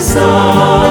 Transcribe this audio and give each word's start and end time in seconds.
So. 0.00 0.89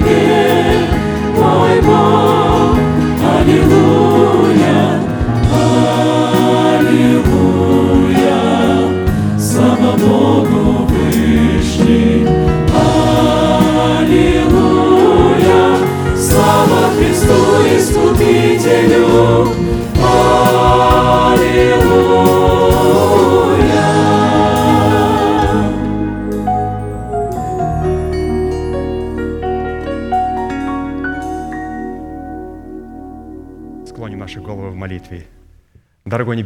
begin. 0.00 0.39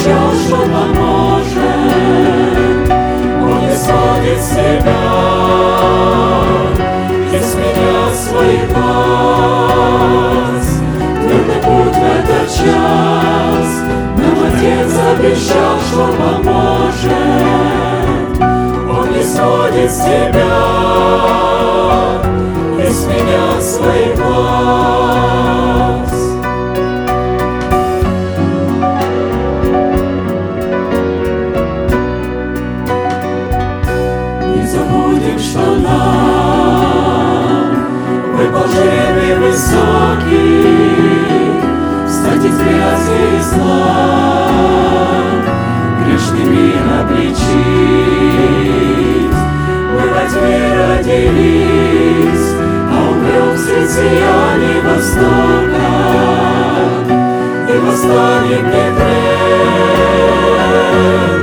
все, 0.00 0.16
что 0.46 0.56
поможет, 0.56 1.60
он 3.42 3.60
не 3.60 3.76
сходит 3.76 4.40
с 4.40 4.48
тебя, 4.48 5.04
из 7.36 7.48
меня 7.54 8.00
свой 8.14 8.56
глаз. 8.72 10.66
Трудный 11.28 11.60
путь 11.62 11.96
в 11.96 12.02
этот 12.02 12.46
час, 12.48 13.68
нам 14.16 14.36
Отец 14.48 14.92
обещал, 15.12 15.74
что 15.86 16.04
поможет, 16.18 17.12
Он 18.88 19.06
не 19.12 19.22
сходит 19.22 19.90
с 19.90 19.98
тебя, 19.98 20.56
из 22.88 22.98
меня 23.04 23.60
свой 23.60 24.02
глаз. 24.16 24.99
Выпал 38.70 38.82
жребий 38.82 39.34
высокий, 39.36 40.66
стать 42.08 42.44
из 42.44 42.58
грязи 42.58 43.20
и 43.36 43.42
зла, 43.42 44.06
а 52.92 52.94
умрем 53.10 53.56
средь 53.58 53.90
сияний 53.90 54.80
востока, 54.82 55.90
и 57.68 57.78
нетленную 57.78 58.90
плоть 61.26 61.39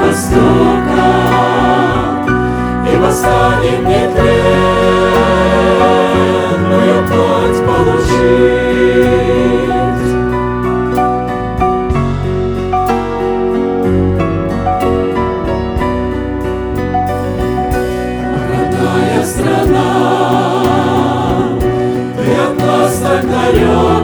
востока, 0.00 1.08
и 2.90 2.96
восстанем 2.96 3.86
нетленную 3.86 4.18
плоть 7.06 7.60
получить. 7.66 8.50
Родная 18.48 19.22
страна, 19.24 19.90
ты 22.16 22.30
от 22.34 22.54
нас 22.58 22.92
так 22.98 23.22
далека, 23.28 23.99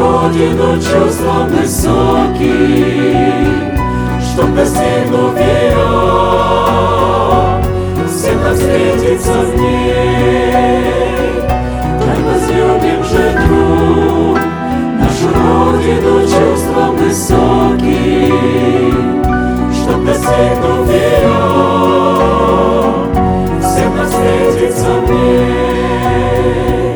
родину 0.00 0.76
чувством 0.76 1.46
высоким, 1.48 3.00
Чтоб 4.20 4.54
достигнув 4.54 5.36
ее, 5.36 5.88
всем 8.08 8.38
встретиться 8.54 9.32
в 9.32 9.56
ней. 9.60 10.84
Так 12.00 12.18
возлюбим 12.24 13.00
же, 13.04 13.24
друг, 13.46 14.38
нашу 15.00 15.28
родину 15.36 16.14
чувством 16.22 16.90
высоким, 16.96 18.14
Чтоб 19.74 19.98
достигнув 20.04 20.88
ее, 20.88 21.40
всем 23.60 23.92
встретиться 24.06 24.90
в 24.90 25.10
ней. 25.10 26.89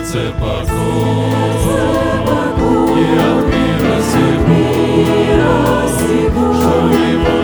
сердце 0.00 0.32
покой, 0.38 0.70
и 2.96 3.18
от 3.18 3.46
мира 4.48 5.88
сего, 5.98 6.54
что 6.54 6.74
не 6.88 7.39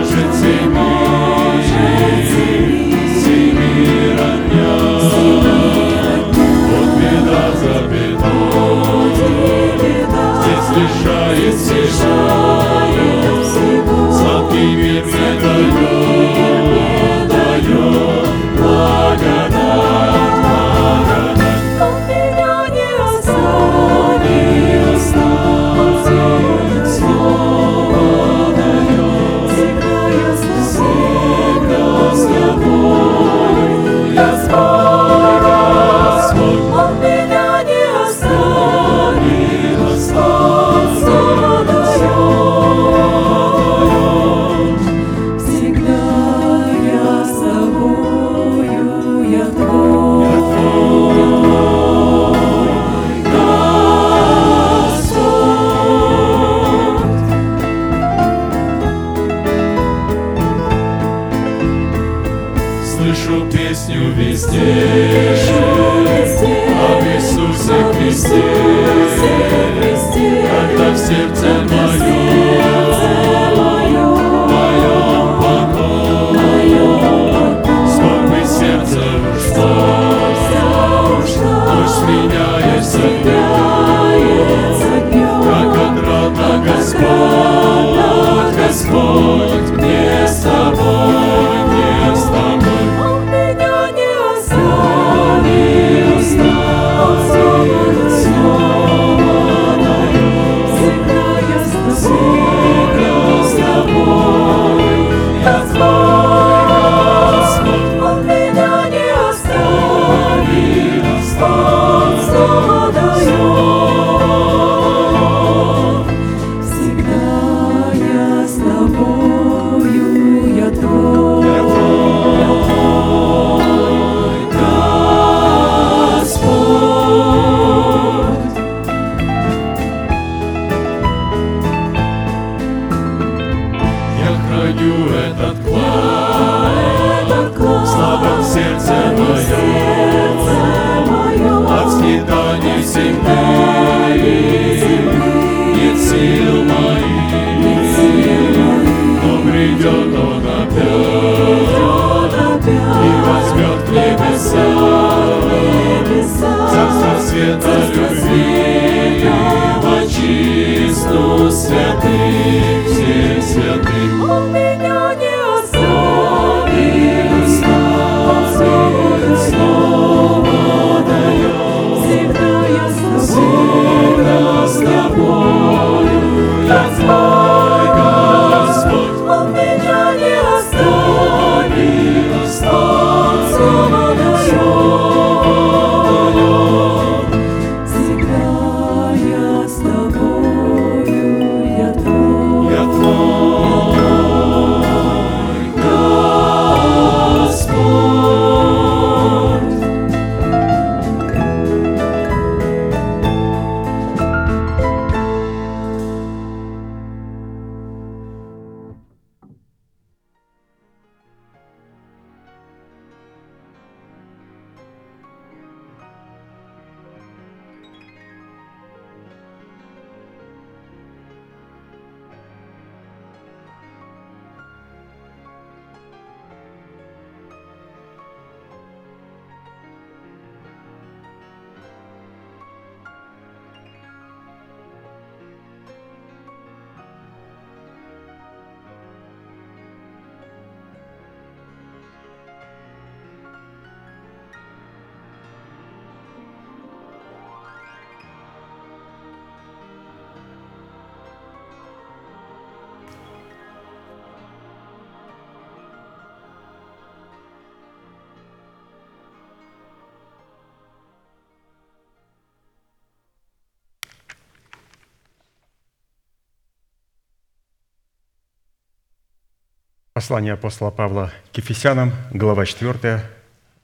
Послание 270.17 270.55
апостола 270.55 270.91
Павла 270.91 271.31
к 271.53 271.59
Ефесянам, 271.59 272.11
глава 272.31 272.65
4, 272.65 273.21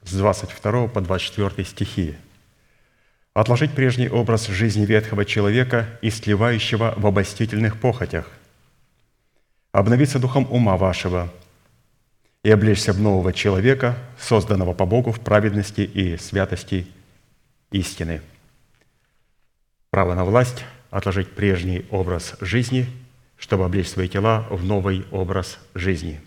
с 0.02 0.14
22 0.14 0.88
по 0.88 1.02
24 1.02 1.68
стихи. 1.68 2.14
«Отложить 3.34 3.74
прежний 3.74 4.08
образ 4.08 4.46
жизни 4.46 4.86
ветхого 4.86 5.26
человека 5.26 5.86
и 6.00 6.08
сливающего 6.08 6.94
в 6.96 7.06
обостительных 7.06 7.78
похотях, 7.78 8.30
обновиться 9.72 10.18
духом 10.18 10.50
ума 10.50 10.78
вашего 10.78 11.30
и 12.42 12.50
облечься 12.50 12.94
в 12.94 12.98
нового 12.98 13.34
человека, 13.34 13.94
созданного 14.18 14.72
по 14.72 14.86
Богу 14.86 15.12
в 15.12 15.20
праведности 15.20 15.82
и 15.82 16.16
святости 16.16 16.86
истины». 17.72 18.22
Право 19.90 20.14
на 20.14 20.24
власть– 20.24 20.64
отложить 20.90 21.30
прежний 21.32 21.84
образ 21.90 22.36
жизни– 22.40 22.86
чтобы 23.42 23.64
облечь 23.64 23.88
свои 23.88 24.06
тела 24.06 24.46
в 24.50 24.64
новый 24.64 25.04
образ 25.10 25.58
жизни. 25.74 26.20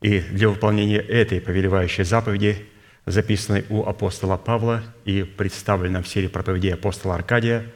И 0.00 0.20
для 0.20 0.48
выполнения 0.48 1.00
этой 1.00 1.40
повелевающей 1.40 2.04
заповеди, 2.04 2.68
записанной 3.04 3.64
у 3.68 3.84
апостола 3.84 4.36
Павла 4.36 4.84
и 5.04 5.24
представленной 5.24 6.04
в 6.04 6.08
серии 6.08 6.28
проповедей 6.28 6.72
апостола 6.72 7.16
Аркадия, 7.16 7.66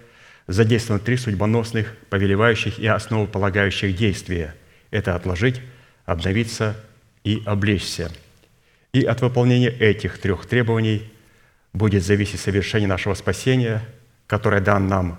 задействованы 0.47 1.03
три 1.03 1.17
судьбоносных, 1.17 1.97
повелевающих 2.11 2.79
и 2.79 2.87
основополагающих 2.87 3.97
действия. 3.97 4.55
Это 4.93 5.17
отложить, 5.17 5.61
обновиться 6.07 6.77
и 7.25 7.43
облечься. 7.45 8.13
И 8.93 9.03
от 9.03 9.21
выполнения 9.21 9.71
этих 9.71 10.19
трех 10.19 10.47
требований 10.47 11.11
будет 11.73 12.05
зависеть 12.05 12.39
совершение 12.39 12.89
нашего 12.89 13.15
спасения, 13.15 13.83
которое 14.29 14.61
дан 14.61 14.87
нам 14.87 15.19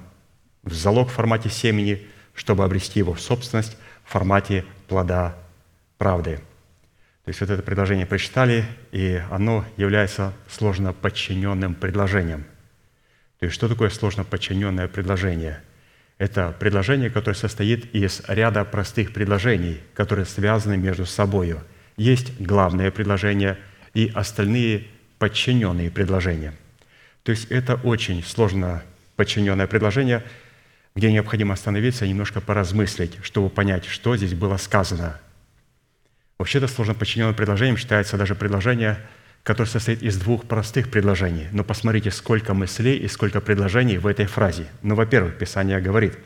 в 0.63 0.71
залог 0.73 1.09
в 1.09 1.13
формате 1.13 1.49
семени, 1.49 2.07
чтобы 2.33 2.63
обрести 2.63 2.99
его 2.99 3.13
в 3.13 3.21
собственность 3.21 3.77
в 4.03 4.11
формате 4.11 4.65
плода 4.87 5.35
правды. 5.97 6.37
То 7.25 7.29
есть 7.29 7.39
вот 7.39 7.49
это 7.49 7.63
предложение 7.63 8.05
прочитали, 8.05 8.65
и 8.91 9.21
оно 9.31 9.65
является 9.77 10.33
сложно 10.49 10.91
подчиненным 10.91 11.73
предложением. 11.73 12.45
То 13.39 13.45
есть 13.45 13.55
что 13.55 13.69
такое 13.69 13.89
сложно 13.89 14.23
подчиненное 14.23 14.87
предложение? 14.87 15.61
Это 16.17 16.55
предложение, 16.59 17.09
которое 17.09 17.35
состоит 17.35 17.93
из 17.95 18.21
ряда 18.27 18.65
простых 18.65 19.13
предложений, 19.13 19.79
которые 19.93 20.25
связаны 20.25 20.77
между 20.77 21.05
собой. 21.05 21.55
Есть 21.97 22.39
главное 22.39 22.91
предложение 22.91 23.57
и 23.93 24.11
остальные 24.13 24.87
подчиненные 25.17 25.91
предложения. 25.91 26.53
То 27.23 27.31
есть 27.31 27.45
это 27.49 27.75
очень 27.75 28.23
сложно 28.23 28.83
подчиненное 29.15 29.67
предложение, 29.67 30.23
где 30.95 31.11
необходимо 31.11 31.53
остановиться 31.53 32.05
и 32.05 32.09
немножко 32.09 32.41
поразмыслить, 32.41 33.17
чтобы 33.23 33.49
понять, 33.49 33.85
что 33.85 34.15
здесь 34.15 34.33
было 34.33 34.57
сказано. 34.57 35.19
Вообще-то 36.37 36.67
сложно 36.67 36.93
подчиненным 36.93 37.35
предложением 37.35 37.77
считается 37.77 38.17
даже 38.17 38.35
предложение, 38.35 38.97
которое 39.43 39.69
состоит 39.69 40.01
из 40.03 40.17
двух 40.17 40.45
простых 40.45 40.89
предложений. 40.89 41.47
Но 41.51 41.63
посмотрите, 41.63 42.11
сколько 42.11 42.53
мыслей 42.53 42.97
и 42.97 43.07
сколько 43.07 43.41
предложений 43.41 43.97
в 43.97 44.07
этой 44.07 44.25
фразе. 44.25 44.67
Ну, 44.81 44.95
во-первых, 44.95 45.37
Писание 45.37 45.79
говорит, 45.79 46.17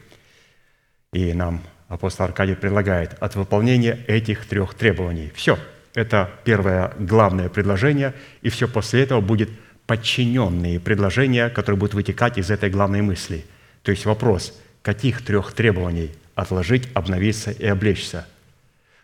и 1.14 1.34
нам 1.34 1.64
апостол 1.88 2.26
Аркадий 2.26 2.56
предлагает, 2.56 3.14
от 3.22 3.36
выполнения 3.36 4.00
этих 4.08 4.46
трех 4.46 4.74
требований. 4.74 5.32
Все, 5.36 5.58
это 5.94 6.30
первое 6.44 6.94
главное 7.00 7.50
предложение, 7.50 8.14
и 8.42 8.50
все 8.50 8.68
после 8.68 9.04
этого 9.04 9.22
будет– 9.22 9.50
подчиненные 9.88 10.80
предложения, 10.80 11.50
которые 11.50 11.80
будут 11.80 11.96
вытекать 11.96 12.38
из 12.38 12.52
этой 12.52 12.70
главной 12.70 13.02
мысли. 13.02 13.46
То 13.88 13.92
есть 13.92 14.04
вопрос, 14.04 14.54
каких 14.82 15.24
трех 15.24 15.54
требований 15.54 16.12
отложить, 16.36 16.90
обновиться 16.94 17.52
и 17.52 17.66
облечься, 17.66 18.28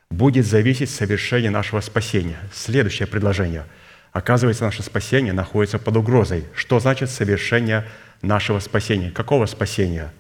будет 0.09 0.45
зависеть 0.45 0.89
совершение 0.89 1.51
нашего 1.51 1.79
спасения. 1.79 2.37
Следующее 2.51 3.07
предложение. 3.07 3.63
Оказывается, 4.11 4.65
наше 4.65 4.83
спасение 4.83 5.31
находится 5.31 5.79
под 5.79 5.95
угрозой. 5.95 6.43
Что 6.53 6.81
значит 6.81 7.09
совершение 7.11 7.87
нашего 8.21 8.59
спасения? 8.59 9.09
Какого 9.09 9.45
спасения? 9.45 10.11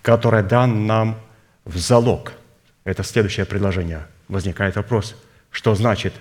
Которое 0.00 0.42
дан 0.42 0.86
нам 0.86 1.20
в 1.66 1.76
залог. 1.76 2.32
Это 2.84 3.02
следующее 3.02 3.44
предложение. 3.44 4.06
Возникает 4.28 4.76
вопрос, 4.76 5.22
что 5.50 5.74
значит 5.74 6.14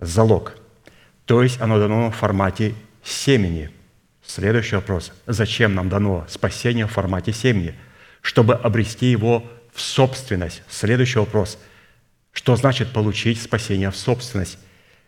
залог? 0.00 0.54
То 1.26 1.42
есть 1.42 1.60
оно 1.60 1.78
дано 1.78 2.10
в 2.10 2.16
формате 2.16 2.74
семени. 3.04 3.70
Следующий 4.26 4.76
вопрос. 4.76 5.12
Зачем 5.26 5.74
нам 5.74 5.88
дано 5.88 6.26
спасение 6.28 6.86
в 6.86 6.92
формате 6.92 7.32
семени? 7.32 7.74
Чтобы 8.20 8.54
обрести 8.54 9.06
его 9.06 9.44
в 9.72 9.80
собственность. 9.80 10.62
Следующий 10.68 11.18
вопрос. 11.18 11.58
Что 12.32 12.56
значит 12.56 12.92
получить 12.92 13.40
спасение 13.40 13.90
в 13.90 13.96
собственность? 13.96 14.58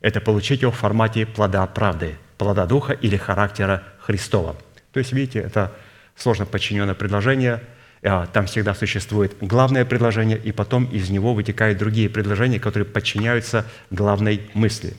Это 0.01 0.21
получить 0.21 0.63
его 0.63 0.71
в 0.71 0.77
формате 0.77 1.27
плода 1.27 1.67
правды, 1.67 2.17
плода 2.39 2.65
Духа 2.67 2.93
или 2.93 3.17
характера 3.17 3.83
Христова. 3.99 4.57
То 4.93 5.01
есть, 5.01 5.13
видите, 5.13 5.41
это 5.41 5.73
сложно 6.17 6.47
подчиненное 6.47 6.95
предложение. 6.95 7.61
А, 8.03 8.27
там 8.27 8.47
всегда 8.47 8.75
существует 8.75 9.37
главное 9.41 9.85
предложение, 9.85 10.39
и 10.39 10.53
потом 10.53 10.85
из 10.85 11.11
него 11.11 11.35
вытекают 11.35 11.79
другие 11.79 12.09
предложения, 12.09 12.61
которые 12.61 12.87
подчиняются 12.87 13.67
главной 13.91 14.49
мысли. 14.55 14.95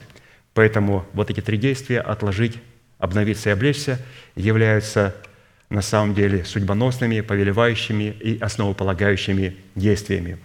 Поэтому 0.52 1.06
вот 1.14 1.30
эти 1.30 1.40
три 1.40 1.56
действия– 1.56 2.00
отложить, 2.02 2.58
обновиться 3.00 3.48
и 3.48 3.52
облечься, 3.52 3.98
являются 4.36 5.16
на 5.70 5.82
самом 5.82 6.14
деле 6.14 6.44
судьбоносными, 6.44 7.20
повелевающими 7.20 8.04
и 8.04 8.38
основополагающими 8.38 9.56
действиями. 9.74 10.38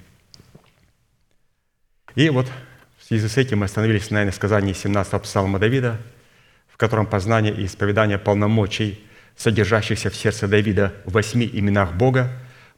И 2.15 2.29
вот 2.29 2.47
в 2.97 3.03
связи 3.03 3.27
с 3.27 3.37
этим 3.37 3.59
мы 3.59 3.65
остановились 3.65 4.09
на 4.09 4.31
сказании 4.31 4.73
17-го 4.73 5.19
псалма 5.19 5.59
Давида, 5.59 5.99
в 6.67 6.77
котором 6.77 7.05
познание 7.05 7.53
и 7.53 7.65
исповедание 7.65 8.17
полномочий, 8.17 9.03
содержащихся 9.35 10.09
в 10.09 10.15
сердце 10.15 10.47
Давида 10.47 10.93
в 11.05 11.11
восьми 11.11 11.49
именах 11.51 11.93
Бога, 11.93 12.31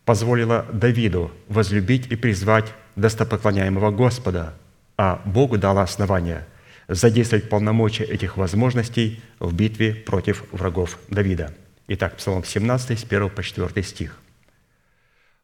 позволило 0.06 0.66
Давиду 0.74 1.32
возлюбить 1.48 2.08
и 2.08 2.16
призвать 2.16 2.74
достопоклоняемого 2.96 3.92
Господа, 3.92 4.54
а 4.98 5.22
Богу 5.26 5.58
дало 5.58 5.82
основание– 5.82 6.46
задействовать 6.88 7.50
полномочия 7.50 8.04
этих 8.04 8.38
возможностей 8.38 9.22
в 9.40 9.54
битве 9.54 9.94
против 9.94 10.44
врагов 10.52 10.98
Давида. 11.10 11.54
Итак, 11.88 12.18
Псалом 12.18 12.44
17, 12.44 13.00
с 13.00 13.04
1 13.04 13.30
по 13.30 13.44
4 13.44 13.84
стих. 13.84 14.18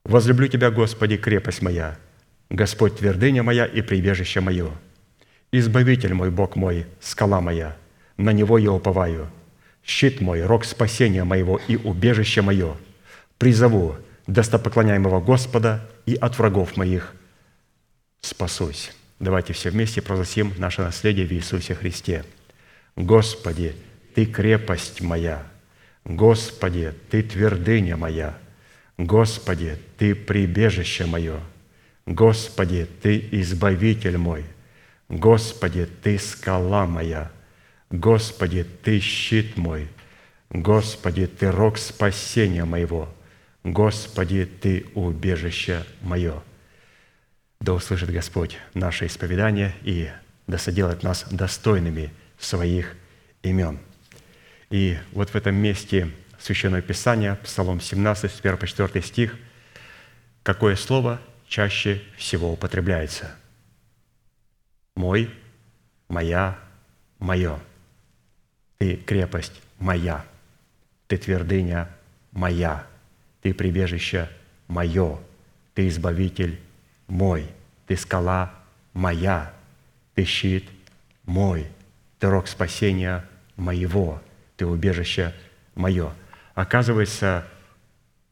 «Возлюблю 0.06 0.48
Тебя, 0.48 0.72
Господи, 0.72 1.18
крепость 1.18 1.62
моя, 1.62 1.98
Господь 2.50 2.98
твердыня 2.98 3.44
моя 3.44 3.66
и 3.66 3.82
прибежище 3.82 4.42
мое, 4.42 4.72
Избавитель 5.52 6.16
мой, 6.16 6.32
Бог 6.32 6.56
мой, 6.56 6.88
скала 7.00 7.40
моя, 7.40 7.78
на 8.18 8.32
Него 8.32 8.58
я 8.58 8.72
уповаю, 8.72 9.30
щит 9.86 10.20
мой, 10.20 10.44
рог 10.44 10.66
спасения 10.66 11.24
моего 11.24 11.62
и 11.68 11.76
убежище 11.76 12.42
мое, 12.42 12.76
призову 13.38 13.96
достопоклоняемого 14.26 15.22
Господа 15.22 15.88
и 16.08 16.16
от 16.16 16.40
врагов 16.40 16.76
моих 16.76 17.14
спасусь». 18.22 18.92
Давайте 19.24 19.54
все 19.54 19.70
вместе 19.70 20.02
прогласим 20.02 20.52
наше 20.58 20.82
наследие 20.82 21.26
в 21.26 21.32
Иисусе 21.32 21.76
Христе. 21.76 22.26
Господи, 22.98 23.74
Ты 24.14 24.26
крепость 24.26 25.00
моя, 25.00 25.48
Господи, 26.04 26.94
Ты 27.10 27.24
твердыня 27.24 27.96
моя, 27.96 28.38
Господи, 28.98 29.78
Ты 29.98 30.14
прибежище 30.14 31.06
мое, 31.06 31.40
Господи, 32.06 32.86
Ты 33.02 33.26
избавитель 33.32 34.18
мой, 34.18 34.44
Господи, 35.08 35.88
Ты 36.02 36.20
скала 36.20 36.86
моя, 36.86 37.32
Господи, 37.92 38.66
Ты 38.84 39.00
щит 39.00 39.56
мой, 39.56 39.88
Господи, 40.50 41.28
Ты 41.28 41.50
рог 41.50 41.78
спасения 41.78 42.66
моего, 42.66 43.08
Господи, 43.64 44.44
Ты 44.44 44.86
убежище 44.96 45.86
мое». 46.02 46.44
Да 47.64 47.72
услышит 47.72 48.10
Господь 48.10 48.58
наше 48.74 49.06
исповедание 49.06 49.74
и 49.84 50.12
да 50.48 50.58
соделает 50.58 51.02
нас 51.02 51.26
достойными 51.32 52.12
своих 52.38 52.94
имен. 53.42 53.80
И 54.70 54.98
вот 55.14 55.30
в 55.30 55.36
этом 55.36 55.56
месте 55.56 56.12
Священного 56.38 56.82
Писания, 56.82 57.36
Псалом 57.36 57.80
17, 57.80 58.30
с 58.30 58.40
1 58.42 58.58
по 58.58 58.68
4 58.68 59.02
стих, 59.02 59.38
какое 60.44 60.76
слово 60.76 61.22
чаще 61.48 62.02
всего 62.18 62.52
употребляется? 62.52 63.34
«Мой», 64.98 65.34
«моя», 66.10 66.60
«мое». 67.18 67.62
Ты 68.78 68.98
крепость 68.98 69.62
моя, 69.80 70.26
ты 71.08 71.18
твердыня 71.18 71.88
моя, 72.34 72.86
ты 73.42 73.54
прибежище 73.54 74.30
мое, 74.68 75.18
ты 75.76 75.88
избавитель 75.88 76.60
мой, 77.14 77.48
ты 77.86 77.96
скала 77.96 78.52
моя, 78.94 79.54
ты 80.16 80.26
щит 80.26 80.68
мой, 81.26 81.68
ты 82.18 82.28
рог 82.28 82.48
спасения 82.48 83.24
моего, 83.56 84.20
ты 84.58 84.66
убежище 84.66 85.32
мое. 85.76 86.12
Оказывается, 86.56 87.48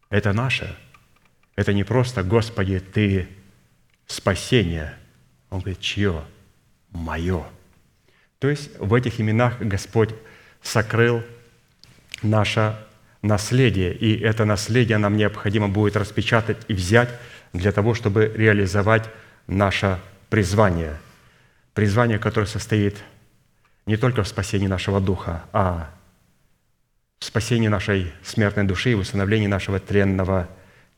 это 0.09 0.33
наше. 0.33 0.75
Это 1.55 1.73
не 1.73 1.83
просто, 1.83 2.23
Господи, 2.23 2.79
ты 2.79 3.27
спасение. 4.07 4.95
Он 5.51 5.59
говорит, 5.59 5.79
чье? 5.79 6.23
Мое. 6.89 7.45
То 8.39 8.49
есть 8.49 8.75
в 8.79 8.95
этих 8.95 9.21
именах 9.21 9.59
Господь 9.59 10.09
сокрыл 10.63 11.21
наше 12.23 12.75
наследие, 13.21 13.93
и 13.93 14.19
это 14.19 14.43
наследие 14.45 14.97
нам 14.97 15.17
необходимо 15.17 15.69
будет 15.69 15.95
распечатать 15.95 16.57
и 16.67 16.73
взять 16.73 17.09
для 17.53 17.71
того, 17.71 17.93
чтобы 17.93 18.31
реализовать 18.35 19.09
наше 19.47 19.99
призвание. 20.29 20.97
Призвание, 21.73 22.19
которое 22.19 22.47
состоит 22.47 22.97
не 23.85 23.97
только 23.97 24.23
в 24.23 24.27
спасении 24.27 24.67
нашего 24.67 24.99
духа, 25.01 25.43
а 25.51 25.89
в 27.19 27.25
спасении 27.25 27.67
нашей 27.67 28.11
смертной 28.23 28.65
души 28.65 28.91
и 28.91 28.95
в 28.95 28.99
установлении 28.99 29.47
нашего 29.47 29.79
тленного 29.79 30.49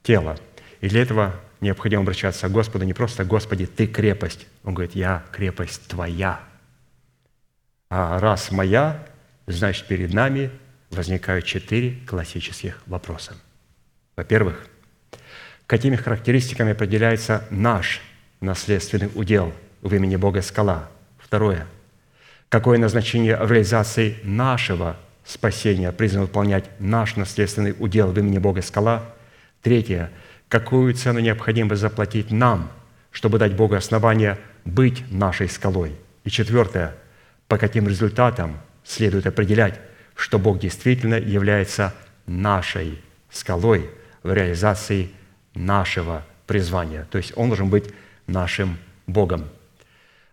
тела. 0.04 0.38
И 0.82 0.88
для 0.88 1.02
этого 1.02 1.36
необходимо 1.60 2.04
обращаться 2.04 2.48
к 2.48 2.52
Господу 2.52 2.86
не 2.86 2.94
просто 2.94 3.26
«Господи, 3.26 3.66
Ты 3.66 3.88
крепость». 3.88 4.48
Он 4.63 4.74
говорит 4.74 4.96
«Я 4.96 5.24
крепость 5.32 5.88
Твоя». 5.88 6.39
А 7.89 8.20
раз 8.20 8.52
моя, 8.52 9.06
значит, 9.48 9.88
перед 9.88 10.13
нами 10.13 10.50
возникают 10.89 11.46
четыре 11.46 12.00
классических 12.08 12.82
вопроса. 12.86 13.36
Во-первых, 14.16 14.68
какими 15.67 15.95
характеристиками 15.95 16.71
определяется 16.71 17.45
наш 17.49 18.02
наследственный 18.41 19.10
удел 19.15 19.54
в 19.82 19.93
имени 19.93 20.15
Бога 20.15 20.41
скала? 20.41 20.89
Второе. 21.17 21.67
Какое 22.49 22.78
назначение 22.78 23.38
в 23.38 23.52
реализации 23.52 24.17
нашего 24.23 24.97
спасения 25.26 25.91
призван 25.91 26.23
выполнять 26.23 26.65
наш 26.80 27.15
наследственный 27.15 27.76
удел 27.80 28.12
в 28.12 28.19
имени 28.19 28.38
Бога 28.38 28.62
скала? 28.62 29.04
Третье. 29.62 30.12
Какую 30.49 30.93
цену 30.93 31.19
необходимо 31.19 31.76
заплатить 31.76 32.30
нам, 32.30 32.71
чтобы 33.12 33.39
дать 33.39 33.56
Богу 33.56 33.76
основание 33.76 34.38
быть 34.65 35.04
нашей 35.12 35.49
скалой? 35.49 35.93
И 36.26 36.30
четвертое. 36.30 36.95
По 37.47 37.58
каким 37.58 37.88
результатам 37.88 38.60
следует 38.84 39.26
определять, 39.26 39.80
что 40.15 40.38
Бог 40.38 40.60
действительно 40.60 41.15
является 41.15 41.93
нашей 42.28 43.02
скалой 43.32 43.89
в 44.21 44.32
реализации 44.32 45.10
нашего 45.54 46.26
призвания. 46.48 47.08
То 47.12 47.18
есть 47.18 47.34
Он 47.36 47.50
должен 47.50 47.70
быть 47.70 47.94
нашим 48.28 48.78
Богом. 49.08 49.50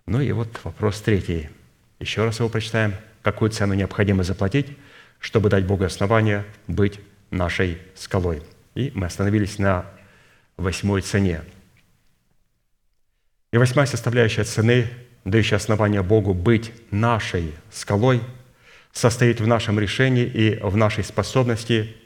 Ну 0.06 0.20
и 0.20 0.33
вот 0.33 0.61
вопрос 0.64 1.00
третий. 1.00 1.50
Еще 1.98 2.24
раз 2.24 2.38
его 2.38 2.48
прочитаем. 2.48 2.94
Какую 3.22 3.50
цену 3.50 3.74
необходимо 3.74 4.24
заплатить, 4.24 4.76
чтобы 5.18 5.50
дать 5.50 5.66
Богу 5.66 5.85
основание 5.85 6.44
быть 6.66 7.00
нашей 7.30 7.78
скалой? 7.94 8.42
И 8.74 8.90
мы 8.94 9.06
остановились 9.06 9.59
на 9.59 9.85
восьмой 10.56 11.02
цене. 11.02 11.42
И 13.52 13.59
восьмая 13.59 13.87
составляющая 13.87 14.44
цены, 14.44 14.88
дающая 15.24 15.56
основание 15.56 16.02
Богу 16.02 16.35
быть 16.35 16.72
нашей 16.90 17.52
скалой, 17.70 18.22
состоит 18.92 19.40
в 19.40 19.46
нашем 19.46 19.78
решении 19.78 20.24
и 20.24 20.59
в 20.62 20.76
нашей 20.76 21.04
способности 21.04 21.96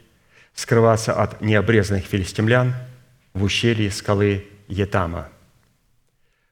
скрываться 0.53 1.13
от 1.13 1.41
необрезанных 1.41 2.05
филистимлян 2.05 2.73
в 3.35 3.43
ущелье 3.43 3.91
скалы 3.91 4.47
Етама. 4.67 5.29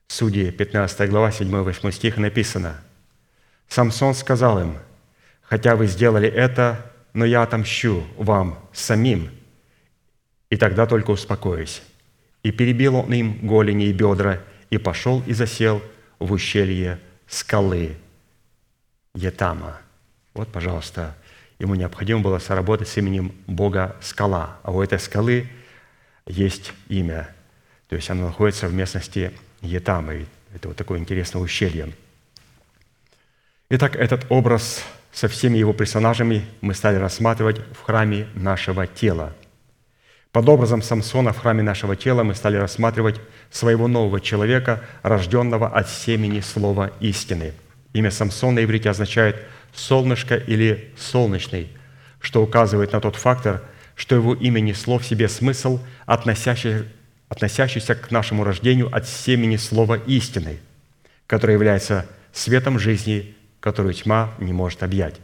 Судьи, 0.07 0.51
15 0.51 1.09
глава, 1.09 1.29
7-8 1.29 1.91
стих 1.91 2.17
написано– 2.17 2.79
Самсон 3.73 4.13
сказал 4.13 4.59
им, 4.59 4.77
«Хотя 5.41 5.75
вы 5.75 5.87
сделали 5.87 6.29
это, 6.29 6.91
но 7.13 7.25
я 7.25 7.41
отомщу 7.41 8.03
вам 8.17 8.59
самим, 8.71 9.31
и 10.51 10.57
тогда 10.57 10.85
только 10.85 11.09
успокоюсь». 11.09 11.81
И 12.43 12.51
перебил 12.51 12.97
он 12.97 13.11
им 13.13 13.39
голени 13.47 13.85
и 13.85 13.93
бедра, 13.93 14.41
и 14.69 14.77
пошел 14.77 15.23
и 15.25 15.33
засел 15.33 15.81
в 16.19 16.33
ущелье 16.33 16.99
скалы 17.25 17.95
Етама. 19.15 19.79
Вот, 20.35 20.51
пожалуйста, 20.51 21.15
ему 21.57 21.73
необходимо 21.73 22.19
было 22.19 22.37
соработать 22.37 22.89
с 22.89 22.97
именем 22.97 23.33
Бога 23.47 23.95
Скала. 24.01 24.59
А 24.61 24.71
у 24.71 24.83
этой 24.83 24.99
скалы 24.99 25.49
есть 26.25 26.73
имя. 26.89 27.29
То 27.89 27.95
есть 27.95 28.09
она 28.09 28.25
находится 28.25 28.67
в 28.67 28.73
местности 28.73 29.31
Етама. 29.61 30.15
И 30.15 30.25
это 30.53 30.67
вот 30.69 30.77
такое 30.77 30.99
интересное 30.99 31.41
ущелье– 31.41 31.93
Итак, 33.75 33.95
этот 33.95 34.27
образ 34.29 34.83
со 35.11 35.27
всеми 35.27 35.57
его 35.57 35.73
персонажами 35.73 36.45
мы 36.61 36.75
стали 36.75 36.97
рассматривать 36.97 37.59
в 37.73 37.81
храме 37.81 38.27
нашего 38.35 38.85
тела. 38.85 39.33
Под 40.31 40.47
образом 40.47 40.83
Самсона 40.83 41.33
в 41.33 41.39
храме 41.39 41.63
нашего 41.63 41.95
тела 41.95 42.21
мы 42.21 42.35
стали 42.35 42.57
рассматривать 42.57 43.19
своего 43.49 43.87
нового 43.87 44.21
человека, 44.21 44.83
рожденного 45.01 45.69
от 45.69 45.89
семени 45.89 46.39
слова 46.41 46.91
истины. 46.99 47.53
Имя 47.93 48.11
Самсон 48.11 48.53
на 48.53 48.63
иврите 48.63 48.91
означает 48.91 49.37
«солнышко» 49.73 50.35
или 50.35 50.93
«солнечный», 50.95 51.69
что 52.19 52.43
указывает 52.43 52.91
на 52.91 53.01
тот 53.01 53.15
фактор, 53.15 53.63
что 53.95 54.15
его 54.15 54.33
имя 54.33 54.59
несло 54.59 54.97
в 54.97 55.05
себе 55.05 55.27
смысл, 55.29 55.79
относящийся, 56.05 56.85
относящийся 57.29 57.95
к 57.95 58.11
нашему 58.11 58.43
рождению 58.43 58.93
от 58.93 59.07
семени 59.07 59.57
слова 59.57 59.95
истины, 59.95 60.59
которое 61.27 61.53
является 61.53 62.05
светом 62.31 62.79
жизни 62.79 63.35
которую 63.63 63.93
тьма 63.93 64.33
не 64.39 64.51
может 64.51 64.83
объять. 64.83 65.21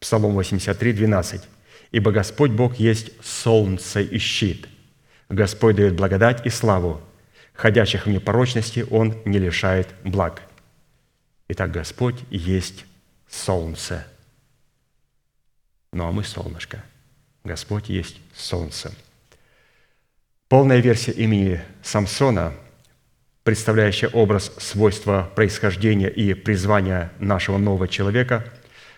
Псалом 0.00 0.32
83, 0.32 0.94
12. 0.94 1.42
«Ибо 1.92 2.12
Господь 2.12 2.50
Бог 2.50 2.76
есть 2.76 3.10
солнце 3.22 4.00
и 4.00 4.16
щит. 4.16 4.66
Господь 5.28 5.76
дает 5.76 5.94
благодать 5.94 6.46
и 6.46 6.48
славу. 6.48 7.02
Ходящих 7.52 8.06
в 8.06 8.08
непорочности 8.08 8.86
Он 8.90 9.14
не 9.26 9.38
лишает 9.38 9.88
благ». 10.02 10.40
Итак, 11.48 11.72
Господь 11.72 12.20
есть 12.30 12.86
солнце. 13.28 14.06
Ну 15.92 16.06
а 16.06 16.10
мы 16.10 16.24
солнышко. 16.24 16.82
Господь 17.44 17.88
есть 17.88 18.20
солнце. 18.34 18.92
Полная 20.48 20.78
версия 20.78 21.12
имени 21.12 21.60
Самсона– 21.82 22.54
представляющая 23.44 24.08
образ 24.08 24.50
свойства 24.58 25.30
происхождения 25.36 26.08
и 26.08 26.32
призвания 26.32 27.12
нашего 27.18 27.58
нового 27.58 27.86
человека, 27.86 28.44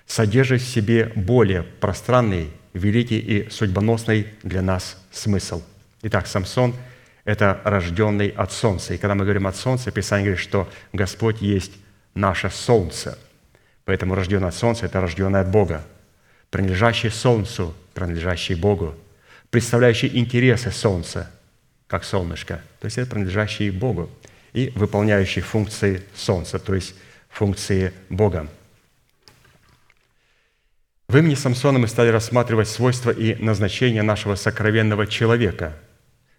содержит 0.07 0.63
в 0.63 0.69
себе 0.69 1.13
более 1.17 1.65
пространный, 1.65 2.51
великий 2.73 3.19
и 3.19 3.51
судьбоносный 3.51 4.29
для 4.45 4.63
нас 4.63 5.03
смысл. 5.11 5.63
Итак, 6.03 6.29
Самсон– 6.29 6.75
это 7.25 7.61
рожденный 7.65 8.29
от 8.29 8.53
солнца. 8.53 8.95
И 8.95 8.99
когда 8.99 9.17
мы 9.17 9.25
говорим 9.25 9.49
от 9.49 9.57
солнца, 9.57 9.91
Писание 9.91 10.27
говорит, 10.27 10.45
что 10.45 10.69
Господь 10.93 11.43
есть 11.43 11.73
наше 12.15 12.49
солнце. 12.51 13.19
Поэтому 13.85 14.15
рожденный 14.15 14.49
от 14.49 14.55
солнца– 14.55 14.87
это 14.87 15.01
рожденный 15.01 15.41
от 15.41 15.51
Бога, 15.51 15.85
принадлежащий 16.51 17.11
солнцу, 17.11 17.75
принадлежащий 17.95 18.55
Богу, 18.55 18.95
представляющий 19.51 20.11
интересы 20.19 20.71
солнца, 20.71 21.31
как 21.87 22.05
солнышко, 22.05 22.61
то 22.81 22.87
есть 22.87 22.99
это 22.99 23.11
принадлежащий 23.11 23.71
Богу 23.71 24.11
и 24.53 24.73
выполняющий 24.75 25.43
функции 25.43 26.03
Солнца, 26.15 26.59
то 26.59 26.75
есть 26.75 26.95
функции 27.29 27.93
Бога. 28.09 28.49
В 31.09 31.17
имени 31.17 31.35
Самсона 31.35 31.79
мы 31.79 31.87
стали 31.87 32.09
рассматривать 32.09 32.69
свойства 32.69 33.11
и 33.11 33.37
назначение 33.37 34.03
нашего 34.03 34.35
сокровенного 34.35 35.07
человека, 35.07 35.77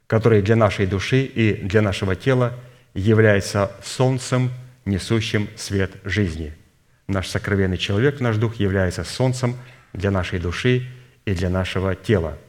который 0.07 0.41
для 0.41 0.55
нашей 0.55 0.87
души 0.87 1.23
и 1.23 1.53
для 1.53 1.81
нашего 1.81 2.15
тела 2.15 2.53
является 2.93 3.71
солнцем, 3.83 4.51
несущим 4.83 5.47
свет 5.55 5.91
жизни. 6.03 6.53
Наш 7.07 7.27
сокровенный 7.27 7.77
человек, 7.77 8.19
наш 8.19 8.35
дух 8.37 8.55
является 8.55 9.03
солнцем 9.05 9.55
для 9.97 10.11
нашей 10.11 10.39
души 10.39 10.87
и 11.25 11.33
для 11.33 11.49
нашего 11.49 11.93
тела– 11.93 12.37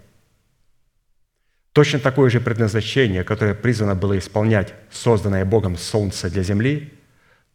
Точно 1.78 2.00
такое 2.00 2.28
же 2.28 2.40
предназначение, 2.40 3.22
которое 3.22 3.54
призвано 3.54 3.94
было 3.94 4.18
исполнять 4.18 4.74
созданное 4.90 5.44
Богом 5.44 5.76
солнце 5.76 6.28
для 6.28 6.42
земли, 6.42 6.92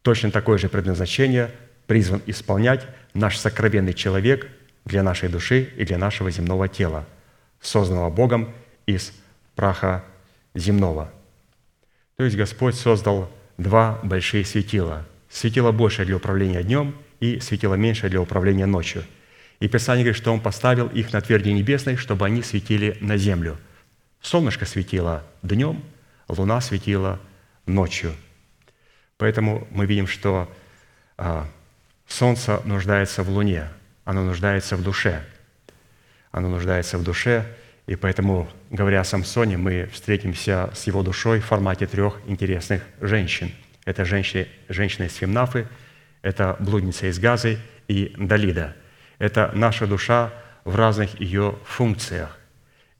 точно 0.00 0.30
такое 0.30 0.56
же 0.56 0.70
предназначение 0.70 1.50
призван 1.86 2.22
исполнять 2.24 2.86
наш 3.12 3.36
сокровенный 3.36 3.92
человек 3.92 4.48
для 4.86 5.02
нашей 5.02 5.28
души 5.28 5.68
и 5.76 5.84
для 5.84 5.98
нашего 5.98 6.30
земного 6.30 6.68
тела, 6.68 7.04
созданного 7.60 8.08
Богом 8.08 8.54
из 8.86 9.12
праха 9.56 10.02
земного. 10.54 11.12
То 12.16 12.24
есть 12.24 12.34
Господь 12.34 12.76
создал 12.76 13.30
два 13.58 14.00
большие 14.02 14.46
светила. 14.46 15.04
Светило 15.28 15.70
большее 15.70 16.06
для 16.06 16.16
управления 16.16 16.62
днем 16.62 16.96
и 17.20 17.40
светило 17.40 17.74
меньшее 17.74 18.08
для 18.08 18.22
управления 18.22 18.64
ночью. 18.64 19.04
И 19.64 19.68
Писание 19.68 20.04
говорит, 20.04 20.20
что 20.20 20.32
Он 20.32 20.40
поставил 20.40 20.88
их 20.88 21.12
на 21.12 21.20
тверди 21.20 21.48
небесной, 21.48 21.96
чтобы 21.96 22.26
они 22.26 22.42
светили 22.42 22.98
на 23.00 23.16
землю– 23.16 23.56
Солнышко 24.24 24.64
светило 24.64 25.22
днем, 25.42 25.84
луна 26.28 26.62
светила 26.62 27.20
ночью. 27.66 28.14
Поэтому 29.18 29.68
мы 29.70 29.84
видим, 29.84 30.06
что 30.06 30.50
а, 31.18 31.46
солнце 32.08 32.62
нуждается 32.64 33.22
в 33.22 33.28
луне, 33.28 33.68
оно 34.06 34.24
нуждается 34.24 34.76
в 34.76 34.82
душе. 34.82 35.22
Оно 36.30 36.48
нуждается 36.48 36.96
в 36.96 37.04
душе, 37.04 37.46
и 37.86 37.96
поэтому, 37.96 38.48
говоря 38.70 39.02
о 39.02 39.04
Самсоне, 39.04 39.58
мы 39.58 39.90
встретимся 39.92 40.70
с 40.74 40.86
его 40.86 41.02
душой 41.02 41.40
в 41.40 41.44
формате 41.44 41.86
трех 41.86 42.18
интересных 42.26 42.82
женщин. 43.02 43.52
Это 43.84 44.06
женщины, 44.06 44.48
женщина 44.70 45.04
из 45.04 45.14
Фимнафы, 45.14 45.68
это 46.22 46.56
блудница 46.60 47.08
из 47.08 47.18
Газы 47.18 47.58
и 47.88 48.14
Далида. 48.16 48.74
Это 49.24 49.50
наша 49.54 49.86
душа 49.86 50.34
в 50.66 50.76
разных 50.76 51.18
ее 51.18 51.54
функциях. 51.64 52.36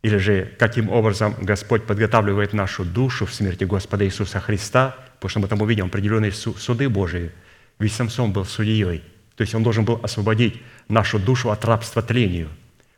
Или 0.01 0.17
же 0.17 0.51
каким 0.59 0.89
образом 0.89 1.35
Господь 1.39 1.85
подготавливает 1.85 2.55
нашу 2.55 2.83
душу 2.83 3.27
в 3.27 3.35
смерти 3.35 3.65
Господа 3.65 4.07
Иисуса 4.07 4.41
Христа, 4.41 4.97
потому 5.17 5.29
что 5.29 5.41
мы 5.41 5.49
там 5.49 5.61
увидим 5.61 5.85
определенные 5.85 6.33
суды 6.33 6.89
Божии. 6.89 7.31
Ведь 7.79 7.93
Самсон 7.93 8.33
был 8.33 8.47
судьей, 8.47 9.03
то 9.37 9.43
есть 9.43 9.55
он 9.55 9.63
должен 9.63 9.85
был 9.85 10.01
освободить 10.03 10.63
нашу 10.89 11.19
душу 11.19 11.51
от 11.51 11.63
рабства 11.67 12.01
тлению, 12.01 12.49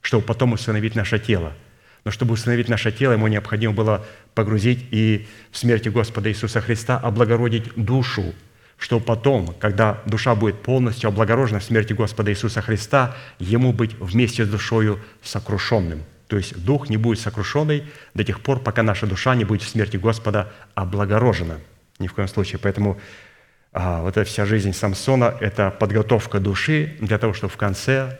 чтобы 0.02 0.24
потом 0.24 0.52
установить 0.52 0.94
наше 0.94 1.18
тело. 1.18 1.52
Но 2.04 2.12
чтобы 2.12 2.34
установить 2.34 2.68
наше 2.68 2.92
тело, 2.92 3.14
ему 3.14 3.26
необходимо 3.26 3.74
было 3.74 4.06
погрузить 4.34 4.86
и 4.92 5.26
в 5.50 5.58
смерти 5.58 5.88
Господа 5.88 6.30
Иисуса 6.30 6.60
Христа 6.60 6.96
облагородить 6.96 7.74
душу, 7.74 8.36
чтобы 8.78 9.04
потом, 9.04 9.54
когда 9.58 10.02
душа 10.06 10.34
будет 10.34 10.62
полностью 10.62 11.08
облагорожена 11.08 11.60
в 11.60 11.64
смерти 11.64 11.92
Господа 11.92 12.30
Иисуса 12.30 12.60
Христа, 12.60 13.16
ему 13.38 13.72
быть 13.72 13.94
вместе 13.98 14.44
с 14.44 14.48
душою 14.48 15.00
сокрушенным. 15.22 16.02
То 16.28 16.36
есть 16.36 16.56
дух 16.62 16.90
не 16.90 16.96
будет 16.96 17.20
сокрушенный 17.20 17.84
до 18.14 18.24
тех 18.24 18.40
пор, 18.40 18.60
пока 18.60 18.82
наша 18.82 19.06
душа 19.06 19.34
не 19.34 19.44
будет 19.44 19.62
в 19.62 19.68
смерти 19.68 19.96
Господа 19.96 20.52
облагорожена. 20.74 21.60
Ни 21.98 22.08
в 22.08 22.14
коем 22.14 22.28
случае. 22.28 22.58
Поэтому 22.58 23.00
а, 23.72 24.02
вот 24.02 24.16
эта 24.16 24.24
вся 24.28 24.44
жизнь 24.44 24.72
Самсона– 24.72 25.36
это 25.40 25.70
подготовка 25.70 26.40
души 26.40 26.96
для 27.00 27.18
того, 27.18 27.32
чтобы 27.32 27.52
в 27.52 27.56
конце 27.56 28.18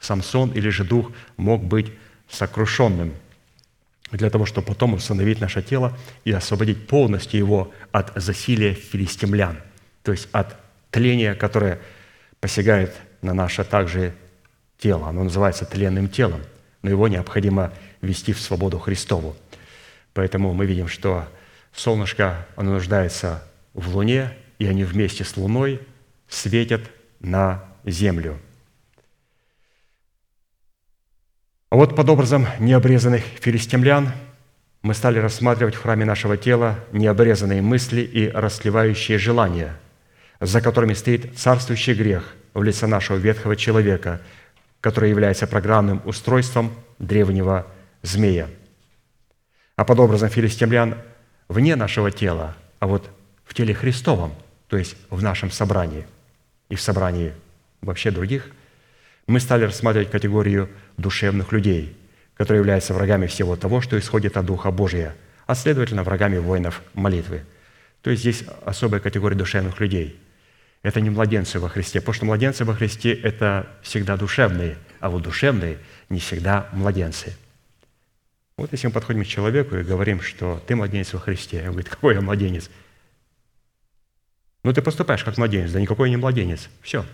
Самсон 0.00 0.50
или 0.52 0.68
же 0.68 0.84
дух 0.84 1.10
мог 1.36 1.64
быть 1.64 1.92
сокрушенным, 2.30 3.14
для 4.10 4.30
того, 4.30 4.46
чтобы 4.46 4.68
потом 4.68 4.94
установить 4.94 5.40
наше 5.40 5.62
тело 5.62 5.96
и 6.24 6.32
освободить 6.32 6.86
полностью 6.86 7.38
его 7.38 7.72
от 7.90 8.12
засилия 8.16 8.74
филистимлян, 8.74 9.58
то 10.02 10.12
есть 10.12 10.28
от 10.32 10.56
тления, 10.90 11.34
которое 11.34 11.78
посягает 12.40 12.94
на 13.22 13.34
наше 13.34 13.64
также 13.64 14.14
тело. 14.78 15.08
Оно 15.08 15.24
называется 15.24 15.64
тленным 15.64 16.08
телом, 16.08 16.40
но 16.82 16.90
его 16.90 17.08
необходимо 17.08 17.72
вести 18.00 18.32
в 18.32 18.40
свободу 18.40 18.78
Христову. 18.78 19.36
Поэтому 20.14 20.54
мы 20.54 20.66
видим, 20.66 20.88
что 20.88 21.28
солнышко, 21.74 22.46
оно 22.56 22.72
нуждается 22.72 23.42
в 23.74 23.94
луне, 23.94 24.32
и 24.58 24.66
они 24.66 24.84
вместе 24.84 25.24
с 25.24 25.36
луной 25.36 25.80
светят 26.28 26.82
на 27.20 27.64
землю. 27.84 28.38
А 31.70 31.76
вот 31.76 31.94
под 31.94 32.08
образом 32.08 32.46
необрезанных 32.58 33.22
филистимлян 33.40 34.10
мы 34.82 34.94
стали 34.94 35.18
рассматривать 35.18 35.74
в 35.74 35.82
храме 35.82 36.04
нашего 36.04 36.36
тела 36.36 36.78
необрезанные 36.92 37.60
мысли 37.60 38.00
и 38.00 38.28
расливающие 38.28 39.18
желания, 39.18 39.76
за 40.40 40.60
которыми 40.60 40.94
стоит 40.94 41.36
царствующий 41.38 41.94
грех 41.94 42.34
в 42.54 42.62
лице 42.62 42.86
нашего 42.86 43.16
ветхого 43.16 43.56
человека, 43.56 44.20
который 44.80 45.10
является 45.10 45.46
программным 45.46 46.00
устройством 46.04 46.72
древнего 46.98 47.66
змея. 48.02 48.48
А 49.76 49.84
под 49.84 50.00
образом 50.00 50.28
филистимлян 50.28 50.96
вне 51.48 51.76
нашего 51.76 52.10
тела, 52.10 52.56
а 52.78 52.86
вот 52.86 53.10
в 53.44 53.54
теле 53.54 53.74
Христовом, 53.74 54.34
то 54.68 54.76
есть 54.76 54.96
в 55.10 55.22
нашем 55.22 55.50
собрании 55.50 56.06
и 56.68 56.74
в 56.74 56.80
собрании 56.80 57.32
вообще 57.80 58.10
других, 58.10 58.50
мы 59.26 59.40
стали 59.40 59.64
рассматривать 59.64 60.10
категорию 60.10 60.68
душевных 60.96 61.52
людей, 61.52 61.96
которые 62.36 62.60
являются 62.60 62.94
врагами 62.94 63.26
всего 63.26 63.56
того, 63.56 63.80
что 63.80 63.98
исходит 63.98 64.36
от 64.36 64.46
Духа 64.46 64.70
Божия, 64.70 65.14
а 65.46 65.54
следовательно, 65.54 66.02
врагами 66.02 66.38
воинов 66.38 66.82
молитвы. 66.94 67.42
То 68.02 68.10
есть 68.10 68.22
здесь 68.22 68.44
особая 68.64 69.00
категория 69.00 69.36
душевных 69.36 69.80
людей. 69.80 70.18
Это 70.82 71.00
не 71.00 71.10
младенцы 71.10 71.58
во 71.58 71.68
Христе, 71.68 72.00
потому 72.00 72.14
что 72.14 72.24
младенцы 72.26 72.64
во 72.64 72.74
Христе– 72.74 73.12
это 73.22 73.68
всегда 73.82 74.16
душевные, 74.16 74.78
а 75.00 75.10
вот 75.10 75.22
душевные 75.22 75.78
не 76.08 76.20
всегда 76.20 76.68
младенцы– 76.72 77.36
вот 78.58 78.72
если 78.72 78.88
мы 78.88 78.92
подходим 78.92 79.22
к 79.22 79.26
человеку 79.28 79.76
и 79.76 79.84
говорим, 79.84 80.20
что 80.20 80.60
ты 80.66 80.74
младенец 80.74 81.12
во 81.12 81.20
Христе, 81.20 81.60
он 81.60 81.70
говорит, 81.70 81.88
какой 81.88 82.14
я 82.14 82.20
младенец? 82.20 82.68
Ну, 84.64 84.72
ты 84.72 84.82
поступаешь 84.82 85.22
как 85.22 85.38
младенец, 85.38 85.70
да 85.70 85.80
никакой 85.80 86.10
не 86.10 86.16
младенец. 86.16 86.68
Все. 86.82 87.06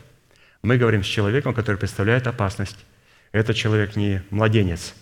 Мы 0.62 0.78
говорим 0.78 1.04
с 1.04 1.06
человеком, 1.06 1.52
который 1.52 1.76
представляет 1.76 2.26
опасность. 2.26 2.78
Это 3.30 3.52
человек 3.52 3.94
не 3.94 4.22
младенец, 4.30 4.94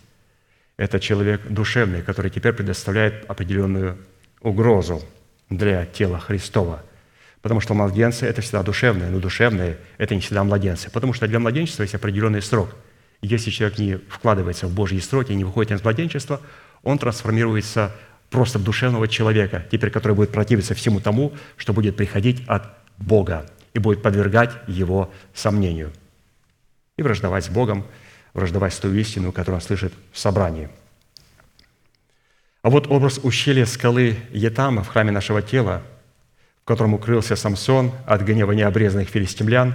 это 0.76 0.98
человек 0.98 1.46
душевный, 1.46 2.02
который 2.02 2.30
теперь 2.30 2.54
предоставляет 2.54 3.24
определенную 3.30 3.98
угрозу 4.40 5.00
для 5.48 5.86
тела 5.86 6.18
Христова. 6.18 6.84
Потому 7.42 7.60
что 7.60 7.74
младенцы– 7.74 8.24
это 8.26 8.40
всегда 8.40 8.62
душевные, 8.62 9.10
но 9.10 9.18
душевные– 9.18 9.76
это 9.98 10.14
не 10.14 10.20
всегда 10.20 10.44
младенцы. 10.44 10.90
Потому 10.90 11.12
что 11.12 11.26
для 11.28 11.38
младенчества 11.38 11.82
есть 11.82 11.94
определенный 11.94 12.40
срок– 12.40 12.74
если 13.22 13.50
человек 13.50 13.78
не 13.78 13.96
вкладывается 13.96 14.66
в 14.66 14.74
Божьи 14.74 14.98
строки, 14.98 15.32
не 15.32 15.44
выходит 15.44 15.70
из 15.70 15.82
младенчества, 15.82 16.40
он 16.82 16.98
трансформируется 16.98 17.94
просто 18.30 18.58
в 18.58 18.64
душевного 18.64 19.06
человека, 19.06 19.64
теперь 19.70 19.90
который 19.90 20.14
будет 20.14 20.32
противиться 20.32 20.74
всему 20.74 21.00
тому, 21.00 21.32
что 21.56 21.72
будет 21.72 21.96
приходить 21.96 22.42
от 22.48 22.64
Бога 22.98 23.48
и 23.74 23.78
будет 23.78 24.02
подвергать 24.02 24.50
его 24.66 25.12
сомнению. 25.34 25.92
И 26.98 27.02
враждовать 27.02 27.44
с 27.44 27.48
Богом, 27.48 27.86
враждовать 28.34 28.74
с 28.74 28.78
той 28.78 29.00
истину, 29.00 29.30
которую 29.30 29.60
он 29.60 29.62
слышит 29.62 29.92
в 30.10 30.18
собрании. 30.18 30.68
А 32.62 32.70
вот 32.70 32.88
образ 32.88 33.20
ущелья 33.22 33.66
скалы 33.66 34.16
Етама 34.32 34.82
в 34.82 34.88
храме 34.88 35.12
нашего 35.12 35.42
тела, 35.42 35.82
в 36.62 36.68
котором 36.68 36.94
укрылся 36.94 37.36
Самсон 37.36 37.92
от 38.06 38.22
гнева 38.22 38.52
необрезанных 38.52 39.08
филистимлян, 39.08 39.74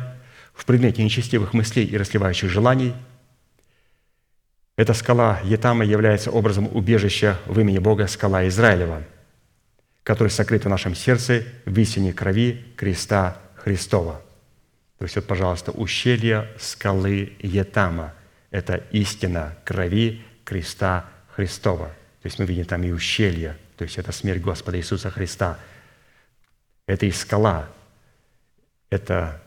в 0.54 0.66
предмете 0.66 1.04
нечестивых 1.04 1.54
мыслей 1.54 1.86
и 1.86 1.98
расливающих 1.98 2.50
желаний– 2.50 2.94
эта 4.78 4.94
скала 4.94 5.40
Етама 5.44 5.84
является 5.84 6.30
образом 6.30 6.70
убежища 6.72 7.40
в 7.48 7.60
имени 7.60 7.80
Бога 7.80 8.06
скала 8.06 8.48
Израилева, 8.48 9.04
который 10.04 10.28
сокрыт 10.28 10.66
в 10.66 10.70
нашем 10.70 10.94
сердце 10.94 11.46
в 11.66 11.78
истине 11.80 12.14
крови 12.14 12.64
креста 12.76 13.40
Христова. 13.56 14.22
То 15.00 15.06
есть 15.06 15.16
вот, 15.16 15.26
пожалуйста, 15.26 15.72
ущелье 15.72 16.48
скалы 16.60 17.34
Етама– 17.40 18.14
это 18.52 18.84
истина 18.92 19.58
крови 19.66 20.24
креста 20.44 21.06
Христова. 21.36 21.88
То 22.22 22.26
есть 22.26 22.38
мы 22.38 22.46
видим 22.46 22.66
там 22.66 22.84
и 22.84 22.92
ущелье, 22.92 23.58
то 23.78 23.84
есть 23.84 23.98
это 23.98 24.12
смерть 24.12 24.44
Господа 24.44 24.78
Иисуса 24.78 25.10
Христа. 25.10 25.58
Это 26.88 27.06
и 27.06 27.12
скала, 27.12 27.70
это 28.90 29.42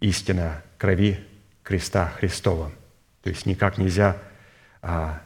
истина 0.00 0.62
крови 0.78 1.20
креста 1.62 2.08
Христова. 2.18 2.72
То 3.22 3.30
есть 3.30 3.44
никак 3.44 3.76
нельзя 3.76 4.16
а 4.80 5.22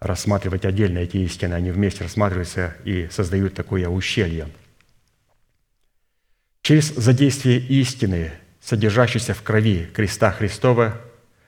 рассматривать 0.00 0.66
отдельно 0.66 0.98
эти 0.98 1.16
истины, 1.18 1.54
они 1.54 1.70
вместе 1.70 2.04
рассматриваются 2.04 2.74
и 2.84 3.08
создают 3.10 3.54
такое 3.54 3.88
ущелье. 3.88 4.48
Через 6.60 6.94
задействие 6.94 7.58
истины, 7.58 8.32
содержащейся 8.60 9.32
в 9.32 9.42
крови 9.42 9.88
креста 9.94 10.30
Христова, 10.30 11.00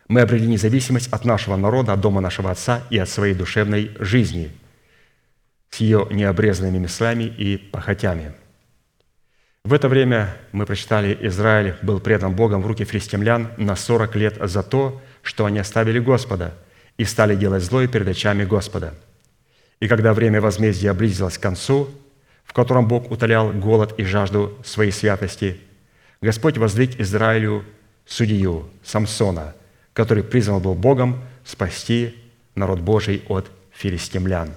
мы 0.08 0.22
обрели 0.22 0.46
независимость 0.46 1.12
от 1.12 1.24
нашего 1.24 1.56
народа, 1.56 1.92
от 1.92 2.00
дома 2.00 2.20
нашего 2.20 2.50
Отца 2.50 2.82
и 2.90 2.98
от 2.98 3.08
своей 3.08 3.34
душевной 3.34 3.94
жизни 3.98 4.50
с 5.70 5.78
ее 5.78 6.06
необрезанными 6.10 6.78
мыслями 6.78 7.24
и 7.24 7.58
похотями. 7.58 8.32
В 9.64 9.72
это 9.72 9.88
время 9.88 10.36
мы 10.52 10.66
прочитали, 10.66 11.16
Израиль 11.22 11.74
был 11.82 11.98
предан 12.00 12.34
Богом 12.34 12.62
в 12.62 12.66
руки 12.66 12.84
филистимлян 12.84 13.48
на 13.56 13.76
40 13.76 14.14
лет 14.16 14.36
за 14.40 14.62
то, 14.62 15.00
что 15.22 15.46
они 15.46 15.58
оставили 15.58 15.98
Господа– 15.98 16.54
и 16.96 17.04
стали 17.04 17.34
делать 17.34 17.62
злое 17.62 17.88
перед 17.88 18.08
очами 18.08 18.44
Господа. 18.44 18.94
И 19.80 19.88
когда 19.88 20.14
время 20.14 20.40
возмездия 20.40 20.92
близилось 20.92 21.38
к 21.38 21.42
концу, 21.42 21.88
в 22.44 22.52
котором 22.52 22.86
Бог 22.86 23.10
утолял 23.10 23.52
голод 23.52 23.94
и 23.98 24.04
жажду 24.04 24.56
своей 24.64 24.92
святости, 24.92 25.60
Господь 26.20 26.56
воздвиг 26.56 27.00
Израилю 27.00 27.64
судью 28.06 28.68
Самсона, 28.82 29.54
который 29.92 30.22
призван 30.22 30.62
был 30.62 30.74
Богом 30.74 31.22
спасти 31.44 32.14
народ 32.54 32.80
Божий 32.80 33.22
от 33.28 33.50
филистимлян. 33.72 34.50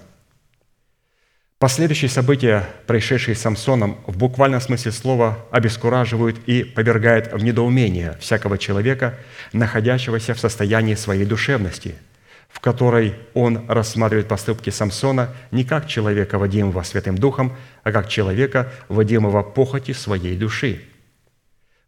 Последующие 1.60 2.10
события, 2.10 2.68
происшедшие 2.86 3.36
с 3.36 3.42
Самсоном, 3.42 3.98
в 4.06 4.16
буквальном 4.18 4.62
смысле 4.62 4.92
слова 4.92 5.40
обескураживают 5.50 6.38
и 6.46 6.64
повергают 6.64 7.34
в 7.34 7.44
недоумение 7.44 8.16
всякого 8.20 8.58
человека, 8.60 9.18
находящегося 9.54 10.36
в 10.36 10.40
состоянии 10.40 10.96
своей 10.96 11.26
душевности– 11.26 11.96
в 12.50 12.60
которой 12.60 13.16
он 13.34 13.66
рассматривает 13.68 14.28
поступки 14.28 14.70
Самсона 14.70 15.30
не 15.52 15.64
как 15.64 15.88
человека, 15.88 16.38
водимого 16.38 16.82
Святым 16.84 17.18
Духом, 17.18 17.56
а 17.84 17.92
как 17.92 18.10
человека, 18.10 18.72
водимого 18.90 19.44
похоти 19.44 19.92
своей 19.92 20.36
души. 20.38 20.82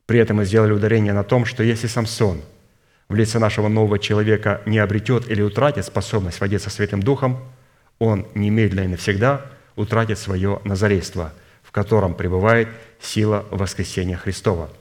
При 0.05 0.19
этом 0.19 0.37
мы 0.37 0.45
сделали 0.45 0.71
ударение 0.71 1.13
на 1.13 1.23
том, 1.23 1.45
что 1.45 1.63
если 1.63 1.87
Самсон 1.87 2.41
в 3.07 3.15
лице 3.15 3.39
нашего 3.39 3.67
нового 3.67 3.99
человека 3.99 4.61
не 4.65 4.79
обретет 4.79 5.29
или 5.29 5.41
утратит 5.41 5.85
способность 5.85 6.41
водиться 6.41 6.69
Святым 6.69 7.01
Духом, 7.01 7.39
он 7.97 8.27
немедленно 8.35 8.85
и 8.85 8.89
навсегда 8.89 9.45
утратит 9.79 10.19
свое 10.19 10.59
назарейство, 10.63 11.33
в 11.63 11.71
котором 11.71 12.13
пребывает 12.13 12.67
сила 12.99 13.45
воскресения 13.51 14.17
Христова– 14.17 14.69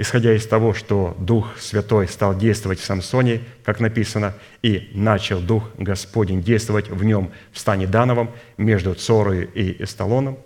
исходя 0.00 0.34
из 0.34 0.46
того, 0.46 0.72
что 0.72 1.14
Дух 1.18 1.58
Святой 1.58 2.08
стал 2.08 2.34
действовать 2.34 2.80
в 2.80 2.84
Самсоне, 2.84 3.42
как 3.64 3.80
написано, 3.80 4.32
и 4.62 4.90
начал 4.94 5.40
Дух 5.40 5.64
Господень 5.76 6.42
действовать 6.42 6.88
в 6.88 7.04
нем 7.04 7.30
в 7.52 7.58
стане 7.58 7.86
Дановом 7.86 8.30
между 8.56 8.94
Цорою 8.94 9.52
и 9.52 9.82
Эсталоном, 9.82 10.38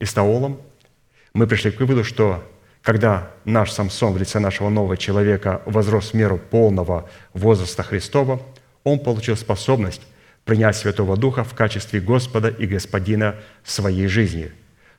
Эстаолом, 0.00 0.62
мы 1.34 1.46
пришли 1.46 1.70
к 1.70 1.78
выводу, 1.78 2.04
что 2.04 2.42
когда 2.80 3.32
наш 3.44 3.70
Самсон 3.70 4.14
в 4.14 4.16
лице 4.16 4.38
нашего 4.38 4.70
нового 4.70 4.96
человека 4.96 5.60
возрос 5.66 6.12
в 6.12 6.14
меру 6.14 6.38
полного 6.38 7.10
возраста 7.34 7.82
Христова, 7.82 8.40
он 8.82 8.98
получил 8.98 9.36
способность 9.36 10.00
принять 10.46 10.76
Святого 10.76 11.16
Духа 11.16 11.42
в 11.44 11.54
качестве 11.54 12.00
Господа 12.00 12.48
и 12.48 12.66
Господина 12.66 13.34
своей 13.64 14.06
жизни, 14.06 14.52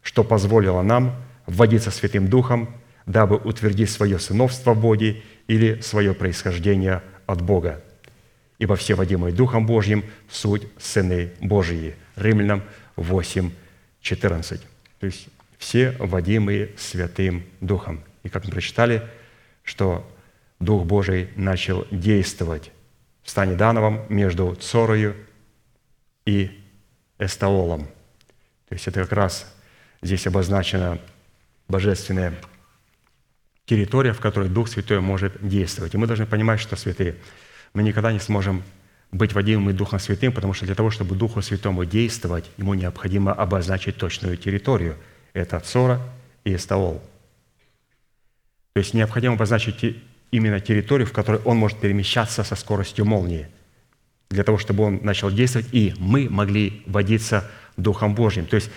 что 0.04 0.24
позволило 0.24 0.82
нам 0.82 1.16
вводиться 1.48 1.90
Святым 1.90 2.28
Духом, 2.28 2.70
дабы 3.06 3.38
утвердить 3.38 3.90
свое 3.90 4.20
сыновство 4.20 4.74
в 4.74 4.82
Боге 4.82 5.24
или 5.48 5.80
свое 5.80 6.14
происхождение 6.14 7.02
от 7.26 7.42
Бога. 7.42 7.82
Ибо 8.60 8.76
все 8.76 8.96
водимые 8.96 9.34
Духом 9.34 9.66
Божьим– 9.66 10.04
суть 10.30 10.68
сыны 10.78 11.32
Божьи. 11.40 11.96
Римлянам 12.18 12.64
8, 12.98 13.50
14. 14.02 14.62
То 15.00 15.06
есть 15.06 15.30
все 15.58 15.96
водимые 15.98 16.72
Святым 16.78 17.46
Духом. 17.62 18.02
И 18.24 18.30
как 18.30 18.44
мы 18.44 18.52
прочитали, 18.52 19.02
что 19.64 20.06
Дух 20.60 20.86
Божий 20.86 21.30
начал 21.38 21.88
действовать 21.90 22.72
в 23.24 23.30
стане 23.30 23.56
Дановом 23.56 24.02
между 24.10 24.54
Цорою 24.56 25.16
и 26.28 26.52
Эстаолом. 27.18 27.86
То 28.68 28.76
есть 28.76 28.88
это 28.88 29.02
как 29.02 29.14
раз 29.14 29.56
здесь 30.02 30.28
обозначена 30.28 31.00
божественная 31.70 32.36
территория, 33.66 34.14
в 34.14 34.20
которой 34.20 34.50
Дух 34.50 34.68
Святой 34.68 35.00
может 35.00 35.34
действовать. 35.42 35.94
И 35.94 35.98
мы 35.98 36.06
должны 36.06 36.26
понимать, 36.26 36.60
что 36.60 36.76
святые, 36.76 37.16
мы 37.74 37.82
никогда 37.82 38.12
не 38.12 38.20
сможем 38.20 38.62
быть 39.12 39.34
водимыми 39.34 39.72
Духом 39.72 40.00
Святым, 40.00 40.34
потому 40.34 40.54
что 40.54 40.66
для 40.66 40.76
того, 40.76 40.92
чтобы 40.92 41.16
Духу 41.16 41.42
Святому 41.42 41.86
действовать, 41.86 42.46
ему 42.58 42.74
необходимо 42.74 43.34
обозначить 43.34 43.96
точную 43.96 44.36
территорию. 44.36 44.98
Это 45.34 45.60
Цора 45.62 46.02
и 46.44 46.56
Эстаол. 46.56 47.02
То 48.74 48.80
есть 48.80 48.94
необходимо 48.94 49.36
обозначить 49.36 50.04
именно 50.32 50.60
территорию, 50.60 51.08
в 51.08 51.14
которой 51.14 51.40
он 51.46 51.56
может 51.58 51.80
перемещаться 51.80 52.44
со 52.44 52.56
скоростью 52.56 53.06
молнии– 53.06 53.48
для 54.30 54.44
того, 54.44 54.58
чтобы 54.58 54.84
он 54.84 55.00
начал 55.04 55.32
действовать, 55.32 55.68
и 55.72 55.94
мы 55.98 56.28
могли 56.30 56.84
водиться 56.86 57.50
Духом 57.78 58.16
Божьим. 58.16 58.46
То 58.46 58.56
есть 58.56 58.70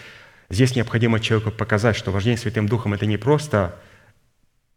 здесь 0.49 0.77
необходимо 0.77 1.21
человеку 1.21 1.51
показать, 1.51 1.97
что 1.97 2.13
вождение 2.13 2.39
Святым 2.39 2.69
Духом– 2.69 2.93
это 2.95 3.07
не 3.07 3.17
просто 3.17 3.77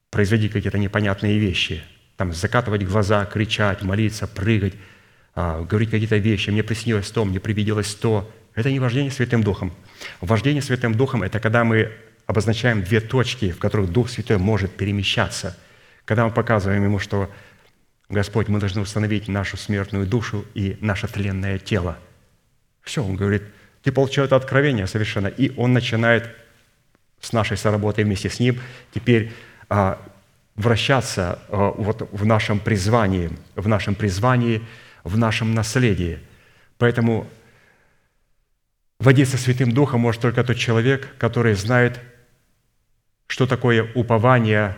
производить 0.09 0.51
какие-то 0.51 0.77
непонятные 0.77 1.39
вещи, 1.39 1.83
там 2.17 2.33
закатывать 2.33 2.83
глаза, 2.83 3.25
кричать, 3.25 3.81
молиться, 3.81 4.27
прыгать, 4.27 4.73
а, 5.35 5.63
говорить 5.63 5.89
какие-то 5.89 6.17
вещи. 6.17 6.51
Мне 6.51 6.63
приснилось 6.63 7.09
то, 7.09 7.25
мне 7.25 7.39
привиделось 7.39 7.93
то. 7.95 8.31
Это 8.53 8.71
не 8.71 8.79
вождение 8.79 9.11
Святым 9.11 9.43
Духом. 9.43 9.73
Вождение 10.21 10.61
Святым 10.61 10.93
Духом– 10.93 11.23
это 11.23 11.39
когда 11.39 11.63
мы 11.63 11.91
обозначаем 12.27 12.83
две 12.83 13.01
точки, 13.01 13.51
в 13.51 13.57
которых 13.57 13.91
Дух 13.91 14.09
Святой 14.09 14.37
может 14.37 14.71
перемещаться. 14.71 15.57
Когда 16.05 16.25
мы 16.25 16.31
показываем 16.31 16.83
Ему, 16.83 16.99
что 16.99 17.29
Господь, 18.13 18.47
мы 18.47 18.59
должны 18.59 18.81
установить 18.81 19.27
нашу 19.27 19.57
смертную 19.57 20.05
душу 20.05 20.45
и 20.53 20.77
наше 20.79 21.07
тленное 21.07 21.57
тело. 21.57 21.97
Все, 22.81 23.03
он 23.03 23.15
говорит, 23.15 23.43
ты 23.81 23.91
получил 23.91 24.23
это 24.23 24.35
откровение 24.35 24.87
совершенно. 24.87 25.27
И 25.27 25.51
он 25.57 25.73
начинает 25.73 26.29
с 27.19 27.33
нашей 27.33 27.57
соработой 27.57 28.03
вместе 28.03 28.29
с 28.29 28.39
ним 28.39 28.59
теперь 28.93 29.33
а, 29.69 29.99
вращаться 30.55 31.39
а, 31.49 31.71
вот 31.71 32.07
в 32.11 32.25
нашем 32.25 32.59
призвании, 32.59 33.31
в 33.55 33.67
нашем 33.67 33.95
призвании, 33.95 34.61
в 35.03 35.17
нашем 35.17 35.53
наследии. 35.53 36.19
Поэтому 36.77 37.27
водиться 38.99 39.37
Святым 39.37 39.71
Духом 39.71 40.01
может 40.01 40.21
только 40.21 40.43
тот 40.43 40.57
человек, 40.57 41.15
который 41.17 41.55
знает, 41.55 41.99
что 43.27 43.47
такое 43.47 43.91
упование 43.95 44.77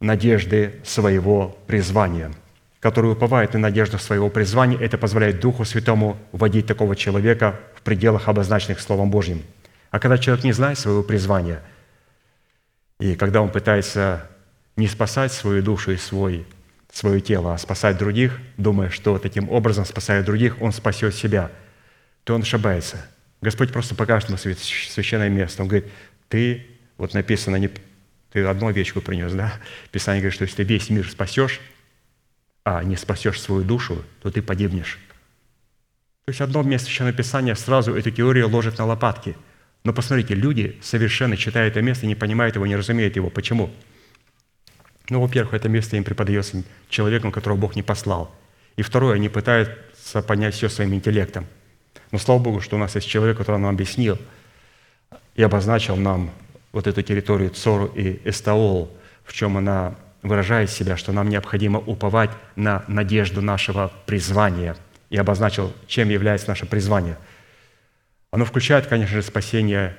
надежды 0.00 0.80
своего 0.84 1.56
призвания– 1.66 2.32
который 2.86 3.10
уповает 3.10 3.52
на 3.52 3.58
надежду 3.58 3.98
своего 3.98 4.30
призвания, 4.30 4.78
это 4.78 4.96
позволяет 4.96 5.40
Духу 5.40 5.64
Святому 5.64 6.16
вводить 6.30 6.68
такого 6.68 6.94
человека 6.94 7.58
в 7.74 7.82
пределах, 7.82 8.28
обозначенных 8.28 8.78
Словом 8.78 9.10
Божьим. 9.10 9.42
А 9.90 9.98
когда 9.98 10.18
человек 10.18 10.44
не 10.44 10.52
знает 10.52 10.78
своего 10.78 11.02
призвания, 11.02 11.62
и 13.00 13.16
когда 13.16 13.42
он 13.42 13.50
пытается 13.50 14.30
не 14.76 14.86
спасать 14.86 15.32
свою 15.32 15.64
душу 15.64 15.90
и 15.90 15.96
свой, 15.96 16.46
свое 16.92 17.20
тело, 17.20 17.54
а 17.54 17.58
спасать 17.58 17.98
других, 17.98 18.38
думая, 18.56 18.90
что 18.90 19.18
таким 19.18 19.50
образом, 19.50 19.84
спасая 19.84 20.22
других, 20.22 20.62
он 20.62 20.72
спасет 20.72 21.12
себя, 21.12 21.50
то 22.22 22.36
он 22.36 22.42
ошибается. 22.42 23.04
Господь 23.42 23.72
просто 23.72 23.96
покажет 23.96 24.28
ему 24.28 24.38
священное 24.38 25.28
место. 25.28 25.62
Он 25.62 25.68
говорит, 25.68 25.90
ты, 26.28 26.64
вот 26.98 27.14
написано, 27.14 27.56
не, 27.56 27.68
ты 28.30 28.44
одну 28.44 28.68
овечку 28.68 29.00
принес, 29.00 29.32
да? 29.32 29.54
Писание 29.90 30.20
говорит, 30.20 30.34
что 30.34 30.44
если 30.44 30.58
ты 30.58 30.62
весь 30.62 30.88
мир 30.88 31.10
спасешь, 31.10 31.60
а 32.66 32.82
не 32.82 32.96
спасешь 32.96 33.40
свою 33.40 33.62
душу, 33.62 34.04
то 34.20 34.30
ты 34.32 34.42
погибнешь. 34.42 34.98
То 36.24 36.30
есть 36.30 36.40
одно 36.40 36.64
место 36.64 36.86
Священного 36.86 37.16
Писания 37.16 37.54
сразу 37.54 37.94
эту 37.94 38.10
теорию 38.10 38.48
ложит 38.48 38.78
на 38.78 38.86
лопатки. 38.86 39.36
Но 39.84 39.92
посмотрите, 39.92 40.34
люди 40.34 40.76
совершенно 40.82 41.36
читают 41.36 41.74
это 41.74 41.82
место, 41.82 42.06
не 42.06 42.16
понимают 42.16 42.56
его, 42.56 42.66
не 42.66 42.74
разумеют 42.74 43.14
его. 43.14 43.30
Почему? 43.30 43.70
Ну, 45.10 45.20
во-первых, 45.20 45.54
это 45.54 45.68
место 45.68 45.96
им 45.96 46.02
преподается 46.02 46.64
человеком, 46.88 47.30
которого 47.30 47.56
Бог 47.56 47.76
не 47.76 47.84
послал. 47.84 48.34
И 48.74 48.82
второе, 48.82 49.14
они 49.14 49.28
пытаются 49.28 50.20
понять 50.22 50.54
все 50.54 50.68
своим 50.68 50.92
интеллектом. 50.92 51.46
Но 52.10 52.18
слава 52.18 52.40
Богу, 52.40 52.60
что 52.60 52.74
у 52.74 52.80
нас 52.80 52.96
есть 52.96 53.06
человек, 53.06 53.38
который 53.38 53.60
нам 53.60 53.72
объяснил 53.72 54.18
и 55.36 55.42
обозначил 55.44 55.94
нам 55.94 56.32
вот 56.72 56.88
эту 56.88 57.02
территорию 57.02 57.50
Цору 57.50 57.86
и 57.86 58.20
Эстаол, 58.24 58.92
в 59.22 59.32
чем 59.32 59.56
она 59.56 59.94
выражает 60.28 60.70
себя, 60.70 60.96
что 60.96 61.12
нам 61.12 61.28
необходимо 61.28 61.78
уповать 61.78 62.30
на 62.56 62.84
надежду 62.88 63.42
нашего 63.42 63.92
призвания 64.06 64.76
и 65.10 65.16
обозначил, 65.16 65.72
чем 65.86 66.08
является 66.08 66.48
наше 66.48 66.66
призвание. 66.66 67.16
Оно 68.30 68.44
включает, 68.44 68.86
конечно 68.86 69.16
же, 69.16 69.22
спасение 69.22 69.96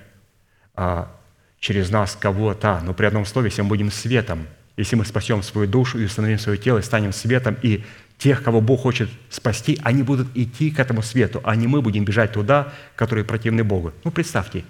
а, 0.76 1.12
через 1.60 1.90
нас 1.90 2.16
кого-то, 2.16 2.82
но 2.84 2.94
при 2.94 3.06
одном 3.06 3.26
слове, 3.26 3.50
если 3.50 3.62
мы 3.62 3.70
будем 3.70 3.92
светом, 3.92 4.48
если 4.76 4.96
мы 4.96 5.06
спасем 5.06 5.42
свою 5.42 5.68
душу 5.68 5.98
и 6.00 6.06
установим 6.06 6.38
свое 6.38 6.58
тело, 6.58 6.78
и 6.80 6.84
станем 6.84 7.14
светом, 7.14 7.58
и 7.62 7.84
тех, 8.18 8.44
кого 8.44 8.62
Бог 8.62 8.82
хочет 8.82 9.10
спасти, 9.30 9.80
они 9.84 10.04
будут 10.04 10.28
идти 10.36 10.72
к 10.72 10.80
этому 10.80 11.02
свету, 11.02 11.42
а 11.44 11.56
не 11.56 11.68
мы 11.68 11.82
будем 11.82 12.06
бежать 12.06 12.34
туда, 12.34 12.74
которые 12.96 13.26
противны 13.26 13.64
Богу. 13.64 13.94
Ну, 14.04 14.12
представьте, 14.12 14.66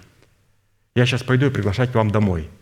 я 0.94 1.04
сейчас 1.04 1.22
пойду 1.22 1.46
и 1.46 1.50
приглашать 1.50 1.94
вам 1.94 2.10
домой– 2.10 2.48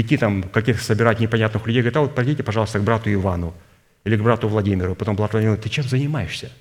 идти 0.00 0.16
там 0.18 0.42
каких-то 0.42 0.84
собирать 0.84 1.20
непонятных 1.20 1.66
людей, 1.66 1.80
говорит, 1.80 1.96
а 1.96 2.00
вот 2.02 2.14
пойдите, 2.14 2.42
пожалуйста, 2.42 2.78
к 2.78 2.82
брату 2.82 3.12
Ивану 3.12 3.54
или 4.04 4.16
к 4.16 4.22
брату 4.22 4.46
Владимиру. 4.46 4.94
Потом 4.94 5.16
брат 5.16 5.32
Владимир, 5.32 5.56
ты 5.56 5.70
чем 5.70 5.84
занимаешься? 5.84 6.52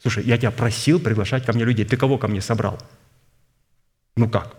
Слушай, 0.00 0.24
я 0.24 0.38
тебя 0.38 0.50
просил 0.50 0.98
приглашать 0.98 1.44
ко 1.44 1.52
мне 1.52 1.64
людей, 1.64 1.84
ты 1.84 1.96
кого 1.96 2.16
ко 2.16 2.28
мне 2.28 2.40
собрал? 2.40 2.78
Ну 4.16 4.28
как? 4.28 4.56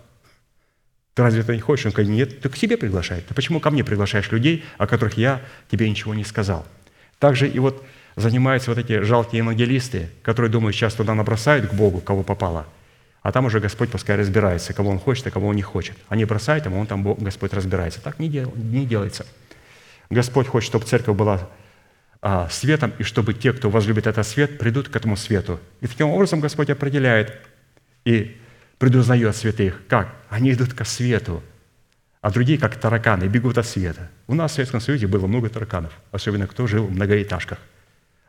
Ты 1.14 1.22
разве 1.22 1.40
это 1.40 1.54
не 1.54 1.60
хочешь? 1.60 1.86
Он 1.86 1.92
говорит, 1.92 2.12
нет, 2.12 2.40
ты 2.40 2.48
к 2.48 2.56
себе 2.56 2.76
приглашай. 2.76 3.20
Ты 3.20 3.34
почему 3.34 3.58
ко 3.58 3.70
мне 3.70 3.82
приглашаешь 3.82 4.30
людей, 4.30 4.64
о 4.78 4.86
которых 4.86 5.18
я 5.18 5.42
тебе 5.68 5.90
ничего 5.90 6.14
не 6.14 6.24
сказал? 6.24 6.64
Также 7.18 7.48
и 7.48 7.58
вот 7.58 7.84
занимаются 8.14 8.70
вот 8.70 8.78
эти 8.78 9.02
жалкие 9.02 9.38
евангелисты, 9.38 10.08
которые 10.22 10.52
думают, 10.52 10.76
сейчас 10.76 10.94
туда 10.94 11.14
набросают 11.14 11.68
к 11.68 11.74
Богу, 11.74 12.00
кого 12.00 12.22
попало– 12.22 12.66
а 13.22 13.32
там 13.32 13.44
уже 13.44 13.60
Господь 13.60 13.90
пускай 13.90 14.16
разбирается, 14.16 14.72
кого 14.72 14.90
Он 14.90 14.98
хочет, 14.98 15.26
а 15.26 15.30
кого 15.30 15.48
Он 15.48 15.56
не 15.56 15.62
хочет. 15.62 15.96
Они 16.08 16.24
бросают 16.24 16.64
ему, 16.64 16.80
Он 16.80 16.86
там 16.86 17.02
Господь 17.14 17.52
разбирается. 17.52 18.00
Так 18.00 18.18
не, 18.18 18.28
дел, 18.28 18.52
не 18.56 18.86
делается. 18.86 19.26
Господь 20.08 20.46
хочет, 20.46 20.68
чтобы 20.68 20.86
церковь 20.86 21.16
была 21.16 21.48
а, 22.22 22.48
светом, 22.50 22.92
и 22.98 23.02
чтобы 23.02 23.34
те, 23.34 23.52
кто 23.52 23.70
возлюбит 23.70 24.06
этот 24.06 24.26
свет, 24.26 24.58
придут 24.58 24.88
к 24.88 24.96
этому 24.96 25.16
свету. 25.16 25.60
И 25.80 25.86
таким 25.86 26.08
образом 26.08 26.40
Господь 26.40 26.70
определяет 26.70 27.34
и 28.04 28.40
предузнает 28.78 29.36
святых. 29.36 29.82
Как? 29.88 30.14
Они 30.30 30.52
идут 30.52 30.72
к 30.72 30.84
свету, 30.84 31.42
а 32.20 32.30
другие, 32.30 32.58
как 32.58 32.76
тараканы, 32.76 33.24
бегут 33.24 33.58
от 33.58 33.66
света. 33.66 34.10
У 34.26 34.34
нас 34.34 34.52
в 34.52 34.54
Советском 34.54 34.80
Союзе 34.80 35.06
было 35.06 35.26
много 35.26 35.48
тараканов, 35.48 35.92
особенно 36.10 36.46
кто 36.46 36.66
жил 36.66 36.86
в 36.86 36.92
многоэтажках. 36.92 37.58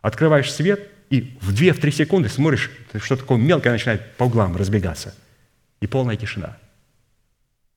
Открываешь 0.02 0.52
свет– 0.52 0.88
и 1.12 1.38
в 1.42 1.54
2-3 1.54 1.92
секунды 1.92 2.30
смотришь, 2.30 2.72
что 3.02 3.18
такое 3.18 3.38
мелкое 3.38 3.74
начинает 3.74 4.16
по 4.16 4.24
углам 4.24 4.56
разбегаться. 4.56 5.14
И 5.82 5.88
полная 5.88 6.16
тишина. 6.16 6.58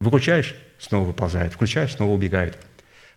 Выключаешь, 0.00 0.54
снова 0.78 1.04
выползает, 1.04 1.52
включаешь, 1.52 1.92
снова 1.92 2.12
убегает. 2.12 2.56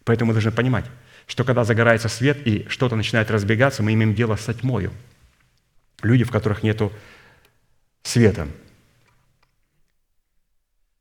Поэтому 0.04 0.30
мы 0.30 0.34
должны 0.34 0.52
понимать, 0.52 0.86
что 1.28 1.44
когда 1.44 1.64
загорается 1.64 2.10
свет 2.10 2.48
и 2.48 2.66
что-то 2.68 2.96
начинает 2.96 3.30
разбегаться, 3.30 3.84
мы 3.84 3.94
имеем 3.94 4.16
дело 4.16 4.36
с 4.38 4.52
тьмою. 4.52 4.92
Люди, 6.02 6.24
в 6.24 6.32
которых 6.32 6.64
нету 6.64 6.92
света. 8.02 8.48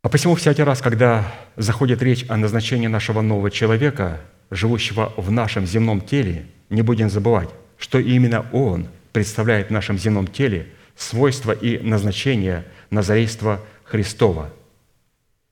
А 0.03 0.11
посему 0.11 0.35
всякий 0.35 0.63
раз, 0.63 0.83
когда 0.83 1.33
заходит 1.57 2.03
речь 2.03 2.27
о 2.29 2.37
назначении 2.37 2.87
нашего 2.87 3.23
нового 3.23 3.51
человека, 3.51 4.21
живущего 4.51 5.15
в 5.17 5.31
нашем 5.31 5.65
земном 5.65 6.03
теле, 6.03 6.47
не 6.69 6.83
будем 6.83 7.09
забывать, 7.09 7.49
что 7.79 7.99
именно 7.99 8.47
он 8.53 8.89
представляет 9.13 9.69
в 9.69 9.73
нашем 9.73 9.99
земном 9.99 10.27
теле 10.27 10.69
свойства 10.97 11.53
и 11.53 11.79
назначение 11.79 12.65
назарейства 12.91 13.61
Христова, 13.85 14.53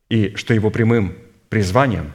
и 0.09 0.35
что 0.37 0.55
его 0.55 0.70
прямым 0.70 1.16
призванием, 1.49 2.12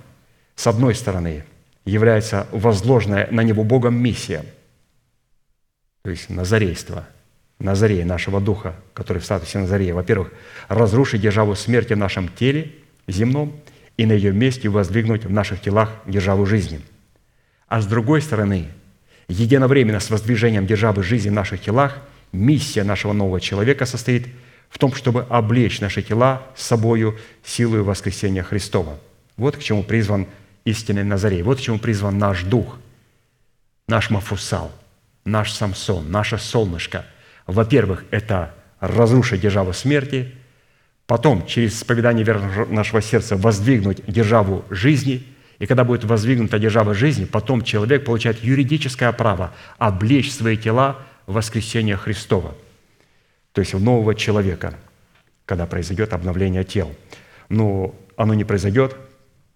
с 0.55 0.67
одной 0.67 0.95
стороны, 0.95 1.43
является 1.85 2.47
возложенная 2.51 3.27
на 3.31 3.41
него 3.41 3.63
Богом 3.63 3.95
миссия, 3.95 4.43
то 6.03 6.09
есть 6.09 6.29
назарейство, 6.29 7.07
Назарей 7.59 8.05
нашего 8.05 8.39
духа, 8.39 8.75
который 8.93 9.19
в 9.19 9.25
статусе 9.25 9.59
Назарея. 9.59 9.93
Во-первых, 9.93 10.31
разрушить 10.69 11.21
державу 11.21 11.55
смерти 11.55 11.91
в 11.91 11.97
нашем 11.97 12.29
теле 12.29 12.73
земном 13.05 13.59
и 13.97 14.05
на 14.05 14.13
ее 14.13 14.31
месте 14.31 14.69
воздвигнуть 14.69 15.25
в 15.25 15.29
наших 15.29 15.61
телах 15.61 15.91
державу 16.05 16.45
жизни. 16.45 16.79
А 17.67 17.81
с 17.81 17.85
другой 17.85 18.21
стороны, 18.21 18.69
единовременно 19.29 19.99
с 19.99 20.09
воздвижением 20.09 20.65
державы 20.65 21.03
жизни 21.03 21.29
в 21.29 21.33
наших 21.33 21.61
телах, 21.61 21.99
миссия 22.33 22.83
нашего 22.83 23.13
нового 23.13 23.39
человека 23.39 23.85
состоит 23.85 24.27
в 24.69 24.77
том, 24.77 24.93
чтобы 24.93 25.25
облечь 25.29 25.79
наши 25.79 26.01
тела 26.01 26.43
с 26.55 26.63
собою 26.63 27.17
силою 27.43 27.83
воскресения 27.85 28.43
Христова. 28.43 28.99
Вот 29.37 29.55
к 29.55 29.61
чему 29.61 29.83
призван 29.83 30.27
истинный 30.65 31.03
Назарей. 31.03 31.41
Вот 31.41 31.59
к 31.59 31.61
чему 31.61 31.79
призван 31.79 32.17
наш 32.17 32.43
дух, 32.43 32.77
наш 33.87 34.09
Мафусал, 34.09 34.71
наш 35.25 35.51
Самсон, 35.51 36.11
наше 36.11 36.37
солнышко. 36.37 37.05
Во-первых, 37.47 38.05
это 38.11 38.53
разрушить 38.79 39.41
державу 39.41 39.73
смерти, 39.73 40.31
потом 41.07 41.45
через 41.45 41.75
исповедание 41.75 42.25
нашего 42.69 43.01
сердца 43.01 43.35
воздвигнуть 43.35 44.03
державу 44.05 44.65
жизни, 44.69 45.25
и 45.59 45.65
когда 45.65 45.83
будет 45.83 46.05
воздвигнута 46.05 46.57
держава 46.57 46.93
жизни, 46.93 47.25
потом 47.25 47.63
человек 47.63 48.05
получает 48.05 48.43
юридическое 48.43 49.11
право 49.11 49.53
облечь 49.77 50.31
свои 50.31 50.57
тела 50.57 50.97
в 51.27 51.33
воскресение 51.33 51.97
Христова, 51.97 52.55
то 53.51 53.61
есть 53.61 53.73
в 53.73 53.81
нового 53.81 54.15
человека, 54.15 54.75
когда 55.45 55.65
произойдет 55.65 56.13
обновление 56.13 56.63
тел. 56.63 56.95
Но 57.49 57.93
оно 58.15 58.33
не 58.33 58.45
произойдет, 58.45 58.95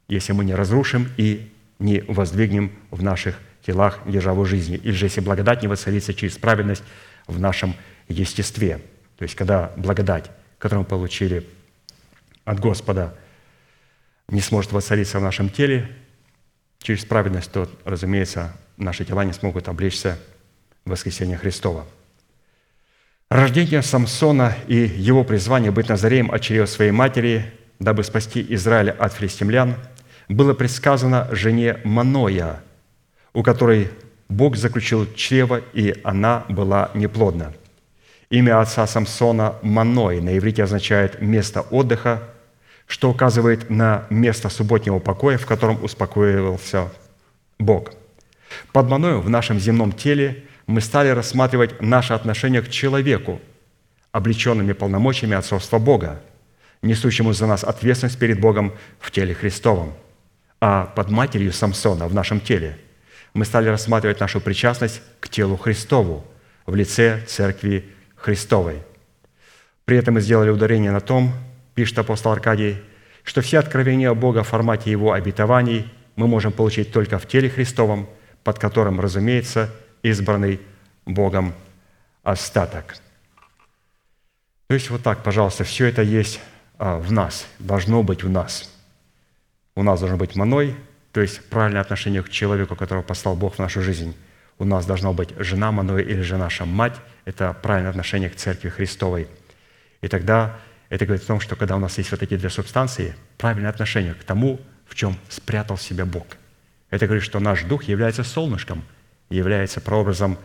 если 0.10 0.34
мы 0.34 0.44
не 0.44 0.56
разрушим 0.56 1.10
и 1.18 1.52
не 1.80 2.02
воздвигнем 2.08 2.72
в 2.92 3.02
наших 3.02 3.40
телах 3.66 4.00
державу 4.06 4.46
жизни, 4.46 4.76
или 4.76 4.92
же 4.92 5.06
если 5.06 5.22
благодать 5.22 5.62
не 5.62 5.68
воцарится 5.68 6.14
через 6.14 6.38
праведность 6.38 6.84
в 7.28 7.40
нашем 7.40 7.76
естестве. 8.10 8.82
То 9.18 9.24
есть, 9.24 9.36
когда 9.36 9.72
благодать, 9.78 10.30
которую 10.58 10.84
мы 10.84 10.90
получили 10.90 11.48
от 12.44 12.60
Господа, 12.60 13.16
не 14.30 14.42
сможет 14.42 14.72
воцариться 14.72 15.20
в 15.20 15.24
нашем 15.24 15.50
теле 15.50 15.90
через 16.82 17.06
праведность, 17.06 17.52
то, 17.52 17.70
разумеется, 17.86 18.56
наши 18.78 19.06
тела 19.06 19.24
не 19.24 19.34
смогут 19.34 19.68
облечься 19.68 20.18
в 20.86 20.92
воскресение 20.92 21.38
Христова. 21.38 21.86
Рождение 23.30 23.82
Самсона 23.82 24.56
и 24.68 24.76
его 24.76 25.24
призвание 25.24 25.72
быть 25.72 25.90
Назареем 25.90 26.32
от 26.32 26.42
чрева 26.42 26.66
своей 26.66 26.92
матери, 26.92 27.52
дабы 27.80 28.04
спасти 28.04 28.46
Израиль 28.50 28.92
от 28.92 29.14
филистимлян– 29.14 29.76
было 30.30 30.54
предсказано 30.54 31.28
жене 31.32 31.78
Маноя, 31.84 32.62
у 33.34 33.44
которой 33.44 33.90
Бог 34.30 34.56
заключил 34.56 35.12
чрево, 35.14 35.62
и 35.74 35.96
она 36.04 36.46
была 36.50 36.92
неплодна. 36.94 37.54
Имя 38.30 38.62
отца 38.62 38.88
Самсона 38.88 39.56
Маной 39.62 40.22
на 40.22 40.38
иврите 40.38 40.64
означает 40.64 41.22
«место 41.22 41.62
отдыха», 41.62 42.24
что 42.94 43.10
указывает 43.10 43.72
на 43.72 44.06
место 44.10 44.50
субботнего 44.50 45.00
покоя, 45.00 45.38
в 45.38 45.46
котором 45.46 45.84
успокоивался 45.84 46.90
Бог. 47.58 47.92
Под 48.72 48.88
Маною 48.88 49.20
в 49.20 49.30
нашем 49.30 49.60
земном 49.60 49.92
теле 49.92 50.44
мы 50.68 50.80
стали 50.80 51.10
рассматривать 51.10 51.82
наше 51.82 52.14
отношение 52.14 52.62
к 52.62 52.70
человеку, 52.70 53.42
облеченными 54.12 54.74
полномочиями 54.74 55.36
отцовства 55.36 55.80
Бога, 55.80 56.22
несущему 56.84 57.34
за 57.34 57.48
нас 57.48 57.64
ответственность 57.64 58.20
перед 58.20 58.40
Богом 58.40 58.74
в 59.00 59.10
теле 59.12 59.34
Христовом– 59.34 59.94
а 60.66 60.86
под 60.86 61.10
матерью 61.10 61.52
Самсона 61.52 62.08
в 62.08 62.14
нашем 62.14 62.40
теле 62.40 62.78
мы 63.34 63.44
стали 63.44 63.68
рассматривать 63.68 64.22
нашу 64.22 64.40
причастность 64.40 65.02
к 65.20 65.28
телу 65.28 65.58
Христову 65.58 66.26
в 66.66 66.74
лице 66.74 67.22
Церкви 67.28 67.84
Христовой. 68.16 68.78
При 69.84 69.98
этом 69.98 70.14
мы 70.14 70.22
сделали 70.22 70.52
ударение 70.52 70.92
на 70.92 71.02
том, 71.02 71.34
пишет 71.76 72.00
апостол 72.00 72.32
Аркадий, 72.32 72.78
что 73.24 73.42
все 73.42 73.60
откровения 73.60 74.14
Бога 74.14 74.44
в 74.44 74.48
формате 74.48 74.92
Его 74.92 75.14
обетований 75.14 75.92
мы 76.16 76.28
можем 76.28 76.52
получить 76.52 76.92
только 76.92 77.18
в 77.20 77.28
теле 77.28 77.50
Христовом, 77.50 78.08
под 78.44 78.60
которым, 78.60 79.00
разумеется, 79.00 79.70
избранный 80.04 80.60
Богом 81.06 81.54
остаток. 82.24 82.96
То 84.68 84.74
есть 84.76 84.90
вот 84.90 85.02
так, 85.04 85.24
пожалуйста, 85.24 85.64
все 85.64 85.86
это 85.86 86.02
есть 86.02 86.40
а, 86.78 86.98
в 86.98 87.12
нас, 87.12 87.48
должно 87.60 88.04
быть 88.04 88.24
в 88.24 88.30
нас– 88.30 88.70
у 89.76 89.82
нас 89.82 90.00
должен 90.00 90.18
быть 90.20 90.36
маной, 90.36 90.76
то 91.14 91.22
есть 91.22 91.44
правильное 91.50 91.82
отношение 91.82 92.22
к 92.22 92.30
человеку, 92.30 92.76
которого 92.76 93.02
послал 93.02 93.36
Бог 93.36 93.56
в 93.56 93.60
нашу 93.60 93.82
жизнь. 93.82 94.16
У 94.60 94.66
нас 94.66 94.86
должна 94.86 95.14
быть 95.14 95.30
жена 95.40 95.72
маной 95.72 96.04
или 96.04 96.22
же 96.22 96.38
наша 96.38 96.66
мать. 96.66 96.94
Это 97.26 97.54
правильное 97.54 97.90
отношение 97.90 98.30
к 98.30 98.36
Церкви 98.36 98.70
Христовой. 98.70 99.28
И 100.02 100.08
тогда 100.08 100.60
это 100.94 101.08
говорит 101.08 101.24
о 101.24 101.28
том, 101.28 101.40
что 101.40 101.56
когда 101.56 101.76
у 101.76 101.80
нас 101.80 101.98
есть 101.98 102.12
вот 102.12 102.22
эти 102.22 102.38
две 102.38 102.52
субстанции, 102.52 103.16
правильное 103.40 103.72
отношение 103.72 104.14
к 104.14 104.24
тому, 104.24 104.62
в 104.86 104.94
чем 104.94 105.18
спрятал 105.28 105.76
себя 105.76 106.06
Бог. 106.06 106.28
Это 106.92 107.08
говорит, 107.08 107.24
что 107.24 107.40
наш 107.40 107.64
дух 107.64 107.86
является 107.86 108.24
солнышком, 108.24 108.84
является 109.32 109.82
прообразом 109.82 110.38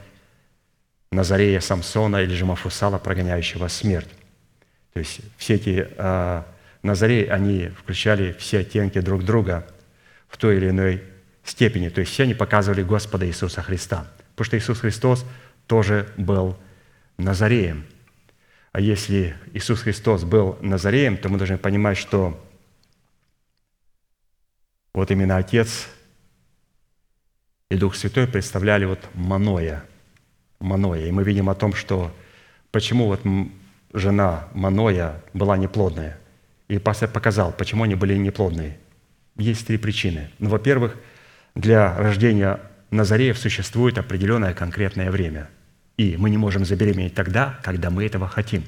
Назарея, 1.11 1.61
Самсона 1.61 2.23
или 2.23 2.33
же 2.33 2.47
Мафусала, 2.47 2.97
прогоняющего 2.97 3.69
смерть. 3.69 4.09
То 4.95 5.01
есть 5.01 5.21
все 5.37 5.57
эти 5.57 5.87
а, 5.99 6.47
на 6.83 6.95
заре 6.95 7.31
они 7.31 7.69
включали 7.69 8.35
все 8.39 8.61
оттенки 8.61 9.01
друг 9.01 9.27
друга 9.27 9.67
в 10.29 10.39
той 10.39 10.57
или 10.57 10.71
иной 10.71 11.03
степени. 11.45 11.91
То 11.91 12.01
есть 12.01 12.13
все 12.13 12.23
они 12.23 12.33
показывали 12.33 12.83
Господа 12.83 13.27
Иисуса 13.27 13.61
Христа. 13.61 14.07
Потому 14.35 14.47
что 14.47 14.57
Иисус 14.57 14.81
Христос 14.81 15.27
тоже 15.67 16.09
был 16.17 16.57
Назареем. 17.19 17.85
А 18.79 18.81
если 18.81 19.35
Иисус 19.55 19.81
Христос 19.81 20.23
был 20.23 20.57
Назареем, 20.61 21.17
то 21.17 21.29
мы 21.29 21.37
должны 21.37 21.59
понимать, 21.59 21.99
что 21.99 22.41
вот 24.95 25.11
именно 25.11 25.37
Отец 25.37 25.89
и 27.71 27.77
Дух 27.77 27.97
Святой 27.97 28.29
представляли 28.29 28.85
вот 28.85 29.01
Маноя. 29.15 29.85
Маноя. 30.61 31.07
И 31.07 31.11
мы 31.11 31.25
видим 31.25 31.51
о 31.51 31.57
том, 31.57 31.73
что 31.75 32.15
почему 32.71 33.07
вот 33.07 33.21
жена 33.93 34.49
Маноя 34.55 35.25
была 35.35 35.57
неплодная– 35.57 36.21
и 36.69 36.79
пастор 36.79 37.09
показал, 37.09 37.51
почему 37.51 37.83
они 37.83 37.97
были 37.97 38.17
неплодные. 38.17 38.79
Есть 39.37 39.67
три 39.67 39.77
причины. 39.79 40.31
Ну, 40.39 40.51
во-первых, 40.51 40.97
для 41.57 41.97
рождения 41.97 42.61
Назареев 42.93 43.37
существует 43.37 43.99
определенное 43.99 44.55
конкретное 44.55 45.11
время. 45.11 45.49
И 45.99 46.17
мы 46.17 46.31
не 46.31 46.39
можем 46.39 46.65
забеременеть 46.65 47.15
тогда, 47.15 47.61
когда 47.63 47.91
мы 47.91 48.07
этого 48.07 48.27
хотим. 48.27 48.65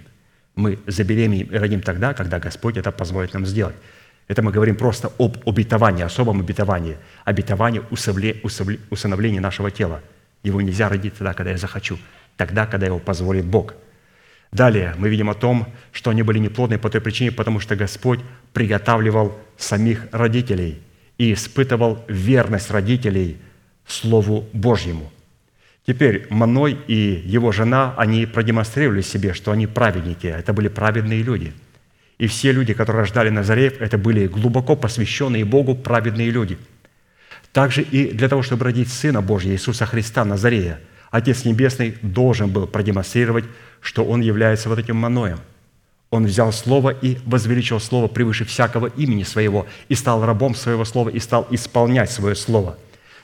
Мы 0.57 0.79
забеременеем 0.87 1.47
и 1.47 1.57
родим 1.57 1.81
тогда, 1.81 2.13
когда 2.13 2.39
Господь 2.39 2.77
это 2.77 2.93
позволит 2.93 3.33
нам 3.33 3.47
сделать. 3.47 3.77
Это 4.29 4.43
мы 4.43 4.53
говорим 4.53 4.77
просто 4.77 5.11
об 5.19 5.39
обетовании, 5.49 6.03
особом 6.03 6.41
обетовании. 6.41 6.99
Обетовании 7.25 7.81
усыновления 8.91 9.41
нашего 9.41 9.71
тела. 9.71 10.03
Его 10.43 10.61
нельзя 10.61 10.91
родить 10.91 11.15
тогда, 11.15 11.33
когда 11.33 11.53
я 11.53 11.57
захочу. 11.57 11.99
Тогда, 12.37 12.67
когда 12.67 12.85
его 12.85 12.99
позволит 12.99 13.47
Бог– 13.47 13.75
Далее 14.53 14.95
мы 14.99 15.09
видим 15.09 15.31
о 15.31 15.35
том, 15.35 15.67
что 15.93 16.11
они 16.11 16.23
были 16.23 16.39
неплодны 16.39 16.79
по 16.79 16.91
той 16.91 17.01
причине, 17.01 17.31
потому 17.31 17.61
что 17.61 17.77
Господь 17.77 18.21
приготавливал 18.53 19.39
самих 19.57 20.09
родителей 20.11 20.83
и 21.19 21.33
испытывал 21.33 22.05
верность 22.09 22.71
родителей 22.71 23.39
Слову 23.87 24.49
Божьему. 24.53 25.13
Теперь 25.91 26.29
Маной 26.31 26.79
и 26.87 27.21
его 27.25 27.51
жена, 27.51 27.95
они 27.97 28.25
продемонстрировали 28.25 29.01
себе, 29.01 29.35
что 29.35 29.51
они 29.51 29.67
праведники, 29.67 30.29
это 30.29 30.53
были 30.53 30.69
праведные 30.69 31.21
люди. 31.21 31.53
И 32.17 32.29
все 32.29 32.53
люди, 32.53 32.75
которые 32.75 33.01
рождали 33.01 33.29
Назареев, 33.29 33.81
это 33.81 33.99
были 33.99 34.29
глубоко 34.29 34.77
посвященные 34.77 35.45
Богу 35.45 35.75
праведные 35.75 36.31
люди. 36.31 36.59
Также 37.53 37.83
и 37.83 38.13
для 38.13 38.29
того, 38.29 38.43
чтобы 38.43 38.67
родить 38.67 38.89
Сына 38.89 39.21
Божьего, 39.21 39.53
Иисуса 39.53 39.85
Христа, 39.85 40.25
Назарея, 40.25 40.79
Отец 41.11 41.45
Небесный 41.45 41.97
должен 42.03 42.51
был 42.51 42.69
продемонстрировать 42.69 43.47
что 43.81 44.05
он 44.05 44.21
является 44.21 44.69
вот 44.69 44.79
этим 44.79 44.95
маноем. 44.95 45.41
Он 46.11 46.25
взял 46.25 46.53
Слово 46.53 46.91
и 46.91 47.19
возвеличил 47.27 47.81
Слово 47.81 48.07
превыше 48.07 48.45
всякого 48.45 48.87
имени 48.87 49.25
Своего, 49.25 49.67
и 49.89 49.97
стал 49.97 50.25
рабом 50.25 50.55
Своего 50.55 50.85
Слова, 50.85 51.09
и 51.09 51.19
стал 51.19 51.49
исполнять 51.51 52.13
Свое 52.13 52.37
Слово. 52.37 52.79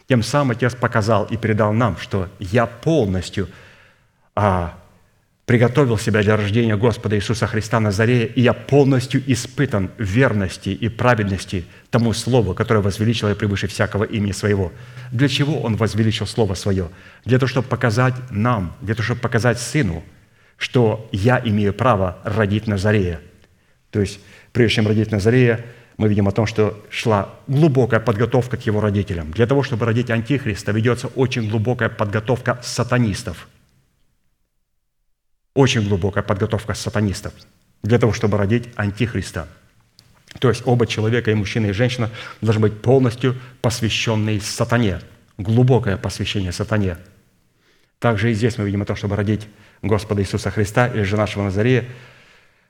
Тем 0.09 0.23
самым 0.23 0.53
Отец 0.53 0.75
показал 0.75 1.25
и 1.25 1.37
передал 1.37 1.73
нам, 1.73 1.97
что 1.99 2.29
я 2.39 2.67
полностью 2.67 3.49
а, 4.35 4.79
приготовил 5.47 5.99
себя 5.99 6.23
для 6.23 6.37
рождения 6.37 6.77
Господа 6.77 7.17
Иисуса 7.17 7.47
Христа 7.47 7.81
на 7.81 7.91
заре, 7.91 8.27
и 8.27 8.41
я 8.41 8.53
полностью 8.53 9.23
испытан 9.27 9.91
верности 9.99 10.69
и 10.69 10.89
праведности 10.89 11.65
тому 11.91 12.13
Слову, 12.13 12.55
которое 12.55 12.81
возвеличило 12.81 13.31
я 13.31 13.35
превыше 13.35 13.67
всякого 13.67 14.05
имени 14.05 14.33
Своего. 14.33 14.73
Для 15.11 15.29
чего 15.29 15.61
Он 15.61 15.77
возвеличил 15.77 16.27
Слово 16.27 16.55
Свое? 16.55 16.91
Для 17.25 17.39
того, 17.39 17.49
чтобы 17.49 17.69
показать 17.69 18.15
нам, 18.31 18.77
для 18.81 18.95
того, 18.95 19.05
чтобы 19.05 19.21
показать 19.21 19.59
Сыну– 19.59 20.05
что 20.57 21.09
я 21.13 21.41
имею 21.45 21.75
право 21.75 22.19
родить 22.25 22.67
Назарея. 22.67 23.21
То 23.91 24.01
есть, 24.01 24.21
прежде 24.53 24.77
чем 24.77 24.89
родить 24.89 25.11
Назарея, 25.11 25.65
мы 25.97 26.09
видим 26.09 26.29
о 26.29 26.33
том, 26.33 26.47
что 26.47 26.83
шла 26.91 27.35
глубокая 27.47 28.01
подготовка 28.01 28.57
к 28.57 28.67
его 28.67 28.81
родителям. 28.81 29.31
Для 29.31 29.47
того, 29.47 29.63
чтобы 29.63 29.87
родить 29.87 30.11
Антихриста, 30.11 30.73
ведется 30.73 31.09
очень 31.09 31.49
глубокая 31.49 31.89
подготовка 31.89 32.61
сатанистов. 32.63 33.49
Очень 35.55 35.89
глубокая 35.89 36.23
подготовка 36.23 36.75
сатанистов 36.75 37.33
для 37.83 37.99
того, 37.99 38.13
чтобы 38.13 38.37
родить 38.37 38.69
Антихриста. 38.77 39.49
То 40.39 40.51
есть 40.51 40.63
оба 40.67 40.87
человека, 40.87 41.31
и 41.31 41.35
мужчина, 41.35 41.67
и 41.67 41.73
женщина, 41.73 42.11
должны 42.43 42.63
быть 42.63 42.83
полностью 42.83 43.37
посвященные 43.63 44.41
сатане. 44.41 45.01
Глубокое 45.39 45.97
посвящение 45.97 46.53
сатане. 46.53 46.99
Также 47.99 48.31
и 48.31 48.35
здесь 48.35 48.59
мы 48.59 48.67
видим 48.67 48.83
о 48.83 48.85
том, 48.85 48.97
чтобы 48.97 49.17
родить 49.17 49.49
Господа 49.81 50.21
Иисуса 50.21 50.51
Христа 50.51 50.89
или 50.89 51.03
же 51.03 51.17
нашего 51.17 51.45
Назарея, 51.45 51.87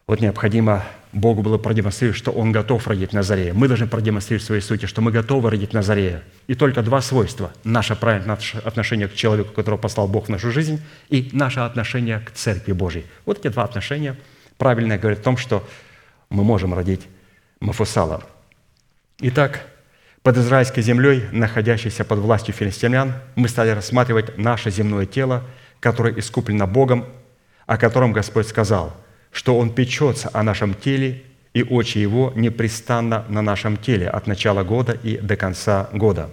вот 0.06 0.20
необходимо 0.20 0.84
Богу 1.12 1.42
было 1.42 1.58
продемонстрировать, 1.58 2.16
что 2.16 2.30
Он 2.30 2.52
готов 2.52 2.86
родить 2.86 3.12
Назарея. 3.12 3.52
Мы 3.52 3.66
должны 3.66 3.88
продемонстрировать 3.88 4.44
в 4.44 4.46
своей 4.46 4.60
сути, 4.60 4.86
что 4.86 5.00
мы 5.00 5.10
готовы 5.10 5.50
родить 5.50 5.72
Назарея. 5.72 6.22
И 6.46 6.54
только 6.54 6.82
два 6.82 7.00
свойства. 7.00 7.52
Наше 7.64 7.96
правильное 7.96 8.38
отношение 8.64 9.08
к 9.08 9.14
человеку, 9.14 9.52
которого 9.52 9.78
послал 9.78 10.06
Бог 10.06 10.26
в 10.26 10.28
нашу 10.28 10.52
жизнь, 10.52 10.80
и 11.08 11.28
наше 11.32 11.60
отношение 11.60 12.20
к 12.20 12.30
Церкви 12.30 12.72
Божьей. 12.72 13.06
Вот 13.24 13.40
эти 13.40 13.48
два 13.48 13.64
отношения 13.64 14.16
правильные 14.58 14.98
говорят 14.98 15.20
о 15.20 15.24
том, 15.24 15.36
что 15.36 15.66
мы 16.30 16.44
можем 16.44 16.72
родить 16.72 17.02
Мафусала. 17.58 18.22
Итак, 19.20 19.66
под 20.22 20.36
израильской 20.36 20.84
землей, 20.84 21.24
находящейся 21.32 22.04
под 22.04 22.20
властью 22.20 22.54
филистимлян, 22.54 23.14
мы 23.34 23.48
стали 23.48 23.70
рассматривать 23.70 24.38
наше 24.38 24.70
земное 24.70 25.06
тело, 25.06 25.42
которое 25.80 26.16
искуплено 26.16 26.66
Богом, 26.68 27.06
о 27.66 27.76
котором 27.76 28.12
Господь 28.12 28.46
сказал– 28.46 28.96
что 29.36 29.58
Он 29.58 29.68
печется 29.68 30.30
о 30.32 30.42
нашем 30.42 30.72
теле, 30.72 31.22
и 31.52 31.62
очи 31.62 31.98
Его 31.98 32.32
непрестанно 32.34 33.26
на 33.28 33.42
нашем 33.42 33.76
теле 33.76 34.08
от 34.08 34.26
начала 34.26 34.64
года 34.64 34.92
и 34.92 35.18
до 35.18 35.36
конца 35.36 35.90
года. 35.92 36.30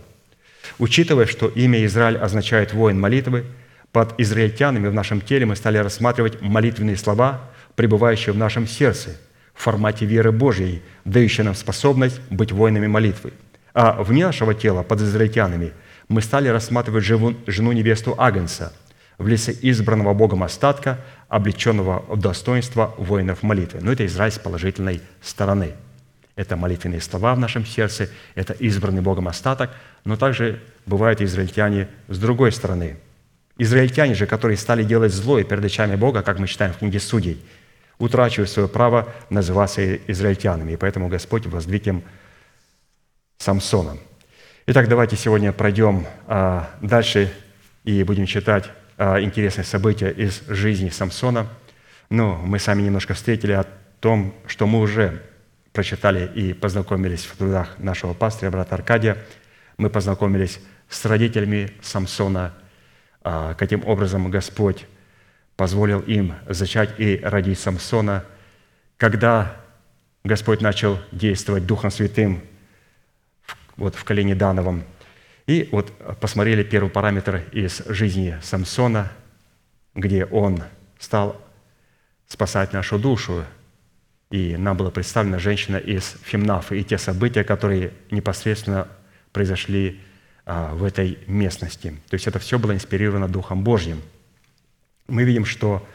Учитывая, 0.80 1.26
что 1.26 1.50
имя 1.50 1.86
Израиль 1.86 2.18
означает 2.18 2.74
«воин 2.74 2.98
молитвы», 2.98 3.44
под 3.92 4.18
израильтянами 4.22 4.88
в 4.88 4.94
нашем 4.94 5.20
теле 5.20 5.46
мы 5.46 5.58
стали 5.58 5.80
рассматривать 5.80 6.42
молитвенные 6.42 6.96
слова, 6.96 7.42
пребывающие 7.76 8.32
в 8.32 8.38
нашем 8.38 8.68
сердце, 8.68 9.18
в 9.54 9.62
формате 9.62 10.06
веры 10.06 10.32
Божьей, 10.32 10.82
дающие 11.04 11.44
нам 11.44 11.56
способность 11.56 12.22
быть 12.30 12.54
воинами 12.54 12.88
молитвы. 12.88 13.34
А 13.74 14.02
вне 14.02 14.26
нашего 14.26 14.54
тела, 14.54 14.82
под 14.82 15.02
израильтянами, 15.02 15.74
мы 16.08 16.22
стали 16.22 16.48
рассматривать 16.48 17.04
жену-невесту 17.04 18.16
Агнца– 18.18 18.72
в 19.18 19.28
лице 19.28 19.54
избранного 19.62 20.14
Богом 20.14 20.44
остатка, 20.44 21.00
облеченного 21.34 22.06
в 22.08 22.20
достоинство 22.20 22.94
воинов 22.96 23.42
молитвы. 23.42 23.80
Но 23.82 23.92
это 23.92 24.06
Израиль 24.06 24.32
с 24.32 24.38
положительной 24.38 25.02
стороны. 25.20 25.74
Это 26.36 26.56
молитвенные 26.56 27.02
слова 27.02 27.34
в 27.34 27.40
нашем 27.40 27.66
сердце, 27.66 28.10
это 28.36 28.54
избранный 28.54 29.02
Богом 29.02 29.28
остаток, 29.28 29.72
но 30.06 30.16
также 30.16 30.62
бывают 30.86 31.22
израильтяне 31.22 31.88
с 32.08 32.20
другой 32.20 32.52
стороны. 32.52 32.98
Израильтяне 33.58 34.14
же, 34.14 34.28
которые 34.28 34.58
стали 34.58 34.84
делать 34.84 35.12
зло 35.12 35.42
перед 35.42 35.66
очами 35.66 35.96
Бога, 35.96 36.22
как 36.22 36.38
мы 36.38 36.48
читаем 36.48 36.72
в 36.72 36.78
книге 36.78 37.00
Судей, 37.00 37.44
утрачивают 37.98 38.52
свое 38.52 38.68
право 38.68 39.12
называться 39.32 39.96
израильтянами. 39.96 40.74
И 40.74 40.76
поэтому 40.76 41.08
Господь 41.08 41.48
воздвиг 41.48 41.88
им 41.88 42.04
Самсоном. 43.40 44.00
Итак, 44.68 44.88
давайте 44.88 45.16
сегодня 45.16 45.52
пройдем 45.52 46.06
а, 46.28 46.70
дальше 46.80 47.34
и 47.84 48.04
будем 48.04 48.28
читать 48.28 48.70
интересные 48.98 49.66
события 49.66 50.10
из 50.10 50.44
жизни 50.48 50.90
Самсона. 50.90 51.48
Но 52.10 52.36
мы 52.36 52.60
сами 52.60 52.82
немножко 52.82 53.14
встретили 53.14 53.54
о 53.54 53.66
том, 54.00 54.34
что 54.48 54.68
мы 54.68 54.80
уже 54.80 55.22
прочитали 55.72 56.30
и 56.36 56.54
познакомились 56.54 57.26
в 57.26 57.36
трудах 57.36 57.80
нашего 57.80 58.14
пастыря, 58.14 58.52
брата 58.52 58.76
Аркадия. 58.76 59.18
Мы 59.78 59.90
познакомились 59.90 60.60
с 60.90 61.04
родителями 61.06 61.72
Самсона, 61.82 62.54
а, 63.24 63.56
каким 63.56 63.86
образом 63.88 64.30
Господь 64.30 64.86
позволил 65.56 66.00
им 66.02 66.36
зачать 66.48 67.00
и 67.00 67.20
родить 67.24 67.60
Самсона. 67.60 68.24
Когда 68.98 69.56
Господь 70.24 70.62
начал 70.62 71.00
действовать 71.12 71.66
Духом 71.66 71.90
Святым 71.90 72.42
вот 73.76 73.96
в 73.96 74.04
колене 74.04 74.36
Дановом, 74.36 74.84
и 75.46 75.68
вот 75.72 75.92
посмотрели 76.22 76.64
первый 76.64 76.90
параметр 76.90 77.44
из 77.52 77.80
жизни 77.88 78.38
Самсона, 78.42 79.12
где 79.94 80.26
он 80.26 80.64
стал 81.00 81.42
спасать 82.28 82.72
нашу 82.72 82.98
душу. 82.98 83.44
И 84.32 84.56
нам 84.56 84.78
была 84.78 84.90
представлена 84.90 85.40
женщина 85.40 85.78
из 85.78 86.16
Фимнафа 86.24 86.76
и 86.76 86.84
те 86.84 86.98
события, 86.98 87.44
которые 87.44 87.92
непосредственно 88.10 88.88
произошли 89.32 90.00
а, 90.46 90.74
в 90.74 90.84
этой 90.84 91.20
местности. 91.28 91.90
То 92.10 92.14
есть 92.16 92.26
это 92.26 92.40
все 92.40 92.58
было 92.58 92.74
инспирировано 92.74 93.28
Духом 93.28 93.64
Божьим. 93.64 94.02
Мы 95.08 95.24
видим, 95.24 95.46
что 95.46 95.86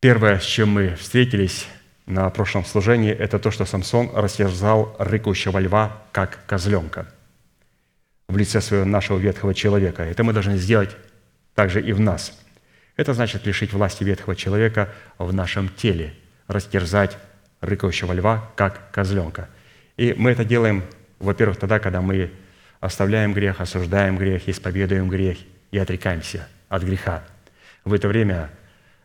первое, 0.00 0.40
с 0.40 0.44
чем 0.44 0.70
мы 0.70 0.96
встретились 0.96 1.66
на 2.06 2.28
прошлом 2.30 2.64
служении, 2.64 3.12
это 3.12 3.38
то, 3.38 3.50
что 3.50 3.64
Самсон 3.64 4.10
растерзал 4.14 4.94
рыкающего 4.98 5.58
льва, 5.58 6.02
как 6.12 6.44
козленка– 6.46 7.08
в 8.28 8.36
лице 8.36 8.60
своего 8.60 8.84
нашего 8.84 9.18
ветхого 9.18 9.54
человека. 9.54 10.02
Это 10.02 10.24
мы 10.24 10.32
должны 10.32 10.56
сделать 10.56 10.96
также 11.54 11.80
и 11.80 11.92
в 11.92 12.00
нас. 12.00 12.38
Это 12.96 13.14
значит 13.14 13.46
лишить 13.46 13.72
власти 13.72 14.04
ветхого 14.04 14.34
человека 14.34 14.92
в 15.18 15.32
нашем 15.32 15.68
теле, 15.68 16.14
растерзать 16.48 17.18
рыкающего 17.60 18.12
льва, 18.12 18.50
как 18.56 18.90
козленка. 18.90 19.48
И 19.96 20.14
мы 20.16 20.30
это 20.30 20.44
делаем, 20.44 20.82
во-первых, 21.18 21.58
тогда, 21.58 21.78
когда 21.78 22.00
мы 22.00 22.30
оставляем 22.80 23.32
грех, 23.32 23.60
осуждаем 23.60 24.16
грех, 24.16 24.48
исповедуем 24.48 25.08
грех 25.08 25.38
и 25.70 25.78
отрекаемся 25.78 26.48
от 26.68 26.82
греха. 26.82 27.24
В 27.84 27.92
это 27.92 28.08
время 28.08 28.50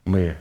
мы 0.05 0.35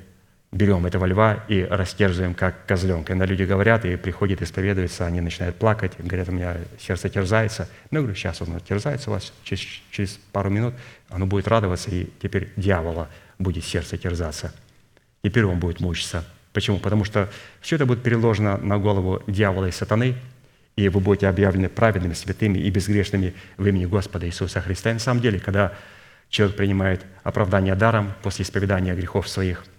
берем 0.53 0.85
этого 0.85 1.07
льва 1.07 1.45
и 1.49 1.63
растерзываем, 1.63 2.35
как 2.35 2.67
козленка. 2.67 3.13
Иногда 3.13 3.27
люди 3.27 3.45
говорят 3.45 3.85
и 3.85 3.97
приходят 3.97 4.43
исповедуются, 4.43 5.07
они 5.07 5.21
начинают 5.21 5.57
плакать, 5.57 5.93
говорят, 5.99 6.29
у 6.29 6.33
меня 6.33 6.57
сердце 6.79 7.09
терзается. 7.09 7.69
Ну, 7.91 7.99
я 7.99 8.03
говорю, 8.03 8.17
сейчас 8.17 8.41
оно 8.43 8.59
терзается 8.59 9.11
у 9.11 9.13
вас, 9.13 9.33
через, 9.45 9.61
через 9.91 10.19
пару 10.33 10.51
минут 10.51 10.75
оно 11.09 11.27
будет 11.27 11.47
радоваться, 11.47 11.91
и 11.91 12.09
теперь 12.21 12.53
дьявола 12.57 13.09
будет 13.39 13.65
сердце 13.65 13.97
терзаться. 13.97 14.53
Теперь 15.23 15.45
он 15.45 15.61
будет 15.61 15.81
мучиться. 15.81 16.25
Почему? 16.53 16.79
Потому 16.79 17.05
что 17.05 17.29
все 17.61 17.77
это 17.77 17.87
будет 17.87 18.03
переложено 18.03 18.57
на 18.57 18.79
голову 18.79 19.23
дьявола 19.29 19.67
и 19.67 19.71
сатаны, 19.71 20.17
и 20.75 20.89
вы 20.89 21.01
будете 21.01 21.29
объявлены 21.29 21.69
праведными, 21.69 22.15
святыми 22.15 22.59
и 22.59 22.71
безгрешными 22.71 23.35
в 23.57 23.67
имени 23.67 23.87
Господа 23.87 24.27
Иисуса 24.27 24.61
Христа. 24.61 24.91
И 24.91 24.95
на 24.95 24.99
самом 24.99 25.21
деле, 25.21 25.39
когда 25.39 25.75
человек 26.29 26.57
принимает 26.57 27.05
оправдание 27.23 27.77
даром 27.77 28.13
после 28.23 28.45
исповедания 28.45 28.95
грехов 28.97 29.29
своих– 29.29 29.65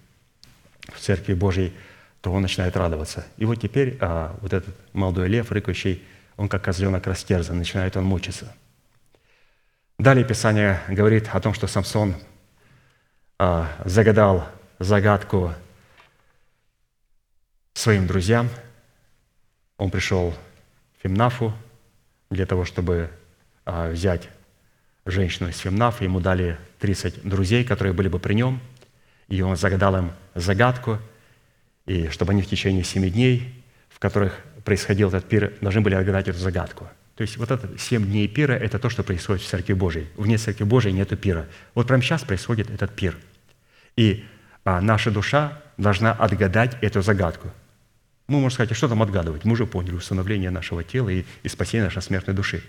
в 0.94 1.00
Церкви 1.00 1.34
Божьей, 1.34 1.72
то 2.20 2.32
он 2.32 2.42
начинает 2.42 2.76
радоваться. 2.76 3.26
И 3.36 3.44
вот 3.44 3.60
теперь 3.60 3.98
а, 4.00 4.36
вот 4.40 4.52
этот 4.52 4.74
молодой 4.92 5.28
лев, 5.28 5.50
рыкающий, 5.50 6.02
он 6.36 6.48
как 6.48 6.62
козленок 6.62 7.06
растерзан, 7.06 7.58
начинает 7.58 7.96
он 7.96 8.04
мучиться. 8.04 8.54
Далее 9.98 10.24
Писание 10.24 10.80
говорит 10.88 11.28
о 11.32 11.40
том, 11.40 11.52
что 11.52 11.66
Самсон 11.66 12.14
а, 13.38 13.68
загадал 13.84 14.48
загадку 14.78 15.52
своим 17.74 18.06
друзьям. 18.06 18.48
Он 19.76 19.90
пришел 19.90 20.34
в 20.98 21.02
Фимнафу 21.02 21.52
для 22.30 22.46
того, 22.46 22.64
чтобы 22.64 23.10
а, 23.64 23.90
взять 23.90 24.28
женщину 25.06 25.48
из 25.48 25.58
Фимнафа. 25.58 26.04
Ему 26.04 26.20
дали 26.20 26.56
30 26.78 27.28
друзей, 27.28 27.64
которые 27.64 27.92
были 27.92 28.08
бы 28.08 28.20
при 28.20 28.34
нем– 28.34 28.60
и 29.28 29.40
он 29.42 29.56
загадал 29.56 29.96
им 29.96 30.12
загадку, 30.34 30.98
и 31.86 32.08
чтобы 32.08 32.32
они 32.32 32.42
в 32.42 32.46
течение 32.46 32.84
семи 32.84 33.10
дней, 33.10 33.64
в 33.88 33.98
которых 33.98 34.38
происходил 34.64 35.08
этот 35.08 35.28
пир, 35.28 35.52
должны 35.60 35.80
были 35.80 35.94
отгадать 35.94 36.28
эту 36.28 36.38
загадку. 36.38 36.88
То 37.16 37.22
есть 37.22 37.36
вот 37.36 37.50
это 37.50 37.68
семь 37.78 38.04
дней 38.04 38.26
пира– 38.26 38.52
это 38.54 38.78
то, 38.78 38.88
что 38.88 39.02
происходит 39.02 39.42
в 39.42 39.46
Церкви 39.46 39.74
Божией. 39.74 40.06
Вне 40.16 40.38
Церкви 40.38 40.64
Божией 40.64 40.94
нет 40.94 41.18
пира. 41.20 41.46
Вот 41.74 41.86
прямо 41.86 42.02
сейчас 42.02 42.22
происходит 42.22 42.70
этот 42.70 42.94
пир. 42.94 43.16
И 43.96 44.24
а, 44.64 44.80
наша 44.80 45.10
душа 45.10 45.60
должна 45.76 46.12
отгадать 46.12 46.76
эту 46.80 47.02
загадку. 47.02 47.50
Мы 48.28 48.36
можем 48.40 48.54
сказать, 48.54 48.72
а 48.72 48.74
что 48.74 48.88
там 48.88 49.02
отгадывать? 49.02 49.44
Мы 49.44 49.52
уже 49.52 49.66
поняли 49.66 49.94
установление 49.94 50.50
нашего 50.50 50.82
тела 50.82 51.10
и, 51.10 51.24
и 51.42 51.48
спасение 51.48 51.84
нашей 51.84 52.02
смертной 52.02 52.34
души. 52.34 52.62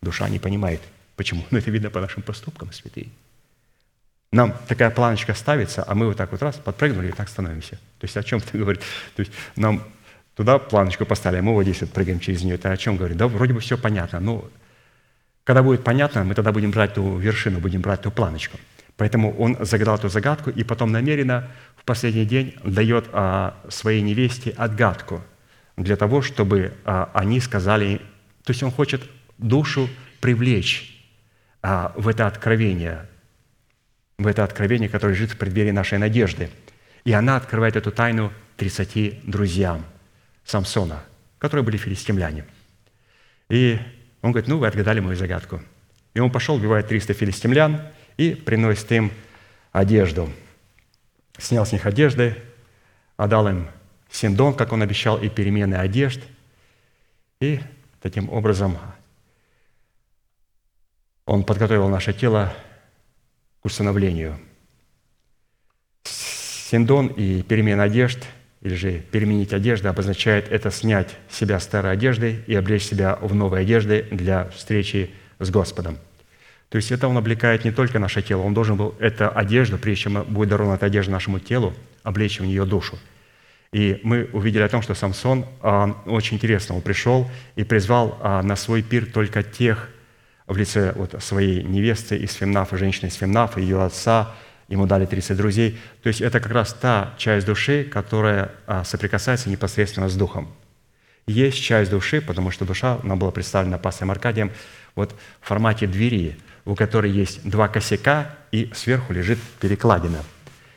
Душа 0.00 0.28
не 0.28 0.38
понимает. 0.38 0.80
Почему? 1.16 1.44
Ну, 1.50 1.58
это 1.58 1.70
видно 1.70 1.90
по 1.90 2.00
нашим 2.00 2.22
поступкам, 2.22 2.72
святые. 2.72 3.08
Нам 4.32 4.54
такая 4.66 4.90
планочка 4.90 5.34
ставится, 5.34 5.84
а 5.86 5.94
мы 5.94 6.06
вот 6.06 6.16
так 6.16 6.32
вот 6.32 6.42
раз 6.42 6.56
подпрыгнули 6.56 7.08
и 7.08 7.12
так 7.12 7.28
становимся. 7.28 7.76
То 7.98 8.04
есть 8.04 8.16
о 8.16 8.22
чем 8.22 8.40
ты 8.40 8.58
говоришь? 8.58 8.82
То 9.14 9.20
есть 9.20 9.32
нам 9.56 9.82
туда 10.34 10.58
планочку 10.58 11.04
поставили, 11.04 11.40
а 11.40 11.42
мы 11.42 11.52
вот 11.52 11.64
здесь 11.64 11.82
вот 11.82 11.92
прыгаем 11.92 12.18
через 12.18 12.42
нее. 12.42 12.54
Это 12.54 12.70
о 12.70 12.76
чем 12.76 12.96
говорит? 12.96 13.18
Да, 13.18 13.28
вроде 13.28 13.52
бы 13.52 13.60
все 13.60 13.76
понятно, 13.76 14.20
но 14.20 14.48
когда 15.44 15.62
будет 15.62 15.84
понятно, 15.84 16.24
мы 16.24 16.34
тогда 16.34 16.52
будем 16.52 16.70
брать 16.70 16.94
ту 16.94 17.16
вершину, 17.18 17.58
будем 17.58 17.82
брать 17.82 18.02
ту 18.02 18.10
планочку. 18.10 18.58
Поэтому 18.96 19.36
он 19.36 19.56
загадал 19.60 19.96
эту 19.96 20.08
загадку 20.08 20.50
и 20.50 20.64
потом 20.64 20.92
намеренно 20.92 21.48
в 21.76 21.84
последний 21.84 22.24
день 22.24 22.54
дает 22.64 23.06
а, 23.12 23.58
своей 23.68 24.00
невесте 24.02 24.50
отгадку. 24.50 25.22
для 25.76 25.96
того, 25.96 26.22
чтобы 26.22 26.72
а, 26.84 27.10
они 27.12 27.40
сказали, 27.40 28.00
то 28.44 28.52
есть 28.52 28.62
он 28.62 28.70
хочет 28.70 29.02
душу 29.38 29.88
привлечь 30.20 31.04
а, 31.62 31.92
в 31.96 32.06
это 32.06 32.26
откровение, 32.26 33.06
в 34.22 34.26
это 34.26 34.44
откровение, 34.44 34.88
которое 34.88 35.14
лежит 35.14 35.30
в 35.30 35.36
преддверии 35.36 35.70
нашей 35.70 35.98
надежды. 35.98 36.50
И 37.04 37.12
она 37.12 37.36
открывает 37.36 37.76
эту 37.76 37.90
тайну 37.90 38.32
30 38.56 39.28
друзьям 39.28 39.84
Самсона, 40.44 41.02
которые 41.38 41.64
были 41.64 41.76
филистимляне. 41.76 42.44
И 43.48 43.78
он 44.22 44.32
говорит, 44.32 44.48
ну, 44.48 44.58
вы 44.58 44.66
отгадали 44.66 45.00
мою 45.00 45.16
загадку. 45.16 45.60
И 46.14 46.20
он 46.20 46.30
пошел, 46.30 46.56
убивает 46.56 46.88
300 46.88 47.14
филистимлян 47.14 47.82
и 48.16 48.34
приносит 48.34 48.90
им 48.92 49.12
одежду. 49.72 50.30
Снял 51.38 51.66
с 51.66 51.72
них 51.72 51.86
одежды, 51.86 52.36
отдал 53.16 53.48
им 53.48 53.68
синдон, 54.10 54.54
как 54.54 54.72
он 54.72 54.82
обещал, 54.82 55.18
и 55.18 55.28
перемены 55.28 55.74
одежд. 55.74 56.20
И 57.40 57.60
таким 58.00 58.30
образом 58.30 58.78
он 61.24 61.44
подготовил 61.44 61.88
наше 61.88 62.12
тело 62.12 62.52
к 63.62 63.66
усыновлению. 63.66 64.38
Синдон 66.04 67.06
и 67.08 67.42
перемена 67.42 67.84
одежд, 67.84 68.18
или 68.60 68.74
же 68.74 68.98
переменить 69.10 69.52
одежду, 69.52 69.88
обозначает 69.88 70.50
это 70.50 70.70
снять 70.70 71.16
себя 71.30 71.60
старой 71.60 71.92
одежды 71.92 72.42
и 72.46 72.54
облечь 72.54 72.84
себя 72.84 73.18
в 73.20 73.34
новой 73.34 73.62
одежды 73.62 74.06
для 74.10 74.48
встречи 74.50 75.10
с 75.38 75.50
Господом. 75.50 75.98
То 76.70 76.76
есть 76.76 76.90
это 76.90 77.06
он 77.06 77.18
облекает 77.18 77.64
не 77.64 77.70
только 77.70 77.98
наше 77.98 78.22
тело, 78.22 78.42
он 78.42 78.54
должен 78.54 78.76
был 78.76 78.94
эту 78.98 79.30
одежду, 79.36 79.78
прежде 79.78 80.04
чем 80.04 80.24
будет 80.24 80.48
дарована 80.48 80.74
эта 80.74 80.86
одежда 80.86 81.12
нашему 81.12 81.38
телу, 81.38 81.74
облечь 82.02 82.40
в 82.40 82.44
нее 82.44 82.64
душу. 82.64 82.98
И 83.72 84.00
мы 84.02 84.28
увидели 84.32 84.62
о 84.62 84.68
том, 84.68 84.82
что 84.82 84.94
Самсон, 84.94 85.46
а, 85.60 86.02
очень 86.06 86.36
интересно, 86.36 86.74
он 86.74 86.82
пришел 86.82 87.30
и 87.56 87.64
призвал 87.64 88.18
а, 88.20 88.42
на 88.42 88.56
свой 88.56 88.82
пир 88.82 89.06
только 89.06 89.42
тех, 89.42 89.88
в 90.46 90.56
лице 90.56 90.92
вот 90.96 91.14
своей 91.22 91.62
невесты 91.62 92.16
из 92.16 92.34
Фемнафа, 92.34 92.76
женщины 92.76 93.08
из 93.08 93.14
Фемнафа, 93.14 93.60
ее 93.60 93.82
отца, 93.82 94.34
ему 94.68 94.86
дали 94.86 95.06
30 95.06 95.36
друзей. 95.36 95.78
То 96.02 96.08
есть 96.08 96.20
это 96.20 96.40
как 96.40 96.52
раз 96.52 96.72
та 96.72 97.14
часть 97.18 97.46
души, 97.46 97.84
которая 97.84 98.52
а, 98.66 98.84
соприкасается 98.84 99.50
непосредственно 99.50 100.08
с 100.08 100.14
духом. 100.14 100.48
Есть 101.26 101.62
часть 101.62 101.90
души, 101.90 102.20
потому 102.20 102.50
что 102.50 102.64
душа, 102.64 102.98
она 103.02 103.16
была 103.16 103.30
представлена 103.30 103.78
пастором 103.78 104.10
Аркадием, 104.10 104.50
вот 104.94 105.14
в 105.40 105.46
формате 105.46 105.86
двери, 105.86 106.36
у 106.64 106.74
которой 106.74 107.10
есть 107.10 107.48
два 107.48 107.68
косяка, 107.68 108.34
и 108.50 108.70
сверху 108.74 109.12
лежит 109.12 109.38
перекладина. 109.60 110.18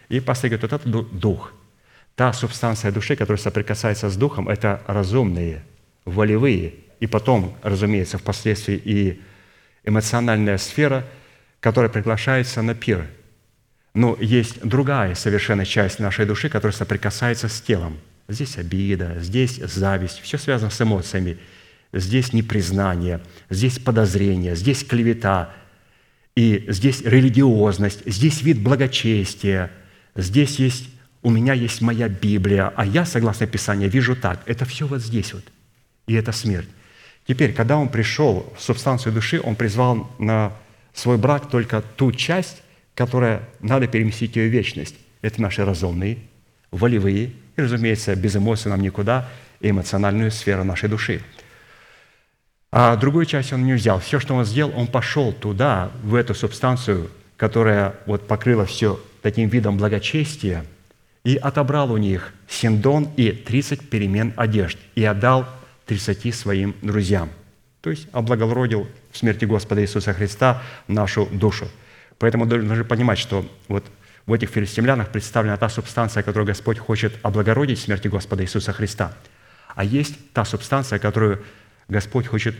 И 0.09 0.19
пастор 0.19 0.51
говорит, 0.51 0.71
вот 0.71 0.81
это 0.81 1.17
дух. 1.17 1.53
Та 2.15 2.31
субстанция 2.31 2.91
души, 2.91 3.15
которая 3.15 3.41
соприкасается 3.41 4.09
с 4.09 4.15
духом, 4.15 4.47
это 4.47 4.81
разумные, 4.87 5.63
волевые, 6.05 6.75
и 6.99 7.07
потом, 7.07 7.57
разумеется, 7.61 8.17
впоследствии 8.17 8.81
и 8.83 9.21
эмоциональная 9.85 10.57
сфера, 10.57 11.05
которая 11.59 11.89
приглашается 11.89 12.61
на 12.61 12.75
пир. 12.75 13.07
Но 13.93 14.17
есть 14.19 14.61
другая 14.61 15.15
совершенно 15.15 15.65
часть 15.65 15.99
нашей 15.99 16.25
души, 16.25 16.49
которая 16.49 16.75
соприкасается 16.75 17.47
с 17.47 17.61
телом. 17.61 17.97
Здесь 18.27 18.57
обида, 18.57 19.17
здесь 19.19 19.55
зависть, 19.57 20.19
все 20.21 20.37
связано 20.37 20.69
с 20.69 20.81
эмоциями. 20.81 21.37
Здесь 21.93 22.33
непризнание, 22.33 23.21
здесь 23.49 23.79
подозрение, 23.79 24.55
здесь 24.55 24.83
клевета, 24.83 25.53
и 26.35 26.65
здесь 26.67 27.01
религиозность, 27.01 28.01
здесь 28.05 28.41
вид 28.41 28.59
благочестия, 28.59 29.71
здесь 30.15 30.59
есть 30.59 30.89
у 31.25 31.31
меня 31.31 31.53
есть 31.53 31.81
моя 31.81 32.07
Библия, 32.07 32.71
а 32.75 32.85
я, 32.85 33.03
согласно 33.03 33.47
Писанию, 33.47 33.89
вижу 33.89 34.15
так. 34.15 34.41
Это 34.45 34.63
все 34.65 34.85
вот 34.85 35.01
здесь 35.01 35.33
вот. 35.33 35.43
И 36.05 36.13
это 36.13 36.31
смерть. 36.31 36.69
Теперь, 37.27 37.53
когда 37.53 37.77
он 37.77 37.89
пришел 37.89 38.51
в 38.55 38.61
субстанцию 38.61 39.13
души, 39.13 39.41
он 39.43 39.55
призвал 39.55 40.09
на 40.19 40.53
свой 40.93 41.17
брак 41.17 41.49
только 41.49 41.81
ту 41.81 42.11
часть, 42.11 42.61
которая 42.93 43.41
надо 43.59 43.87
переместить 43.87 44.35
ее 44.35 44.49
в 44.49 44.51
вечность. 44.51 44.95
Это 45.21 45.41
наши 45.41 45.65
разумные, 45.65 46.19
волевые, 46.71 47.31
и, 47.55 47.61
разумеется, 47.61 48.15
без 48.15 48.35
эмоций 48.35 48.69
нам 48.69 48.81
никуда, 48.81 49.27
эмоциональную 49.59 50.29
сферу 50.31 50.63
нашей 50.63 50.87
души. 50.87 51.21
А 52.71 52.95
другую 52.95 53.25
часть 53.25 53.53
он 53.53 53.65
не 53.65 53.73
взял. 53.73 53.99
Все, 53.99 54.19
что 54.19 54.35
он 54.35 54.45
сделал, 54.45 54.73
он 54.75 54.87
пошел 54.87 55.33
туда, 55.33 55.91
в 56.03 56.13
эту 56.13 56.35
субстанцию, 56.35 57.09
которая 57.37 57.95
вот 58.05 58.27
покрыла 58.27 58.65
все 58.65 58.99
таким 59.21 59.49
видом 59.49 59.77
благочестия, 59.77 60.65
и 61.23 61.37
отобрал 61.37 61.91
у 61.91 61.97
них 61.97 62.33
синдон 62.47 63.09
и 63.17 63.31
30 63.31 63.89
перемен 63.89 64.33
одежд, 64.35 64.77
и 64.93 65.03
отдал 65.03 65.47
тридцати 65.85 66.31
своим 66.31 66.73
друзьям. 66.81 67.29
То 67.81 67.89
есть 67.91 68.07
облагородил 68.11 68.87
в 69.11 69.17
смерти 69.17 69.45
Господа 69.45 69.81
Иисуса 69.81 70.13
Христа 70.13 70.61
нашу 70.87 71.27
душу. 71.27 71.69
Поэтому 72.17 72.45
должны 72.45 72.83
понимать, 72.83 73.19
что 73.19 73.45
вот 73.67 73.85
в 74.25 74.33
этих 74.33 74.49
филистимлянах 74.49 75.09
представлена 75.09 75.57
та 75.57 75.69
субстанция, 75.69 76.23
которую 76.23 76.47
Господь 76.47 76.79
хочет 76.79 77.13
облагородить 77.21 77.79
в 77.79 77.83
смерти 77.83 78.07
Господа 78.07 78.43
Иисуса 78.43 78.73
Христа. 78.73 79.13
А 79.75 79.83
есть 79.83 80.15
та 80.33 80.45
субстанция, 80.45 80.97
которую 80.97 81.43
Господь 81.87 82.25
хочет 82.25 82.55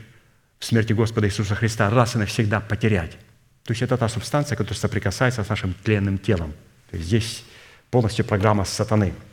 в 0.60 0.66
смерти 0.66 0.94
Господа 0.94 1.28
Иисуса 1.28 1.56
Христа 1.56 1.90
раз 1.90 2.16
и 2.16 2.20
навсегда 2.20 2.60
потерять. 2.60 3.18
То 3.64 3.72
есть 3.72 3.82
это 3.82 3.98
та 3.98 4.08
субстанция, 4.10 4.56
которая 4.56 4.78
соприкасается 4.78 5.44
с 5.44 5.50
нашим 5.50 5.74
тленным 5.84 6.20
телом. 6.20 6.54
То 6.92 6.98
есть 6.98 7.08
здесь 7.08 7.44
полностью 7.90 8.26
программа 8.26 8.64
сатаны– 8.66 9.14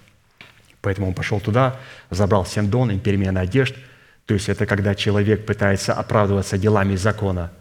Поэтому 0.82 1.08
он 1.08 1.14
пошел 1.14 1.40
туда, 1.40 1.80
забрал 2.10 2.44
сендон 2.44 2.90
и 2.90 2.98
перемены 2.98 3.38
одежд. 3.38 3.74
То 4.26 4.34
есть 4.34 4.48
это 4.48 4.66
когда 4.66 4.94
человек 4.94 5.46
пытается 5.46 5.94
оправдываться 5.94 6.58
делами 6.58 6.96
закона. 6.96 7.52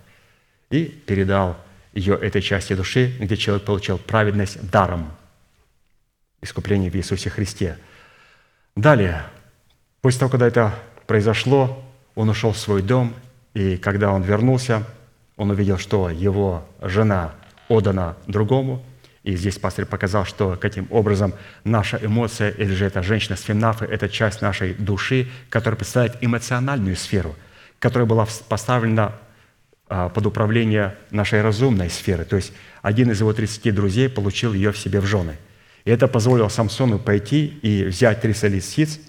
И 0.69 0.85
передал 0.85 1.57
ее 1.93 2.15
этой 2.15 2.41
части 2.41 2.73
души, 2.73 3.15
где 3.19 3.37
человек 3.37 3.65
получил 3.65 3.97
праведность 3.97 4.69
даром. 4.69 5.11
Искупление 6.41 6.89
в 6.89 6.95
Иисусе 6.95 7.29
Христе. 7.29 7.77
Далее, 8.75 9.23
после 10.01 10.19
того, 10.21 10.31
когда 10.31 10.47
это 10.47 10.73
произошло, 11.05 11.83
он 12.15 12.29
ушел 12.29 12.53
в 12.53 12.57
свой 12.57 12.81
дом, 12.81 13.13
и 13.53 13.77
когда 13.77 14.11
он 14.11 14.23
вернулся, 14.23 14.83
он 15.35 15.51
увидел, 15.51 15.77
что 15.77 16.09
его 16.09 16.67
жена 16.81 17.35
отдана 17.67 18.17
другому– 18.25 18.83
и 19.23 19.35
здесь 19.35 19.59
пастор 19.59 19.85
показал, 19.85 20.25
что 20.25 20.57
каким 20.59 20.87
образом 20.89 21.33
наша 21.63 21.99
эмоция, 22.01 22.49
или 22.49 22.73
же 22.73 22.85
эта 22.85 23.03
женщина 23.03 23.35
с 23.35 23.41
фемнафы, 23.41 23.85
это 23.85 24.09
часть 24.09 24.41
нашей 24.41 24.73
души, 24.73 25.29
которая 25.49 25.77
представляет 25.77 26.17
эмоциональную 26.21 26.95
сферу, 26.95 27.35
которая 27.79 28.07
была 28.07 28.27
поставлена 28.49 29.13
а, 29.87 30.09
под 30.09 30.25
управление 30.25 30.95
нашей 31.11 31.41
разумной 31.43 31.89
сферы. 31.91 32.25
То 32.25 32.35
есть 32.35 32.51
один 32.81 33.11
из 33.11 33.19
его 33.19 33.31
30 33.31 33.75
друзей 33.75 34.09
получил 34.09 34.53
ее 34.53 34.71
в 34.71 34.77
себе 34.77 34.99
в 34.99 35.05
жены. 35.05 35.37
И 35.85 35.91
это 35.91 36.07
позволило 36.07 36.47
Самсону 36.47 36.97
пойти 36.97 37.45
и 37.45 37.83
взять 37.83 38.21
300 38.21 38.47
лисиц 38.47 38.99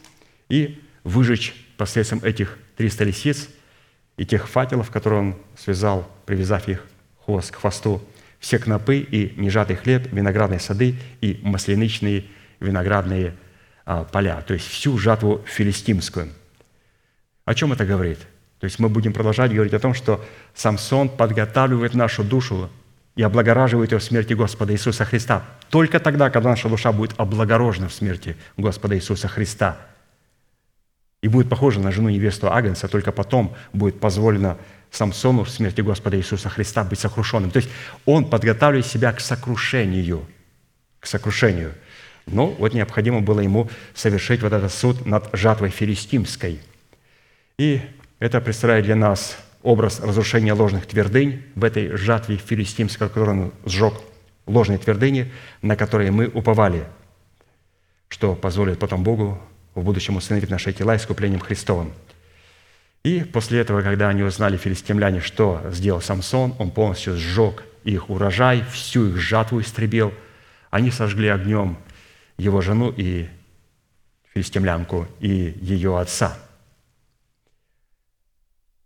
и 0.51 0.83
выжечь 1.05 1.55
посредством 1.79 2.21
этих 2.23 2.59
300 2.77 3.05
лисиц 3.05 3.49
и 4.19 4.27
тех 4.27 4.47
факелов, 4.47 4.91
которые 4.91 5.21
он 5.21 5.37
связал, 5.57 6.11
привязав 6.27 6.69
их 6.69 6.85
хвост 7.25 7.51
к 7.51 7.57
хвосту, 7.57 8.03
все 8.43 8.59
кнопы 8.59 8.99
и 8.99 9.41
нежатый 9.41 9.77
хлеб, 9.77 10.13
виноградные 10.13 10.59
сады 10.59 10.97
и 11.21 11.39
масляничные 11.43 12.25
виноградные 12.59 13.35
а, 13.87 14.03
поля, 14.05 14.43
то 14.43 14.53
есть 14.53 14.67
всю 14.67 14.99
жатву 14.99 15.43
филистимскую. 15.47 16.29
О 17.45 17.55
чем 17.55 17.73
это 17.73 17.87
говорит? 17.87 18.19
То 18.59 18.65
есть 18.65 18.81
мы 18.81 18.89
будем 18.89 19.13
продолжать 19.13 19.53
говорить 19.53 19.75
о 19.75 19.79
том, 19.79 19.95
что 19.95 20.25
Самсон 20.55 21.09
подготавливает 21.09 21.95
нашу 21.95 22.25
душу 22.25 22.69
и 23.15 23.23
облагораживает 23.23 23.93
ее 23.93 23.99
в 23.99 24.03
смерти 24.03 24.35
Господа 24.35 24.73
Иисуса 24.73 25.05
Христа. 25.05 25.45
Только 25.71 26.01
тогда, 26.01 26.29
когда 26.29 26.51
наша 26.51 26.69
душа 26.69 26.91
будет 26.91 27.15
облагорожена 27.19 27.89
в 27.89 27.95
смерти 27.95 28.37
Господа 28.57 28.97
Иисуса 28.97 29.29
Христа 29.29 29.77
и 31.21 31.29
будет 31.29 31.49
похожа 31.49 31.79
на 31.79 31.93
жену 31.93 32.09
невесту 32.09 32.53
Агнца, 32.53 32.89
только 32.89 33.13
потом 33.13 33.55
будет 33.73 34.01
позволено 34.01 34.59
Самсону 34.93 35.43
в 35.45 35.51
смерти 35.51 35.81
Господа 35.81 36.19
Иисуса 36.19 36.51
Христа 36.51 36.85
быть 36.85 37.01
сокрушенным. 37.01 37.51
То 37.51 37.57
есть 37.57 37.71
он 38.05 38.29
подготавливает 38.29 38.87
себя 38.87 39.13
к 39.13 39.21
сокрушению, 39.21 40.27
к 41.01 41.07
сокрушению. 41.07 41.73
Но 42.27 42.49
вот 42.49 42.75
необходимо 42.75 43.23
было 43.23 43.41
ему 43.41 43.71
совершить 43.95 44.43
вот 44.43 44.53
этот 44.53 44.73
суд 44.73 45.07
над 45.07 45.31
жатвой 45.33 45.71
филистимской. 45.71 46.61
И 47.59 47.81
это 48.19 48.41
представляет 48.43 48.85
для 48.85 48.95
нас 48.95 49.39
образ 49.63 49.99
разрушения 49.99 50.53
ложных 50.53 50.87
твердынь 50.87 51.43
в 51.55 51.65
этой 51.65 51.97
жатве 51.97 52.37
филистимской, 52.37 53.09
которую 53.09 53.45
он 53.45 53.53
сжег 53.65 53.95
ложные 54.47 54.79
твердыни, 54.79 55.33
на 55.63 55.75
которые 55.75 56.11
мы 56.11 56.27
уповали, 56.29 56.85
что 58.09 58.35
позволит 58.35 58.79
потом 58.79 59.03
Богу 59.03 59.41
в 59.75 59.83
будущем 59.83 60.17
установить 60.17 60.51
наши 60.51 60.71
тела 60.75 60.97
искуплением 60.97 61.41
Христовым– 61.41 61.93
и 63.05 63.25
после 63.25 63.61
этого, 63.61 63.83
когда 63.83 64.09
они 64.09 64.23
узнали, 64.23 64.57
филистимляне, 64.57 65.21
что 65.21 65.61
сделал 65.73 66.01
Самсон, 66.01 66.55
он 66.59 66.71
полностью 66.71 67.17
сжег 67.17 67.65
их 67.83 68.11
урожай, 68.11 68.65
всю 68.71 69.09
их 69.09 69.17
жатву 69.17 69.61
истребил. 69.61 70.13
Они 70.71 70.91
сожгли 70.91 71.29
огнем 71.29 71.79
его 72.39 72.61
жену 72.61 72.95
и 72.97 73.29
филистимлянку 74.33 75.09
и 75.19 75.57
ее 75.61 75.99
отца. 75.99 76.39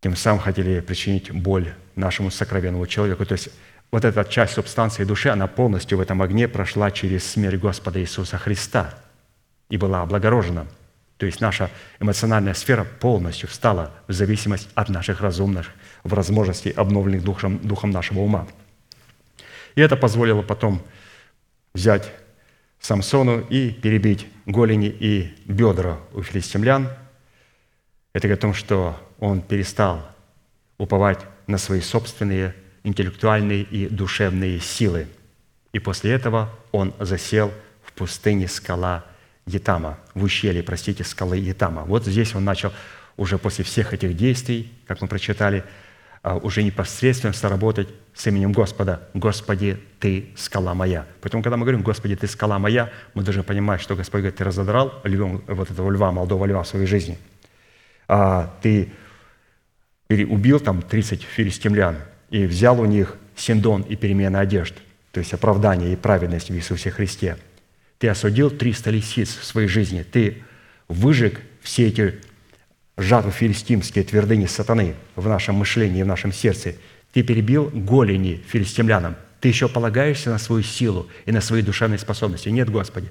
Тем 0.01 0.17
самым 0.17 0.41
хотели 0.41 0.81
причинить 0.81 1.31
боль 1.31 1.75
нашему 1.95 2.31
сокровенному 2.31 2.87
человеку. 2.87 3.27
То 3.27 3.33
есть 3.33 3.51
вот 3.91 4.05
эта 4.05 4.25
часть 4.25 4.55
субстанции 4.55 5.05
души, 5.05 5.29
она 5.29 5.47
полностью 5.47 5.99
в 5.99 6.01
этом 6.01 6.23
огне 6.23 6.49
прошла 6.49 6.91
через 6.91 7.25
смерть 7.25 7.61
Господа 7.61 8.01
Иисуса 8.01 8.39
Христа 8.39 8.95
и 9.69 9.77
была 9.77 10.03
облагорожена. 10.03 10.67
То 11.19 11.27
есть 11.27 11.41
наша 11.41 11.71
эмоциональная 11.99 12.55
сфера 12.55 12.85
полностью 12.85 13.49
встала 13.49 13.95
в 14.07 14.13
зависимость 14.13 14.69
от 14.75 14.89
наших 14.91 15.21
разумных 15.21 15.71
возможностей, 16.05 16.71
обновленных 16.71 17.25
духом, 17.25 17.59
духом 17.59 17.91
нашего 17.91 18.21
ума. 18.21 18.47
И 19.75 19.81
это 19.81 19.97
позволило 19.97 20.43
потом 20.43 20.83
взять 21.75 22.13
Самсону 22.81 23.41
и 23.41 23.71
перебить 23.71 24.27
голени 24.45 24.89
и 24.89 25.35
бедра 25.47 25.99
у 26.13 26.23
филистимлян. 26.23 26.89
Это 28.13 28.29
говорит 28.29 28.39
о 28.39 28.47
том, 28.49 28.55
что 28.55 29.01
он 29.19 29.41
перестал 29.41 30.07
уповать 30.79 31.21
на 31.47 31.59
свои 31.59 31.81
собственные 31.81 32.55
интеллектуальные 32.85 33.63
и 33.63 33.89
душевные 33.89 34.61
силы. 34.61 35.09
И 35.73 35.79
после 35.79 36.13
этого 36.13 36.51
он 36.73 36.95
засел 37.01 37.53
в 37.83 37.93
пустыне 37.93 38.49
скала 38.49 39.05
Етама, 39.47 39.99
в 40.15 40.25
ущелье, 40.25 40.63
простите, 40.63 41.05
скалы 41.05 41.39
Етама. 41.39 41.83
Вот 41.85 42.05
здесь 42.05 42.35
он 42.35 42.45
начал 42.45 42.73
уже 43.17 43.39
после 43.39 43.65
всех 43.65 43.95
этих 43.95 44.17
действий, 44.17 44.73
как 44.87 45.01
мы 45.01 45.09
прочитали, 45.09 45.65
а, 46.23 46.37
уже 46.37 46.65
непосредственно 46.65 47.33
сработать 47.33 47.89
с 48.13 48.27
именем 48.27 48.51
Господа. 48.51 49.09
«Господи, 49.15 49.79
Ты 50.01 50.31
скала 50.37 50.75
моя». 50.75 51.07
Поэтому, 51.21 51.45
когда 51.45 51.57
мы 51.57 51.63
говорим 51.63 51.83
«Господи, 51.83 52.17
Ты 52.17 52.27
скала 52.27 52.59
моя», 52.59 52.91
мы 53.15 53.23
должны 53.23 53.45
понимать, 53.45 53.81
что 53.81 53.95
Господь 53.95 54.23
говорит, 54.23 54.37
Ты 54.37 54.43
разодрал 54.43 54.93
львом, 55.05 55.45
вот 55.47 55.71
этого 55.71 55.89
льва, 55.93 56.11
молодого 56.11 56.45
льва 56.47 56.65
в 56.65 56.69
своей 56.69 56.87
жизни. 56.87 57.17
А, 58.09 58.53
ты 58.63 58.93
убил 60.09 60.59
там 60.59 60.83
30 60.83 61.23
филистимлян 61.23 61.99
и 62.31 62.47
взял 62.47 62.81
у 62.81 62.85
них 62.85 63.17
синдон 63.37 63.83
и 63.83 63.95
перемена 63.95 64.41
одежд, 64.41 64.75
то 65.13 65.21
есть 65.21 65.33
оправдание 65.33 65.93
и 65.93 65.97
праведность 65.97 66.51
в 66.51 66.55
Иисусе 66.55 66.91
Христе. 66.91 67.37
Ты 67.99 68.09
осудил 68.09 68.51
300 68.51 68.91
лисиц 68.91 69.37
в 69.37 69.45
своей 69.45 69.69
жизни. 69.69 70.03
Ты 70.03 70.43
выжег 70.89 71.41
все 71.63 71.89
эти 71.89 72.21
жатвы 72.97 73.31
филистимские 73.31 74.05
твердыни 74.05 74.47
сатаны 74.47 74.95
в 75.15 75.29
нашем 75.29 75.57
мышлении, 75.57 76.03
в 76.03 76.07
нашем 76.07 76.33
сердце. 76.33 76.75
Ты 77.13 77.23
перебил 77.23 77.71
голени 77.73 78.43
филистимлянам. 78.49 79.17
Ты 79.41 79.49
еще 79.49 79.69
полагаешься 79.69 80.31
на 80.31 80.39
свою 80.39 80.63
силу 80.63 81.09
и 81.25 81.33
на 81.33 81.41
свои 81.41 81.63
душевные 81.63 81.99
способности. 81.99 82.49
Нет, 82.49 82.71
Господи. 82.71 83.09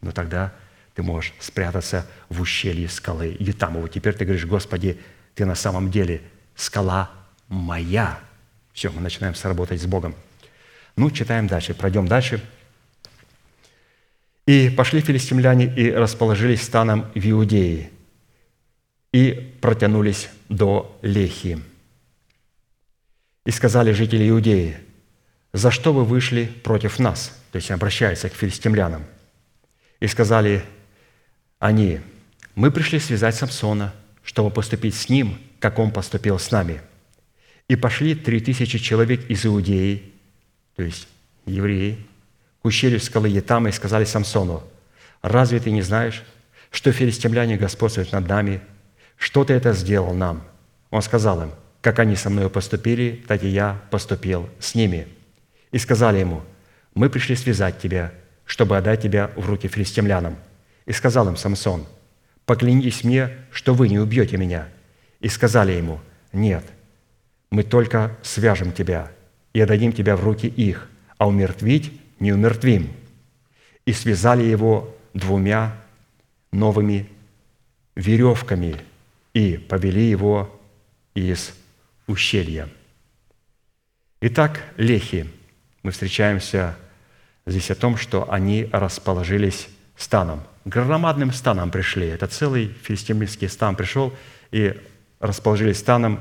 Но 0.00 0.12
тогда 0.12 0.52
ты 0.94 1.02
можешь 1.02 1.32
спрятаться 1.38 2.06
в 2.28 2.40
ущелье 2.40 2.88
скалы 2.88 3.36
Ютамова. 3.38 3.88
Теперь 3.88 4.14
ты 4.14 4.24
говоришь, 4.24 4.46
Господи, 4.46 4.98
ты 5.34 5.44
на 5.46 5.54
самом 5.54 5.90
деле 5.90 6.22
скала 6.56 7.10
моя. 7.48 8.18
Все, 8.72 8.90
мы 8.90 9.00
начинаем 9.00 9.34
сработать 9.34 9.80
с 9.80 9.86
Богом. 9.86 10.14
Ну, 10.96 11.10
читаем 11.10 11.46
дальше, 11.46 11.74
пройдем 11.74 12.06
дальше. 12.08 12.42
«И 14.48 14.70
пошли 14.70 15.02
филистимляне 15.02 15.66
и 15.66 15.90
расположились 15.90 16.62
станом 16.62 17.04
в 17.14 17.30
Иудее, 17.30 17.90
и 19.12 19.54
протянулись 19.60 20.30
до 20.48 20.98
Лехи. 21.02 21.58
И 23.44 23.50
сказали 23.50 23.92
жители 23.92 24.26
Иудеи, 24.26 24.78
«За 25.52 25.70
что 25.70 25.92
вы 25.92 26.02
вышли 26.02 26.46
против 26.64 26.98
нас?» 26.98 27.38
То 27.52 27.56
есть 27.56 27.70
обращаются 27.70 28.30
к 28.30 28.32
филистимлянам. 28.32 29.04
И 30.00 30.06
сказали 30.06 30.64
они, 31.58 32.00
«Мы 32.54 32.70
пришли 32.70 33.00
связать 33.00 33.34
Самсона, 33.34 33.92
чтобы 34.24 34.50
поступить 34.50 34.94
с 34.94 35.10
ним, 35.10 35.38
как 35.58 35.78
он 35.78 35.90
поступил 35.90 36.38
с 36.38 36.50
нами». 36.50 36.80
И 37.68 37.76
пошли 37.76 38.14
три 38.14 38.40
тысячи 38.40 38.78
человек 38.78 39.28
из 39.28 39.44
Иудеи, 39.44 40.10
то 40.74 40.82
есть 40.82 41.06
евреи, 41.44 41.98
к 42.62 42.64
ущелью 42.66 43.00
скалы 43.00 43.28
Етама 43.28 43.68
и 43.68 43.72
сказали 43.72 44.04
Самсону, 44.04 44.62
«Разве 45.22 45.60
ты 45.60 45.70
не 45.70 45.82
знаешь, 45.82 46.22
что 46.70 46.92
филистимляне 46.92 47.56
господствуют 47.56 48.12
над 48.12 48.28
нами– 48.28 48.60
что 49.18 49.44
ты 49.44 49.52
это 49.52 49.72
сделал 49.72 50.14
нам?» 50.14 50.42
Он 50.90 51.02
сказал 51.02 51.42
им, 51.42 51.50
«Как 51.82 51.98
они 51.98 52.16
со 52.16 52.30
мной 52.30 52.48
поступили, 52.48 53.22
так 53.26 53.42
и 53.42 53.48
я 53.48 53.80
поступил 53.90 54.48
с 54.58 54.74
ними». 54.74 55.08
И 55.72 55.78
сказали 55.78 56.18
ему, 56.18 56.42
«Мы 56.94 57.10
пришли 57.10 57.36
связать 57.36 57.78
тебя, 57.78 58.12
чтобы 58.46 58.78
отдать 58.78 59.02
тебя 59.02 59.30
в 59.36 59.46
руки 59.46 59.68
филистимлянам». 59.68 60.36
И 60.86 60.92
сказал 60.92 61.28
им 61.28 61.36
Самсон, 61.36 61.86
«Поклянитесь 62.46 63.04
мне, 63.04 63.30
что 63.50 63.74
вы 63.74 63.88
не 63.88 63.98
убьете 63.98 64.38
меня». 64.38 64.68
И 65.20 65.28
сказали 65.28 65.72
ему, 65.72 66.00
«Нет, 66.32 66.64
мы 67.50 67.64
только 67.64 68.16
свяжем 68.22 68.72
тебя 68.72 69.10
и 69.52 69.60
отдадим 69.60 69.92
тебя 69.92 70.16
в 70.16 70.24
руки 70.24 70.46
их, 70.46 70.88
а 71.18 71.26
умертвить 71.26 71.97
не 72.20 72.32
умертвим». 72.32 72.90
И 73.86 73.92
связали 73.92 74.44
его 74.44 74.94
двумя 75.14 75.76
новыми 76.52 77.08
веревками– 77.96 78.76
и 79.38 79.56
повели 79.56 80.10
его 80.10 80.60
из 81.14 81.54
ущелья. 82.08 82.68
Итак, 84.20 84.62
лехи. 84.76 85.30
Мы 85.84 85.92
встречаемся 85.92 86.76
здесь 87.46 87.70
о 87.70 87.76
том, 87.76 87.96
что 87.96 88.30
они 88.32 88.68
расположились 88.72 89.68
станом. 89.96 90.42
Громадным 90.64 91.32
станом 91.32 91.70
пришли. 91.70 92.08
Это 92.08 92.26
целый 92.26 92.74
филистимский 92.82 93.48
стан 93.48 93.76
пришел 93.76 94.12
и 94.50 94.76
расположились 95.20 95.78
станом 95.78 96.20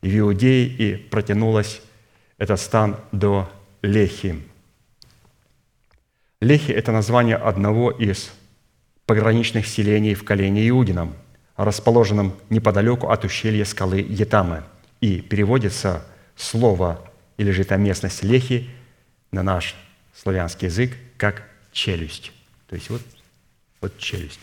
в 0.00 0.18
Иудее, 0.18 0.66
и 0.66 0.96
протянулось 0.96 1.82
этот 2.38 2.60
стан 2.60 3.00
до 3.10 3.50
Лехи. 3.82 4.40
Лехи– 6.44 6.70
это 6.72 6.92
название 6.92 7.36
одного 7.36 7.90
из 7.90 8.32
пограничных 9.06 9.66
селений 9.66 10.14
в 10.14 10.24
колене 10.24 10.68
Иудином– 10.68 11.14
расположенном 11.56 12.34
неподалеку 12.50 13.08
от 13.08 13.24
ущелья 13.24 13.64
скалы 13.64 14.00
Етамы. 14.00 14.64
И 15.00 15.20
переводится 15.20 16.04
слово 16.36 17.00
или 17.36 17.50
же 17.50 17.62
эта 17.62 17.76
местность 17.76 18.22
Лехи 18.22 18.68
на 19.30 19.42
наш 19.42 19.74
славянский 20.14 20.68
язык 20.68 20.92
как 21.16 21.48
челюсть. 21.72 22.32
То 22.68 22.76
есть 22.76 22.90
вот, 22.90 23.02
вот 23.80 23.98
челюсть. 23.98 24.40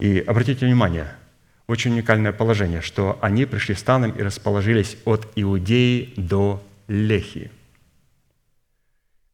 И 0.00 0.20
обратите 0.20 0.66
внимание, 0.66 1.12
очень 1.66 1.92
уникальное 1.92 2.32
положение, 2.32 2.80
что 2.80 3.18
они 3.20 3.46
пришли 3.46 3.74
станом 3.74 4.12
и 4.12 4.22
расположились 4.22 4.96
от 5.04 5.26
Иудеи 5.34 6.14
до 6.16 6.62
Лехи. 6.86 7.50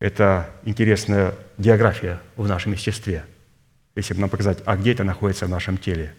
Это 0.05 0.51
интересная 0.67 1.35
география 1.57 2.21
в 2.37 2.47
нашем 2.47 2.73
естестве– 2.73 3.25
если 3.97 4.13
бы 4.13 4.21
нам 4.21 4.29
показать, 4.29 4.59
а 4.67 4.77
где 4.77 4.93
это 4.93 5.03
находится 5.03 5.47
в 5.47 5.49
нашем 5.49 5.79
теле. 5.79 6.13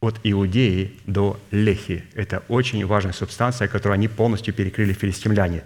От 0.00 0.18
Иудеи 0.22 0.98
до 1.04 1.38
Лехи. 1.50 2.04
Это 2.14 2.42
очень 2.48 2.86
важная 2.86 3.12
субстанция, 3.12 3.68
которую 3.68 3.96
они 3.96 4.08
полностью 4.08 4.54
перекрыли 4.54 4.94
филистимляне, 4.94 5.62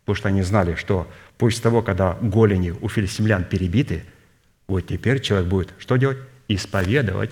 потому 0.00 0.16
что 0.16 0.26
они 0.26 0.42
знали, 0.42 0.74
что 0.74 1.06
после 1.36 1.62
того, 1.62 1.82
когда 1.82 2.14
голени 2.20 2.70
у 2.70 2.88
филистимлян 2.88 3.44
перебиты, 3.44 4.02
вот 4.66 4.88
теперь 4.88 5.20
человек 5.20 5.46
будет 5.46 5.68
что 5.78 5.94
делать? 5.98 6.18
Исповедовать 6.48 7.30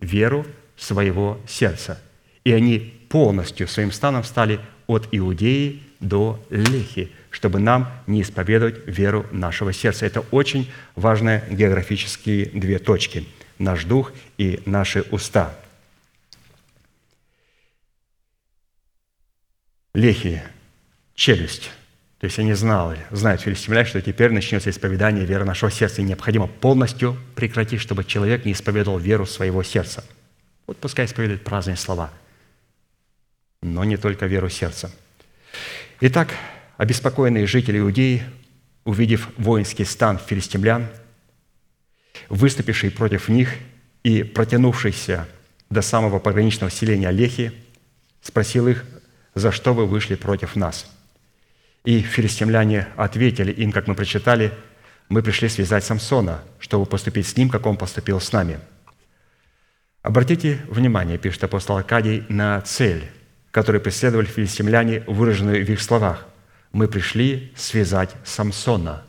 веру 0.00 0.44
своего 0.76 1.40
сердца. 1.48 1.98
И 2.44 2.52
они 2.52 3.06
полностью 3.08 3.68
своим 3.68 3.90
станом 3.90 4.22
стали 4.22 4.60
от 4.86 5.08
Иудеи 5.12 5.82
до 5.98 6.44
Лехи– 6.50 7.10
чтобы 7.32 7.58
нам 7.58 7.90
не 8.06 8.22
исповедовать 8.22 8.86
веру 8.86 9.26
нашего 9.32 9.72
сердца. 9.72 10.06
Это 10.06 10.20
очень 10.30 10.70
важные 10.94 11.42
географические 11.50 12.46
две 12.46 12.78
точки– 12.78 13.26
наш 13.58 13.84
дух 13.84 14.12
и 14.38 14.62
наши 14.66 15.02
уста. 15.10 15.56
Лехи– 19.94 20.42
челюсть. 21.14 21.70
То 22.18 22.26
есть 22.26 22.38
они 22.38 22.52
знали, 22.52 23.04
знают 23.10 23.40
филистимляне, 23.40 23.88
что 23.88 24.00
теперь 24.00 24.30
начнется 24.30 24.70
исповедание 24.70 25.24
веры 25.24 25.44
нашего 25.44 25.72
сердца, 25.72 26.02
и 26.02 26.04
необходимо 26.04 26.46
полностью 26.46 27.16
прекратить, 27.34 27.80
чтобы 27.80 28.04
человек 28.04 28.44
не 28.44 28.52
исповедовал 28.52 28.98
веру 28.98 29.26
своего 29.26 29.62
сердца. 29.62 30.04
Вот 30.66 30.76
пускай 30.78 31.06
исповедует 31.06 31.42
праздные 31.42 31.76
слова, 31.76 32.12
но 33.60 33.84
не 33.84 33.96
только 33.96 34.26
веру 34.26 34.48
сердца. 34.48 34.92
Итак, 36.00 36.34
Обеспокоенные 36.82 37.46
жители 37.46 37.78
Иудеи, 37.78 38.24
увидев 38.84 39.28
воинский 39.36 39.84
стан 39.84 40.18
филистимлян, 40.18 40.88
выступивший 42.28 42.90
против 42.90 43.28
них 43.28 43.54
и 44.02 44.24
протянувшийся 44.24 45.28
до 45.70 45.80
самого 45.80 46.18
пограничного 46.18 46.72
селения 46.72 47.12
Лехи, 47.12 47.52
спросил 48.20 48.66
их, 48.66 48.84
за 49.36 49.52
что 49.52 49.74
вы 49.74 49.86
вышли 49.86 50.16
против 50.16 50.56
нас? 50.56 50.90
И 51.84 52.00
филистимляне 52.00 52.88
ответили 52.96 53.52
им, 53.52 53.70
как 53.70 53.86
мы 53.86 53.94
прочитали, 53.94 54.52
мы 55.08 55.22
пришли 55.22 55.48
связать 55.48 55.84
Самсона, 55.84 56.42
чтобы 56.58 56.86
поступить 56.86 57.28
с 57.28 57.36
ним, 57.36 57.48
как 57.48 57.64
он 57.64 57.76
поступил 57.76 58.20
с 58.20 58.32
нами». 58.32 58.58
Обратите 60.02 60.58
внимание, 60.68 61.16
пишет 61.16 61.44
апостол 61.44 61.76
Акадий, 61.76 62.24
на 62.28 62.60
цель, 62.62 63.08
которую 63.52 63.80
преследовали 63.80 64.26
филистимляне, 64.26 65.04
выраженную 65.06 65.64
в 65.64 65.70
их 65.70 65.80
словах. 65.80 66.26
«Мы 66.72 66.88
пришли 66.88 67.52
связать 67.54 68.14
Самсона, 68.24 69.04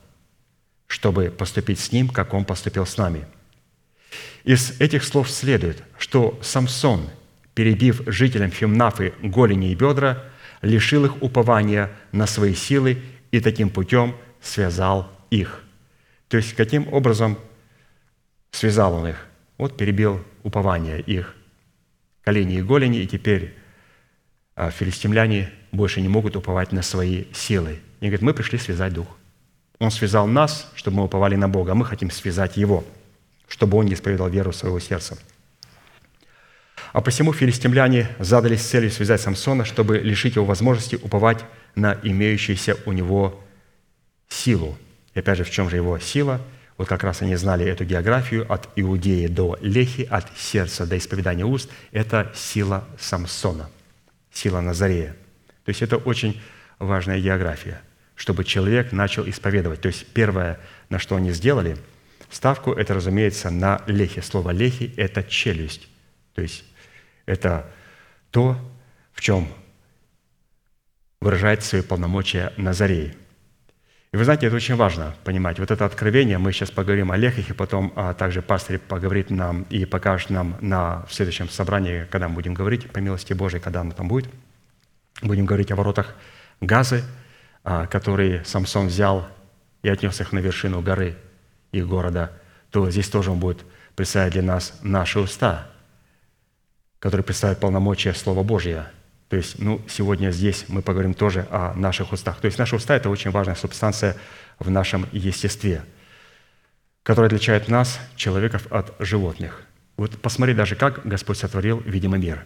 чтобы 0.87 1.29
поступить 1.29 1.79
с 1.79 1.91
ним, 1.91 2.09
как 2.09 2.33
он 2.33 2.45
поступил 2.45 2.85
с 2.85 2.97
нами». 2.97 3.25
Из 4.43 4.79
этих 4.81 5.03
слов 5.03 5.29
следует, 5.29 5.83
что 5.97 6.37
Самсон, 6.41 7.09
перебив 7.55 8.01
жителям 8.05 8.51
Фимнафы 8.51 9.13
голени 9.21 9.71
и 9.71 9.75
бедра, 9.75 10.23
лишил 10.61 11.05
их 11.05 11.21
упования 11.21 11.91
на 12.11 12.27
свои 12.27 12.53
силы 12.53 13.01
и 13.31 13.39
таким 13.39 13.69
путем 13.69 14.15
связал 14.41 15.09
их. 15.29 15.63
То 16.27 16.37
есть, 16.37 16.53
каким 16.53 16.91
образом 16.91 17.37
связал 18.51 18.95
он 18.95 19.07
их? 19.07 19.25
Вот 19.57 19.77
перебил 19.77 20.23
упование 20.43 20.99
их 20.99 21.35
колени 22.23 22.55
и 22.55 22.61
голени, 22.61 22.99
и 22.99 23.07
теперь 23.07 23.55
филистимляне 24.55 25.51
больше 25.71 26.01
не 26.01 26.07
могут 26.07 26.35
уповать 26.35 26.71
на 26.71 26.81
свои 26.81 27.25
силы. 27.33 27.79
И 27.99 28.05
говорит, 28.05 28.21
мы 28.21 28.33
пришли 28.33 28.59
связать 28.59 28.93
дух. 28.93 29.07
Он 29.79 29.91
связал 29.91 30.27
нас, 30.27 30.71
чтобы 30.75 30.97
мы 30.97 31.03
уповали 31.05 31.35
на 31.35 31.49
Бога, 31.49 31.71
а 31.71 31.75
мы 31.75 31.85
хотим 31.85 32.11
связать 32.11 32.57
Его, 32.57 32.83
чтобы 33.47 33.77
Он 33.77 33.85
не 33.85 33.93
исповедал 33.93 34.29
веру 34.29 34.53
своего 34.53 34.79
сердца. 34.79 35.17
А 36.93 37.01
посему 37.01 37.33
филистимляне 37.33 38.07
задались 38.19 38.61
целью 38.61 38.91
связать 38.91 39.19
Самсона, 39.19 39.65
чтобы 39.65 39.97
лишить 39.97 40.35
его 40.35 40.45
возможности 40.45 40.95
уповать 40.95 41.43
на 41.75 41.97
имеющуюся 42.03 42.77
у 42.85 42.91
него 42.91 43.43
силу. 44.29 44.77
И 45.15 45.19
опять 45.19 45.39
же, 45.39 45.43
в 45.43 45.49
чем 45.49 45.69
же 45.69 45.75
его 45.75 45.97
сила? 45.97 46.39
Вот 46.77 46.87
как 46.87 47.03
раз 47.03 47.21
они 47.21 47.35
знали 47.35 47.65
эту 47.65 47.83
географию 47.83 48.51
от 48.51 48.69
Иудеи 48.75 49.27
до 49.27 49.57
Лехи, 49.61 50.07
от 50.09 50.25
сердца 50.37 50.85
до 50.85 50.97
исповедания 50.97 51.45
уст. 51.45 51.69
Это 51.91 52.31
сила 52.35 52.87
Самсона, 52.99 53.69
сила 54.33 54.61
Назарея. 54.61 55.15
То 55.63 55.69
есть 55.69 55.81
это 55.81 55.97
очень 55.97 56.41
важная 56.79 57.19
география, 57.19 57.81
чтобы 58.15 58.43
человек 58.43 58.91
начал 58.91 59.27
исповедовать. 59.29 59.81
То 59.81 59.87
есть 59.87 60.07
первое, 60.07 60.59
на 60.89 60.99
что 60.99 61.15
они 61.15 61.31
сделали, 61.31 61.77
ставку, 62.29 62.73
это, 62.73 62.93
разумеется, 62.93 63.49
на 63.49 63.81
лехи. 63.87 64.21
Слово 64.21 64.51
лехи– 64.51 64.93
это 64.97 65.23
челюсть. 65.23 65.87
То 66.33 66.41
есть 66.41 66.65
это 67.25 67.71
то, 68.31 68.57
в 69.13 69.21
чем 69.21 69.47
выражает 71.21 71.63
свои 71.63 71.81
полномочия 71.81 72.51
Назарей. 72.57 73.13
И 74.13 74.17
вы 74.17 74.23
знаете, 74.23 74.47
это 74.47 74.55
очень 74.55 74.75
важно 74.75 75.13
понимать. 75.25 75.59
Вот 75.59 75.71
это 75.71 75.83
откровение, 75.83 76.37
мы 76.37 76.53
сейчас 76.53 76.71
поговорим 76.71 77.11
о 77.11 77.17
лехах, 77.17 77.49
и 77.49 77.53
потом 77.53 77.91
а, 77.95 78.13
также 78.13 78.41
пастырь 78.41 78.77
поговорит 78.79 79.29
нам 79.29 79.63
и 79.63 79.83
покажет 79.83 80.29
нам 80.29 80.55
на, 80.61 81.05
следующем 81.09 81.49
собрании, 81.49 82.07
когда 82.09 82.29
мы 82.29 82.35
будем 82.35 82.53
говорить, 82.53 82.89
по 82.89 82.99
милости 82.99 83.33
Божией, 83.33 83.61
когда 83.61 83.81
оно 83.81 83.91
там 83.91 84.07
будет. 84.07 84.29
Будем 85.21 85.45
говорить 85.45 85.71
о 85.71 85.75
воротах 85.75 86.15
Газы, 86.61 87.03
а, 87.65 87.87
которые 87.87 88.45
Самсон 88.45 88.87
взял 88.87 89.27
и 89.81 89.89
отнес 89.89 90.21
их 90.21 90.31
на 90.31 90.39
вершину 90.39 90.81
горы 90.81 91.17
их 91.73 91.85
города, 91.87 92.31
то 92.69 92.89
здесь 92.89 93.09
тоже 93.09 93.31
он 93.31 93.39
будет 93.39 93.65
представлять 93.95 94.31
для 94.31 94.43
нас 94.43 94.79
наши 94.81 95.19
уста– 95.19 95.67
который 97.03 97.21
представляет 97.21 97.59
полномочия 97.59 98.13
Слова 98.13 98.43
Божьего. 98.43 98.87
То 99.33 99.37
есть, 99.37 99.57
ну, 99.57 99.81
сегодня 99.87 100.29
здесь 100.29 100.65
мы 100.67 100.83
поговорим 100.83 101.15
тоже 101.15 101.47
о 101.49 101.73
наших 101.73 102.11
устах. 102.11 102.39
То 102.39 102.45
есть 102.45 102.59
наши 102.59 102.75
уста– 102.75 102.95
это 102.95 103.09
очень 103.09 103.31
важная 103.31 103.55
субстанция 103.55 104.15
в 104.59 104.69
нашем 104.69 105.07
естестве, 105.11 105.81
которая 107.01 107.29
отличает 107.29 107.67
нас, 107.67 107.99
человеков, 108.15 108.67
от 108.69 108.93
животных. 108.99 109.63
Вот 109.97 110.21
посмотри 110.21 110.53
даже, 110.53 110.75
как 110.75 111.03
Господь 111.03 111.39
сотворил 111.39 111.79
видимый 111.79 112.19
мир. 112.19 112.45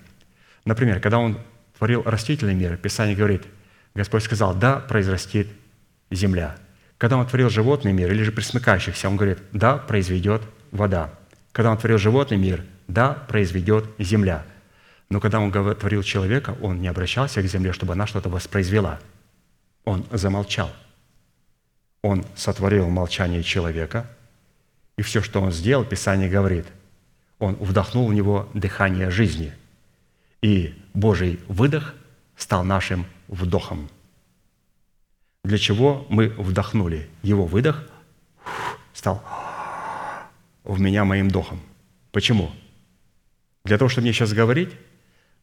Например, 0.64 1.02
когда 1.02 1.20
Он 1.20 1.38
творил 1.78 2.04
растительный 2.04 2.56
мир, 2.56 2.78
Писание 2.78 3.18
говорит, 3.18 3.44
Господь 3.94 4.24
сказал, 4.24 4.56
да, 4.56 4.78
произрастет 4.78 5.48
земля. 6.10 6.56
Когда 6.98 7.18
Он 7.18 7.28
творил 7.28 7.50
животный 7.50 7.92
мир 7.92 8.10
или 8.14 8.24
же 8.24 8.32
присмыкающихся, 8.32 9.10
Он 9.10 9.18
говорит, 9.18 9.40
да, 9.52 9.76
произведет 9.76 10.42
вода. 10.72 11.14
Когда 11.52 11.70
Он 11.70 11.78
творил 11.78 11.98
животный 11.98 12.38
мир– 12.38 12.64
да, 12.88 13.14
произведет 13.14 13.86
земля. 14.00 14.46
Но 15.10 15.20
когда 15.20 15.40
он 15.40 15.52
творил 15.52 16.04
человека, 16.04 16.58
он 16.62 16.82
не 16.82 16.88
обращался 16.88 17.42
к 17.42 17.46
земле, 17.46 17.72
чтобы 17.72 17.94
она 17.94 18.08
что-то 18.08 18.30
воспроизвела. 18.30 19.00
Он 19.86 20.06
замолчал. 20.12 20.70
Он 22.02 22.26
сотворил 22.36 22.90
молчание 22.90 23.44
человека, 23.44 24.10
и 24.98 25.02
все, 25.02 25.22
что 25.22 25.42
он 25.42 25.52
сделал, 25.52 25.86
Писание 25.86 26.30
говорит, 26.30 26.66
он 27.40 27.56
вдохнул 27.56 28.08
в 28.08 28.14
него 28.14 28.50
дыхание 28.54 29.10
жизни. 29.12 29.54
И 30.42 30.76
Божий 30.94 31.40
выдох 31.48 31.94
стал 32.36 32.64
нашим 32.64 33.06
вдохом. 33.28 33.90
Для 35.44 35.58
чего 35.58 36.06
мы 36.10 36.30
вдохнули? 36.30 37.08
Его 37.22 37.46
выдох 37.46 37.88
стал 38.94 39.24
в 40.64 40.80
меня 40.80 41.06
моим 41.06 41.30
духом. 41.30 41.62
Почему? 42.12 42.52
Для 43.64 43.78
того, 43.78 43.90
чтобы 43.90 44.04
мне 44.06 44.14
сейчас 44.14 44.34
говорить, 44.34 44.72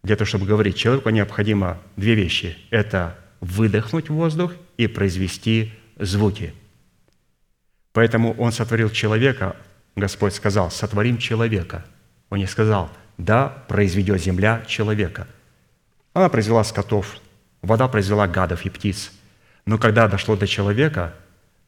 для 0.04 0.16
того, 0.16 0.26
чтобы 0.26 0.46
говорить, 0.46 0.76
человеку 0.76 1.08
необходимо 1.08 1.78
две 1.96 2.14
вещи. 2.14 2.56
Это 2.70 3.18
выдохнуть 3.40 4.10
воздух 4.10 4.52
и 4.76 4.86
произвести 4.86 5.72
звуки. 5.98 6.54
Поэтому 7.92 8.34
Он 8.34 8.52
сотворил 8.52 8.90
человека, 8.90 9.56
Господь 9.96 10.34
сказал, 10.34 10.70
сотворим 10.70 11.16
человека. 11.18 11.86
Он 12.28 12.38
не 12.38 12.46
сказал, 12.46 12.90
да, 13.16 13.48
произведет 13.66 14.22
земля 14.22 14.62
человека. 14.66 15.26
Она 16.12 16.28
произвела 16.28 16.64
скотов, 16.64 17.16
вода 17.62 17.88
произвела 17.88 18.28
гадов 18.28 18.66
и 18.66 18.70
птиц. 18.70 19.10
Но 19.64 19.78
когда 19.78 20.06
дошло 20.06 20.36
до 20.36 20.46
человека– 20.46 21.14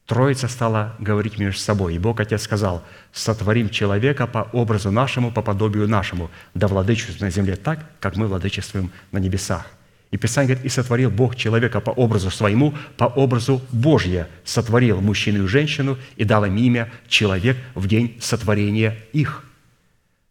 Троица 0.07 0.47
стала 0.47 0.95
говорить 0.99 1.37
между 1.37 1.59
собой, 1.59 1.95
и 1.95 1.99
Бог 1.99 2.21
Отец 2.21 2.41
сказал, 2.41 2.81
«Сотворим 3.11 3.69
человека 3.69 4.25
по 4.25 4.47
образу 4.53 4.89
нашему, 4.89 5.33
по 5.33 5.41
подобию 5.41 5.85
нашему, 5.89 6.31
да 6.53 6.69
владычествует 6.69 7.19
на 7.19 7.29
земле 7.29 7.57
так, 7.57 7.85
как 7.99 8.15
мы 8.15 8.27
владычествуем 8.27 8.89
на 9.11 9.17
небесах». 9.17 9.65
И 10.11 10.15
Писание 10.15 10.55
говорит, 10.55 10.65
«И 10.65 10.73
сотворил 10.73 11.11
Бог 11.11 11.35
человека 11.35 11.81
по 11.81 11.89
образу 11.91 12.31
своему, 12.31 12.73
по 12.95 13.03
образу 13.03 13.61
Божье, 13.73 14.29
сотворил 14.45 15.01
мужчину 15.01 15.43
и 15.43 15.47
женщину, 15.47 15.97
и 16.15 16.23
дал 16.23 16.45
им 16.45 16.55
имя 16.55 16.89
человек 17.09 17.57
в 17.75 17.85
день 17.89 18.17
сотворения 18.21 18.97
их». 19.11 19.43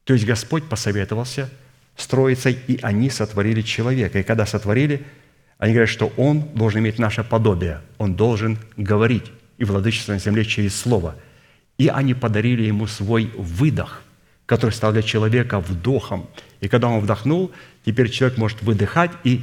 То 0.05 0.15
есть 0.15 0.24
Господь 0.24 0.65
посоветовался 0.65 1.51
с 1.97 2.07
Троицей, 2.07 2.59
и 2.66 2.78
они 2.81 3.11
сотворили 3.11 3.61
человека. 3.61 4.20
И 4.20 4.23
когда 4.23 4.47
сотворили, 4.47 5.05
они 5.59 5.74
говорят, 5.74 5.90
что 5.90 6.11
Он 6.16 6.48
должен 6.55 6.81
иметь 6.81 6.98
наше 6.98 7.23
подобие, 7.24 7.82
Он 7.98 8.15
должен 8.15 8.57
говорить 8.78 9.24
и 9.58 9.64
владычество 9.64 10.12
на 10.12 10.18
земле 10.18 10.44
через 10.44 10.78
Слово. 10.78 11.16
И 11.78 11.88
они 11.88 12.14
подарили 12.14 12.62
ему 12.62 12.86
свой 12.86 13.30
выдох, 13.36 14.02
который 14.46 14.70
стал 14.70 14.92
для 14.92 15.02
человека 15.02 15.60
вдохом. 15.60 16.28
И 16.60 16.68
когда 16.68 16.88
он 16.88 17.00
вдохнул, 17.00 17.52
теперь 17.84 18.10
человек 18.10 18.38
может 18.38 18.62
выдыхать 18.62 19.10
и 19.24 19.42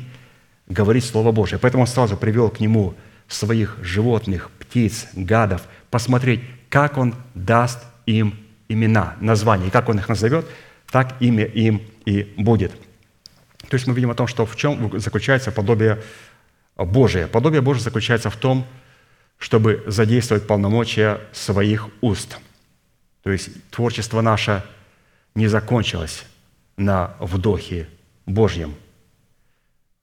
говорить 0.68 1.06
Слово 1.06 1.32
Божие. 1.32 1.60
Поэтому 1.60 1.82
он 1.82 1.88
сразу 1.88 2.18
привел 2.18 2.50
к 2.50 2.60
нему 2.60 2.96
своих 3.28 3.78
животных, 3.82 4.50
птиц, 4.60 5.08
гадов, 5.14 5.64
посмотреть, 5.90 6.42
как 6.70 6.98
он 6.98 7.16
даст 7.36 7.80
им 8.06 8.40
имена, 8.68 9.16
названия. 9.20 9.68
И 9.68 9.72
как 9.72 9.90
он 9.90 10.00
их 10.00 10.10
назовет, 10.10 10.46
так 10.90 11.16
имя 11.20 11.46
им 11.46 11.82
и 12.06 12.34
будет. 12.38 12.72
То 13.70 13.76
есть 13.76 13.88
мы 13.88 13.94
видим 13.94 14.12
о 14.12 14.16
том, 14.16 14.28
что 14.28 14.46
в 14.46 14.56
чем 14.56 15.00
заключается 15.00 15.52
подобие 15.52 16.02
Божие. 16.76 17.28
Подобие 17.28 17.62
Божие 17.62 17.84
заключается 17.84 18.30
в 18.30 18.36
том, 18.36 18.66
чтобы 19.44 19.84
задействовать 19.88 20.48
полномочия 20.48 21.20
своих 21.34 21.90
уст. 22.00 22.38
То 23.24 23.30
есть 23.30 23.50
творчество 23.72 24.22
наше 24.22 24.64
не 25.36 25.50
закончилось 25.50 26.24
на 26.78 27.16
вдохе 27.20 27.90
Божьем. 28.26 28.74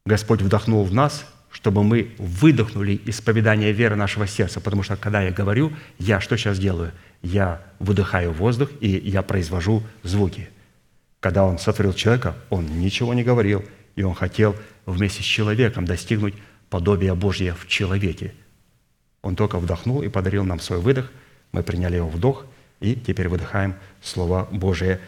Господь 0.05 0.43
вдохнул 0.43 0.85
в 0.85 0.93
нас, 0.93 1.25
чтобы 1.51 1.83
мы 1.83 2.15
выдохнули 2.19 3.01
исповедание 3.07 3.73
веры 3.73 3.97
нашего 3.97 4.27
сердца, 4.27 4.61
потому 4.61 4.83
что 4.83 4.99
когда 4.99 5.23
я 5.23 5.31
говорю, 5.31 5.73
я 5.99 6.21
что 6.21 6.37
сейчас 6.37 6.59
делаю? 6.59 6.93
Я 7.23 7.63
выдыхаю 7.79 8.33
воздух, 8.33 8.69
и 8.81 8.91
я 8.91 9.23
произвожу 9.23 9.83
звуки. 10.03 10.51
Когда 11.21 11.47
Он 11.47 11.59
сотворил 11.59 11.95
человека, 11.95 12.37
Он 12.51 12.67
ничего 12.67 13.15
не 13.15 13.25
говорил, 13.25 13.65
и 13.97 14.03
Он 14.03 14.15
хотел 14.15 14.55
вместе 14.85 15.23
с 15.23 15.27
человеком 15.27 15.87
достигнуть 15.87 16.35
подобия 16.69 17.15
Божьего 17.15 17.57
в 17.57 17.67
человеке– 17.67 18.35
он 19.23 19.37
только 19.37 19.59
вдохнул 19.59 20.03
и 20.03 20.09
подарил 20.09 20.45
нам 20.45 20.61
свой 20.61 20.81
выдох. 20.81 21.11
Мы 21.53 21.63
приняли 21.63 21.97
его 21.97 22.09
вдох 22.09 22.47
и 22.81 22.95
теперь 22.95 23.29
выдыхаем 23.29 23.75
Слово 24.03 24.49
Божие, 24.51 25.01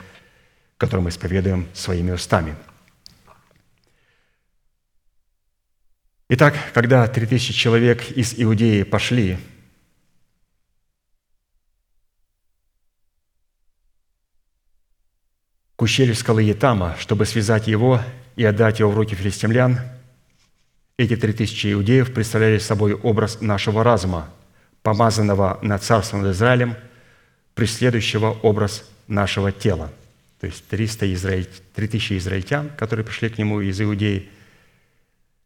которое 0.77 1.03
мы 1.03 1.11
исповедуем 1.11 1.69
своими 1.73 2.11
устами. 2.11 2.57
Итак, 6.29 6.55
когда 6.75 7.07
3000 7.07 7.53
человек 7.53 8.11
из 8.11 8.35
Иудеи 8.37 8.83
пошли 8.83 9.39
к 15.77 15.83
ущелью 15.83 16.15
скалы 16.15 16.43
Етама, 16.43 16.97
чтобы 16.99 17.27
связать 17.27 17.67
его 17.67 18.01
и 18.37 18.45
отдать 18.45 18.81
его 18.81 18.91
в 18.91 18.97
руки 18.97 19.15
филистимлян– 19.15 19.81
эти 20.97 21.17
три 21.17 21.33
тысячи 21.33 21.73
иудеев 21.73 22.13
представляли 22.13 22.59
собой 22.59 22.95
образ 22.95 23.41
нашего 23.41 23.83
разума, 23.83 24.29
помазанного 24.83 25.59
над 25.63 25.83
царством 25.83 26.23
над 26.23 26.35
Израилем, 26.35 26.77
преследующего 27.55 28.31
образ 28.43 28.89
нашего 29.09 29.53
тела. 29.53 29.91
То 30.41 30.47
есть 30.47 30.67
300 30.69 31.15
израиль... 31.15 31.49
3000 31.75 32.19
израильтян, 32.19 32.71
которые 32.77 33.07
пришли 33.07 33.29
к 33.29 33.39
нему 33.39 33.61
из 33.61 33.81
Иудеи, 33.81 34.29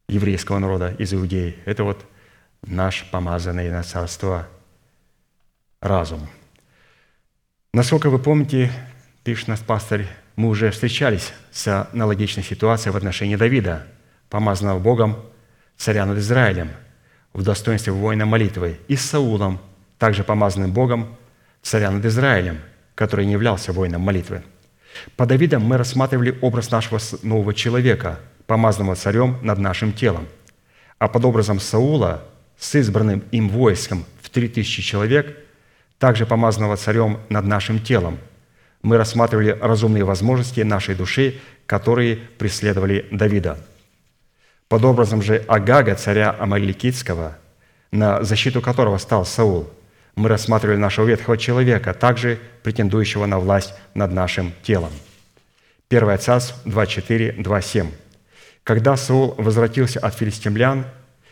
еврейского 0.08 0.58
народа 0.58 0.94
из 0.98 1.12
Иудеи, 1.12 1.56
это 1.64 1.84
вот 1.84 2.04
наш 2.62 3.04
помазанный 3.10 3.70
на 3.70 3.82
царство 3.82 4.48
разум. 5.80 6.28
Насколько 7.72 8.08
вы 8.08 8.18
помните, 8.18 8.72
пишет 9.24 9.48
нас 9.48 9.60
пастырь, 9.60 10.06
мы 10.36 10.48
уже 10.48 10.70
встречались 10.70 11.32
с 11.50 11.88
аналогичной 11.92 12.44
ситуацией 12.44 12.92
в 12.92 12.96
отношении 12.96 13.36
Давида, 13.36 13.86
помазанного 14.30 14.78
Богом 14.78 15.16
царя 15.76 16.06
над 16.06 16.18
Израилем, 16.18 16.70
в 17.32 17.42
достоинстве 17.42 17.92
воина 17.92 18.26
молитвы, 18.26 18.80
и 18.88 18.96
с 18.96 19.02
Саулом, 19.02 19.60
также 19.98 20.24
помазанным 20.24 20.72
Богом 20.72 21.16
царя 21.62 21.90
над 21.90 22.04
Израилем, 22.04 22.58
который 22.94 23.26
не 23.26 23.32
являлся 23.32 23.72
воином 23.72 24.02
молитвы. 24.02 24.42
По 25.16 25.26
Давидам 25.26 25.62
мы 25.62 25.76
рассматривали 25.76 26.38
образ 26.40 26.70
нашего 26.70 26.98
нового 27.22 27.52
человека, 27.52 28.18
помазанного 28.46 28.96
царем 28.96 29.38
над 29.42 29.58
нашим 29.58 29.92
телом. 29.92 30.26
А 30.98 31.08
под 31.08 31.24
образом 31.24 31.60
Саула 31.60 32.24
с 32.58 32.74
избранным 32.74 33.22
им 33.30 33.50
войском 33.50 34.06
в 34.22 34.30
три 34.30 34.48
тысячи 34.48 34.80
человек, 34.80 35.36
также 35.98 36.24
помазанного 36.24 36.76
царем 36.76 37.18
над 37.28 37.44
нашим 37.44 37.80
телом, 37.80 38.18
мы 38.80 38.96
рассматривали 38.96 39.50
разумные 39.60 40.04
возможности 40.04 40.60
нашей 40.60 40.94
души, 40.94 41.40
которые 41.66 42.16
преследовали 42.16 43.06
Давида– 43.10 43.58
под 44.68 44.84
образом 44.84 45.22
же 45.22 45.44
Агага, 45.46 45.94
царя 45.94 46.34
Амаликитского, 46.38 47.36
на 47.92 48.22
защиту 48.24 48.60
которого 48.60 48.98
стал 48.98 49.24
Саул, 49.24 49.70
мы 50.16 50.28
рассматривали 50.28 50.76
нашего 50.76 51.06
ветхого 51.06 51.36
человека, 51.36 51.94
также 51.94 52.38
претендующего 52.62 53.26
на 53.26 53.38
власть 53.38 53.74
над 53.94 54.12
нашим 54.12 54.52
телом. 54.62 54.90
1 55.88 56.18
Царств 56.18 56.56
2.4, 56.64 57.42
2.7. 57.42 57.86
Когда 58.64 58.96
Саул 58.96 59.34
возвратился 59.38 60.00
от 60.00 60.14
филистимлян, 60.14 60.86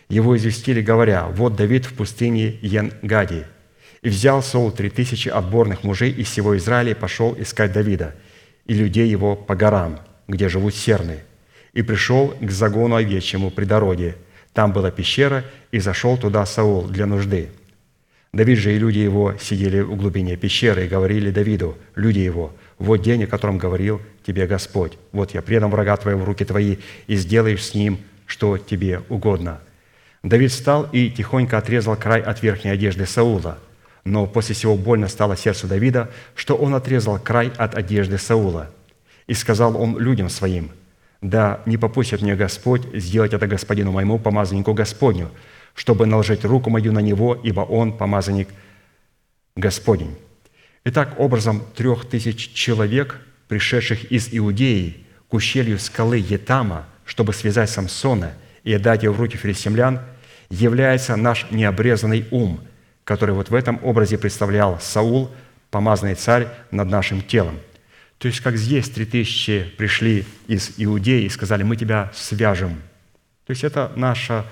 его 0.08 0.36
известили, 0.36 0.80
говоря, 0.80 1.26
«Вот 1.26 1.56
Давид 1.56 1.86
в 1.86 1.94
пустыне 1.94 2.58
Ен-Гади». 2.60 3.46
И 4.02 4.10
взял 4.10 4.42
Саул 4.42 4.70
три 4.70 4.90
тысячи 4.90 5.30
отборных 5.30 5.82
мужей 5.82 6.12
из 6.12 6.28
всего 6.28 6.56
Израиля 6.58 6.90
и 6.90 6.94
пошел 6.94 7.34
искать 7.38 7.72
Давида 7.72 8.14
и 8.66 8.74
людей 8.74 9.08
его 9.08 9.34
по 9.34 9.56
горам, 9.56 9.98
где 10.28 10.48
живут 10.48 10.74
серны– 10.74 11.20
и 11.74 11.82
пришел 11.82 12.34
к 12.40 12.50
загону 12.50 12.94
овечьему 12.94 13.50
при 13.50 13.64
дороге. 13.64 14.16
Там 14.52 14.72
была 14.72 14.90
пещера, 14.90 15.44
и 15.72 15.80
зашел 15.80 16.16
туда 16.16 16.46
Саул 16.46 16.86
для 16.86 17.06
нужды. 17.06 17.50
Давид 18.32 18.58
же 18.58 18.74
и 18.74 18.78
люди 18.78 18.98
его 18.98 19.34
сидели 19.40 19.80
в 19.80 19.96
глубине 19.96 20.36
пещеры 20.36 20.86
и 20.86 20.88
говорили 20.88 21.30
Давиду, 21.30 21.76
люди 21.94 22.20
его, 22.20 22.52
вот 22.78 23.02
день, 23.02 23.24
о 23.24 23.26
котором 23.26 23.58
говорил 23.58 24.00
тебе 24.26 24.46
Господь. 24.46 24.98
Вот 25.12 25.34
я 25.34 25.42
предам 25.42 25.70
врага 25.70 25.96
твоего 25.96 26.22
в 26.22 26.24
руки 26.24 26.44
твои, 26.44 26.78
и 27.06 27.16
сделаешь 27.16 27.64
с 27.64 27.74
ним, 27.74 27.98
что 28.26 28.56
тебе 28.56 29.02
угодно». 29.08 29.60
Давид 30.22 30.52
встал 30.52 30.88
и 30.90 31.10
тихонько 31.10 31.58
отрезал 31.58 31.96
край 31.96 32.22
от 32.22 32.42
верхней 32.42 32.70
одежды 32.70 33.04
Саула. 33.04 33.58
Но 34.04 34.26
после 34.26 34.54
всего 34.54 34.74
больно 34.74 35.08
стало 35.08 35.36
сердцу 35.36 35.66
Давида, 35.66 36.10
что 36.34 36.56
он 36.56 36.74
отрезал 36.74 37.18
край 37.18 37.52
от 37.58 37.74
одежды 37.74 38.16
Саула. 38.16 38.70
И 39.26 39.34
сказал 39.34 39.80
он 39.80 39.98
людям 39.98 40.30
своим– 40.30 40.70
да 41.24 41.62
не 41.64 41.78
попустит 41.78 42.20
мне 42.20 42.36
Господь 42.36 42.82
сделать 42.92 43.32
это 43.32 43.46
господину 43.46 43.92
моему, 43.92 44.18
помазаннику 44.18 44.74
Господню, 44.74 45.30
чтобы 45.74 46.04
наложить 46.04 46.44
руку 46.44 46.68
мою 46.68 46.92
на 46.92 46.98
него, 46.98 47.34
ибо 47.34 47.62
он 47.62 47.96
помазанник 47.96 48.48
Господень». 49.56 50.14
Итак, 50.84 51.14
образом 51.16 51.62
трех 51.74 52.04
тысяч 52.04 52.52
человек, 52.52 53.18
пришедших 53.48 54.12
из 54.12 54.28
Иудеи 54.32 55.06
к 55.30 55.32
ущелью 55.32 55.78
скалы 55.78 56.18
Етама, 56.18 56.84
чтобы 57.06 57.32
связать 57.32 57.70
Самсона 57.70 58.34
и 58.62 58.74
отдать 58.74 59.02
его 59.02 59.14
в 59.14 59.20
руки 59.20 59.38
филистимлян, 59.38 60.00
является 60.50 61.16
наш 61.16 61.50
необрезанный 61.50 62.26
ум, 62.32 62.60
который 63.04 63.34
вот 63.34 63.48
в 63.48 63.54
этом 63.54 63.80
образе 63.82 64.18
представлял 64.18 64.78
Саул, 64.78 65.30
помазанный 65.70 66.16
царь 66.16 66.48
над 66.70 66.90
нашим 66.90 67.22
телом– 67.22 67.58
то 68.18 68.28
есть, 68.28 68.40
как 68.40 68.56
здесь 68.56 68.88
три 68.88 69.04
тысячи 69.04 69.64
пришли 69.76 70.24
из 70.46 70.74
Иудеи 70.76 71.24
и 71.24 71.28
сказали, 71.28 71.62
мы 71.62 71.76
тебя 71.76 72.10
свяжем. 72.14 72.80
То 73.46 73.50
есть, 73.50 73.64
это 73.64 73.92
наша 73.96 74.46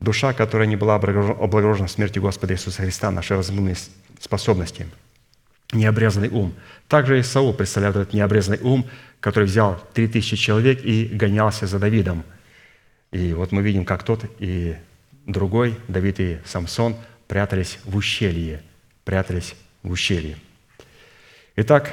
душа, 0.00 0.32
которая 0.32 0.66
не 0.66 0.76
была 0.76 0.94
облагорожена 0.94 1.88
смертью 1.88 2.22
Господа 2.22 2.54
Иисуса 2.54 2.82
Христа, 2.82 3.10
наши 3.10 3.34
разумные 3.34 3.76
способности, 4.20 4.86
необрезанный 5.72 6.28
ум. 6.28 6.54
Также 6.88 7.18
и 7.18 7.22
Саул 7.22 7.52
представляет 7.52 7.96
этот 7.96 8.14
необрезанный 8.14 8.60
ум, 8.60 8.88
который 9.20 9.44
взял 9.44 9.82
три 9.92 10.08
тысячи 10.08 10.36
человек 10.36 10.84
и 10.84 11.04
гонялся 11.06 11.66
за 11.66 11.78
Давидом. 11.78 12.24
И 13.10 13.32
вот 13.32 13.52
мы 13.52 13.62
видим, 13.62 13.84
как 13.84 14.02
тот 14.02 14.24
и 14.38 14.76
другой, 15.26 15.78
Давид 15.88 16.20
и 16.20 16.38
Самсон, 16.44 16.96
прятались 17.26 17.78
в 17.84 17.96
ущелье, 17.96 18.62
прятались 19.04 19.54
в 19.82 19.90
ущелье. 19.90 20.36
Итак, 21.56 21.92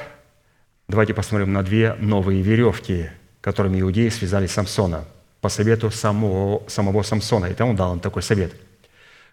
Давайте 0.88 1.14
посмотрим 1.14 1.52
на 1.52 1.64
две 1.64 1.94
новые 1.94 2.42
веревки, 2.42 3.10
которыми 3.40 3.80
иудеи 3.80 4.08
связали 4.08 4.46
Самсона 4.46 5.04
по 5.40 5.48
совету 5.48 5.90
самого, 5.90 6.62
самого 6.68 7.02
Самсона. 7.02 7.46
Это 7.46 7.64
он 7.64 7.74
дал 7.74 7.94
им 7.94 8.00
такой 8.00 8.22
совет, 8.22 8.54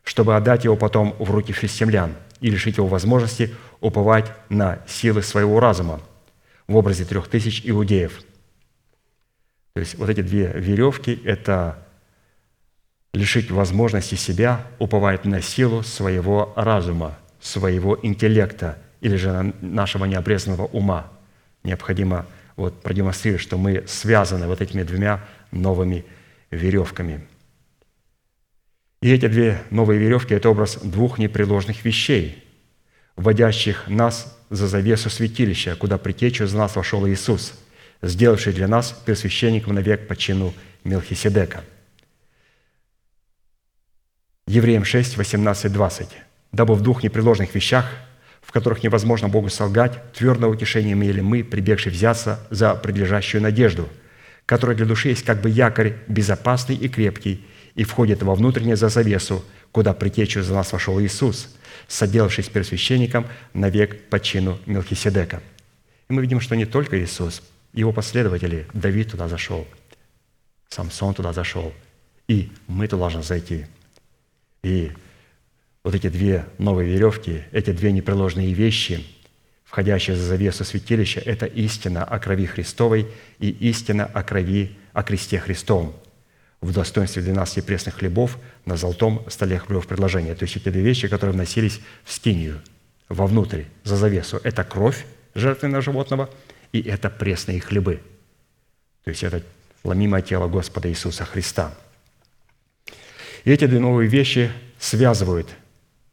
чтобы 0.04 0.36
отдать 0.36 0.64
его 0.64 0.76
потом 0.76 1.16
в 1.20 1.30
руки 1.30 1.54
филистимлян 1.54 2.16
и 2.40 2.50
лишить 2.50 2.78
его 2.78 2.88
возможности 2.88 3.54
уповать 3.82 4.32
на 4.50 4.80
силы 4.88 5.22
своего 5.22 5.60
разума 5.60 6.02
в 6.68 6.76
образе 6.76 7.06
трех 7.06 7.28
тысяч 7.28 7.62
иудеев. 7.64 8.24
То 9.74 9.80
есть 9.80 9.96
вот 9.96 10.10
эти 10.10 10.22
две 10.22 10.48
веревки– 10.56 11.22
это 11.24 11.86
лишить 13.14 13.52
возможности 13.52 14.16
себя 14.16 14.66
уповать 14.80 15.24
на 15.24 15.40
силу 15.40 15.84
своего 15.84 16.52
разума, 16.56 17.16
своего 17.40 17.98
интеллекта 18.02 18.80
или 19.02 19.18
же 19.18 19.54
нашего 19.62 20.06
необрезанного 20.06 20.66
ума– 20.66 21.12
необходимо 21.64 22.26
вот 22.56 22.82
продемонстрировать, 22.82 23.42
что 23.42 23.58
мы 23.58 23.86
связаны 23.88 24.48
вот 24.48 24.62
этими 24.62 24.84
двумя 24.84 25.26
новыми 25.52 26.06
веревками. 26.52 27.26
И 29.02 29.12
эти 29.12 29.28
две 29.28 29.62
новые 29.70 30.00
веревки– 30.00 30.34
это 30.36 30.50
образ 30.50 30.78
двух 30.78 31.18
непреложных 31.18 31.84
вещей, 31.84 32.44
вводящих 33.16 33.88
нас 33.88 34.38
за 34.50 34.68
завесу 34.68 35.10
святилища, 35.10 35.76
куда 35.76 35.98
притечью 35.98 36.48
из 36.48 36.54
нас 36.54 36.76
вошел 36.76 37.08
Иисус, 37.08 37.54
сделавший 38.02 38.54
для 38.54 38.68
нас 38.68 38.92
пресвященником 39.06 39.74
навек 39.74 40.08
по 40.08 40.16
чину 40.16 40.54
Мелхиседека. 40.84 41.64
Евреям 44.48 44.86
6, 44.86 45.18
18, 45.18 45.72
20. 45.72 46.10
«Дабы 46.52 46.76
в 46.76 46.82
двух 46.82 47.04
непреложных 47.04 47.56
вещах– 47.56 47.90
в 48.46 48.52
которых 48.52 48.84
невозможно 48.84 49.30
Богу 49.30 49.50
солгать, 49.50 50.00
твердое 50.14 50.50
утешение 50.50 50.94
имели 50.94 51.22
мы, 51.22 51.44
прибегшие 51.44 51.92
взяться 51.92 52.40
за 52.50 52.76
предлежащую 52.76 53.42
надежду, 53.42 53.90
которая 54.46 54.76
для 54.76 54.86
души 54.86 55.10
есть 55.10 55.24
как 55.24 55.42
бы 55.42 55.50
якорь 55.50 55.96
безопасный 56.08 56.76
и 56.76 56.88
крепкий, 56.90 57.46
и 57.76 57.84
входит 57.84 58.22
во 58.22 58.36
внутреннее 58.36 58.76
за 58.76 58.90
завесу, 58.90 59.44
куда 59.72 59.94
притечью 59.94 60.44
за 60.44 60.54
нас 60.54 60.72
вошел 60.72 61.02
Иисус, 61.02 61.50
соделавшись 61.88 62.50
первосвященником 62.50 63.28
навек 63.54 64.10
по 64.10 64.20
чину 64.20 64.60
Мелхиседека. 64.66 65.42
И 66.10 66.14
мы 66.14 66.22
видим, 66.22 66.40
что 66.40 66.56
не 66.56 66.66
только 66.66 67.02
Иисус, 67.02 67.42
его 67.74 67.92
последователи, 67.92 68.68
Давид 68.74 69.12
туда 69.12 69.28
зашел, 69.28 69.68
Самсон 70.70 71.14
туда 71.14 71.34
зашел, 71.34 71.74
и 72.28 72.52
мы 72.68 72.88
туда 72.88 73.04
должны 73.04 73.24
зайти. 73.24 73.66
И 74.64 74.92
вот 75.84 75.96
эти 75.96 76.08
две 76.08 76.46
новые 76.58 76.90
веревки, 76.90 77.44
эти 77.52 77.72
две 77.72 77.92
непреложные 77.92 78.54
вещи, 78.54 79.06
входящие 79.66 80.16
за 80.16 80.24
завесу 80.24 80.64
святилища, 80.64 81.20
это 81.20 81.46
истина 81.46 82.04
о 82.04 82.20
крови 82.20 82.46
Христовой 82.46 83.08
и 83.40 83.50
истина 83.50 84.06
о 84.06 84.24
крови, 84.24 84.76
о 84.94 85.04
кресте 85.04 85.40
Христовом 85.40 85.94
в 86.62 86.72
достоинстве 86.72 87.22
12 87.22 87.66
пресных 87.66 87.96
хлебов 87.96 88.38
на 88.66 88.78
золотом 88.78 89.26
столе 89.30 89.60
хлебов 89.60 89.86
предложения. 89.86 90.34
То 90.34 90.44
есть 90.44 90.56
эти 90.56 90.70
две 90.70 90.82
вещи, 90.82 91.10
которые 91.10 91.34
вносились 91.34 91.82
в 92.06 92.14
скинию, 92.14 92.62
вовнутрь, 93.10 93.64
за 93.84 93.98
завесу. 93.98 94.40
Это 94.44 94.64
кровь 94.64 95.06
жертвенного 95.36 95.82
животного 95.82 96.30
и 96.72 96.82
это 96.82 97.10
пресные 97.10 97.60
хлебы. 97.60 98.02
То 99.04 99.10
есть 99.10 99.24
это 99.24 99.44
ломимое 99.84 100.22
тело 100.22 100.48
Господа 100.48 100.90
Иисуса 100.90 101.26
Христа. 101.26 101.74
И 103.44 103.52
эти 103.52 103.68
две 103.68 103.80
новые 103.80 104.08
вещи 104.08 104.50
связывают 104.80 105.50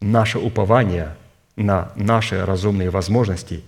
наше 0.00 0.38
упование 0.38 1.16
на 1.56 1.92
наши 1.96 2.44
разумные 2.44 2.90
возможности 2.90 3.62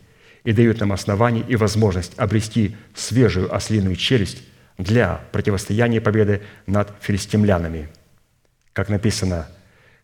и 0.44 0.52
дают 0.52 0.80
нам 0.80 0.92
основание 0.92 1.44
и 1.46 1.56
возможность 1.56 2.18
обрести 2.18 2.76
свежую 2.94 3.54
ослиную 3.54 3.96
челюсть 3.96 4.42
для 4.78 5.20
противостояния 5.30 6.00
победы 6.00 6.42
над 6.66 6.92
филистимлянами. 7.00 7.88
Как 8.72 8.88
написано, 8.88 9.46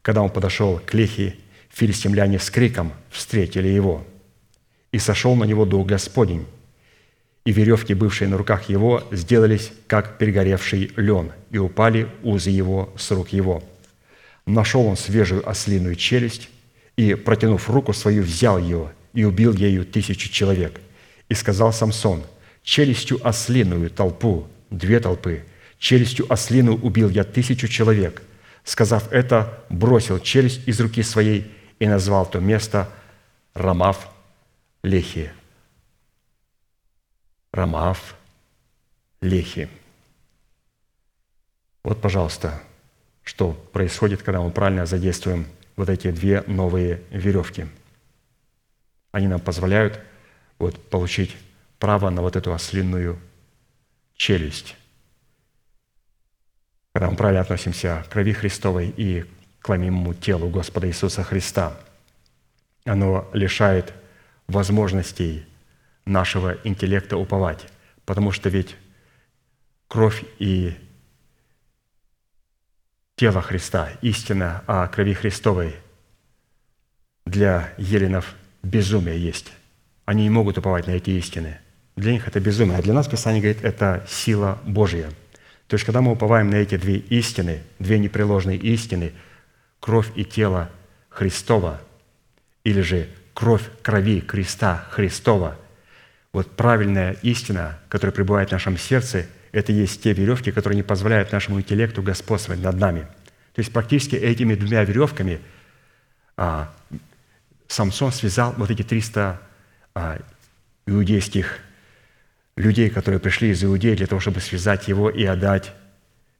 когда 0.03 0.23
он 0.23 0.31
подошел 0.31 0.81
к 0.85 0.95
Лехе, 0.95 1.37
филистимляне 1.71 2.39
с 2.39 2.51
криком 2.51 2.93
встретили 3.11 3.69
его. 3.69 4.05
И 4.93 4.99
сошел 4.99 5.35
на 5.35 5.45
него 5.45 5.65
дух 5.65 5.87
Господень, 5.87 6.47
и 7.45 7.53
веревки, 7.53 7.95
бывшие 7.95 8.29
на 8.29 8.37
руках 8.37 8.69
его, 8.69 9.05
сделались, 9.11 9.73
как 9.87 10.19
перегоревший 10.19 10.93
лен, 10.97 11.33
и 11.51 11.59
упали 11.59 12.09
узы 12.23 12.51
его 12.51 12.93
с 12.97 13.11
рук 13.11 13.31
его. 13.31 13.63
Нашел 14.49 14.87
он 14.87 14.97
свежую 14.97 15.47
ослиную 15.47 15.95
челюсть, 15.95 16.49
и, 16.97 17.15
протянув 17.15 17.69
руку 17.69 17.93
свою, 17.93 18.23
взял 18.23 18.59
ее 18.59 18.95
и 19.13 19.25
убил 19.25 19.53
ею 19.53 19.85
тысячу 19.85 20.31
человек. 20.31 20.81
И 21.29 21.35
сказал 21.35 21.71
Самсон, 21.71 22.25
челюстью 22.63 23.21
ослиную 23.29 23.91
толпу, 23.91 24.49
две 24.71 25.01
толпы, 25.01 25.45
челюстью 25.79 26.33
ослиную 26.33 26.83
убил 26.83 27.11
я 27.11 27.25
тысячу 27.25 27.69
человек. 27.69 28.23
Сказав 28.65 29.13
это, 29.13 29.63
бросил 29.69 30.19
челюсть 30.19 30.67
из 30.67 30.81
руки 30.81 31.03
своей 31.03 31.53
и 31.79 31.87
назвал 31.87 32.25
то 32.25 32.41
место 32.41 32.89
Рамав 33.53 34.09
Лехи. 34.83 35.31
Рамав 37.53 38.17
Лехи. 39.21 39.69
Вот, 41.83 42.01
пожалуйста, 42.01 42.63
что 43.29 43.53
происходит, 43.53 44.23
когда 44.23 44.41
мы 44.41 44.51
правильно 44.51 44.87
задействуем 44.87 45.45
вот 45.77 45.91
эти 45.91 46.11
две 46.11 46.43
новые 46.47 47.03
веревки. 47.11 47.67
Они 49.13 49.29
нам 49.29 49.39
позволяют 49.39 50.01
вот, 50.59 50.89
получить 50.89 51.37
право 51.79 52.09
на 52.09 52.23
вот 52.23 52.37
эту 52.37 52.55
ослинную 52.55 53.19
челюсть. 54.15 54.77
Когда 56.95 57.11
мы 57.11 57.19
правильно 57.19 57.43
относимся 57.43 58.03
к 58.09 58.13
крови 58.13 58.33
Христовой 58.33 58.89
и 58.97 59.27
к 59.61 59.69
ломимому 59.69 60.15
телу 60.15 60.49
Господа 60.49 60.89
Иисуса 60.89 61.23
Христа, 61.23 61.79
оно 62.87 63.29
лишает 63.35 63.93
возможностей 64.47 65.45
нашего 66.07 66.57
интеллекта 66.65 67.19
уповать, 67.19 67.67
потому 68.07 68.33
что 68.33 68.49
ведь 68.49 68.75
кровь 69.87 70.25
и 70.39 70.75
тело 73.19 73.43
Христа, 73.43 73.91
истина 74.01 74.63
о 74.67 74.87
крови 74.87 75.13
Христовой 75.13 75.75
для 77.27 77.75
еленов 77.77 78.37
безумие 78.63 79.21
есть. 79.21 79.53
Они 80.05 80.23
не 80.23 80.31
могут 80.31 80.57
уповать 80.57 80.87
на 80.87 80.93
эти 80.93 81.11
истины. 81.11 81.59
Для 81.97 82.13
них 82.13 82.29
это 82.29 82.39
безумие, 82.39 82.79
а 82.79 82.83
для 82.83 82.95
нас 82.95 83.09
Писание 83.09 83.43
говорит, 83.43 83.65
это 83.65 84.07
сила 84.09 84.61
Божья. 84.65 85.11
То 85.67 85.75
есть, 85.75 85.85
когда 85.85 86.01
мы 86.01 86.13
уповаем 86.13 86.49
на 86.49 86.55
эти 86.55 86.77
две 86.77 86.97
истины, 86.97 87.63
две 87.81 87.99
непреложные 87.99 88.57
истины, 88.57 89.13
кровь 89.81 90.11
и 90.15 90.25
тело 90.25 90.71
Христова, 91.09 91.81
или 92.63 92.81
же 92.83 93.09
кровь 93.35 93.69
крови 93.83 94.21
креста 94.21 94.87
Христова, 94.91 95.57
вот 96.33 96.53
правильная 96.53 97.17
истина, 97.23 97.81
которая 97.89 98.15
пребывает 98.15 98.51
в 98.51 98.53
нашем 98.53 98.79
сердце– 98.79 99.27
это 99.53 99.73
есть 99.73 100.03
те 100.03 100.13
веревки, 100.13 100.51
которые 100.51 100.77
не 100.77 100.83
позволяют 100.83 101.33
нашему 101.33 101.61
интеллекту 101.61 102.03
господствовать 102.03 102.63
над 102.63 102.77
нами. 102.77 103.01
То 103.55 103.61
есть 103.61 103.73
практически 103.73 104.17
этими 104.17 104.55
двумя 104.55 104.85
веревками 104.85 105.41
а, 106.37 106.73
Самсон 107.67 108.13
связал 108.13 108.55
вот 108.57 108.71
эти 108.71 108.83
300 108.83 109.41
а, 109.95 110.19
иудейских 110.87 111.59
людей, 112.57 112.91
которые 112.91 113.21
пришли 113.21 113.51
из 113.51 113.63
Иудеи 113.65 113.95
для 113.95 114.07
того, 114.07 114.21
чтобы 114.21 114.41
связать 114.41 114.89
его 114.89 115.11
и 115.11 115.25
отдать 115.25 115.73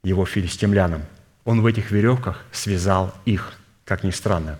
его 0.03 0.25
филистимлянам. 0.25 1.03
Он 1.45 1.61
в 1.61 1.65
этих 1.65 1.91
веревках 1.91 2.45
связал 2.51 3.13
их, 3.25 3.53
как 3.85 4.03
ни 4.03 4.11
странно. 4.11 4.59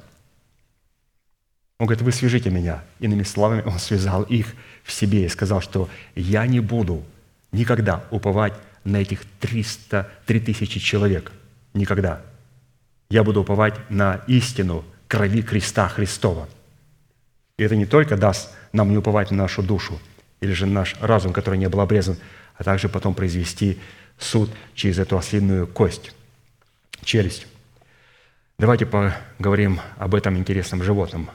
Он 1.78 1.86
говорит, 1.88 2.02
вы 2.02 2.12
свяжите 2.12 2.50
меня. 2.50 2.84
Иными 3.00 3.24
словами, 3.24 3.62
он 3.66 3.80
связал 3.80 4.24
их 4.24 4.48
в 4.84 4.92
себе 4.92 5.26
и 5.26 5.30
сказал, 5.30 5.62
что 5.62 5.90
я 6.16 6.46
не 6.46 6.60
буду 6.60 7.04
никогда 7.52 8.04
уповать 8.12 8.54
на 8.84 8.98
этих 8.98 9.22
300, 9.40 10.10
3000 10.26 10.80
человек. 10.80 11.32
Никогда. 11.74 12.22
Я 13.10 13.24
буду 13.24 13.42
уповать 13.42 13.76
на 13.90 14.22
истину 14.28 14.86
крови 15.08 15.42
креста 15.42 15.88
Христова. 15.88 16.48
И 17.58 17.64
это 17.64 17.76
не 17.76 17.86
только 17.86 18.18
даст 18.18 18.52
нам 18.72 18.92
не 18.92 18.98
уповать 18.98 19.32
на 19.32 19.38
нашу 19.38 19.64
душу 19.64 20.00
или 20.42 20.54
же 20.54 20.66
наш 20.66 20.96
разум, 21.02 21.34
который 21.34 21.58
не 21.58 21.68
был 21.68 21.82
обрезан, 21.82 22.18
а 22.56 22.64
также 22.64 22.88
потом 22.90 23.14
произвести 23.14 23.80
суд 24.18 24.50
через 24.76 25.00
эту 25.00 25.18
ослинную 25.18 25.68
кость, 25.68 26.14
челюсть. 27.04 27.48
Давайте 28.58 28.86
поговорим 28.86 29.80
об 29.98 30.16
этом 30.16 30.38
интересном 30.38 30.84
животном. 30.84 31.30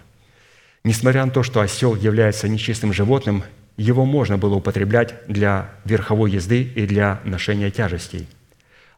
Несмотря 0.84 1.24
на 1.24 1.30
то, 1.30 1.42
что 1.42 1.60
осел 1.60 1.94
является 1.94 2.48
нечистым 2.48 2.92
животным, 2.92 3.42
его 3.76 4.04
можно 4.04 4.38
было 4.38 4.54
употреблять 4.54 5.14
для 5.26 5.70
верховой 5.84 6.30
езды 6.30 6.62
и 6.62 6.86
для 6.86 7.20
ношения 7.24 7.70
тяжестей. 7.70 8.28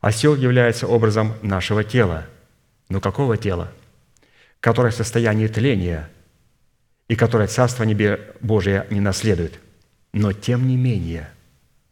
Осел 0.01 0.37
является 0.37 0.87
образом 0.87 1.35
нашего 1.43 1.83
тела. 1.83 2.27
Но 2.89 3.01
какого 3.01 3.37
тела? 3.37 3.73
Которое 4.61 4.91
в 4.91 4.95
состоянии 4.95 5.49
тления 5.49 6.09
и 7.09 7.17
которое 7.17 7.49
Царство 7.49 7.85
Небе 7.85 8.21
Божие 8.41 8.87
не 8.91 9.01
наследует. 9.01 9.59
Но 10.13 10.33
тем 10.33 10.67
не 10.69 10.77
менее, 10.77 11.31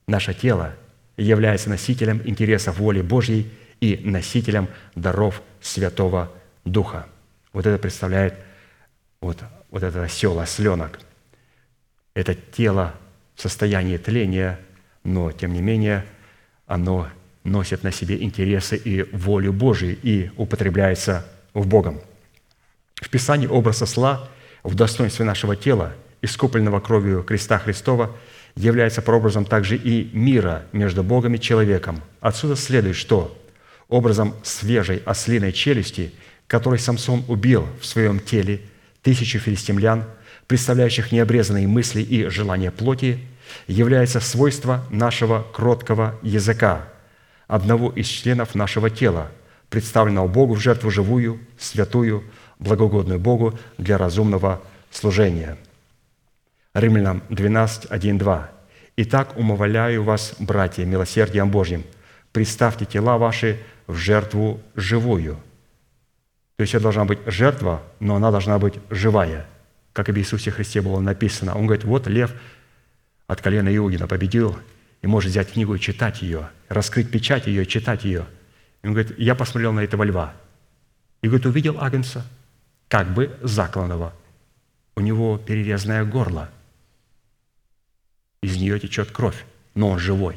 наше 0.07 0.35
тело 0.35 0.75
является 1.17 1.71
носителем 1.71 2.21
интересов 2.25 2.79
воли 2.79 3.01
Божьей 3.01 3.51
и 3.81 4.01
носителем 4.05 4.69
даров 4.95 5.43
Святого 5.61 6.31
Духа. 6.65 7.07
Вот 7.53 7.67
это 7.67 7.79
представляет 7.79 8.35
вот, 9.21 9.39
вот 9.71 9.83
этот 9.83 10.05
осел, 10.05 10.39
осленок– 10.39 11.01
это 12.15 12.35
тело 12.35 12.95
в 13.35 13.43
состоянии 13.43 13.97
тления, 13.97 14.61
но, 15.03 15.33
тем 15.33 15.53
не 15.53 15.61
менее, 15.61 16.07
оно 16.67 17.09
носит 17.43 17.83
на 17.83 17.93
себе 17.93 18.23
интересы 18.23 18.77
и 18.77 19.03
волю 19.13 19.53
Божию 19.53 19.99
и 20.03 20.31
употребляется 20.37 21.27
в 21.53 21.67
Богом. 21.67 22.01
В 22.95 23.11
Писании 23.11 23.47
образ 23.47 23.83
осла 23.83 24.29
в 24.63 24.75
достоинстве 24.75 25.25
нашего 25.25 25.57
тела, 25.57 25.93
искупленного 26.23 26.81
кровью 26.81 27.23
креста 27.23 27.59
Христова, 27.59 28.17
является 28.57 29.03
прообразом 29.03 29.45
также 29.45 29.77
и 29.77 30.09
мира 30.17 30.65
между 30.73 31.03
Богом 31.03 31.35
и 31.35 31.41
человеком. 31.41 32.01
Отсюда 32.21 32.57
следует, 32.57 32.97
что 32.97 33.37
образом 33.89 34.35
свежей 34.43 35.03
ослиной 35.05 35.53
челюсти, 35.53 36.13
которой 36.47 36.79
Самсон 36.79 37.25
убил 37.29 37.67
в 37.81 37.85
своем 37.85 38.21
теле 38.21 38.61
тысячу 39.03 39.41
филистимлян– 39.41 40.05
представляющих 40.47 41.13
необрезанные 41.13 41.67
мысли 41.67 42.03
и 42.03 42.29
желания 42.29 42.71
плоти, 42.71 43.19
является 43.67 44.21
свойство 44.21 44.85
нашего 44.91 45.45
кроткого 45.53 46.19
языка, 46.23 46.89
одного 47.47 47.91
из 47.91 48.07
членов 48.07 48.55
нашего 48.55 48.91
тела, 48.91 49.31
представленного 49.71 50.29
Богу 50.29 50.55
в 50.55 50.61
жертву 50.61 50.91
живую, 50.91 51.41
святую, 51.59 52.25
благогодную 52.59 53.19
Богу 53.19 53.59
для 53.79 53.99
разумного 53.99 54.63
служения. 54.91 55.57
Римлянам 56.75 57.23
12, 57.29 57.87
1, 57.91 58.19
2. 58.19 58.51
«Итак, 58.97 59.37
умовляю 59.37 60.05
вас, 60.05 60.35
братья, 60.39 60.85
милосердием 60.85 61.51
Божьим, 61.51 61.85
представьте 62.33 62.85
тела 62.85 63.19
ваши 63.19 63.61
в 63.87 63.95
жертву 63.95 64.61
живую». 64.75 65.37
То 66.57 66.63
есть 66.63 66.75
это 66.75 66.85
должна 66.85 67.05
быть 67.05 67.19
жертва, 67.27 67.83
но 67.99 68.15
она 68.15 68.31
должна 68.31 68.59
быть 68.59 68.75
живая– 68.91 69.47
как 69.95 70.09
об 70.09 70.19
Иисусе 70.19 70.51
Христе 70.51 70.83
было 70.83 71.01
написано. 71.01 71.55
Он 71.55 71.67
говорит, 71.67 71.85
вот 71.85 72.09
лев 72.09 72.35
от 73.29 73.41
колена 73.41 73.75
Иудина 73.75 74.07
победил 74.07 74.59
и 75.01 75.07
может 75.07 75.31
взять 75.31 75.53
книгу 75.53 75.75
и 75.77 75.81
читать 75.81 76.21
ее, 76.21 76.51
раскрыть 76.69 77.11
печать 77.11 77.47
ее 77.47 77.65
читать 77.65 78.05
ее. 78.05 78.27
И 78.83 78.89
он 78.89 78.93
говорит, 78.93 79.17
я 79.19 79.35
посмотрел 79.37 79.73
на 79.73 79.81
этого 79.81 80.03
льва. 80.03 80.35
И 81.23 81.29
говорит, 81.29 81.47
увидел 81.47 81.79
Агнца, 81.81 82.27
как 82.89 83.15
бы 83.15 83.39
закланного. 83.41 84.13
У 84.97 85.01
него 85.01 85.39
перерезанное 85.39 86.05
горло. 86.05 86.51
Из 88.43 88.57
нее 88.57 88.79
течет 88.81 89.13
кровь, 89.13 89.45
но 89.75 89.91
он 89.91 90.01
живой. 90.01 90.37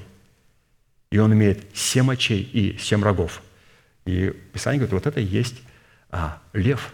И 1.10 1.18
он 1.18 1.34
имеет 1.34 1.76
семь 1.76 2.12
очей 2.12 2.44
и 2.44 2.78
семь 2.78 3.04
рогов. 3.04 3.42
И 4.06 4.30
Писание 4.54 4.80
говорит, 4.80 4.94
вот 4.94 5.08
это 5.08 5.20
и 5.20 5.26
есть 5.26 5.64
а, 6.12 6.42
лев. 6.54 6.94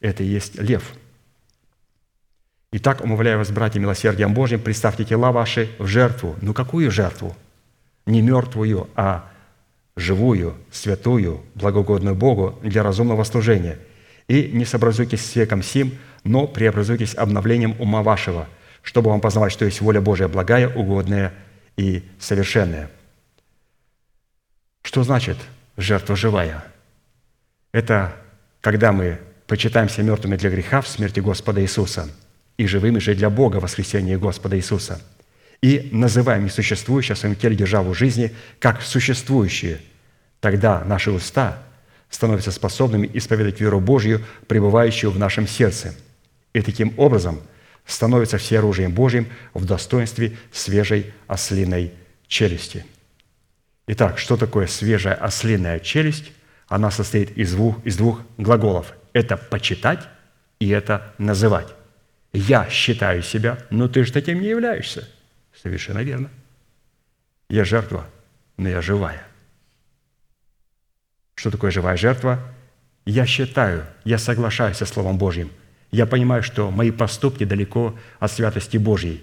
Это 0.00 0.22
и 0.22 0.26
есть 0.26 0.54
лев– 0.56 0.90
Итак, 2.70 3.02
умовляю 3.02 3.38
вас, 3.38 3.50
братья, 3.50 3.80
милосердием 3.80 4.34
Божьим, 4.34 4.60
представьте 4.60 5.02
тела 5.02 5.32
ваши 5.32 5.70
в 5.78 5.86
жертву. 5.86 6.36
Ну 6.42 6.52
какую 6.52 6.90
жертву? 6.90 7.34
Не 8.04 8.20
мертвую, 8.20 8.90
а 8.94 9.30
живую, 9.96 10.54
святую, 10.70 11.40
благогодную 11.54 12.14
Богу 12.14 12.58
для 12.62 12.82
разумного 12.82 13.24
служения. 13.24 13.78
И 14.28 14.50
не 14.52 14.66
сообразуйтесь 14.66 15.24
с 15.24 15.34
веком 15.34 15.62
сим, 15.62 15.96
но 16.24 16.46
преобразуйтесь 16.46 17.14
обновлением 17.14 17.74
ума 17.78 18.02
вашего, 18.02 18.46
чтобы 18.82 19.08
вам 19.08 19.22
познавать, 19.22 19.52
что 19.52 19.64
есть 19.64 19.80
воля 19.80 20.02
Божия, 20.02 20.28
благая, 20.28 20.68
угодная 20.68 21.32
и 21.78 22.04
совершенная». 22.18 22.90
Что 24.82 25.04
значит 25.04 25.38
жертва 25.78 26.16
живая? 26.16 26.64
Это 27.72 28.14
когда 28.60 28.92
мы 28.92 29.18
почитаемся 29.46 30.02
мертвыми 30.02 30.36
для 30.36 30.50
греха 30.50 30.82
в 30.82 30.88
смерти 30.88 31.20
Господа 31.20 31.62
Иисуса 31.62 32.08
и 32.58 32.66
живыми 32.66 32.98
же 32.98 33.14
для 33.14 33.30
Бога 33.30 33.56
в 33.56 33.62
воскресении 33.62 34.16
Господа 34.16 34.56
Иисуса. 34.56 35.00
И 35.62 35.88
называем 35.92 36.44
несуществующее 36.44 37.14
в 37.14 37.18
своем 37.18 37.34
теле 37.34 37.56
державу 37.56 37.94
жизни 37.94 38.34
как 38.58 38.82
существующее. 38.82 39.80
Тогда 40.40 40.84
наши 40.84 41.10
уста 41.10 41.62
становятся 42.10 42.52
способными 42.52 43.10
исповедать 43.14 43.60
веру 43.60 43.80
Божью, 43.80 44.24
пребывающую 44.46 45.10
в 45.10 45.18
нашем 45.18 45.46
сердце. 45.46 45.94
И 46.52 46.60
таким 46.60 46.94
образом 46.96 47.40
становится 47.86 48.38
все 48.38 48.58
оружием 48.58 48.92
Божьим 48.92 49.28
в 49.54 49.64
достоинстве 49.64 50.36
свежей 50.52 51.12
ослиной 51.26 51.92
челюсти. 52.26 52.84
Итак, 53.86 54.18
что 54.18 54.36
такое 54.36 54.66
свежая 54.66 55.14
ослиная 55.14 55.80
челюсть? 55.80 56.32
Она 56.68 56.90
состоит 56.90 57.36
из 57.36 57.52
двух, 57.52 57.84
из 57.84 57.96
двух 57.96 58.20
глаголов. 58.36 58.92
Это 59.12 59.36
«почитать» 59.36 60.06
и 60.60 60.68
это 60.68 61.14
«называть». 61.16 61.77
Я 62.32 62.68
считаю 62.68 63.22
себя, 63.22 63.58
но 63.70 63.88
ты 63.88 64.04
же 64.04 64.12
таким 64.12 64.40
не 64.40 64.48
являешься. 64.48 65.08
Совершенно 65.62 66.00
верно. 66.00 66.30
Я 67.48 67.64
жертва, 67.64 68.06
но 68.56 68.68
я 68.68 68.82
живая. 68.82 69.22
Что 71.34 71.50
такое 71.50 71.70
живая 71.70 71.96
жертва? 71.96 72.40
Я 73.06 73.24
считаю, 73.24 73.86
я 74.04 74.18
соглашаюсь 74.18 74.76
со 74.76 74.86
Словом 74.86 75.16
Божьим. 75.16 75.50
Я 75.90 76.04
понимаю, 76.04 76.42
что 76.42 76.70
мои 76.70 76.90
поступки 76.90 77.44
далеко 77.44 77.98
от 78.18 78.30
святости 78.30 78.76
Божьей. 78.76 79.22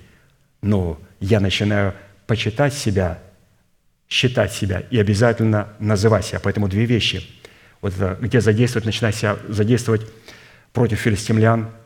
Но 0.64 1.00
я 1.20 1.40
начинаю 1.40 1.94
почитать 2.26 2.74
себя, 2.74 3.22
считать 4.10 4.52
себя 4.52 4.80
и 4.80 4.98
обязательно 4.98 5.70
называть 5.78 6.26
себя. 6.26 6.40
Поэтому 6.40 6.68
две 6.68 6.86
вещи. 6.86 7.24
Вот 7.82 7.94
это, 7.94 8.18
где 8.20 8.42
задействовать, 8.42 8.86
начинать 8.86 9.16
себя 9.16 9.38
задействовать 9.48 10.02
против 10.74 11.00
филистимлян– 11.00 11.70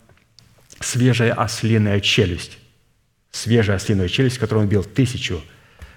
свежая 0.79 1.33
ослиная 1.33 1.99
челюсть. 1.99 2.57
Свежая 3.31 3.77
ослиная 3.77 4.07
челюсть, 4.07 4.37
которую 4.37 4.63
он 4.63 4.69
бил 4.69 4.83
тысячу 4.83 5.41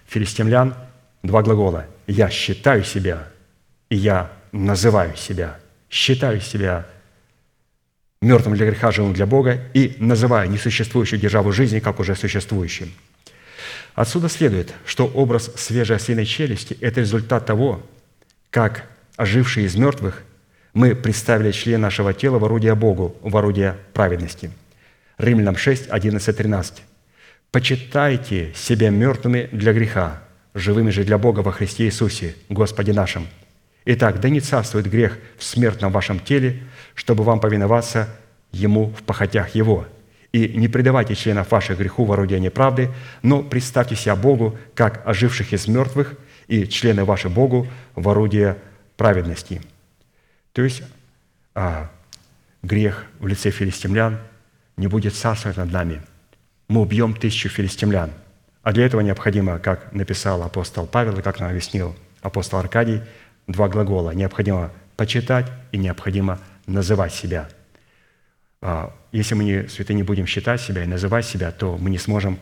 филистимлян, 0.07 0.75
два 1.23 1.43
глагола. 1.43 1.87
«Я 2.07 2.29
считаю 2.31 2.85
себя» 2.85 3.29
и 3.89 3.97
«я 3.97 4.31
называю 4.51 5.17
себя». 5.17 5.59
Считаю 5.89 6.41
себя 6.41 6.87
мертвым 8.23 8.55
для 8.55 8.67
греха, 8.67 8.93
живым 8.93 9.13
для 9.13 9.27
Бога 9.27 9.61
и 9.75 9.95
называю 9.99 10.51
несуществующую 10.51 11.21
державу 11.21 11.53
жизни 11.53 11.81
как 11.81 12.01
уже 12.01 12.17
существующим. 12.17 12.93
Отсюда 13.95 14.31
следует, 14.31 14.73
что 14.87 15.07
образ 15.07 15.51
свежей 15.57 15.97
ослиной 15.97 16.25
челюсти– 16.25 16.79
это 16.81 17.01
результат 17.01 17.45
того, 17.45 17.83
как 18.49 18.87
ожившие 19.17 19.67
из 19.67 19.75
мертвых 19.75 20.23
мы 20.73 20.95
представили 20.95 21.53
член 21.53 21.83
нашего 21.83 22.15
тела 22.15 22.39
в 22.39 22.45
орудие 22.47 22.75
Богу, 22.75 23.15
в 23.21 23.37
орудие 23.37 23.77
праведности– 23.93 24.51
Римлянам 25.19 25.57
6, 25.57 25.89
11, 25.91 26.37
13. 26.37 26.83
«Почитайте 27.51 28.53
себя 28.55 28.91
мертвыми 28.91 29.49
для 29.53 29.73
греха, 29.73 30.23
живыми 30.55 30.91
же 30.91 31.05
для 31.05 31.19
Бога 31.19 31.41
во 31.41 31.53
Христе 31.53 31.85
Иисусе, 31.85 32.35
Господе 32.49 32.93
нашим. 32.93 33.27
Итак, 33.85 34.21
да 34.21 34.29
не 34.31 34.41
царствует 34.41 34.89
грех 34.89 35.19
в 35.37 35.45
смертном 35.45 35.93
вашем 35.93 36.19
теле, 36.19 36.63
чтобы 36.95 37.25
вам 37.25 37.41
повиноваться 37.41 38.09
Ему 38.53 38.87
в 38.91 39.03
похотях 39.03 39.55
Его. 39.55 39.87
И 40.33 40.49
не 40.49 40.69
предавайте 40.69 41.15
членов 41.15 41.51
ваших 41.51 41.79
греху 41.79 42.05
в 42.05 42.13
орудие 42.13 42.41
неправды, 42.41 42.91
но 43.23 43.43
представьте 43.43 43.97
себя 43.97 44.17
Богу, 44.17 44.59
как 44.75 45.07
оживших 45.07 45.53
из 45.53 45.67
мертвых, 45.69 46.15
и 46.49 46.67
члены 46.67 47.05
ваши 47.05 47.29
Богу 47.29 47.67
в 47.95 48.09
орудие 48.09 48.57
праведности». 48.97 49.61
То 50.53 50.63
есть 50.63 50.83
а, 51.55 51.91
грех 52.63 53.07
в 53.19 53.27
лице 53.27 53.51
филистимлян– 53.51 54.19
не 54.83 54.89
будет 54.89 55.15
царствовать 55.15 55.57
над 55.57 55.71
нами. 55.71 56.03
Мы 56.67 56.81
убьем 56.81 57.15
тысячу 57.15 57.49
филистимлян. 57.49 58.11
А 58.65 58.73
для 58.73 58.85
этого 58.85 59.01
необходимо, 59.01 59.61
как 59.61 59.93
написал 59.93 60.43
апостол 60.43 60.87
Павел 60.87 61.19
и 61.19 61.23
как 61.23 61.39
нам 61.39 61.51
объяснил 61.51 61.95
апостол 62.21 62.59
Аркадий, 62.59 63.01
два 63.47 63.69
глагола. 63.69 64.11
Необходимо 64.11 64.73
почитать 64.97 65.47
и 65.71 65.79
необходимо 65.79 66.41
называть 66.67 67.15
себя. 67.15 67.49
А, 68.61 68.93
если 69.13 69.37
мы 69.37 69.69
святые 69.69 69.97
не 69.97 70.03
будем 70.03 70.27
считать 70.27 70.61
себя 70.61 70.83
и 70.83 70.87
называть 70.87 71.27
себя, 71.27 71.53
то 71.53 71.79
мы 71.79 71.89
не 71.89 71.99
сможем 71.99 72.41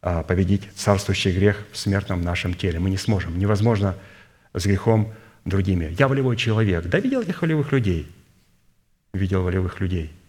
а, 0.00 0.22
победить 0.22 0.68
царствующий 0.76 1.32
грех 1.32 1.66
в 1.72 1.76
смертном 1.76 2.22
нашем 2.22 2.54
теле. 2.54 2.78
Мы 2.78 2.88
не 2.88 2.98
сможем. 2.98 3.36
Невозможно 3.36 3.96
с 4.52 4.64
грехом 4.64 5.12
другими. 5.44 5.92
Я 5.98 6.06
волевой 6.06 6.36
человек. 6.36 6.84
Да, 6.86 7.00
видел 7.00 7.22
этих 7.22 7.42
волевых 7.42 7.72
людей. 7.72 8.06
Видел 9.12 9.42
волевых 9.42 9.80
людей– 9.80 10.12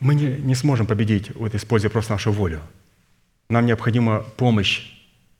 мы 0.00 0.14
не, 0.14 0.26
не 0.26 0.54
сможем 0.54 0.86
победить, 0.86 1.34
вот, 1.34 1.54
используя 1.54 1.90
просто 1.90 2.12
нашу 2.12 2.32
волю. 2.32 2.60
Нам 3.48 3.66
необходима 3.66 4.20
помощь 4.36 4.92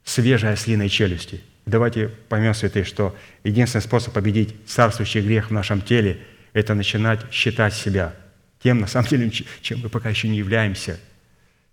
свежей 0.05 0.51
ослиной 0.51 0.89
челюсти. 0.89 1.43
Давайте 1.67 2.09
поймем, 2.29 2.55
святые, 2.55 2.85
что 2.85 3.15
единственный 3.45 3.83
способ 3.83 4.15
победить 4.15 4.55
царствующий 4.67 5.21
грех 5.21 5.51
в 5.51 5.53
нашем 5.53 5.83
теле– 5.83 6.21
это 6.55 6.75
начинать 6.75 7.31
считать 7.31 7.75
себя 7.75 8.15
тем, 8.63 8.81
на 8.81 8.87
самом 8.87 9.09
деле, 9.09 9.31
чем 9.61 9.81
мы 9.81 9.89
пока 9.89 10.09
еще 10.09 10.29
не 10.29 10.39
являемся. 10.39 10.99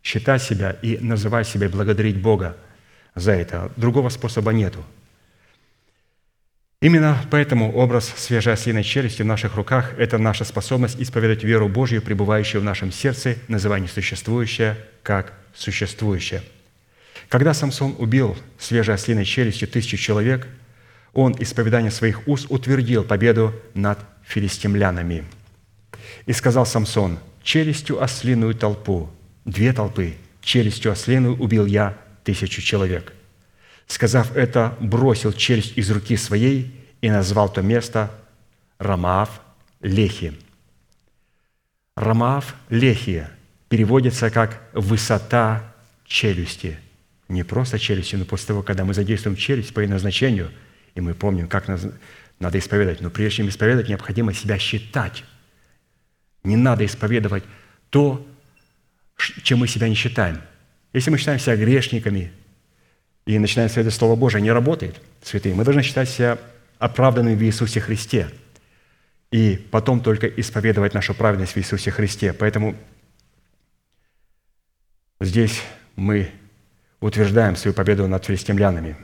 Считать 0.04 0.44
себя 0.44 0.72
и 0.82 0.98
называть 0.98 1.48
себя, 1.48 1.70
благодарить 1.70 2.22
Бога 2.22 2.58
за 3.16 3.32
это. 3.32 3.72
Другого 3.78 4.10
способа 4.10 4.52
нету– 4.52 4.84
Именно 6.86 7.18
поэтому 7.32 7.76
образ 7.76 8.14
свежей 8.16 8.54
ослиной 8.54 8.84
челюсти 8.84 9.24
в 9.24 9.26
наших 9.26 9.56
руках– 9.56 9.96
это 9.98 10.20
наша 10.20 10.46
способность 10.46 11.02
исповедать 11.02 11.44
веру 11.44 11.68
Божью, 11.68 12.00
пребывающую 12.00 12.62
в 12.62 12.64
нашем 12.64 12.92
сердце, 12.92 13.38
называя 13.48 13.80
несуществующее 13.80 14.78
как 15.02 15.34
существующее. 15.56 16.44
Когда 17.28 17.56
Самсон 17.56 17.96
убил 17.98 18.38
свежей 18.60 18.94
ослиной 18.94 19.26
челюстью 19.26 19.68
тысячу 19.68 19.98
человек, 19.98 20.48
он 21.14 21.36
исповеданием 21.40 21.92
своих 21.92 22.28
уст 22.28 22.46
утвердил 22.50 23.04
победу 23.04 23.52
над 23.74 23.98
филистимлянами. 24.24 25.24
И 26.28 26.34
сказал 26.34 26.68
Самсон, 26.68 27.18
«Челюстью 27.42 28.04
ослиную 28.04 28.54
толпу, 28.54 29.10
две 29.44 29.74
толпы, 29.74 30.14
челюстью 30.44 30.92
ослиную 30.92 31.36
убил 31.36 31.66
я 31.66 31.98
тысячу 32.24 32.62
человек». 32.62 33.12
Сказав 33.88 34.36
это, 34.36 34.76
бросил 34.80 35.32
челюсть 35.32 35.78
из 35.78 35.92
руки 35.92 36.18
своей 36.18 36.75
и 37.06 37.10
назвал 37.12 37.54
то 37.54 37.62
место 37.62 38.10
Рамаав 38.80 39.40
Лехи. 39.80 40.34
Рамаав 41.96 42.56
Лехи 42.70 43.28
переводится 43.70 44.32
как 44.32 44.68
«высота 44.74 45.72
челюсти». 46.04 46.80
Не 47.28 47.44
просто 47.44 47.78
челюсти, 47.78 48.16
но 48.16 48.26
после 48.26 48.48
того, 48.48 48.64
когда 48.64 48.86
мы 48.86 48.96
задействуем 48.96 49.38
челюсть 49.38 49.72
по 49.72 49.82
ее 49.82 49.88
назначению, 49.88 50.50
и 50.96 51.02
мы 51.02 51.14
помним, 51.14 51.48
как 51.48 51.68
надо 52.40 52.58
исповедовать, 52.58 53.02
но 53.02 53.12
прежде 53.12 53.38
чем 53.38 53.50
исповедовать, 53.50 53.88
необходимо 53.88 54.34
себя 54.34 54.58
считать. 54.58 55.24
Не 56.44 56.58
надо 56.58 56.88
исповедовать 56.88 57.44
то, 57.92 58.26
чем 59.44 59.60
мы 59.60 59.68
себя 59.68 59.88
не 59.88 59.96
считаем. 59.96 60.42
Если 60.92 61.12
мы 61.12 61.20
считаем 61.20 61.40
себя 61.40 61.56
грешниками, 61.56 62.32
и 63.28 63.38
начинаем 63.38 63.70
следовать 63.70 63.94
Слово 63.94 64.16
Божие, 64.16 64.42
не 64.42 64.52
работает, 64.52 65.00
святые. 65.22 65.54
Мы 65.54 65.64
должны 65.64 65.84
считать 65.84 66.10
себя 66.10 66.40
оправданными 66.80 67.36
в 67.36 67.44
Иисусе 67.44 67.80
Христе. 67.80 68.30
И 69.32 69.58
потом 69.72 70.02
только 70.02 70.28
исповедовать 70.28 70.94
нашу 70.94 71.14
праведность 71.14 71.54
в 71.54 71.58
Иисусе 71.58 71.92
Христе. 71.92 72.34
Поэтому 72.34 72.76
здесь 75.20 75.62
мы 75.96 76.32
утверждаем 77.00 77.56
свою 77.56 77.74
победу 77.74 78.08
над 78.08 78.24
филистимлянами. 78.26 78.96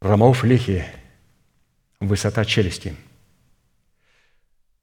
Рамауф 0.00 0.44
лихи– 0.44 0.84
высота 2.00 2.44
челюсти. 2.44 2.96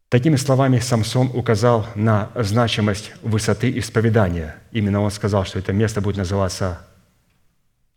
Такими 0.10 0.38
словами 0.38 0.80
Самсон 0.80 1.30
указал 1.34 1.85
на 1.93 2.31
значимость 2.35 3.11
высоты 3.22 3.77
исповедания. 3.77 4.56
Именно 4.72 5.01
он 5.01 5.11
сказал, 5.11 5.45
что 5.45 5.60
это 5.60 5.72
место 5.72 6.01
будет 6.01 6.18
называться 6.18 6.81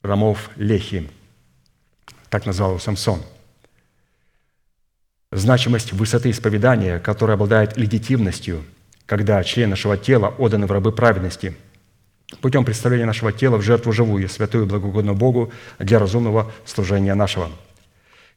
Рамов 0.02 0.50
Лехи. 0.56 1.08
Так 2.32 2.46
назвал 2.46 2.70
его 2.70 2.78
Самсон. 2.78 3.20
Значимость 5.32 5.92
высоты 5.92 6.30
исповедания, 6.30 6.98
которая 6.98 7.34
обладает 7.34 7.76
легитимностью, 7.76 8.64
когда 9.04 9.44
член 9.44 9.68
нашего 9.68 9.98
тела 9.98 10.28
отданы 10.38 10.66
в 10.66 10.72
рабы 10.72 10.92
праведности, 10.92 11.54
путем 12.40 12.64
представления 12.64 13.04
нашего 13.04 13.34
тела 13.34 13.58
в 13.58 13.62
жертву 13.62 13.92
живую, 13.92 14.30
святую 14.30 14.64
и 14.64 14.66
благоугодную 14.66 15.14
Богу 15.14 15.52
для 15.78 15.98
разумного 15.98 16.50
служения 16.64 17.14
нашего. 17.14 17.50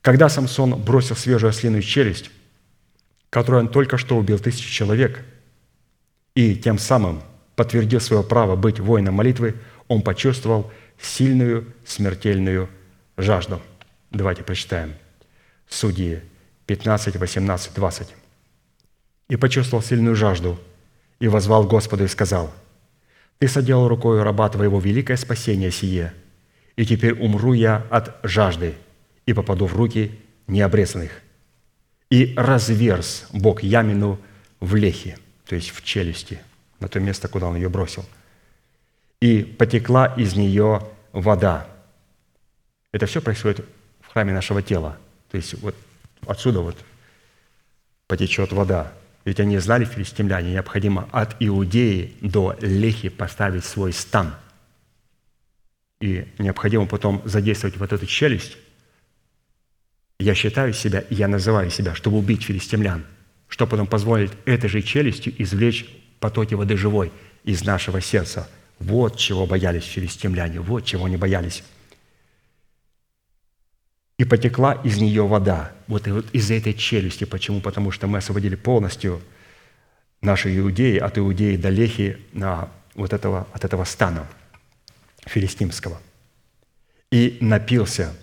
Когда 0.01 0.27
Самсон 0.27 0.75
бросил 0.77 1.15
свежую 1.15 1.51
ослиную 1.51 1.81
челюсть, 1.81 2.31
которую 3.29 3.63
он 3.63 3.69
только 3.69 3.97
что 3.97 4.17
убил 4.17 4.39
тысячи 4.39 4.69
человек, 4.69 5.23
и 6.35 6.57
тем 6.57 6.79
самым 6.79 7.21
подтвердил 7.55 8.01
свое 8.01 8.23
право 8.23 8.57
быть 8.57 8.81
воином 8.81 9.13
молитвы, 9.13 9.55
он 9.87 10.01
почувствовал 10.01 10.69
сильную 10.99 11.73
смертельную 11.85 12.67
жажду. 13.15 13.61
Давайте 14.11 14.43
прочитаем. 14.43 14.93
Судьи 15.67 16.21
15, 16.67 17.15
18, 17.15 17.73
20. 17.73 18.07
«И 19.29 19.35
почувствовал 19.35 19.83
сильную 19.83 20.15
жажду, 20.15 20.59
и 21.19 21.27
возвал 21.27 21.65
Господу 21.65 22.03
и 22.03 22.07
сказал, 22.07 22.53
«Ты 23.39 23.47
соделал 23.47 23.87
рукою 23.87 24.23
раба 24.23 24.49
твоего 24.49 24.79
великое 24.79 25.17
спасение 25.17 25.71
сие, 25.71 26.13
и 26.75 26.85
теперь 26.85 27.13
умру 27.13 27.53
я 27.53 27.85
от 27.89 28.17
жажды 28.23 28.75
и 29.25 29.33
попаду 29.33 29.65
в 29.65 29.75
руки 29.75 30.19
необрезанных. 30.47 31.11
И 32.09 32.33
разверз 32.37 33.27
Бог 33.31 33.63
ямину 33.63 34.19
в 34.59 34.75
лехе, 34.75 35.17
то 35.45 35.55
есть 35.55 35.71
в 35.71 35.83
челюсти, 35.83 36.39
на 36.79 36.87
то 36.87 36.99
место, 36.99 37.27
куда 37.27 37.47
он 37.47 37.55
ее 37.55 37.69
бросил. 37.69 38.05
И 39.21 39.41
потекла 39.43 40.07
из 40.17 40.35
нее 40.35 40.81
вода. 41.11 41.67
Это 42.91 43.05
все 43.05 43.21
происходит 43.21 43.65
храме 44.15 44.31
нашего 44.31 44.61
тела. 44.61 44.97
То 45.29 45.35
есть 45.35 45.55
вот 45.55 45.75
отсюда 46.25 46.61
вот 46.61 46.77
потечет 48.07 48.53
вода. 48.53 48.93
Ведь 49.25 49.41
они 49.41 49.57
знали, 49.57 49.83
филистимляне, 49.83 50.53
необходимо 50.53 51.09
от 51.11 51.35
Иудеи 51.41 52.13
до 52.21 52.55
Лехи 52.61 53.09
поставить 53.09 53.65
свой 53.65 53.91
стан. 53.91 54.33
И 55.99 56.29
необходимо 56.37 56.85
потом 56.85 57.21
задействовать 57.25 57.75
вот 57.75 57.91
эту 57.91 58.05
челюсть. 58.05 58.55
Я 60.17 60.33
считаю 60.33 60.71
себя, 60.71 61.03
я 61.09 61.27
называю 61.27 61.69
себя, 61.69 61.93
чтобы 61.93 62.17
убить 62.17 62.43
филистимлян, 62.43 63.03
что 63.49 63.67
потом 63.67 63.85
позволит 63.85 64.31
этой 64.45 64.69
же 64.69 64.81
челюстью 64.81 65.33
извлечь 65.37 65.89
потоки 66.21 66.53
воды 66.53 66.77
живой 66.77 67.11
из 67.43 67.65
нашего 67.65 67.99
сердца. 67.99 68.47
Вот 68.79 69.17
чего 69.17 69.45
боялись 69.45 69.83
филистимляне, 69.83 70.61
вот 70.61 70.85
чего 70.85 71.03
они 71.03 71.17
боялись. 71.17 71.65
И 74.17 74.23
потекла 74.23 74.73
из 74.83 74.97
нее 74.97 75.27
вода. 75.27 75.73
Вот, 75.87 76.07
и 76.07 76.11
вот 76.11 76.25
из 76.31 76.49
этой 76.49 76.73
челюсти. 76.73 77.25
Почему? 77.25 77.59
Потому 77.59 77.91
что 77.91 78.07
мы 78.07 78.19
освободили 78.19 78.55
полностью 78.55 79.21
наши 80.21 80.57
иудеи 80.57 80.97
от 80.97 81.17
иудеи 81.17 81.57
до 81.57 81.69
Лехи 81.69 82.17
на 82.31 82.69
вот 82.95 83.13
этого, 83.13 83.47
от 83.53 83.65
этого 83.65 83.83
стана 83.83 84.27
филистимского. 85.25 86.01
И 87.11 87.37
напился, 87.41 88.15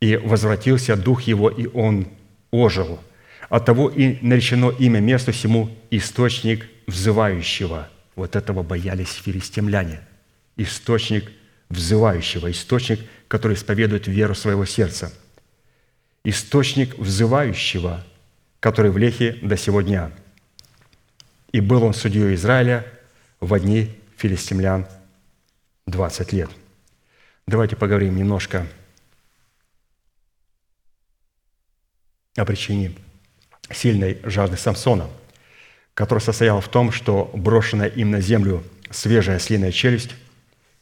и 0.00 0.16
возвратился 0.16 0.96
дух 0.96 1.22
его, 1.22 1.48
и 1.48 1.66
он 1.66 2.08
ожил. 2.50 3.00
От 3.48 3.66
того 3.66 3.90
и 3.90 4.18
наречено 4.24 4.70
имя 4.70 5.00
месту 5.00 5.32
сему 5.32 5.70
источник 5.90 6.66
взывающего. 6.86 7.88
Вот 8.16 8.36
этого 8.36 8.62
боялись 8.62 9.12
филистимляне. 9.12 10.00
Источник 10.56 11.30
взывающего, 11.68 12.50
источник, 12.50 13.00
который 13.28 13.54
исповедует 13.54 14.06
веру 14.06 14.34
своего 14.34 14.64
сердца. 14.64 15.12
Источник 16.24 16.98
взывающего, 16.98 18.04
который 18.60 18.90
в 18.90 18.98
Лехе 18.98 19.38
до 19.42 19.56
сего 19.56 19.82
дня. 19.82 20.12
И 21.50 21.60
был 21.60 21.82
он 21.82 21.94
судьей 21.94 22.34
Израиля 22.34 22.86
в 23.40 23.58
дни 23.58 23.90
филистимлян 24.16 24.86
20 25.86 26.32
лет. 26.32 26.50
Давайте 27.46 27.74
поговорим 27.74 28.16
немножко 28.16 28.66
о 32.36 32.44
причине 32.44 32.94
сильной 33.70 34.20
жажды 34.22 34.56
Самсона, 34.56 35.10
которая 35.94 36.24
состояла 36.24 36.60
в 36.60 36.68
том, 36.68 36.92
что 36.92 37.30
брошенная 37.34 37.88
им 37.88 38.10
на 38.10 38.20
землю 38.20 38.64
свежая 38.90 39.38
слиная 39.38 39.72
челюсть, 39.72 40.14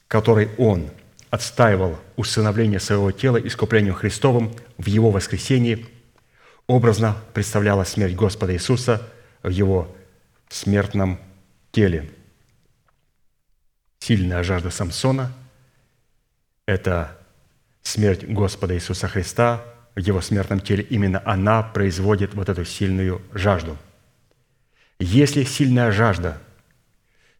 которой 0.06 0.50
он 0.58 0.90
отстаивал 1.30 1.98
усыновление 2.16 2.80
своего 2.80 3.12
тела 3.12 3.36
искуплением 3.36 3.94
Христовым 3.94 4.52
в 4.78 4.86
его 4.86 5.10
воскресении, 5.10 5.86
образно 6.66 7.16
представляла 7.34 7.84
смерть 7.84 8.14
Господа 8.14 8.52
Иисуса 8.52 9.08
в 9.42 9.48
его 9.48 9.94
смертном 10.48 11.18
теле. 11.72 12.10
Сильная 14.00 14.42
жажда 14.42 14.70
Самсона– 14.70 15.32
это 16.66 17.16
смерть 17.82 18.24
Господа 18.24 18.74
Иисуса 18.74 19.08
Христа 19.08 19.62
в 19.94 20.00
его 20.00 20.20
смертном 20.20 20.60
теле. 20.60 20.82
Именно 20.82 21.22
она 21.24 21.62
производит 21.62 22.34
вот 22.34 22.48
эту 22.48 22.64
сильную 22.64 23.22
жажду. 23.32 23.76
Если 24.98 25.44
сильная 25.44 25.92
жажда, 25.92 26.38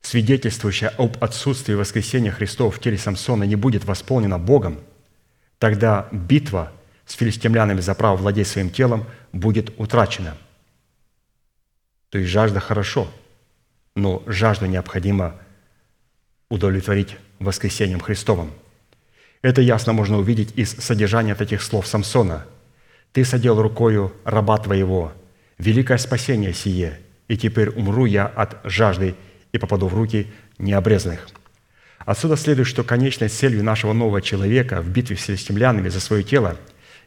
свидетельствующая 0.03 0.89
об 0.99 1.23
отсутствии 1.23 1.75
воскресения 1.75 2.31
Христова 2.31 2.71
в 2.71 2.81
теле 2.81 2.99
Самсона, 2.99 3.45
не 3.45 3.57
будет 3.57 3.85
восполнена 3.85 4.39
Богом, 4.39 4.81
тогда 5.59 6.09
битва 6.11 6.73
с 7.07 7.15
филистимлянами 7.15 7.81
за 7.81 7.95
право 7.95 8.17
владеть 8.17 8.49
своим 8.49 8.71
телом 8.71 9.07
будет 9.33 9.73
утрачена. 9.79 10.37
То 12.09 12.19
есть 12.19 12.31
жажда 12.31 12.61
хорошо, 12.61 13.11
но 13.95 14.23
жажду 14.27 14.67
необходимо 14.67 15.37
удовлетворить 16.49 17.17
воскресением 17.39 18.01
Христовым– 18.01 18.53
это 19.43 19.63
ясно 19.63 19.95
можно 19.95 20.19
увидеть 20.19 20.53
из 20.57 20.71
содержания 20.73 21.35
таких 21.35 21.63
слов 21.63 21.87
Самсона. 21.87 22.47
«Ты 23.13 23.25
садил 23.25 23.61
рукою 23.61 24.13
раба 24.25 24.59
твоего, 24.59 25.13
великое 25.59 25.97
спасение 25.97 26.53
сие, 26.53 27.01
и 27.27 27.39
теперь 27.39 27.71
умру 27.71 28.05
я 28.05 28.27
от 28.27 28.59
жажды 28.65 29.15
и 29.53 29.59
попаду 29.59 29.89
в 29.89 29.95
руки 29.95 30.27
необрезанных». 30.59 31.29
Отсюда 31.99 32.37
следует, 32.37 32.67
что 32.67 32.83
конечной 32.83 33.29
целью 33.29 33.63
нашего 33.63 33.93
нового 33.93 34.23
человека 34.23 34.81
в 34.81 34.89
битве 34.89 35.17
с 35.17 35.25
филистимлянами 35.25 35.89
за 35.89 36.01
свое 36.01 36.23
тело 36.23 36.57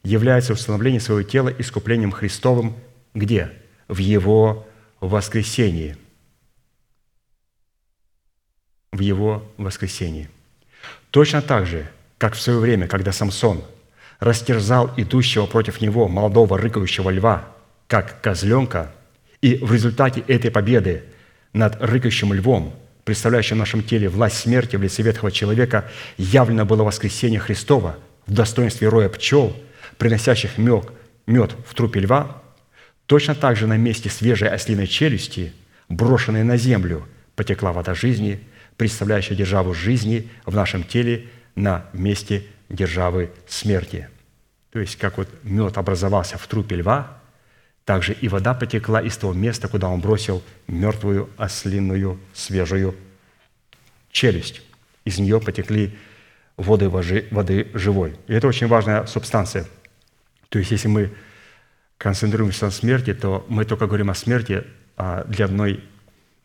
является 0.03 0.53
установление 0.53 1.01
своего 1.01 1.23
тела 1.23 1.49
искуплением 1.49 2.11
Христовым 2.11 2.75
где? 3.13 3.51
В 3.87 3.97
Его 3.97 4.67
воскресении. 4.99 5.97
В 8.91 8.99
Его 8.99 9.43
воскресении. 9.57 10.29
Точно 11.11 11.41
так 11.41 11.65
же– 11.65 11.89
как 12.23 12.35
в 12.35 12.39
свое 12.39 12.57
время, 12.59 12.87
когда 12.87 13.11
Самсон 13.11 13.65
растерзал 14.21 14.89
идущего 14.95 15.45
против 15.45 15.81
него 15.81 16.07
молодого 16.07 16.57
рыкающего 16.57 17.09
льва, 17.09 17.49
как 17.87 18.21
козленка, 18.21 18.93
и 19.41 19.55
в 19.55 19.73
результате 19.73 20.21
этой 20.29 20.49
победы 20.49 21.03
над 21.53 21.81
рыкающим 21.81 22.33
львом, 22.33 22.73
представляющим 23.05 23.57
в 23.57 23.59
нашем 23.59 23.83
теле 23.83 24.09
власть 24.09 24.37
смерти 24.37 24.75
в 24.75 24.83
лице 24.83 25.03
ветхого 25.03 25.31
человека, 25.31 25.89
явлено 26.17 26.65
было 26.65 26.83
воскресение 26.83 27.39
Христова 27.39 27.97
в 28.25 28.33
достоинстве 28.33 28.89
роя 28.89 29.09
пчел, 29.09 29.55
приносящих 29.97 30.57
мед, 30.57 30.89
мед 31.27 31.55
в 31.67 31.75
трупе 31.75 32.01
льва, 32.01 32.41
точно 33.05 33.35
так 33.35 33.55
же 33.55 33.67
на 33.67 33.77
месте 33.77 34.09
свежей 34.09 34.49
ослиной 34.49 34.87
челюсти, 34.87 35.53
брошенной 35.89 36.43
на 36.43 36.57
землю, 36.57 37.05
потекла 37.35 37.71
вода 37.71 37.93
жизни, 37.93 38.39
представляющая 38.77 39.35
державу 39.35 39.73
жизни 39.73 40.29
в 40.45 40.55
нашем 40.55 40.83
теле– 40.83 41.27
на 41.55 41.85
месте 41.93 42.43
державы 42.69 43.31
смерти. 43.47 44.09
То 44.71 44.79
есть, 44.79 44.97
как 44.97 45.17
вот 45.17 45.27
мед 45.43 45.77
образовался 45.77 46.37
в 46.37 46.47
трупе 46.47 46.77
льва, 46.77 47.19
так 47.85 48.03
же 48.03 48.13
и 48.13 48.27
вода 48.27 48.53
потекла 48.53 49.01
из 49.01 49.17
того 49.17 49.33
места, 49.33 49.67
куда 49.67 49.89
он 49.89 49.99
бросил 49.99 50.41
мертвую 50.67 51.29
ослиную 51.37 52.19
свежую 52.33 52.95
челюсть. 54.11 54.61
Из 55.05 55.19
нее 55.19 55.41
потекли 55.41 55.97
воды, 56.55 56.89
воды 56.89 57.67
живой. 57.73 58.15
И 58.27 58.33
это 58.33 58.47
очень 58.47 58.67
важная 58.67 59.05
субстанция. 59.05 59.65
То 60.49 60.59
есть, 60.59 60.71
если 60.71 60.87
мы 60.87 61.11
концентрируемся 61.97 62.65
на 62.65 62.71
смерти, 62.71 63.13
то 63.13 63.45
мы 63.49 63.65
только 63.65 63.87
говорим 63.87 64.09
о 64.09 64.15
смерти 64.15 64.63
а, 64.95 65.23
для 65.25 65.45
одной 65.45 65.83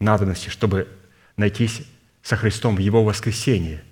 надобности, 0.01 0.49
чтобы 0.49 0.89
найтись 1.37 1.83
со 2.23 2.37
Христом 2.37 2.77
в 2.77 2.81
Его 2.81 3.05
воскресении– 3.05 3.81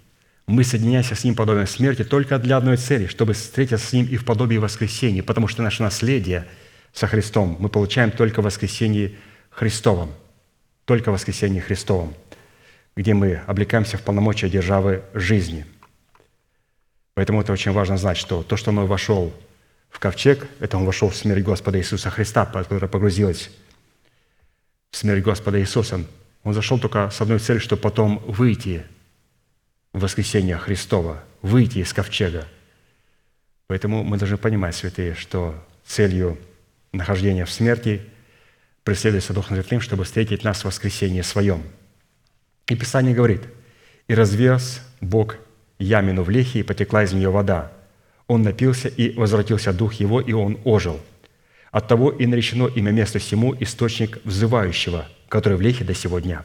мы 0.47 0.63
соединяемся 0.63 1.17
с 1.17 1.25
Ним 1.25 1.35
подобием 1.35 1.67
смерти 1.67 2.05
только 2.05 2.39
для 2.39 2.57
одной 2.57 2.77
цели, 2.77 3.07
чтобы 3.07 3.33
встретиться 3.33 3.85
с 3.85 3.93
Ним 3.93 4.07
и 4.07 4.17
в 4.17 4.25
подобии 4.25 4.57
воскресения, 4.57 5.23
потому 5.23 5.49
что 5.49 5.63
наше 5.63 5.83
наследие 5.83 6.47
со 6.97 7.07
Христом 7.07 7.57
мы 7.61 7.69
получаем 7.69 8.11
только 8.11 8.41
в 8.41 8.47
воскресении 8.47 9.17
Христовом, 9.51 10.11
только 10.87 11.11
в 11.11 11.15
воскресении 11.15 11.61
Христовом, 11.61 12.15
где 12.97 13.13
мы 13.13 13.43
облекаемся 13.47 13.99
в 13.99 14.03
полномочия 14.03 14.49
державы 14.49 15.03
жизни. 15.13 15.67
Поэтому 17.15 17.43
это 17.43 17.53
очень 17.53 17.73
важно 17.73 17.99
знать, 17.99 18.17
что 18.17 18.43
то, 18.43 18.57
что 18.57 18.71
он 18.71 18.87
вошел 18.87 19.33
в 19.91 19.99
ковчег, 19.99 20.49
это 20.59 20.79
он 20.79 20.87
вошел 20.87 21.11
в 21.11 21.17
смерть 21.17 21.45
Господа 21.45 21.79
Иисуса 21.79 22.11
Христа, 22.11 22.47
которая 22.47 22.89
погрузилась 22.89 23.51
в 24.91 24.97
смерть 24.97 25.23
Господа 25.23 25.61
Иисуса. 25.61 26.03
Он 26.45 26.55
зашел 26.55 26.79
только 26.79 27.11
с 27.11 27.21
одной 27.21 27.39
целью, 27.39 27.61
чтобы 27.61 27.83
потом 27.83 28.23
выйти– 28.27 28.85
воскресения 29.97 30.59
Христова, 30.59 31.23
выйти 31.43 31.79
из 31.79 31.93
ковчега. 31.93 32.47
Поэтому 33.67 34.05
мы 34.05 34.19
должны 34.19 34.37
понимать, 34.37 34.77
святые, 34.77 35.15
что 35.15 35.55
целью 35.87 36.39
нахождения 36.93 37.45
в 37.45 37.51
смерти 37.51 38.03
преследуется 38.85 39.33
Духом 39.33 39.57
Святым, 39.57 39.81
чтобы 39.81 40.05
встретить 40.05 40.45
нас 40.45 40.61
в 40.61 40.65
воскресенье 40.67 41.23
Своем. 41.23 41.63
И 42.69 42.77
Писание 42.77 43.15
говорит, 43.15 43.43
«И 44.09 44.15
разверз 44.15 44.81
Бог 45.01 45.37
ямину 45.79 46.23
в 46.23 46.31
лехе, 46.31 46.61
и 46.61 46.63
потекла 46.63 47.05
из 47.05 47.13
нее 47.13 47.31
вода. 47.31 47.73
Он 48.27 48.43
напился, 48.43 48.89
и 48.89 49.17
возвратился 49.17 49.73
дух 49.73 49.95
его, 49.95 50.21
и 50.21 50.33
он 50.33 50.59
ожил. 50.65 51.01
От 51.71 51.89
того 51.89 52.11
и 52.11 52.27
наречено 52.27 52.67
имя 52.67 52.91
месту 52.91 53.19
всему 53.19 53.55
источник 53.59 54.21
взывающего, 54.25 55.07
который 55.29 55.59
в 55.59 55.61
лехе 55.61 55.85
до 55.85 55.95
сего 55.95 56.21
дня». 56.21 56.45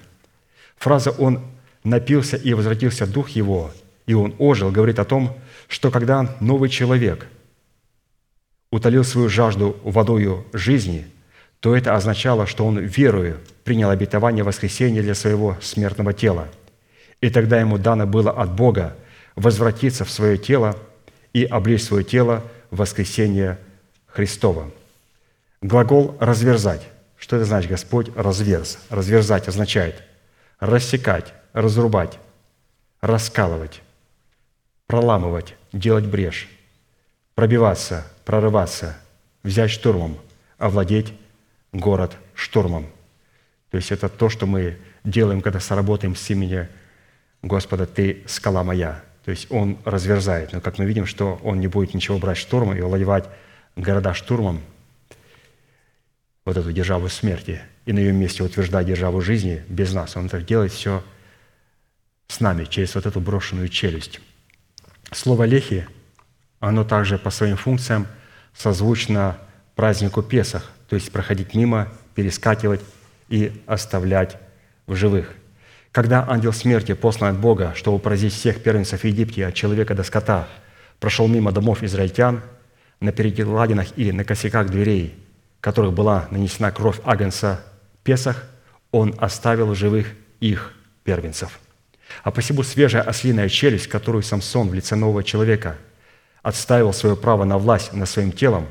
Фраза 0.77 1.11
«он 1.11 1.45
напился, 1.84 2.38
и 2.38 2.53
возвратился 2.53 3.05
дух 3.05 3.30
его, 3.30 3.72
и 4.07 4.13
он 4.13 4.34
ожил» 4.39 4.72
говорит 4.72 4.97
о 4.97 5.05
том, 5.05 5.38
что 5.68 5.91
когда 5.91 6.35
новый 6.39 6.69
человек 6.69 7.27
утолил 8.72 9.03
свою 9.03 9.30
жажду 9.30 9.77
водою 9.84 10.45
жизни, 10.53 11.06
то 11.60 11.76
это 11.76 11.95
означало, 11.95 12.48
что 12.48 12.65
он 12.65 12.80
верою 12.80 13.38
принял 13.64 13.89
обетование 13.89 14.43
воскресения 14.43 15.03
для 15.03 15.14
своего 15.14 15.57
смертного 15.61 16.14
тела. 16.14 16.48
И 17.22 17.30
тогда 17.30 17.60
ему 17.60 17.77
дано 17.77 18.07
было 18.07 18.31
от 18.31 18.52
Бога 18.56 18.95
возвратиться 19.35 20.06
в 20.06 20.10
свое 20.10 20.38
тело 20.38 20.76
и 21.34 21.43
облечь 21.43 21.84
свое 21.84 22.03
тело 22.03 22.43
в 22.72 22.77
воскресение 22.77 23.60
Христова. 24.07 24.72
Глагол 25.61 26.18
«разверзать». 26.19 26.81
Что 27.18 27.35
это 27.35 27.45
значит, 27.45 27.69
Господь 27.69 28.10
разверз? 28.15 28.80
Разверзать 28.89 29.48
означает 29.48 30.02
рассекать, 30.60 31.34
разрубать, 31.53 32.18
раскалывать, 33.02 33.81
проламывать, 34.88 35.56
делать 35.73 36.06
брешь, 36.06 36.49
пробиваться, 37.36 38.08
прорываться, 38.26 38.98
взять 39.44 39.72
штурмом, 39.72 40.18
овладеть 40.58 41.14
город 41.72 42.16
штурмом. 42.36 42.88
То 43.70 43.78
есть 43.78 43.91
это 43.91 44.10
то, 44.10 44.30
что 44.30 44.45
мы 44.45 44.78
делаем, 45.03 45.41
когда 45.41 45.60
сработаем 45.60 46.16
с 46.16 46.30
имени 46.30 46.68
Господа 47.41 47.86
«Ты– 47.86 48.24
скала 48.28 48.64
моя». 48.64 49.03
То 49.26 49.32
есть 49.32 49.48
Он 49.52 49.78
разверзает. 49.86 50.52
Но 50.52 50.62
как 50.62 50.78
мы 50.78 50.86
видим, 50.86 51.06
что 51.06 51.40
Он 51.44 51.60
не 51.60 51.68
будет 51.68 51.94
ничего 51.94 52.18
брать 52.18 52.38
штурмом 52.38 52.76
и 52.76 52.82
овладевать 52.82 53.30
города 53.76 54.14
штурмом, 54.14 54.62
вот 56.44 56.58
эту 56.58 56.72
державу 56.72 57.08
смерти, 57.08 57.62
и 57.86 57.94
на 57.94 57.99
ее 57.99 58.12
месте 58.12 58.44
утверждать 58.44 58.88
державу 58.88 59.22
жизни 59.22 59.64
без 59.70 59.94
нас. 59.94 60.18
Он 60.18 60.28
так 60.28 60.45
делает 60.45 60.72
все 60.72 61.03
с 62.28 62.40
нами, 62.40 62.66
через 62.66 62.95
вот 62.95 63.06
эту 63.06 63.20
брошенную 63.20 63.70
челюсть. 63.70 64.20
Слово 65.12 65.44
«лехи», 65.44 65.88
оно 66.61 66.85
также 66.85 67.17
по 67.17 67.29
своим 67.29 67.57
функциям 67.57 68.07
созвучно 68.55 69.38
празднику 69.75 70.21
Песах, 70.21 70.71
то 70.88 70.95
есть 70.95 71.11
проходить 71.11 71.53
мимо, 71.53 71.89
перескакивать 72.15 72.81
и 73.27 73.51
оставлять 73.65 74.38
в 74.88 74.95
живых. 74.95 75.33
Когда 75.91 76.25
ангел 76.29 76.53
смерти, 76.53 76.93
послан 76.93 77.35
от 77.35 77.41
Бога, 77.41 77.73
чтобы 77.75 77.99
поразить 77.99 78.33
всех 78.33 78.63
первенцев 78.63 79.03
Египте, 79.03 79.45
от 79.45 79.55
человека 79.55 79.95
до 79.95 80.03
скота, 80.03 80.47
прошел 80.99 81.27
мимо 81.27 81.51
домов 81.51 81.83
израильтян, 81.83 82.41
на 83.01 83.11
перекладинах 83.11 83.97
и 83.97 84.11
на 84.11 84.23
косяках 84.23 84.69
дверей, 84.69 85.15
которых 85.59 85.93
была 85.93 86.27
нанесена 86.29 86.71
кровь 86.71 86.99
Агнца 87.03 87.61
Песах, 88.03 88.47
он 88.91 89.15
оставил 89.17 89.67
в 89.67 89.75
живых 89.75 90.07
их 90.39 90.73
первенцев. 91.03 91.59
А 92.23 92.29
посему 92.29 92.61
свежая 92.61 93.01
ослиная 93.01 93.49
челюсть, 93.49 93.88
которую 93.88 94.21
Самсон 94.21 94.69
в 94.69 94.73
лице 94.75 94.95
нового 94.95 95.23
человека 95.23 95.77
отставил 96.43 96.93
свое 96.93 97.15
право 97.15 97.43
на 97.43 97.57
власть 97.57 97.93
над 97.93 98.09
своим 98.09 98.31
телом, 98.31 98.68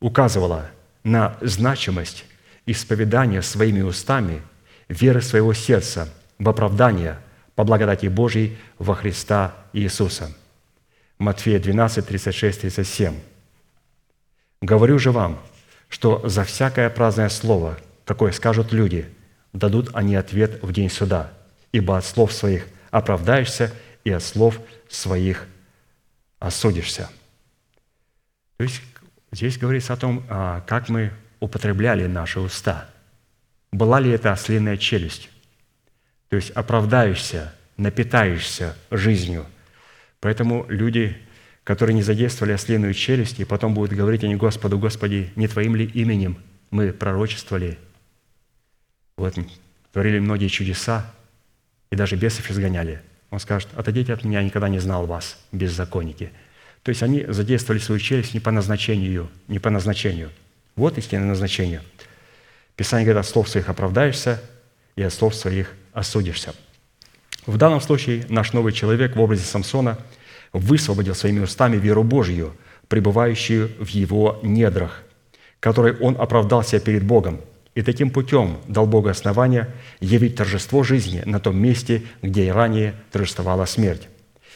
указывала 0.00 0.70
на 1.04 1.36
значимость 1.40 2.24
исповедания 2.66 3.42
своими 3.42 3.82
устами 3.82 4.42
веры 4.88 5.22
своего 5.22 5.52
сердца 5.52 6.08
в 6.38 6.48
оправдание 6.48 7.18
по 7.54 7.64
благодати 7.64 8.06
Божьей 8.06 8.58
во 8.78 8.94
Христа 8.94 9.54
Иисуса. 9.72 10.32
Матфея 11.18 11.58
12, 11.58 12.06
36, 12.06 12.60
37. 12.62 13.14
«Говорю 14.60 14.98
же 14.98 15.12
вам, 15.12 15.38
что 15.88 16.26
за 16.28 16.44
всякое 16.44 16.90
праздное 16.90 17.28
слово, 17.28 17.78
какое 18.04 18.32
скажут 18.32 18.72
люди, 18.72 19.08
дадут 19.52 19.90
они 19.94 20.14
ответ 20.16 20.62
в 20.62 20.72
день 20.72 20.90
суда, 20.90 21.30
ибо 21.72 21.96
от 21.96 22.04
слов 22.04 22.32
своих 22.32 22.66
оправдаешься, 22.90 23.72
и 24.04 24.10
от 24.10 24.22
слов 24.22 24.60
своих 24.88 25.46
осудишься». 26.46 27.10
То 28.56 28.64
есть 28.64 28.82
здесь 29.32 29.58
говорится 29.58 29.92
о 29.92 29.96
том, 29.96 30.24
а, 30.28 30.60
как 30.62 30.88
мы 30.88 31.12
употребляли 31.40 32.06
наши 32.06 32.40
уста. 32.40 32.88
Была 33.72 34.00
ли 34.00 34.10
это 34.10 34.32
ослиная 34.32 34.76
челюсть? 34.76 35.28
То 36.28 36.36
есть 36.36 36.50
оправдаешься, 36.50 37.54
напитаешься 37.76 38.76
жизнью. 38.90 39.46
Поэтому 40.20 40.64
люди, 40.68 41.16
которые 41.62 41.94
не 41.94 42.02
задействовали 42.02 42.52
ослиную 42.52 42.94
челюсть, 42.94 43.38
и 43.38 43.44
потом 43.44 43.74
будут 43.74 43.92
говорить 43.92 44.24
они 44.24 44.36
Господу, 44.36 44.78
Господи, 44.78 45.30
не 45.36 45.46
Твоим 45.46 45.76
ли 45.76 45.84
именем 45.84 46.42
мы 46.70 46.92
пророчествовали, 46.92 47.78
вот, 49.16 49.34
творили 49.92 50.18
многие 50.18 50.48
чудеса, 50.48 51.12
и 51.90 51.96
даже 51.96 52.16
бесов 52.16 52.50
изгоняли. 52.50 53.00
Он 53.30 53.40
скажет, 53.40 53.68
отойдите 53.74 54.12
от 54.12 54.24
меня, 54.24 54.40
я 54.40 54.46
никогда 54.46 54.68
не 54.68 54.78
знал 54.78 55.06
вас, 55.06 55.38
беззаконники. 55.52 56.30
То 56.82 56.90
есть 56.90 57.02
они 57.02 57.24
задействовали 57.28 57.80
свою 57.80 58.00
челюсть 58.00 58.34
не 58.34 58.40
по 58.40 58.50
назначению, 58.50 59.28
не 59.48 59.58
по 59.58 59.70
назначению. 59.70 60.30
Вот 60.76 60.98
истинное 60.98 61.26
назначение. 61.26 61.82
Писание 62.76 63.06
говорит, 63.06 63.26
от 63.26 63.30
слов 63.30 63.48
своих 63.48 63.68
оправдаешься, 63.68 64.40
и 64.94 65.02
от 65.02 65.12
слов 65.12 65.34
своих 65.34 65.72
осудишься. 65.92 66.54
В 67.46 67.56
данном 67.58 67.80
случае 67.80 68.24
наш 68.28 68.52
новый 68.52 68.72
человек 68.72 69.14
в 69.14 69.20
образе 69.20 69.44
Самсона 69.44 69.98
высвободил 70.52 71.14
своими 71.14 71.40
устами 71.40 71.76
веру 71.76 72.02
Божью, 72.02 72.56
пребывающую 72.88 73.68
в 73.78 73.88
его 73.88 74.40
недрах, 74.42 75.02
которой 75.60 75.96
он 75.98 76.16
оправдал 76.20 76.62
себя 76.62 76.80
перед 76.80 77.04
Богом, 77.04 77.40
и 77.76 77.82
таким 77.82 78.10
путем 78.10 78.58
дал 78.66 78.88
Богу 78.88 79.08
основание 79.08 79.68
явить 80.00 80.34
торжество 80.34 80.82
жизни 80.82 81.22
на 81.24 81.38
том 81.38 81.56
месте, 81.56 82.02
где 82.22 82.46
и 82.46 82.50
ранее 82.50 82.94
торжествовала 83.12 83.66
смерть. 83.66 84.08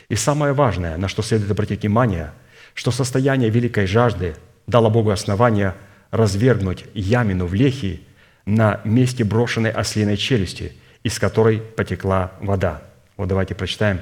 И 0.08 0.16
самое 0.16 0.52
важное, 0.52 0.96
на 0.96 1.06
что 1.06 1.22
следует 1.22 1.52
обратить 1.52 1.82
внимание, 1.82 2.32
что 2.74 2.90
состояние 2.90 3.50
великой 3.50 3.86
жажды 3.86 4.34
дало 4.66 4.90
Богу 4.90 5.10
основание 5.10 5.74
развергнуть 6.10 6.84
ямину 6.94 7.46
в 7.46 7.54
лехи 7.54 8.00
на 8.44 8.80
месте 8.82 9.22
брошенной 9.22 9.70
ослиной 9.70 10.16
челюсти– 10.16 10.72
из 11.02 11.18
которой 11.18 11.58
потекла 11.58 12.32
вода. 12.40 12.82
Вот 13.16 13.28
давайте 13.28 13.54
прочитаем, 13.54 14.00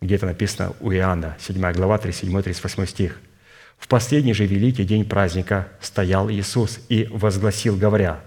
где 0.00 0.16
это 0.16 0.26
написано 0.26 0.74
у 0.80 0.92
Иоанна, 0.92 1.36
7 1.40 1.72
глава, 1.72 1.98
37-38 1.98 2.86
стих. 2.86 3.20
«В 3.78 3.88
последний 3.88 4.34
же 4.34 4.46
великий 4.46 4.84
день 4.84 5.04
праздника 5.04 5.68
стоял 5.80 6.30
Иисус 6.30 6.80
и 6.88 7.08
возгласил, 7.10 7.76
говоря, 7.76 8.20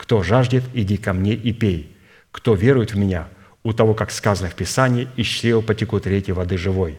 «Кто 0.00 0.22
жаждет, 0.22 0.64
иди 0.72 0.96
ко 0.96 1.12
мне 1.12 1.34
и 1.34 1.52
пей. 1.52 1.94
Кто 2.32 2.54
верует 2.54 2.94
в 2.94 2.96
Меня, 2.96 3.28
у 3.62 3.74
того, 3.74 3.92
как 3.92 4.10
сказано 4.10 4.48
в 4.48 4.54
Писании, 4.54 5.08
из 5.16 5.26
чрева 5.26 5.60
потекут 5.60 6.06
реки 6.06 6.32
воды 6.32 6.56
живой». 6.56 6.98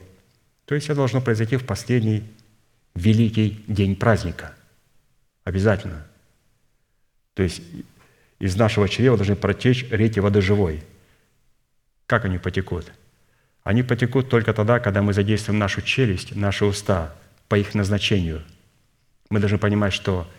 То 0.66 0.76
есть 0.76 0.86
это 0.86 0.98
должно 0.98 1.20
произойти 1.20 1.58
в 1.58 1.66
последний 1.66 2.24
великий 2.94 3.64
день 3.68 3.96
праздника. 3.96 4.54
Обязательно. 5.44 6.06
То 7.34 7.42
есть 7.42 7.64
из 8.38 8.56
нашего 8.56 8.88
чрева 8.88 9.18
должны 9.18 9.36
протечь 9.36 9.88
реки 9.90 10.20
воды 10.20 10.42
живой. 10.42 10.84
Как 12.06 12.26
они 12.26 12.38
потекут? 12.38 12.92
Они 13.64 13.82
потекут 13.82 14.30
только 14.30 14.54
тогда, 14.54 14.80
когда 14.80 15.02
мы 15.02 15.14
задействуем 15.14 15.58
нашу 15.58 15.82
челюсть, 15.82 16.36
наши 16.36 16.66
уста 16.66 17.16
по 17.48 17.56
их 17.56 17.74
назначению. 17.74 18.44
Мы 19.32 19.40
должны 19.40 19.58
понимать, 19.58 19.92
что 19.92 20.30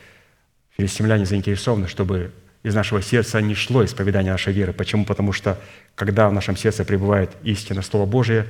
филистимляне 0.77 1.27
заинтересованы, 1.27 1.89
чтобы 1.89 2.33
из 2.63 2.75
нашего 2.75 3.03
сердца 3.03 3.41
не 3.41 3.55
шло 3.55 3.85
исповедание 3.85 4.33
нашей 4.33 4.53
веры. 4.53 4.73
Почему? 4.73 5.05
Потому 5.05 5.33
что, 5.33 5.59
когда 5.95 6.29
в 6.29 6.33
нашем 6.33 6.57
сердце 6.57 6.85
пребывает 6.85 7.31
истина 7.43 7.83
Слова 7.83 8.07
Божие, 8.07 8.47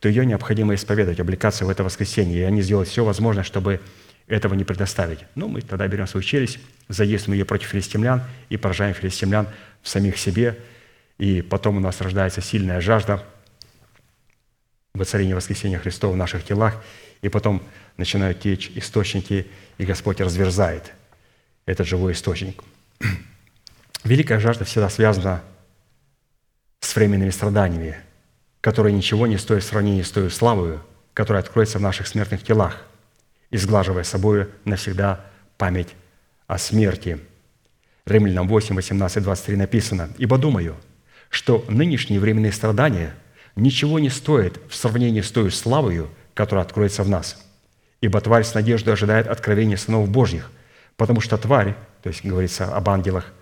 то 0.00 0.08
ее 0.08 0.24
необходимо 0.24 0.74
исповедовать, 0.74 1.20
облекаться 1.20 1.64
в 1.64 1.70
это 1.70 1.82
воскресенье. 1.82 2.40
И 2.40 2.42
они 2.42 2.62
сделают 2.62 2.88
все 2.88 3.04
возможное, 3.04 3.44
чтобы 3.44 3.80
этого 4.28 4.54
не 4.54 4.64
предоставить. 4.64 5.20
Ну, 5.34 5.48
мы 5.48 5.62
тогда 5.62 5.86
берем 5.88 6.06
свою 6.06 6.22
челюсть, 6.22 6.58
задействуем 6.88 7.38
ее 7.38 7.44
против 7.44 7.68
филистимлян 7.68 8.22
и 8.48 8.56
поражаем 8.56 8.94
филистимлян 8.94 9.48
в 9.82 9.88
самих 9.88 10.18
себе, 10.18 10.58
и 11.18 11.42
потом 11.42 11.76
у 11.76 11.80
нас 11.80 12.00
рождается 12.00 12.40
сильная 12.40 12.80
жажда 12.80 13.22
воцарения 14.94 15.34
воскресения 15.34 15.78
Христова 15.78 16.12
в 16.12 16.16
наших 16.16 16.44
телах, 16.44 16.82
и 17.22 17.28
потом 17.28 17.62
начинают 17.96 18.40
течь 18.40 18.70
источники, 18.74 19.46
и 19.78 19.84
Господь 19.84 20.20
разверзает 20.20 20.92
этот 21.66 21.86
живой 21.86 22.12
источник. 22.12 22.62
Великая 24.06 24.38
жажда 24.38 24.64
всегда 24.64 24.88
связана 24.88 25.42
с 26.80 26.94
временными 26.94 27.30
страданиями, 27.30 27.96
которые 28.60 28.92
ничего 28.92 29.26
не 29.26 29.36
стоят 29.36 29.64
в 29.64 29.66
сравнении 29.66 30.02
с 30.02 30.10
той 30.10 30.30
славою, 30.30 30.80
которая 31.12 31.42
откроется 31.42 31.78
в 31.78 31.82
наших 31.82 32.06
смертных 32.06 32.42
телах– 32.42 32.82
изглаживая 33.50 34.04
собою 34.04 34.50
навсегда 34.64 35.24
память 35.56 35.94
о 36.46 36.58
смерти. 36.58 37.18
Римлянам 38.04 38.48
8, 38.48 38.74
18, 38.74 39.22
23 39.22 39.56
написано, 39.56 40.10
«Ибо 40.18 40.38
думаю, 40.38 40.76
что 41.28 41.64
нынешние 41.68 42.20
временные 42.20 42.52
страдания 42.52 43.14
ничего 43.56 43.98
не 43.98 44.10
стоят 44.10 44.60
в 44.68 44.76
сравнении 44.76 45.22
с 45.22 45.30
той 45.30 45.50
славою, 45.50 46.08
которая 46.34 46.64
откроется 46.64 47.02
в 47.02 47.08
нас. 47.08 47.42
Ибо 48.00 48.20
тварь 48.20 48.44
с 48.44 48.54
надеждой 48.54 48.94
ожидает 48.94 49.26
откровения 49.26 49.76
сынов 49.76 50.08
Божьих, 50.08 50.50
потому 50.96 51.20
что 51.20 51.36
тварь, 51.38 51.74
то 52.02 52.08
есть 52.10 52.24
говорится 52.24 52.66
об 52.66 52.88
ангелах, 52.88 53.32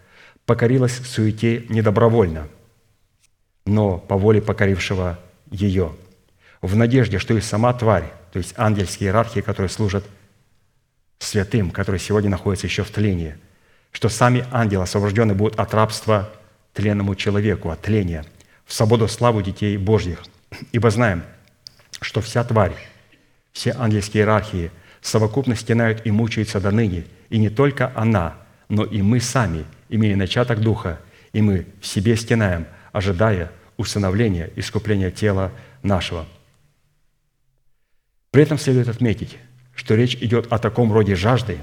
покорилась 0.46 1.00
суете 1.06 1.64
недобровольно, 1.68 2.48
но 3.66 3.98
по 3.98 4.16
воле 4.16 4.42
покорившего 4.42 5.18
ее, 5.50 5.94
в 6.60 6.76
надежде, 6.76 7.18
что 7.18 7.34
и 7.34 7.40
сама 7.40 7.72
тварь, 7.72 8.10
то 8.32 8.38
есть 8.38 8.54
ангельские 8.56 9.08
иерархии, 9.08 9.40
которые 9.40 9.70
служат 9.70 10.04
святым, 11.18 11.70
которые 11.70 12.00
сегодня 12.00 12.30
находятся 12.30 12.66
еще 12.66 12.84
в 12.84 12.90
тлении, 12.90 13.36
что 13.92 14.08
сами 14.08 14.46
ангелы 14.50 14.84
освобождены 14.84 15.34
будут 15.34 15.58
от 15.58 15.72
рабства 15.72 16.30
тленному 16.72 17.14
человеку, 17.14 17.70
от 17.70 17.82
тления, 17.82 18.24
в 18.64 18.72
свободу 18.72 19.08
славу 19.08 19.42
детей 19.42 19.76
Божьих. 19.76 20.22
Ибо 20.72 20.90
знаем, 20.90 21.22
что 22.00 22.20
вся 22.20 22.44
тварь, 22.44 22.74
все 23.52 23.72
ангельские 23.78 24.22
иерархии 24.22 24.70
совокупно 25.00 25.54
стенают 25.54 26.06
и 26.06 26.10
мучаются 26.10 26.60
до 26.60 26.70
ныне, 26.70 27.04
и 27.30 27.38
не 27.38 27.50
только 27.50 27.92
она, 27.94 28.34
но 28.68 28.84
и 28.84 29.02
мы 29.02 29.20
сами, 29.20 29.64
имея 29.88 30.16
начаток 30.16 30.60
Духа, 30.60 31.00
и 31.32 31.42
мы 31.42 31.66
в 31.80 31.86
себе 31.86 32.16
стенаем, 32.16 32.66
ожидая 32.92 33.50
усыновления, 33.76 34.50
искупления 34.56 35.10
тела 35.10 35.52
нашего. 35.82 36.26
При 38.30 38.42
этом 38.42 38.58
следует 38.58 38.88
отметить, 38.88 39.38
что 39.74 39.94
речь 39.94 40.16
идет 40.16 40.52
о 40.52 40.58
таком 40.58 40.92
роде 40.92 41.14
жажды, 41.14 41.58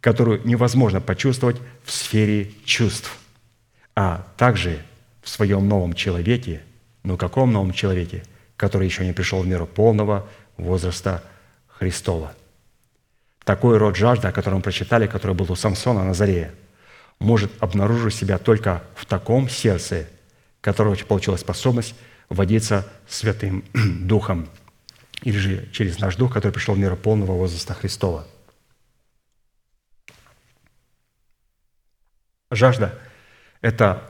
которую 0.00 0.40
невозможно 0.46 1.00
почувствовать 1.00 1.56
в 1.84 1.90
сфере 1.90 2.52
чувств, 2.64 3.18
а 3.94 4.26
также 4.36 4.78
в 5.22 5.28
своем 5.28 5.68
новом 5.68 5.94
человеке, 5.94 6.62
но 7.02 7.16
каком 7.16 7.52
новом 7.52 7.72
человеке, 7.72 8.22
который 8.56 8.86
еще 8.86 9.04
не 9.04 9.12
пришел 9.12 9.42
в 9.42 9.46
меру 9.46 9.66
полного 9.66 10.28
возраста 10.56 11.22
Христова. 11.66 12.32
Такой 13.44 13.78
род 13.78 13.96
жажды, 13.96 14.28
о 14.28 14.32
котором 14.32 14.62
прочитали, 14.62 15.06
который 15.06 15.36
был 15.36 15.50
у 15.50 15.54
Самсона 15.54 16.04
на 16.04 16.14
заре, 16.14 16.52
может 17.18 17.50
обнаружить 17.60 18.14
себя 18.14 18.38
только 18.38 18.84
в 18.94 19.06
таком 19.06 19.48
сердце, 19.48 20.08
которого 20.60 20.94
получила 20.96 21.36
способность 21.36 21.94
водиться 22.28 22.86
Святым 23.08 23.64
Духом, 23.74 24.48
или 25.22 25.36
же 25.36 25.68
через 25.72 25.98
наш 25.98 26.16
Дух, 26.16 26.32
который 26.32 26.52
пришел 26.52 26.74
в 26.74 26.78
мир 26.78 26.94
полного 26.96 27.32
возраста 27.32 27.74
Христова. 27.74 28.26
Жажда– 32.50 32.98
это 33.60 34.02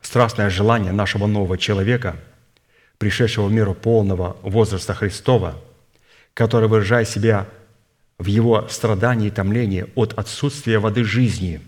страстное 0.00 0.48
желание 0.48 0.92
нашего 0.92 1.26
нового 1.26 1.58
человека, 1.58 2.16
пришедшего 2.98 3.46
в 3.46 3.52
миру 3.52 3.74
полного 3.74 4.36
возраста 4.42 4.94
Христова, 4.94 5.54
который 6.34 6.68
выражает 6.68 7.08
себя 7.08 7.46
в 8.16 8.26
его 8.26 8.66
страдании 8.68 9.28
и 9.28 9.30
томлении 9.30 9.86
от 9.94 10.14
отсутствия 10.14 10.78
воды 10.78 11.04
жизни, 11.04 11.60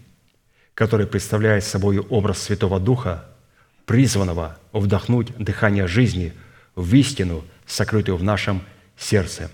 который 0.81 1.07
представляет 1.07 1.63
собой 1.63 1.99
образ 1.99 2.41
Святого 2.41 2.81
Духа, 2.81 3.27
призванного 3.85 4.57
вдохнуть 4.73 5.37
дыхание 5.37 5.87
жизни 5.87 6.33
в 6.75 6.95
истину, 6.95 7.45
сокрытую 7.67 8.17
в 8.17 8.23
нашем 8.23 8.63
сердце. 8.97 9.51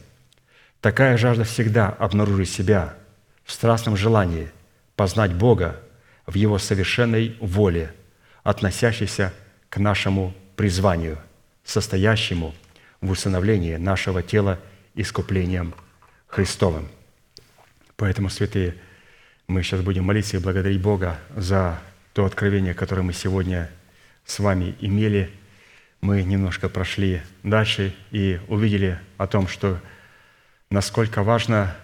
Такая 0.81 1.17
жажда 1.17 1.43
всегда 1.43 1.89
обнаружит 1.89 2.49
себя 2.49 2.95
в 3.43 3.51
страстном 3.51 3.97
желании 3.97 4.53
познать 4.95 5.35
Бога 5.35 5.81
в 6.27 6.37
Его 6.37 6.59
совершенной 6.59 7.37
воле, 7.41 7.93
относящейся 8.45 9.35
к 9.69 9.79
нашему 9.79 10.33
призванию, 10.55 11.19
состоящему 11.65 12.55
в 13.01 13.11
усыновлении 13.11 13.75
нашего 13.75 14.23
тела 14.23 14.61
искуплением 14.95 15.75
Христовым. 16.29 16.89
Поэтому, 17.97 18.31
святые, 18.31 18.77
мы 19.49 19.63
сейчас 19.63 19.81
будем 19.81 20.05
молиться 20.05 20.37
и 20.37 20.41
благодарить 20.41 20.81
Бога 20.81 21.19
за 21.37 21.79
то 22.13 22.25
откровение, 22.25 22.75
которое 22.75 23.03
мы 23.03 23.13
сегодня 23.13 23.71
с 24.25 24.39
вами 24.39 24.75
имели. 24.81 25.31
Мы 26.01 26.23
немножко 26.23 26.69
прошли 26.69 27.23
дальше 27.43 27.95
и 28.11 28.41
увидели 28.49 28.99
о 29.19 29.27
том, 29.27 29.47
что 29.47 29.81
насколько 30.71 31.23
важно 31.23 31.77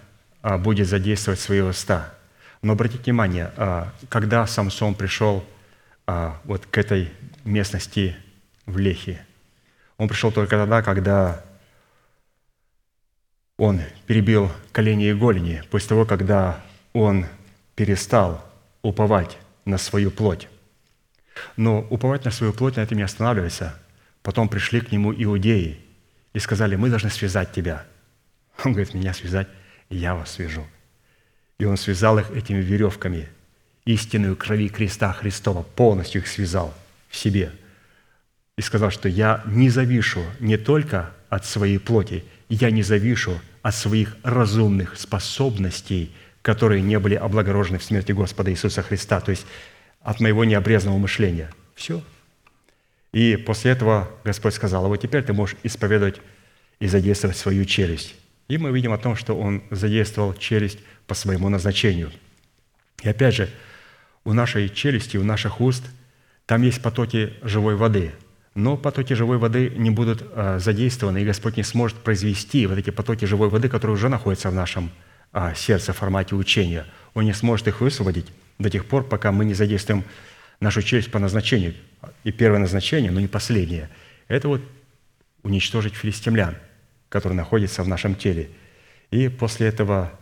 а, 0.43 0.59
будет 0.59 0.89
задействовать 0.89 1.39
свои 1.39 1.60
уста. 1.60 2.14
Но 2.62 2.72
обратите 2.72 3.05
внимание, 3.05 3.52
а, 3.56 3.93
когда 4.09 4.47
Самсон 4.47 4.94
пришел 4.94 5.44
а, 6.06 6.40
вот 6.44 6.66
к 6.66 6.76
этой 6.78 7.10
местности 7.44 8.16
в 8.66 8.78
Лехе, 8.78 9.24
он 9.98 10.09
пришел 10.09 10.32
только 10.32 10.56
тогда, 10.56 10.82
когда 10.82 11.44
он 13.56 13.80
перебил 14.06 14.51
колени 14.72 15.10
и 15.10 15.14
голени, 15.14 15.62
после 15.70 15.90
того, 15.90 16.05
когда 16.05 16.60
он 16.93 17.26
перестал 17.74 18.44
уповать 18.82 19.39
на 19.65 19.78
свою 19.78 20.11
плоть. 20.11 20.49
Но 21.57 21.81
уповать 21.90 22.24
на 22.24 22.31
свою 22.31 22.53
плоть, 22.53 22.77
на 22.77 22.81
этом 22.81 22.99
не 22.99 23.05
останавливайся. 23.05 23.74
Потом 24.23 24.49
пришли 24.49 24.81
к 24.81 24.93
нему 24.93 25.12
иудеи 25.12 25.81
и 26.32 26.39
сказали, 26.39 26.77
мы 26.77 26.90
должны 26.90 27.11
связать 27.11 27.53
тебя. 27.53 27.85
Он 28.65 28.73
говорит, 28.73 28.94
меня 28.94 29.15
связать, 29.15 29.49
я 29.90 30.15
вас 30.15 30.32
свяжу. 30.32 30.66
И 31.59 31.65
он 31.65 31.77
связал 31.77 32.19
их 32.19 32.31
этими 32.31 32.59
веревками, 32.59 33.28
истинную 33.85 34.36
крови 34.36 34.69
креста 34.69 35.12
Христова, 35.12 35.62
полностью 35.62 36.20
их 36.20 36.28
связал 36.28 36.74
в 37.09 37.16
себе. 37.16 37.53
И 38.57 38.62
сказал, 38.62 38.90
что 38.90 39.09
я 39.09 39.43
не 39.47 39.70
завишу 39.70 40.23
не 40.39 40.57
только 40.57 41.11
от 41.28 41.47
своей 41.47 41.78
плоти, 41.78 42.24
я 42.49 42.70
не 42.70 42.82
завишу 42.82 43.40
от 43.62 43.74
своих 43.74 44.16
разумных 44.23 44.99
способностей, 44.99 46.12
которые 46.43 46.82
не 46.82 46.98
были 46.98 47.14
облагорожены 47.14 47.78
в 47.78 47.85
смерти 47.85 48.12
Господа 48.12 48.51
Иисуса 48.51 48.82
Христа, 48.82 49.20
то 49.20 49.31
есть 49.31 49.47
от 50.01 50.20
моего 50.20 50.44
необрезанного 50.44 50.98
мышления. 50.98 51.51
Все. 51.74 52.02
И 53.12 53.36
после 53.36 53.73
этого 53.73 54.10
Господь 54.24 54.55
сказал, 54.55 54.85
а 54.85 54.89
вот 54.89 54.97
теперь 54.97 55.23
ты 55.23 55.32
можешь 55.32 55.56
исповедовать 55.62 56.20
и 56.81 56.89
задействовать 56.89 57.36
свою 57.36 57.64
челюсть. 57.64 58.14
И 58.48 58.59
мы 58.59 58.73
видим 58.73 58.93
о 58.93 58.98
том, 58.98 59.16
что 59.16 59.39
Он 59.39 59.62
задействовал 59.70 60.35
челюсть 60.35 60.78
по 61.06 61.14
своему 61.14 61.48
назначению. 61.48 62.10
И 63.02 63.09
опять 63.09 63.35
же, 63.35 63.48
у 64.24 64.32
нашей 64.32 64.69
челюсти, 64.69 65.16
у 65.16 65.24
наших 65.24 65.60
уст, 65.60 65.85
там 66.47 66.62
есть 66.62 66.82
потоки 66.82 67.35
живой 67.43 67.77
воды. 67.77 68.12
Но 68.55 68.77
потоки 68.77 69.14
живой 69.14 69.39
воды 69.39 69.73
не 69.77 69.90
будут 69.90 70.23
а, 70.35 70.59
задействованы, 70.59 71.23
и 71.23 71.24
Господь 71.24 71.56
не 71.56 71.62
сможет 71.62 71.98
произвести 71.98 72.66
вот 72.66 72.78
эти 72.78 72.90
потоки 72.90 73.24
живой 73.24 73.48
воды, 73.48 73.69
которые 73.69 73.94
уже 73.94 74.09
находятся 74.09 74.51
в 74.51 74.55
нашем 74.55 74.90
а, 75.32 75.54
сердце 75.54 75.92
в 75.92 75.96
формате 75.96 76.34
учения. 76.34 76.86
Он 77.14 77.24
не 77.24 77.32
сможет 77.32 77.68
их 77.68 77.80
высвободить 77.80 78.26
до 78.59 78.70
тех 78.70 78.86
пор, 78.86 79.04
пока 79.09 79.32
мы 79.32 79.44
не 79.44 79.54
задействуем 79.54 80.04
нашу 80.60 80.82
челюсть 80.82 81.10
по 81.10 81.18
назначению. 81.18 81.74
И 82.24 82.32
первое 82.32 82.60
назначение, 82.60 83.10
но 83.10 83.20
не 83.20 83.28
последнее, 83.28 83.88
это 84.28 84.48
вот 84.48 84.62
уничтожить 85.42 85.94
филистимлян, 85.94 86.56
которые 87.09 87.36
находятся 87.36 87.82
в 87.82 87.88
нашем 87.88 88.14
теле. 88.14 88.50
И 89.10 89.28
после 89.28 89.68
этого 89.68 90.12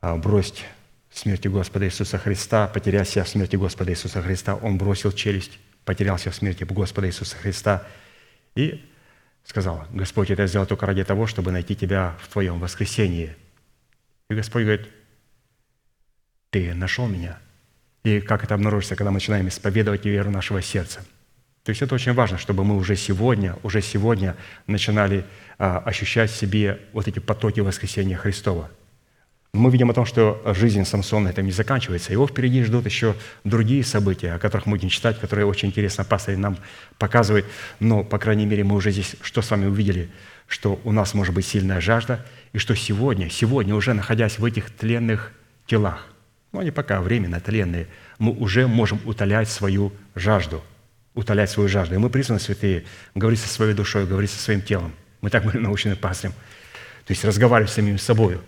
а, 0.00 0.16
бросить 0.16 0.64
смерти 1.10 1.48
Господа 1.48 1.86
Иисуса 1.86 2.18
Христа, 2.18 2.68
потеряв 2.68 3.08
себя 3.08 3.24
в 3.24 3.28
смерти 3.28 3.56
Господа 3.56 3.92
Иисуса 3.92 4.22
Христа, 4.22 4.54
Он 4.54 4.78
бросил 4.78 5.12
челюсть, 5.12 5.58
потерялся 5.84 6.30
в 6.30 6.34
смерти 6.34 6.64
Господа 6.64 7.08
Иисуса 7.08 7.36
Христа 7.36 7.84
и 8.54 8.84
сказал, 9.44 9.86
Господь, 9.90 10.30
это 10.30 10.46
сделал 10.46 10.66
только 10.66 10.86
ради 10.86 11.02
того, 11.04 11.26
чтобы 11.26 11.50
найти 11.50 11.74
Тебя 11.74 12.16
в 12.20 12.28
Твоем 12.28 12.60
воскресении. 12.60 13.34
И 14.30 14.34
Господь 14.34 14.64
говорит, 14.64 14.88
ты 16.50 16.74
нашел 16.74 17.06
меня. 17.06 17.38
И 18.04 18.20
как 18.20 18.44
это 18.44 18.54
обнаружится, 18.54 18.96
когда 18.96 19.10
мы 19.10 19.14
начинаем 19.14 19.48
исповедовать 19.48 20.04
веру 20.04 20.30
нашего 20.30 20.62
сердца. 20.62 21.00
То 21.64 21.70
есть 21.70 21.82
это 21.82 21.94
очень 21.94 22.14
важно, 22.14 22.38
чтобы 22.38 22.64
мы 22.64 22.76
уже 22.76 22.96
сегодня, 22.96 23.56
уже 23.62 23.82
сегодня 23.82 24.36
начинали 24.66 25.24
а, 25.58 25.78
ощущать 25.78 26.30
в 26.30 26.36
себе 26.36 26.80
вот 26.92 27.08
эти 27.08 27.18
потоки 27.18 27.60
воскресения 27.60 28.16
Христова. 28.16 28.70
Мы 29.54 29.70
видим 29.70 29.90
о 29.90 29.94
том, 29.94 30.04
что 30.04 30.42
жизнь 30.54 30.84
Самсона 30.84 31.28
этим 31.28 31.46
не 31.46 31.52
заканчивается. 31.52 32.12
Его 32.12 32.26
впереди 32.26 32.62
ждут 32.62 32.84
еще 32.84 33.14
другие 33.44 33.82
события, 33.82 34.34
о 34.34 34.38
которых 34.38 34.66
мы 34.66 34.76
будем 34.76 34.90
читать, 34.90 35.18
которые 35.18 35.46
очень 35.46 35.68
интересно 35.68 36.04
пастор 36.04 36.36
нам 36.36 36.58
показывает. 36.98 37.46
Но, 37.80 38.04
по 38.04 38.18
крайней 38.18 38.46
мере, 38.46 38.62
мы 38.62 38.76
уже 38.76 38.90
здесь 38.90 39.16
что 39.22 39.42
с 39.42 39.50
вами 39.50 39.66
увидели? 39.66 40.10
Что 40.48 40.80
у 40.82 40.90
нас 40.90 41.14
может 41.14 41.34
быть 41.34 41.46
сильная 41.46 41.80
жажда, 41.80 42.24
и 42.52 42.58
что 42.58 42.74
сегодня, 42.74 43.30
сегодня 43.30 43.74
уже 43.74 43.94
находясь 43.94 44.40
в 44.40 44.44
этих 44.44 44.70
тленных 44.70 45.32
телах, 45.66 46.08
ну, 46.50 46.60
они 46.60 46.70
пока 46.70 47.00
временно 47.00 47.40
тленные, 47.40 47.86
мы 48.18 48.32
уже 48.32 48.66
можем 48.66 49.00
утолять 49.04 49.48
свою 49.48 49.92
жажду, 50.14 50.64
утолять 51.14 51.50
свою 51.50 51.68
жажду. 51.68 51.94
И 51.94 51.98
мы 51.98 52.08
призваны, 52.08 52.40
святые, 52.40 52.84
говорить 53.14 53.40
со 53.40 53.48
своей 53.48 53.74
душой, 53.74 54.06
говорить 54.06 54.30
со 54.30 54.38
своим 54.38 54.62
телом. 54.62 54.92
Мы 55.20 55.30
так 55.30 55.44
были 55.44 55.58
научены 55.58 55.94
пастырем. 55.94 56.32
То 57.04 57.12
есть 57.12 57.24
разговаривать 57.24 57.70
с 57.70 57.74
самим 57.74 57.98
собой. 57.98 58.40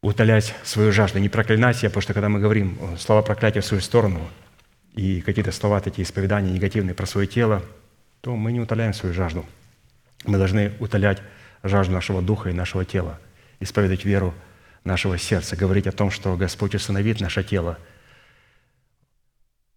утолять 0.00 0.52
свою 0.64 0.90
жажду, 0.90 1.20
не 1.20 1.28
проклинать 1.28 1.76
себя, 1.76 1.88
потому 1.88 2.02
что 2.02 2.12
когда 2.12 2.28
мы 2.28 2.40
говорим 2.40 2.76
э, 2.80 2.96
слова 2.98 3.22
проклятия 3.22 3.60
в 3.60 3.64
свою 3.64 3.80
сторону 3.80 4.28
и 4.94 5.20
какие-то 5.20 5.52
слова 5.52 5.80
такие 5.80 6.04
исповедания 6.04 6.50
негативные 6.50 6.94
про 6.94 7.06
свое 7.06 7.28
тело, 7.28 7.62
то 8.20 8.34
мы 8.34 8.50
не 8.50 8.60
утоляем 8.60 8.94
свою 8.94 9.14
жажду. 9.14 9.46
Мы 10.24 10.38
должны 10.38 10.72
утолять 10.78 11.22
жажду 11.62 11.92
нашего 11.92 12.22
духа 12.22 12.50
и 12.50 12.52
нашего 12.52 12.84
тела, 12.84 13.18
исповедать 13.60 14.04
веру 14.04 14.34
нашего 14.84 15.18
сердца, 15.18 15.56
говорить 15.56 15.86
о 15.86 15.92
том, 15.92 16.10
что 16.10 16.36
Господь 16.36 16.74
установит 16.74 17.20
наше 17.20 17.42
тело, 17.42 17.78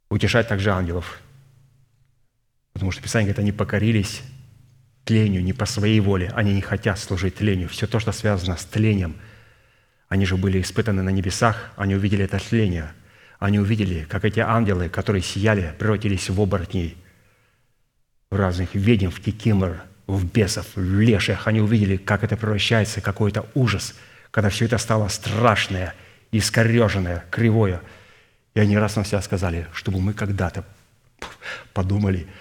утешать 0.10 0.48
также 0.48 0.72
ангелов. 0.72 1.20
Потому 2.74 2.92
что 2.92 3.02
Писание 3.02 3.28
говорит, 3.28 3.40
они 3.40 3.52
покорились 3.52 4.22
тлению 5.04 5.44
не 5.44 5.54
по 5.54 5.66
своей 5.66 6.00
воле, 6.00 6.32
они 6.36 6.54
не 6.54 6.62
хотят 6.62 7.00
служить 7.00 7.36
тлению. 7.36 7.70
Все 7.70 7.88
то, 7.88 8.00
что 8.00 8.12
связано 8.12 8.58
с 8.58 8.66
тлением, 8.66 9.16
они 10.10 10.26
же 10.26 10.38
были 10.38 10.62
испытаны 10.62 11.02
на 11.02 11.10
небесах, 11.10 11.72
они 11.76 11.96
увидели 11.96 12.26
это 12.26 12.40
тление, 12.40 12.94
они 13.40 13.60
увидели, 13.60 14.06
как 14.06 14.26
эти 14.26 14.40
ангелы, 14.40 14.90
которые 14.90 15.22
сияли, 15.22 15.74
превратились 15.78 16.30
в 16.30 16.40
оборотней, 16.42 16.98
в 18.32 18.36
разных 18.36 18.74
ведьм, 18.74 19.10
в 19.10 19.20
кикимор, 19.20 19.84
в 20.07 20.26
бесов, 20.26 20.68
в 20.76 20.99
леших. 20.99 21.48
Они 21.48 21.61
увидели, 21.61 21.98
как 21.98 22.23
это 22.23 22.38
превращается, 22.38 23.02
какой-то 23.02 23.45
ужас, 23.53 23.95
когда 24.32 24.49
все 24.49 24.65
это 24.65 24.77
стало 24.77 25.07
страшное, 25.07 25.95
искореженное, 26.32 27.26
кривое. 27.32 27.82
И 28.53 28.60
они 28.60 28.77
раз 28.77 28.95
на 28.95 29.06
себя 29.06 29.22
сказали, 29.22 29.68
чтобы 29.73 29.99
мы 29.99 30.14
когда-то 30.14 30.65
подумали– 31.73 32.27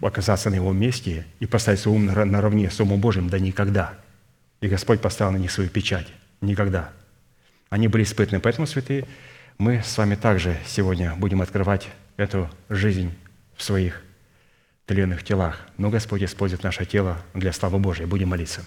оказаться 0.00 0.50
на 0.50 0.54
его 0.54 0.72
месте 0.72 1.26
и 1.40 1.46
поставить 1.46 1.80
свой 1.80 1.96
ум 1.96 2.06
наравне 2.06 2.70
с 2.70 2.80
умом 2.80 3.00
Божьим, 3.00 3.28
да 3.28 3.38
никогда. 3.38 3.94
И 4.60 4.68
Господь 4.68 5.00
поставил 5.00 5.32
на 5.32 5.36
них 5.36 5.50
свою 5.50 5.68
печать. 5.68 6.06
Никогда. 6.40 6.92
Они 7.68 7.88
были 7.88 8.04
испытаны. 8.04 8.40
Поэтому, 8.40 8.66
святые, 8.66 9.06
мы 9.58 9.82
с 9.82 9.96
вами 9.98 10.14
также 10.14 10.56
сегодня 10.66 11.14
будем 11.16 11.42
открывать 11.42 11.88
эту 12.16 12.48
жизнь 12.68 13.12
в 13.56 13.62
своих 13.62 14.02
тленных 14.92 15.24
телах. 15.24 15.58
Но 15.78 15.88
Господь 15.88 16.22
использует 16.22 16.62
наше 16.62 16.84
тело 16.84 17.16
для 17.32 17.52
славы 17.52 17.78
Божьей. 17.78 18.04
Будем 18.04 18.28
молиться. 18.28 18.62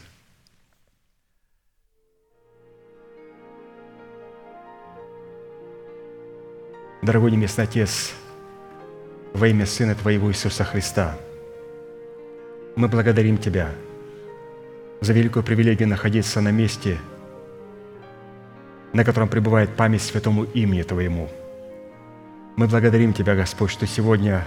Дорогой 7.04 7.30
Небесный 7.30 7.66
Отец, 7.66 8.14
во 9.34 9.48
имя 9.48 9.68
Сына 9.68 9.94
Твоего 9.94 10.32
Иисуса 10.32 10.64
Христа. 10.64 11.16
Мы 12.76 12.88
благодарим 12.88 13.38
Тебя 13.38 13.70
за 15.02 15.14
великую 15.14 15.44
привилегию 15.44 15.88
находиться 15.88 16.42
на 16.42 16.50
месте, 16.50 16.98
на 18.94 19.06
котором 19.06 19.30
пребывает 19.30 19.76
память 19.76 20.02
святому 20.02 20.46
имени 20.46 20.82
Твоему. 20.82 21.30
Мы 22.56 22.68
благодарим 22.68 23.14
Тебя, 23.14 23.36
Господь, 23.36 23.70
что 23.70 23.86
сегодня 23.86 24.44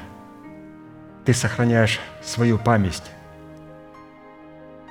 Ты 1.29 1.35
сохраняешь 1.35 2.01
свою 2.23 2.57
память 2.57 3.03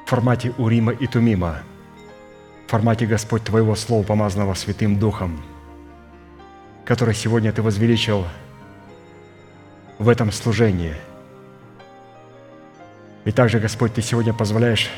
в 0.06 0.08
формате 0.08 0.54
Урима 0.60 0.92
и 0.92 1.08
Тумима, 1.08 1.64
в 2.68 2.70
формате, 2.70 3.08
Господь, 3.08 3.44
Твоего 3.44 3.74
Слова, 3.76 4.04
помазанного 4.04 4.54
Святым 4.54 5.00
Духом, 5.00 5.42
который 6.86 7.16
сегодня 7.16 7.52
Ты 7.52 7.64
возвеличил– 7.64 8.28
в 9.98 10.10
этом 10.10 10.32
служении. 10.32 10.94
И 13.26 13.32
также, 13.32 13.60
Господь, 13.60 13.96
Ты 13.96 14.04
сегодня 14.04 14.32
позволяешь 14.32 14.92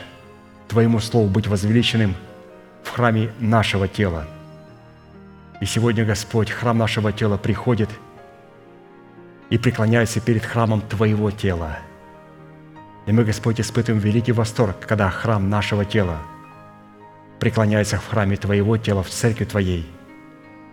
Твоему 0.68 1.00
Слову 1.00 1.30
быть 1.30 1.48
возвеличенным 1.48 2.16
в 2.84 2.90
храме 2.90 3.32
нашего 3.40 3.88
тела. 3.88 4.28
И 5.62 5.66
сегодня, 5.66 6.04
Господь, 6.04 6.52
храм 6.52 6.78
нашего 6.78 7.14
тела 7.14 7.38
приходит 7.38 7.90
и 9.50 9.58
преклоняется 9.58 10.20
перед 10.20 10.46
храмом 10.46 10.82
Твоего 10.82 11.32
тела. 11.32 11.80
И 13.06 13.12
мы, 13.12 13.24
Господь, 13.24 13.60
испытываем 13.60 14.02
великий 14.02 14.32
восторг, 14.32 14.78
когда 14.80 15.10
храм 15.10 15.50
нашего 15.50 15.86
тела 15.86 16.18
преклоняется 17.40 17.98
в 17.98 18.08
храме 18.08 18.36
Твоего 18.36 18.78
тела, 18.78 19.02
в 19.02 19.10
церкви 19.10 19.46
Твоей, 19.46 19.90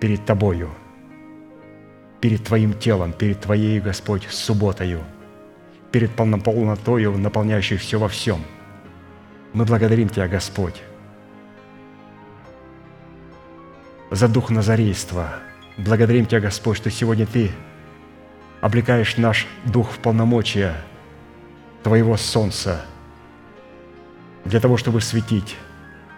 перед 0.00 0.24
Тобою– 0.26 0.70
перед 2.20 2.44
Твоим 2.44 2.74
телом, 2.74 3.12
перед 3.12 3.40
Твоей, 3.40 3.80
Господь, 3.80 4.26
субботою, 4.30 5.04
перед 5.92 6.10
полнотою, 6.10 7.16
наполняющей 7.18 7.76
все 7.76 7.98
во 7.98 8.08
всем. 8.08 8.42
Мы 9.52 9.64
благодарим 9.64 10.08
Тебя, 10.08 10.28
Господь, 10.28 10.82
за 14.10 14.28
дух 14.28 14.50
назарейства. 14.50 15.34
Благодарим 15.78 16.26
Тебя, 16.26 16.40
Господь, 16.40 16.78
что 16.78 16.90
сегодня 16.90 17.26
Ты 17.26 17.50
облекаешь 18.60 19.16
наш 19.16 19.46
дух 19.64 19.90
в 19.90 19.98
полномочия 19.98 20.76
Твоего 21.82 22.16
солнца 22.16 22.84
для 24.44 24.60
того, 24.60 24.76
чтобы 24.76 25.00
светить 25.00 25.56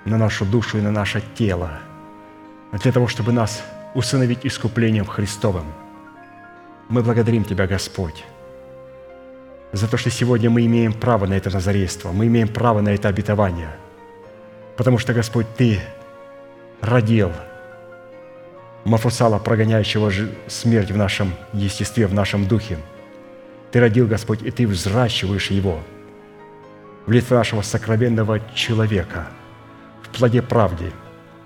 на 0.05 0.17
нашу 0.17 0.45
душу 0.45 0.79
и 0.79 0.81
на 0.81 0.91
наше 0.91 1.23
тело, 1.35 1.73
для 2.73 2.93
того, 2.93 3.07
чтобы 3.07 3.33
нас 3.33 3.63
усыновить 3.95 4.47
искуплением 4.47 5.07
Христовым– 5.07 5.67
мы 6.89 7.03
благодарим 7.03 7.45
Тебя, 7.45 7.67
Господь, 7.67 8.25
за 9.73 9.89
то, 9.89 9.99
что 9.99 10.11
сегодня 10.11 10.49
мы 10.49 10.65
имеем 10.65 10.95
право 10.95 11.27
на 11.27 11.35
это 11.35 11.51
назарейство, 11.51 12.13
мы 12.13 12.27
имеем 12.27 12.49
право 12.49 12.81
на 12.81 12.89
это 12.89 13.09
обетование, 13.09 13.77
потому 14.77 14.99
что, 14.99 15.13
Господь, 15.13 15.47
Ты 15.57 15.81
родил 16.81 17.31
Мафусала, 18.85 19.39
прогоняющего 19.39 20.11
смерть 20.47 20.91
в 20.91 20.97
нашем 20.97 21.33
естестве, 21.53 22.07
в 22.07 22.15
нашем 22.15 22.47
духе. 22.47 22.79
Ты 23.71 23.81
родил, 23.81 24.07
Господь, 24.07 24.43
и 24.43 24.51
Ты 24.51 24.67
взращиваешь 24.67 25.51
его 25.51 25.81
в 27.07 27.13
лице 27.13 27.35
нашего 27.35 27.63
сокровенного 27.63 28.41
человека, 28.55 29.29
в 30.03 30.09
плоде 30.17 30.43
правды, 30.43 30.93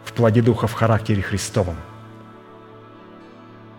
в 0.05 0.13
плоде 0.13 0.43
Духа, 0.43 0.67
в 0.67 0.73
характере 0.73 1.23
Христовом– 1.23 1.77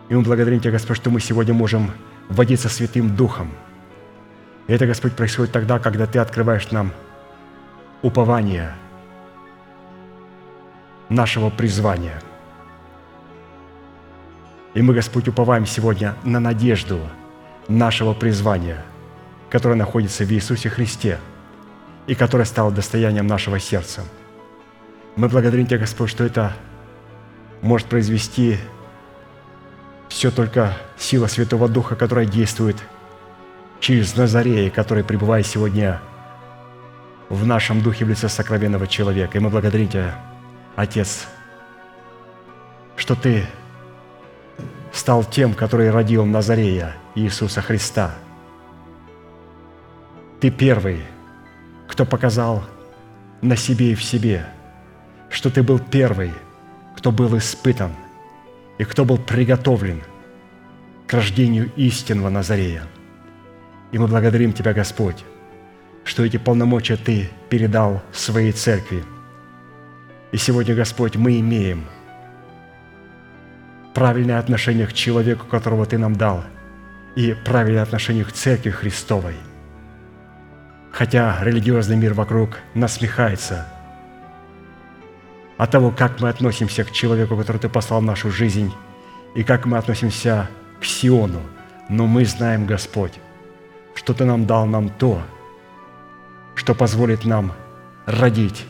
и 0.09 0.15
мы 0.15 0.21
благодарим 0.21 0.59
Тебя, 0.59 0.73
Господь, 0.73 0.97
что 0.97 1.09
мы 1.09 1.19
сегодня 1.19 1.53
можем 1.53 1.91
водиться 2.29 2.69
Святым 2.69 3.15
Духом. 3.15 3.51
И 4.67 4.73
это, 4.73 4.85
Господь, 4.85 5.13
происходит 5.13 5.51
тогда, 5.51 5.79
когда 5.79 6.05
Ты 6.05 6.19
открываешь 6.19 6.71
нам 6.71 6.91
упование 8.01 8.75
нашего 11.09 11.49
призвания. 11.49 12.21
И 14.73 14.81
мы, 14.81 14.93
Господь, 14.93 15.27
уповаем 15.27 15.65
сегодня 15.65 16.15
на 16.23 16.39
надежду 16.39 16.99
нашего 17.67 18.13
призвания, 18.13 18.83
которое 19.49 19.75
находится 19.75 20.23
в 20.23 20.31
Иисусе 20.31 20.69
Христе 20.69 21.19
и 22.07 22.15
которое 22.15 22.45
стало 22.45 22.71
достоянием 22.71 23.27
нашего 23.27 23.59
сердца. 23.59 24.01
Мы 25.15 25.29
благодарим 25.29 25.67
Тебя, 25.67 25.77
Господь, 25.77 26.09
что 26.09 26.23
это 26.23 26.53
может 27.61 27.87
произвести 27.87 28.57
все 30.09 30.31
только 30.31 30.75
сила 30.97 31.27
Святого 31.27 31.69
Духа, 31.69 31.95
которая 31.95 32.25
действует 32.25 32.77
через 33.79 34.15
Назарея, 34.15 34.71
который 34.71 35.03
пребывает 35.03 35.45
сегодня 35.45 36.01
в 37.29 37.45
нашем 37.45 37.81
духе 37.81 38.05
в 38.05 38.09
лице 38.09 38.27
сокровенного 38.27 38.87
человека. 38.87 39.37
И 39.37 39.41
мы 39.41 39.49
благодарим 39.49 39.87
Тебя, 39.87 40.15
Отец, 40.75 41.27
что 42.95 43.15
Ты 43.15 43.45
стал 44.93 45.25
тем, 45.25 45.53
который 45.53 45.91
родил 45.91 46.25
Назарея, 46.25 46.95
Иисуса 47.15 47.61
Христа. 47.61 48.15
Ты 50.39 50.49
первый, 50.51 51.01
кто 51.87 52.05
показал 52.05 52.63
на 53.41 53.57
себе 53.57 53.91
и 53.91 53.95
в 53.95 54.03
себе, 54.03 54.45
что 55.29 55.49
Ты 55.49 55.63
был 55.63 55.79
первый, 55.79 56.31
кто 56.95 57.11
был 57.11 57.37
испытан– 57.37 57.91
и 58.77 58.83
кто 58.83 59.05
был 59.05 59.17
приготовлен 59.17 60.01
к 61.07 61.13
рождению 61.13 61.71
истинного 61.75 62.29
Назарея. 62.29 62.83
И 63.91 63.97
мы 63.97 64.07
благодарим 64.07 64.53
Тебя, 64.53 64.73
Господь, 64.73 65.23
что 66.03 66.25
эти 66.25 66.37
полномочия 66.37 66.97
Ты 66.97 67.29
передал 67.49 68.01
своей 68.11 68.51
церкви. 68.51 69.03
И 70.31 70.37
сегодня, 70.37 70.73
Господь, 70.75 71.15
мы 71.15 71.39
имеем 71.39 71.85
правильное 73.93 74.39
отношение 74.39 74.87
к 74.87 74.93
человеку, 74.93 75.45
которого 75.45 75.85
Ты 75.85 75.97
нам 75.97 76.15
дал, 76.15 76.43
и 77.15 77.35
правильное 77.45 77.83
отношение 77.83 78.25
к 78.25 78.31
Церкви 78.31 78.71
Христовой. 78.71 79.35
Хотя 80.91 81.37
религиозный 81.41 81.97
мир 81.97 82.13
вокруг 82.13 82.59
насмехается– 82.73 83.67
от 85.57 85.71
того, 85.71 85.91
как 85.91 86.19
мы 86.19 86.29
относимся 86.29 86.83
к 86.83 86.91
человеку, 86.91 87.37
который 87.37 87.57
Ты 87.57 87.69
послал 87.69 88.01
в 88.01 88.03
нашу 88.03 88.31
жизнь, 88.31 88.73
и 89.35 89.43
как 89.43 89.65
мы 89.65 89.77
относимся 89.77 90.49
к 90.81 90.85
Сиону. 90.85 91.41
Но 91.89 92.07
мы 92.07 92.25
знаем, 92.25 92.65
Господь, 92.65 93.13
что 93.95 94.13
Ты 94.13 94.25
нам 94.25 94.45
дал 94.45 94.65
нам 94.65 94.89
то, 94.89 95.21
что 96.55 96.75
позволит 96.75 97.25
нам 97.25 97.53
родить 98.05 98.65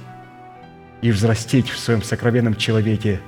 и 1.02 1.12
взрастить 1.12 1.70
в 1.70 1.80
своем 1.80 2.04
сокровенном 2.04 2.56
человеке 2.56 3.22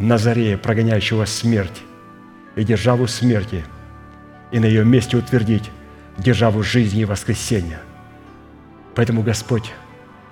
Назарея, 0.00 0.56
прогоняющего 0.56 1.26
смерть 1.26 1.82
и 2.56 2.64
державу 2.64 3.06
смерти, 3.06 3.66
и 4.50 4.58
на 4.58 4.64
ее 4.64 4.82
месте 4.82 5.18
утвердить 5.18 5.70
державу 6.16 6.62
жизни 6.62 7.02
и 7.02 7.04
воскресения. 7.04 7.80
Поэтому, 8.94 9.22
Господь, 9.22 9.70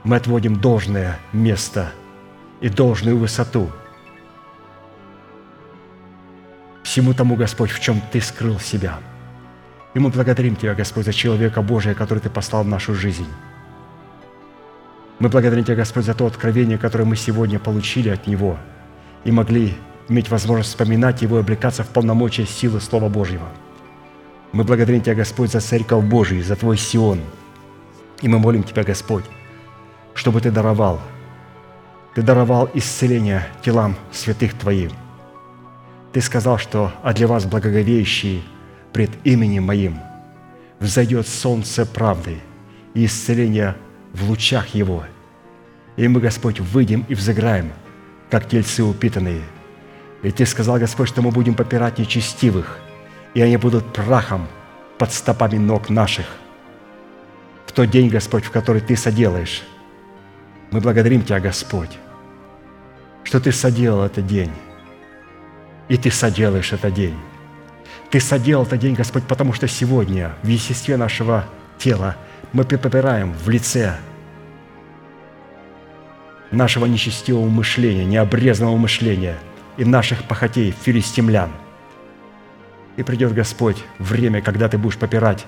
мы 0.05 0.17
отводим 0.17 0.57
должное 0.57 1.19
место 1.35 1.93
и 2.63 2.71
должную 2.71 3.19
высоту 3.19 3.71
всему 6.83 7.13
тому, 7.13 7.37
Господь, 7.37 7.71
в 7.71 7.79
чем 7.79 8.01
Ты 8.11 8.23
скрыл 8.23 8.59
себя. 8.59 8.99
И 9.93 9.99
мы 9.99 10.09
благодарим 10.09 10.57
Тебя, 10.57 10.75
Господь, 10.75 11.05
за 11.05 11.13
человека 11.13 11.61
Божия, 11.61 11.93
который 11.93 12.21
Ты 12.21 12.31
послал 12.31 12.65
в 12.65 12.69
нашу 12.69 12.95
жизнь. 12.95 13.27
Мы 15.19 15.29
благодарим 15.29 15.65
Тебя, 15.65 15.77
Господь, 15.77 16.07
за 16.07 16.15
то 16.15 16.27
откровение, 16.27 16.79
которое 16.79 17.05
мы 17.05 17.17
сегодня 17.17 17.59
получили 17.59 18.09
от 18.09 18.27
Него 18.27 18.59
и 19.25 19.31
могли 19.31 19.75
иметь 20.09 20.31
возможность 20.31 20.71
вспоминать 20.71 21.23
Его 21.23 21.39
и 21.39 21.41
облекаться 21.41 21.83
в 21.85 21.89
полномочия 21.89 22.47
силы 22.47 22.81
Слова 22.81 23.09
Божьего. 23.09 23.49
Мы 24.53 24.65
благодарим 24.65 25.03
Тебя, 25.03 25.15
Господь, 25.15 25.53
за 25.53 25.61
Церковь 25.61 26.05
Божию, 26.05 26.43
за 26.43 26.57
Твой 26.57 26.79
Сион. 26.79 27.21
И 28.23 28.29
мы 28.29 28.39
молим 28.39 28.63
Тебя, 28.63 28.83
Господь, 28.83 29.25
чтобы 30.15 30.41
Ты 30.41 30.51
даровал, 30.51 31.01
Ты 32.15 32.23
даровал 32.23 32.71
исцеление 32.75 33.47
телам 33.63 33.97
святых 34.11 34.55
Твоим. 34.55 34.91
Ты 36.13 36.21
сказал, 36.23 36.59
что 36.59 36.93
«А 37.03 37.13
для 37.13 37.27
вас, 37.29 37.45
благоговеющие, 37.45 38.43
пред 38.93 39.11
именем 39.25 39.65
Моим, 39.65 39.99
взойдет 40.81 41.29
солнце 41.29 41.85
правды 41.85 42.39
и 42.95 43.05
исцеление 43.05 43.77
в 44.13 44.29
лучах 44.29 44.75
Его. 44.75 45.05
И 45.97 46.09
мы, 46.09 46.21
Господь, 46.21 46.61
выйдем 46.61 47.05
и 47.09 47.15
взыграем, 47.15 47.71
как 48.31 48.49
тельцы 48.49 48.83
упитанные. 48.83 49.43
И 50.23 50.31
Ты 50.31 50.47
сказал, 50.47 50.79
Господь, 50.79 51.09
что 51.09 51.23
мы 51.23 51.31
будем 51.31 51.55
попирать 51.55 51.99
нечестивых, 51.99 52.79
и 53.35 53.41
они 53.41 53.57
будут 53.57 53.93
прахом 53.93 54.49
под 54.99 55.13
стопами 55.13 55.59
ног 55.59 55.91
наших. 55.91 56.27
В 57.67 57.73
тот 57.73 57.91
день, 57.91 58.09
Господь, 58.09 58.45
в 58.45 58.51
который 58.51 58.81
Ты 58.81 58.97
соделаешь, 58.97 59.63
мы 60.71 60.81
благодарим 60.81 61.23
Тебя, 61.23 61.41
Господь, 61.41 61.99
что 63.25 63.41
Ты 63.41 63.53
соделал 63.53 64.05
этот 64.05 64.27
день, 64.27 64.51
и 65.89 65.97
Ты 65.97 66.11
соделаешь 66.11 66.73
этот 66.73 66.95
день. 66.95 67.17
Ты 68.11 68.21
соделал 68.21 68.65
этот 68.65 68.81
день, 68.81 68.95
Господь, 68.95 69.25
потому 69.25 69.53
что 69.53 69.69
сегодня 69.69 70.33
в 70.43 70.49
естестве 70.49 70.97
нашего 70.97 71.45
тела 71.79 72.17
мы 72.53 72.65
попираем 72.65 73.33
в 73.35 73.49
лице 73.49 73.97
нашего 76.51 76.87
нечестивого 76.87 77.49
мышления, 77.49 78.05
необрезанного 78.05 78.77
мышления 78.77 79.37
и 79.77 79.85
наших 79.85 80.25
похотей, 80.25 80.71
филистимлян. 80.71 81.51
И 82.97 83.03
придет, 83.03 83.33
Господь, 83.33 83.77
время, 83.99 84.43
когда 84.43 84.69
Ты 84.69 84.79
будешь 84.79 84.97
попирать 84.97 85.47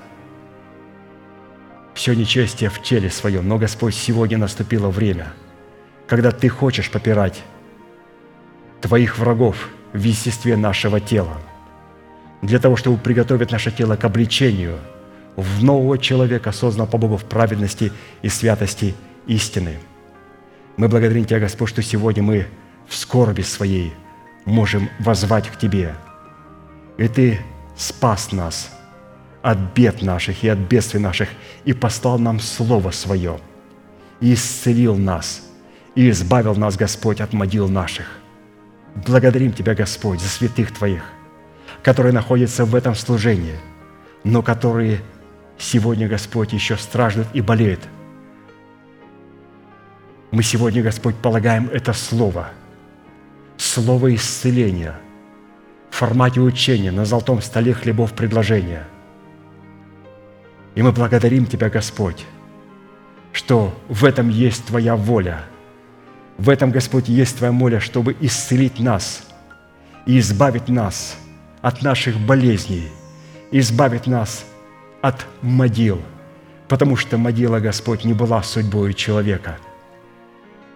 все 1.94 2.14
нечестие 2.14 2.70
в 2.70 2.80
теле 2.80 3.10
своем. 3.10 3.48
Но, 3.48 3.58
Господь, 3.58 3.94
сегодня 3.94 4.38
наступило 4.38 4.88
время, 4.88 5.32
когда 6.06 6.30
Ты 6.30 6.48
хочешь 6.48 6.90
попирать 6.90 7.42
Твоих 8.80 9.18
врагов 9.18 9.68
в 9.92 10.02
естестве 10.02 10.56
нашего 10.56 11.00
тела, 11.00 11.38
для 12.40 12.58
того, 12.58 12.76
чтобы 12.76 12.96
приготовить 12.96 13.50
наше 13.50 13.70
тело 13.70 13.96
к 13.96 14.04
обличению 14.04 14.78
в 15.36 15.62
нового 15.64 15.98
человека, 15.98 16.52
созданного 16.52 16.90
по 16.90 16.98
Богу 16.98 17.16
в 17.16 17.24
праведности 17.24 17.92
и 18.22 18.28
святости 18.28 18.94
истины– 19.26 19.78
мы 20.76 20.88
благодарим 20.88 21.24
Тебя, 21.24 21.40
Господь, 21.40 21.70
что 21.70 21.82
сегодня 21.82 22.22
мы 22.22 22.46
в 22.86 22.94
скорби 22.94 23.42
своей 23.42 23.92
можем 24.44 24.88
возвать 24.98 25.48
к 25.48 25.58
Тебе. 25.58 25.94
И 26.96 27.08
Ты 27.08 27.40
спас 27.76 28.32
нас 28.32 28.70
от 29.42 29.58
бед 29.74 30.02
наших 30.02 30.42
и 30.44 30.48
от 30.48 30.58
бедствий 30.58 31.00
наших, 31.00 31.28
и 31.64 31.72
послал 31.72 32.18
нам 32.18 32.40
Слово 32.40 32.90
Свое, 32.90 33.38
и 34.20 34.34
исцелил 34.34 34.96
нас, 34.96 35.42
и 35.94 36.10
избавил 36.10 36.54
нас, 36.54 36.76
Господь, 36.76 37.20
от 37.20 37.32
могил 37.32 37.68
наших. 37.68 38.06
Благодарим 39.06 39.52
Тебя, 39.52 39.74
Господь, 39.74 40.20
за 40.20 40.28
святых 40.28 40.72
Твоих, 40.72 41.02
которые 41.82 42.12
находятся 42.12 42.64
в 42.64 42.74
этом 42.74 42.94
служении, 42.94 43.56
но 44.24 44.42
которые 44.42 45.00
сегодня, 45.58 46.08
Господь, 46.08 46.52
еще 46.52 46.76
страждут 46.76 47.26
и 47.32 47.40
болеют– 47.40 47.80
мы 50.30 50.44
сегодня, 50.44 50.82
Господь, 50.82 51.16
полагаем 51.16 51.68
это 51.72 51.92
Слово, 51.92 52.50
Слово 53.56 54.14
исцеления 54.14 54.94
в 55.90 55.96
формате 55.96 56.40
учения 56.40 56.92
на 56.92 57.04
золотом 57.04 57.42
столе 57.42 57.74
хлебов 57.74 58.12
предложения. 58.12 58.86
И 60.76 60.82
мы 60.82 60.92
благодарим 60.92 61.46
Тебя, 61.46 61.68
Господь, 61.68 62.24
что 63.32 63.74
в 63.88 64.04
этом 64.04 64.28
есть 64.28 64.66
Твоя 64.66 64.94
воля. 64.94 65.42
В 66.38 66.48
этом, 66.48 66.70
Господь, 66.70 67.08
есть 67.08 67.38
Твоя 67.38 67.52
воля, 67.52 67.80
чтобы 67.80 68.16
исцелить 68.20 68.78
нас 68.78 69.24
и 70.06 70.18
избавить 70.20 70.68
нас 70.68 71.16
от 71.60 71.82
наших 71.82 72.16
болезней, 72.18 72.88
избавить 73.50 74.06
нас 74.06 74.44
от 75.02 75.26
могил, 75.42 76.00
потому 76.68 76.96
что 76.96 77.18
могила, 77.18 77.58
Господь, 77.58 78.04
не 78.04 78.12
была 78.12 78.44
судьбой 78.44 78.94
человека– 78.94 79.58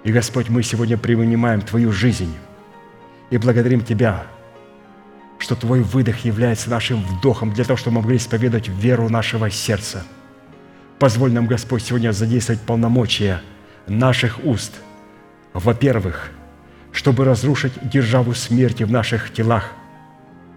и, 0.04 0.12
Господь, 0.12 0.50
мы 0.50 0.62
сегодня 0.62 0.98
принимаем 0.98 1.62
Твою 1.62 1.90
жизнь 1.90 2.32
и 3.30 3.38
благодарим 3.38 3.80
Тебя, 3.80 4.26
что 5.38 5.56
Твой 5.56 5.80
выдох 5.80 6.26
является 6.26 6.68
нашим 6.68 7.02
вдохом 7.02 7.52
для 7.54 7.64
того, 7.64 7.78
чтобы 7.78 7.96
мы 7.96 8.02
могли 8.02 8.18
исповедовать 8.18 8.68
веру 8.68 9.08
нашего 9.08 9.50
сердца. 9.50 10.04
Позволь 10.98 11.32
нам, 11.32 11.46
Господь, 11.46 11.82
сегодня 11.82 12.12
задействовать 12.12 12.60
полномочия 12.60 13.40
наших 13.86 14.44
уст. 14.44 14.74
Во-первых, 15.54 16.30
чтобы 16.92 17.24
разрушить 17.24 17.72
державу 17.82 18.34
смерти 18.34 18.82
в 18.82 18.90
наших 18.90 19.32
телах 19.32 19.72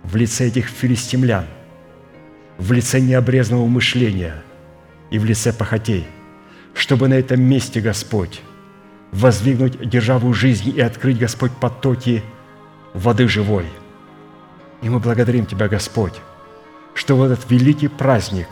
в 0.04 0.16
лице 0.18 0.48
этих 0.48 0.68
филистимлян, 0.68 1.46
в 2.58 2.72
лице 2.74 3.00
необрезанного 3.00 3.66
мышления 3.68 4.44
и 5.10 5.20
в 5.20 5.26
лице 5.26 5.54
похотей, 5.54 6.06
чтобы 6.74 7.08
на 7.08 7.14
этом 7.14 7.42
месте, 7.42 7.80
Господь, 7.80 8.42
воздвигнуть 9.12 9.90
державу 9.90 10.34
жизни 10.34 10.72
и 10.72 10.82
открыть, 10.82 11.20
Господь, 11.20 11.52
потоки 11.52 12.24
воды 12.94 13.28
живой. 13.28 13.66
И 14.82 14.90
мы 14.90 15.00
благодарим 15.00 15.46
Тебя, 15.46 15.68
Господь, 15.68 16.14
что 16.94 17.16
в 17.16 17.24
этот 17.24 17.50
великий 17.50 17.88
праздник 17.88 18.48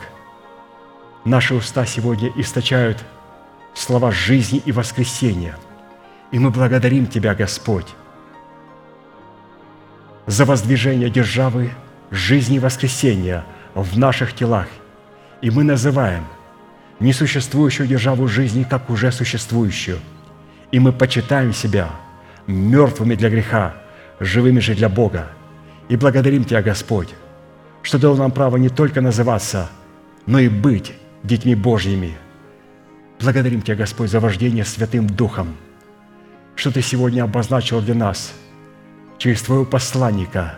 наши 1.24 1.54
уста 1.54 1.84
сегодня 1.86 2.32
источают 2.36 3.04
слова 3.74 4.10
жизни 4.10 4.62
и 4.64 4.72
воскресения. 4.72 5.56
И 6.32 6.38
мы 6.38 6.50
благодарим 6.50 7.06
Тебя, 7.06 7.34
Господь, 7.34 7.86
за 10.26 10.44
воздвижение 10.44 11.10
державы 11.10 11.70
жизни 12.10 12.56
и 12.56 12.60
воскресения 12.60 13.44
в 13.74 13.96
наших 13.98 14.34
телах. 14.34 14.66
И 15.42 15.50
мы 15.50 15.62
называем 15.62 16.24
несуществующую 16.98 17.86
державу 17.86 18.26
жизни 18.26 18.66
как 18.68 18.90
уже 18.90 19.12
существующую– 19.12 20.00
и 20.70 20.78
мы 20.78 20.92
почитаем 20.92 21.52
себя 21.52 21.90
мертвыми 22.46 23.14
для 23.14 23.30
греха, 23.30 23.74
живыми 24.20 24.60
же 24.60 24.74
для 24.74 24.88
Бога. 24.88 25.28
И 25.88 25.96
благодарим 25.96 26.44
Тебя, 26.44 26.62
Господь, 26.62 27.14
что 27.82 27.98
дал 27.98 28.16
нам 28.16 28.30
право 28.30 28.56
не 28.56 28.68
только 28.68 29.00
называться, 29.00 29.68
но 30.26 30.38
и 30.38 30.48
быть 30.48 30.92
детьми 31.22 31.54
Божьими. 31.54 32.16
Благодарим 33.20 33.62
Тебя, 33.62 33.76
Господь, 33.76 34.10
за 34.10 34.20
вождение 34.20 34.64
Святым 34.64 35.06
Духом, 35.06 35.56
что 36.56 36.72
Ты 36.72 36.82
сегодня 36.82 37.22
обозначил 37.22 37.80
для 37.80 37.94
нас 37.94 38.32
через 39.18 39.42
Твоего 39.42 39.64
посланника 39.64 40.56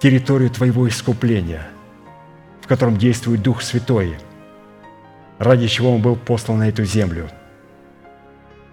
территорию 0.00 0.50
Твоего 0.50 0.88
искупления, 0.88 1.66
в 2.60 2.66
котором 2.66 2.98
действует 2.98 3.42
Дух 3.42 3.62
Святой, 3.62 4.16
ради 5.38 5.68
чего 5.68 5.94
Он 5.94 6.02
был 6.02 6.16
послан 6.16 6.58
на 6.58 6.68
эту 6.68 6.84
землю– 6.84 7.28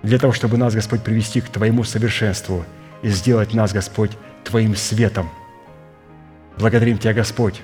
для 0.03 0.17
того, 0.17 0.33
чтобы 0.33 0.57
нас, 0.57 0.73
Господь, 0.73 1.03
привести 1.03 1.41
к 1.41 1.49
Твоему 1.49 1.83
совершенству 1.83 2.65
и 3.01 3.09
сделать 3.09 3.53
нас, 3.53 3.73
Господь, 3.73 4.11
Твоим 4.43 4.75
светом. 4.75 5.29
Благодарим 6.57 6.97
Тебя, 6.97 7.13
Господь, 7.13 7.61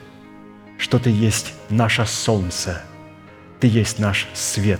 что 0.77 0.99
Ты 0.99 1.09
есть 1.09 1.53
наше 1.69 2.05
солнце, 2.05 2.81
Ты 3.59 3.67
есть 3.67 3.99
наш 3.99 4.27
свет. 4.33 4.79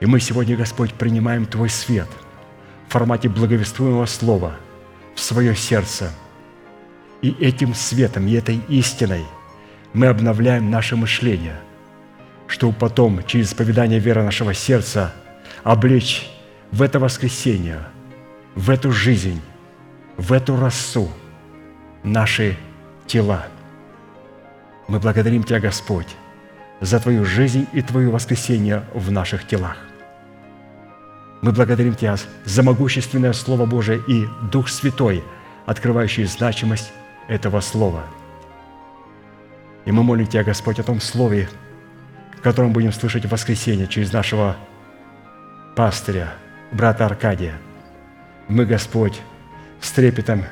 И 0.00 0.06
мы 0.06 0.18
сегодня, 0.20 0.56
Господь, 0.56 0.94
принимаем 0.94 1.44
Твой 1.44 1.68
свет 1.68 2.08
в 2.88 2.92
формате 2.92 3.28
благовествуемого 3.28 4.06
слова 4.06 4.56
в 5.14 5.20
свое 5.20 5.54
сердце. 5.54 6.10
И 7.20 7.32
этим 7.32 7.74
светом, 7.74 8.26
и 8.26 8.32
этой 8.32 8.60
истиной 8.68 9.24
мы 9.92 10.06
обновляем 10.06 10.70
наше 10.70 10.96
мышление, 10.96 11.60
чтобы 12.46 12.72
потом 12.72 13.22
через 13.26 13.48
исповедание 13.48 13.98
веры 13.98 14.22
нашего 14.22 14.54
сердца– 14.54 15.12
облечь 15.62 16.30
в 16.72 16.82
это 16.82 16.98
воскресенье, 16.98 17.84
в 18.54 18.70
эту 18.70 18.92
жизнь, 18.92 19.40
в 20.16 20.32
эту 20.32 20.56
росу 20.56 21.10
наши 22.02 22.56
тела. 23.06 23.46
Мы 24.88 24.98
благодарим 24.98 25.44
Тебя, 25.44 25.60
Господь, 25.60 26.08
за 26.80 26.98
Твою 27.00 27.24
жизнь 27.24 27.66
и 27.72 27.82
Твое 27.82 28.10
воскресение 28.10 28.84
в 28.94 29.10
наших 29.10 29.46
телах. 29.46 29.76
Мы 31.42 31.52
благодарим 31.52 31.94
Тебя 31.94 32.16
за 32.44 32.62
могущественное 32.62 33.32
Слово 33.32 33.66
Божие 33.66 34.00
и 34.06 34.26
Дух 34.50 34.68
Святой, 34.68 35.24
открывающий 35.66 36.24
значимость 36.24 36.92
этого 37.28 37.60
Слова. 37.60 38.04
И 39.84 39.92
мы 39.92 40.02
молим 40.02 40.26
Тебя, 40.26 40.44
Господь, 40.44 40.78
о 40.78 40.82
том 40.82 41.00
Слове, 41.00 41.48
котором 42.42 42.72
будем 42.72 42.92
слышать 42.92 43.24
в 43.24 43.30
воскресенье 43.30 43.86
через 43.86 44.12
нашего 44.12 44.56
пастыря, 45.80 46.34
брата 46.72 47.06
Аркадия. 47.06 47.54
Мы, 48.48 48.66
Господь, 48.66 49.18
с 49.80 49.90
трепетом 49.92 50.44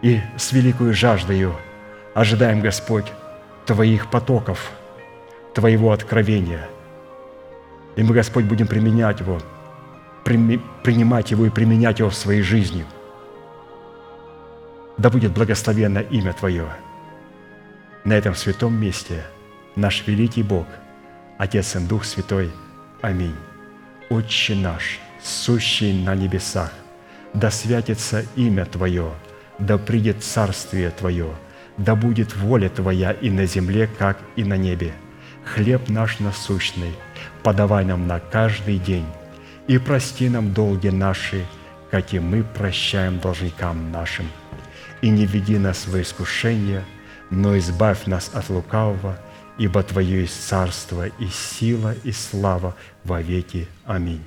и 0.00 0.20
с 0.36 0.52
великою 0.52 0.94
жаждою 0.94 1.56
ожидаем, 2.14 2.60
Господь, 2.60 3.12
Твоих 3.66 4.08
потоков, 4.12 4.70
Твоего 5.54 5.90
откровения. 5.90 6.68
И 7.96 8.04
мы, 8.04 8.14
Господь, 8.14 8.44
будем 8.44 8.68
применять 8.68 9.18
его, 9.18 9.40
принимать 10.22 11.32
его 11.32 11.46
и 11.46 11.50
применять 11.50 11.98
его 11.98 12.10
в 12.10 12.14
своей 12.14 12.42
жизни. 12.42 12.86
Да 14.98 15.10
будет 15.10 15.32
благословенно 15.32 15.98
имя 15.98 16.32
Твое 16.32 16.68
на 18.04 18.12
этом 18.12 18.36
святом 18.36 18.80
месте, 18.80 19.24
наш 19.74 20.06
великий 20.06 20.44
Бог– 20.44 20.68
Отец 21.38 21.74
и 21.74 21.80
Дух 21.80 22.04
Святой. 22.04 22.52
Аминь. 23.02 23.34
Отче 24.10 24.54
наш, 24.54 24.98
сущий 25.22 25.92
на 25.92 26.14
небесах, 26.14 26.72
да 27.34 27.50
святится 27.50 28.24
имя 28.36 28.64
Твое, 28.64 29.12
да 29.58 29.76
придет 29.76 30.24
царствие 30.24 30.90
Твое, 30.90 31.28
да 31.76 31.94
будет 31.94 32.34
воля 32.34 32.70
Твоя 32.70 33.12
и 33.12 33.28
на 33.28 33.44
земле, 33.44 33.86
как 33.98 34.18
и 34.34 34.44
на 34.44 34.56
небе. 34.56 34.94
Хлеб 35.44 35.90
наш 35.90 36.20
насущный 36.20 36.94
подавай 37.42 37.84
нам 37.84 38.06
на 38.06 38.18
каждый 38.18 38.78
день, 38.78 39.06
и 39.66 39.76
прости 39.76 40.30
нам 40.30 40.54
долги 40.54 40.90
наши, 40.90 41.44
как 41.90 42.14
и 42.14 42.18
мы 42.18 42.42
прощаем 42.42 43.18
должникам 43.18 43.92
нашим. 43.92 44.26
И 45.02 45.10
не 45.10 45.26
веди 45.26 45.58
нас 45.58 45.86
в 45.86 46.00
искушение, 46.00 46.82
но 47.30 47.58
избавь 47.58 48.06
нас 48.06 48.30
от 48.32 48.48
лукавого– 48.48 49.18
ибо 49.58 49.82
Твое 49.82 50.22
есть 50.22 50.48
царство 50.48 51.06
и 51.06 51.26
сила 51.26 51.94
и 52.04 52.12
слава 52.12 52.74
во 53.04 53.20
веки. 53.20 53.68
Аминь. 53.84 54.22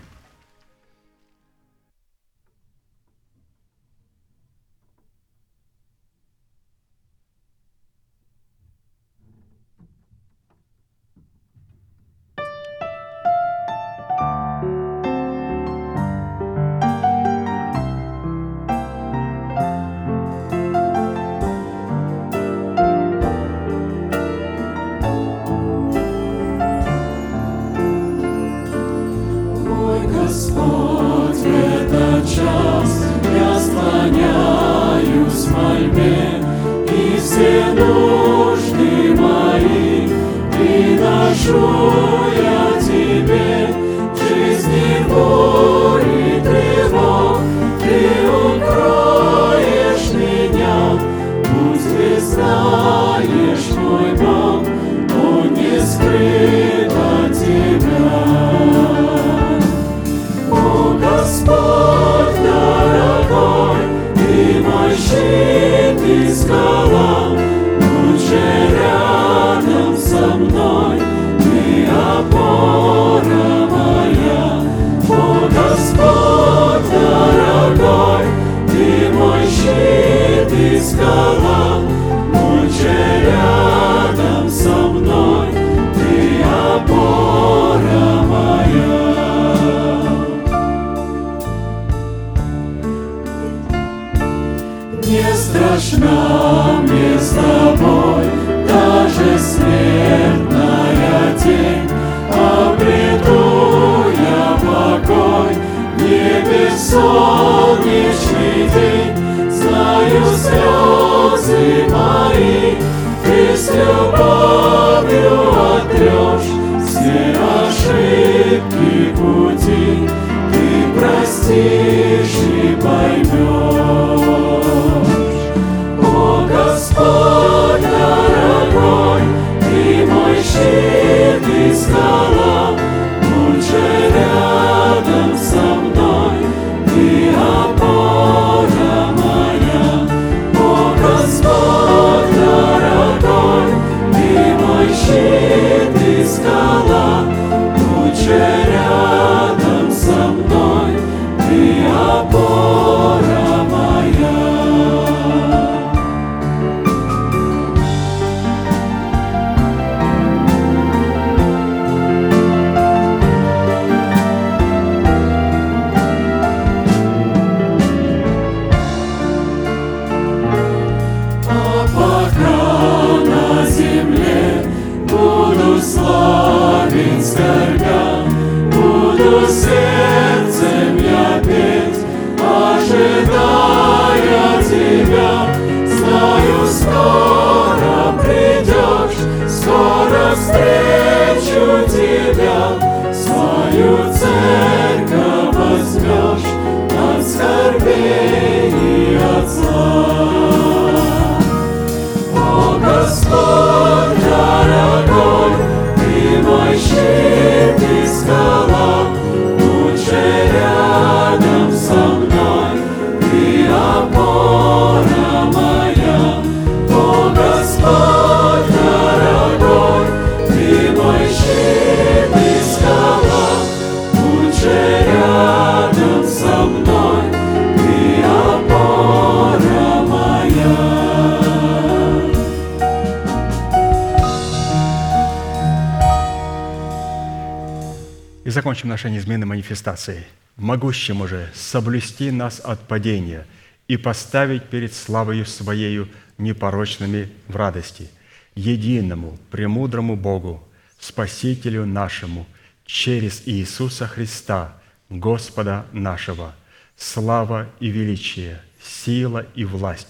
Манифестацией. 239.92 240.26
Могущему 240.58 241.28
же 241.28 241.50
соблюсти 241.54 242.30
нас 242.32 242.62
от 242.64 242.88
падения 242.88 243.46
и 243.88 243.98
поставить 243.98 244.66
перед 244.66 244.94
славою 244.94 245.46
Своею 245.46 246.08
непорочными 246.38 247.30
в 247.48 247.56
радости, 247.56 248.10
единому, 248.56 249.38
премудрому 249.50 250.16
Богу, 250.16 250.62
Спасителю 251.00 251.86
нашему, 251.86 252.46
через 252.86 253.44
Иисуса 253.46 254.08
Христа, 254.08 254.74
Господа 255.10 255.86
нашего, 255.92 256.54
слава 256.96 257.68
и 257.80 257.90
величие, 257.90 258.62
сила 258.84 259.46
и 259.56 259.66
власть, 259.66 260.08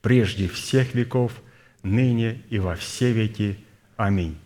прежде 0.00 0.48
всех 0.48 0.94
веков, 0.94 1.32
ныне 1.82 2.40
и 2.50 2.58
во 2.58 2.74
все 2.74 3.12
веки. 3.12 3.58
Аминь. 3.96 4.38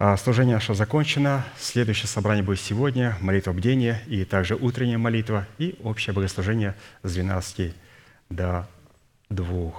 А 0.00 0.16
Служение 0.16 0.54
наше 0.54 0.74
закончено. 0.74 1.44
Следующее 1.58 2.06
собрание 2.06 2.44
будет 2.44 2.60
сегодня, 2.60 3.16
молитва 3.20 3.52
бдения 3.52 4.00
и 4.06 4.24
также 4.24 4.54
утренняя 4.54 4.96
молитва 4.96 5.48
и 5.58 5.74
общее 5.82 6.14
богослужение 6.14 6.76
с 7.02 7.14
12 7.14 7.74
до 8.30 8.68
2. 9.30 9.72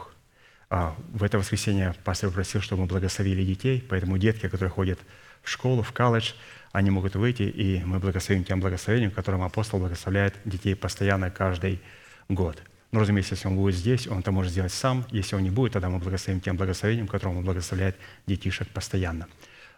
А 0.71 0.93
в 1.13 1.23
это 1.23 1.39
воскресенье 1.39 1.95
пастор 2.03 2.31
просил, 2.31 2.59
чтобы 2.59 2.81
мы 2.81 2.87
благословили 2.89 3.45
детей, 3.45 3.81
поэтому 3.87 4.17
детки, 4.17 4.49
которые 4.49 4.69
ходят 4.69 4.99
в 5.41 5.49
школу, 5.49 5.83
в 5.83 5.93
колледж, 5.93 6.33
они 6.73 6.89
могут 6.89 7.15
выйти, 7.15 7.43
и 7.43 7.81
мы 7.85 7.99
благословим 7.99 8.43
тем 8.43 8.59
благословением, 8.59 9.11
которым 9.11 9.41
апостол 9.41 9.79
благословляет 9.79 10.35
детей 10.43 10.75
постоянно 10.75 11.31
каждый 11.31 11.79
год. 12.27 12.61
Но, 12.91 12.99
разумеется, 12.99 13.35
если 13.35 13.47
он 13.47 13.55
будет 13.55 13.75
здесь, 13.75 14.05
он 14.05 14.19
это 14.19 14.33
может 14.33 14.51
сделать 14.51 14.73
сам. 14.73 15.05
Если 15.11 15.37
он 15.37 15.43
не 15.43 15.49
будет, 15.49 15.73
тогда 15.73 15.89
мы 15.89 15.99
благословим 15.99 16.41
тем 16.41 16.57
благословением, 16.57 17.07
которым 17.07 17.37
он 17.37 17.45
благословляет 17.45 17.95
детишек 18.27 18.67
постоянно. 18.67 19.25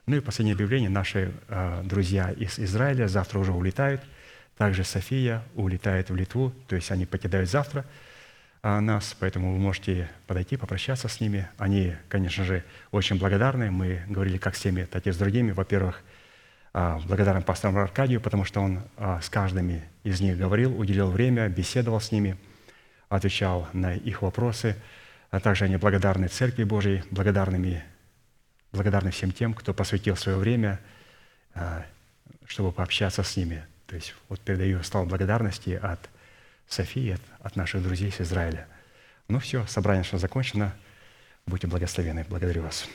Ну 0.08 0.18
и 0.18 0.20
последнее 0.20 0.56
объявление. 0.56 0.90
Наши 0.90 1.32
э, 1.48 1.82
друзья 1.84 2.32
из 2.32 2.60
Израиля 2.60 3.08
завтра 3.08 3.40
уже 3.40 3.52
улетают. 3.52 4.02
Также 4.58 4.84
София 4.84 5.44
улетает 5.56 6.10
в 6.10 6.16
Литву, 6.16 6.54
то 6.68 6.76
есть 6.76 6.92
они 6.92 7.06
покидают 7.06 7.50
завтра 7.50 7.86
а, 8.64 8.80
нас, 8.80 9.16
поэтому 9.20 9.54
вы 9.54 9.60
можете 9.60 10.08
подойти, 10.28 10.56
попрощаться 10.56 11.08
с 11.08 11.20
ними. 11.20 11.50
Они, 11.58 11.96
конечно 12.10 12.44
же, 12.44 12.64
очень 12.92 13.18
благодарны. 13.18 13.72
Мы 13.72 14.04
говорили 14.08 14.38
как 14.38 14.56
с 14.56 14.60
теми, 14.60 14.84
так 14.84 15.08
и 15.08 15.12
с 15.12 15.18
другими. 15.18 15.52
Во-первых, 15.52 16.04
а, 16.74 17.00
благодарен 17.08 17.42
пастору 17.42 17.80
Аркадию, 17.80 18.22
потому 18.22 18.46
что 18.46 18.62
он 18.62 18.84
а, 18.98 19.20
с 19.20 19.30
каждым 19.30 19.82
из 20.04 20.22
них 20.22 20.38
говорил, 20.38 20.80
уделил 20.80 21.10
время, 21.10 21.50
беседовал 21.50 22.00
с 22.00 22.12
ними, 22.12 22.38
отвечал 23.10 23.68
на 23.74 23.96
их 23.96 24.22
вопросы. 24.22 24.76
А 25.32 25.40
также 25.40 25.66
они 25.66 25.78
благодарны 25.78 26.28
Церкви 26.28 26.64
Божией, 26.64 27.04
благодарными, 27.10 27.84
благодарны 28.72 29.12
всем 29.12 29.32
тем, 29.32 29.54
кто 29.54 29.74
посвятил 29.74 30.16
свое 30.16 30.38
время, 30.38 30.80
а, 31.54 31.86
чтобы 32.46 32.72
пообщаться 32.72 33.24
с 33.24 33.36
ними. 33.36 33.66
То 33.88 33.96
есть 33.96 34.16
вот 34.30 34.40
передаю 34.40 34.84
слова 34.84 35.06
благодарности 35.06 35.80
от 35.82 36.00
Софии, 36.68 37.12
от, 37.12 37.22
от 37.42 37.56
наших 37.56 37.84
друзей 37.84 38.10
из 38.10 38.22
Израиля. 38.22 38.68
Ну 39.28 39.40
все, 39.40 39.66
собрание 39.68 40.04
наше 40.04 40.18
закончено. 40.18 40.74
Будьте 41.46 41.68
благословены. 41.68 42.26
Благодарю 42.30 42.64
вас. 42.64 42.88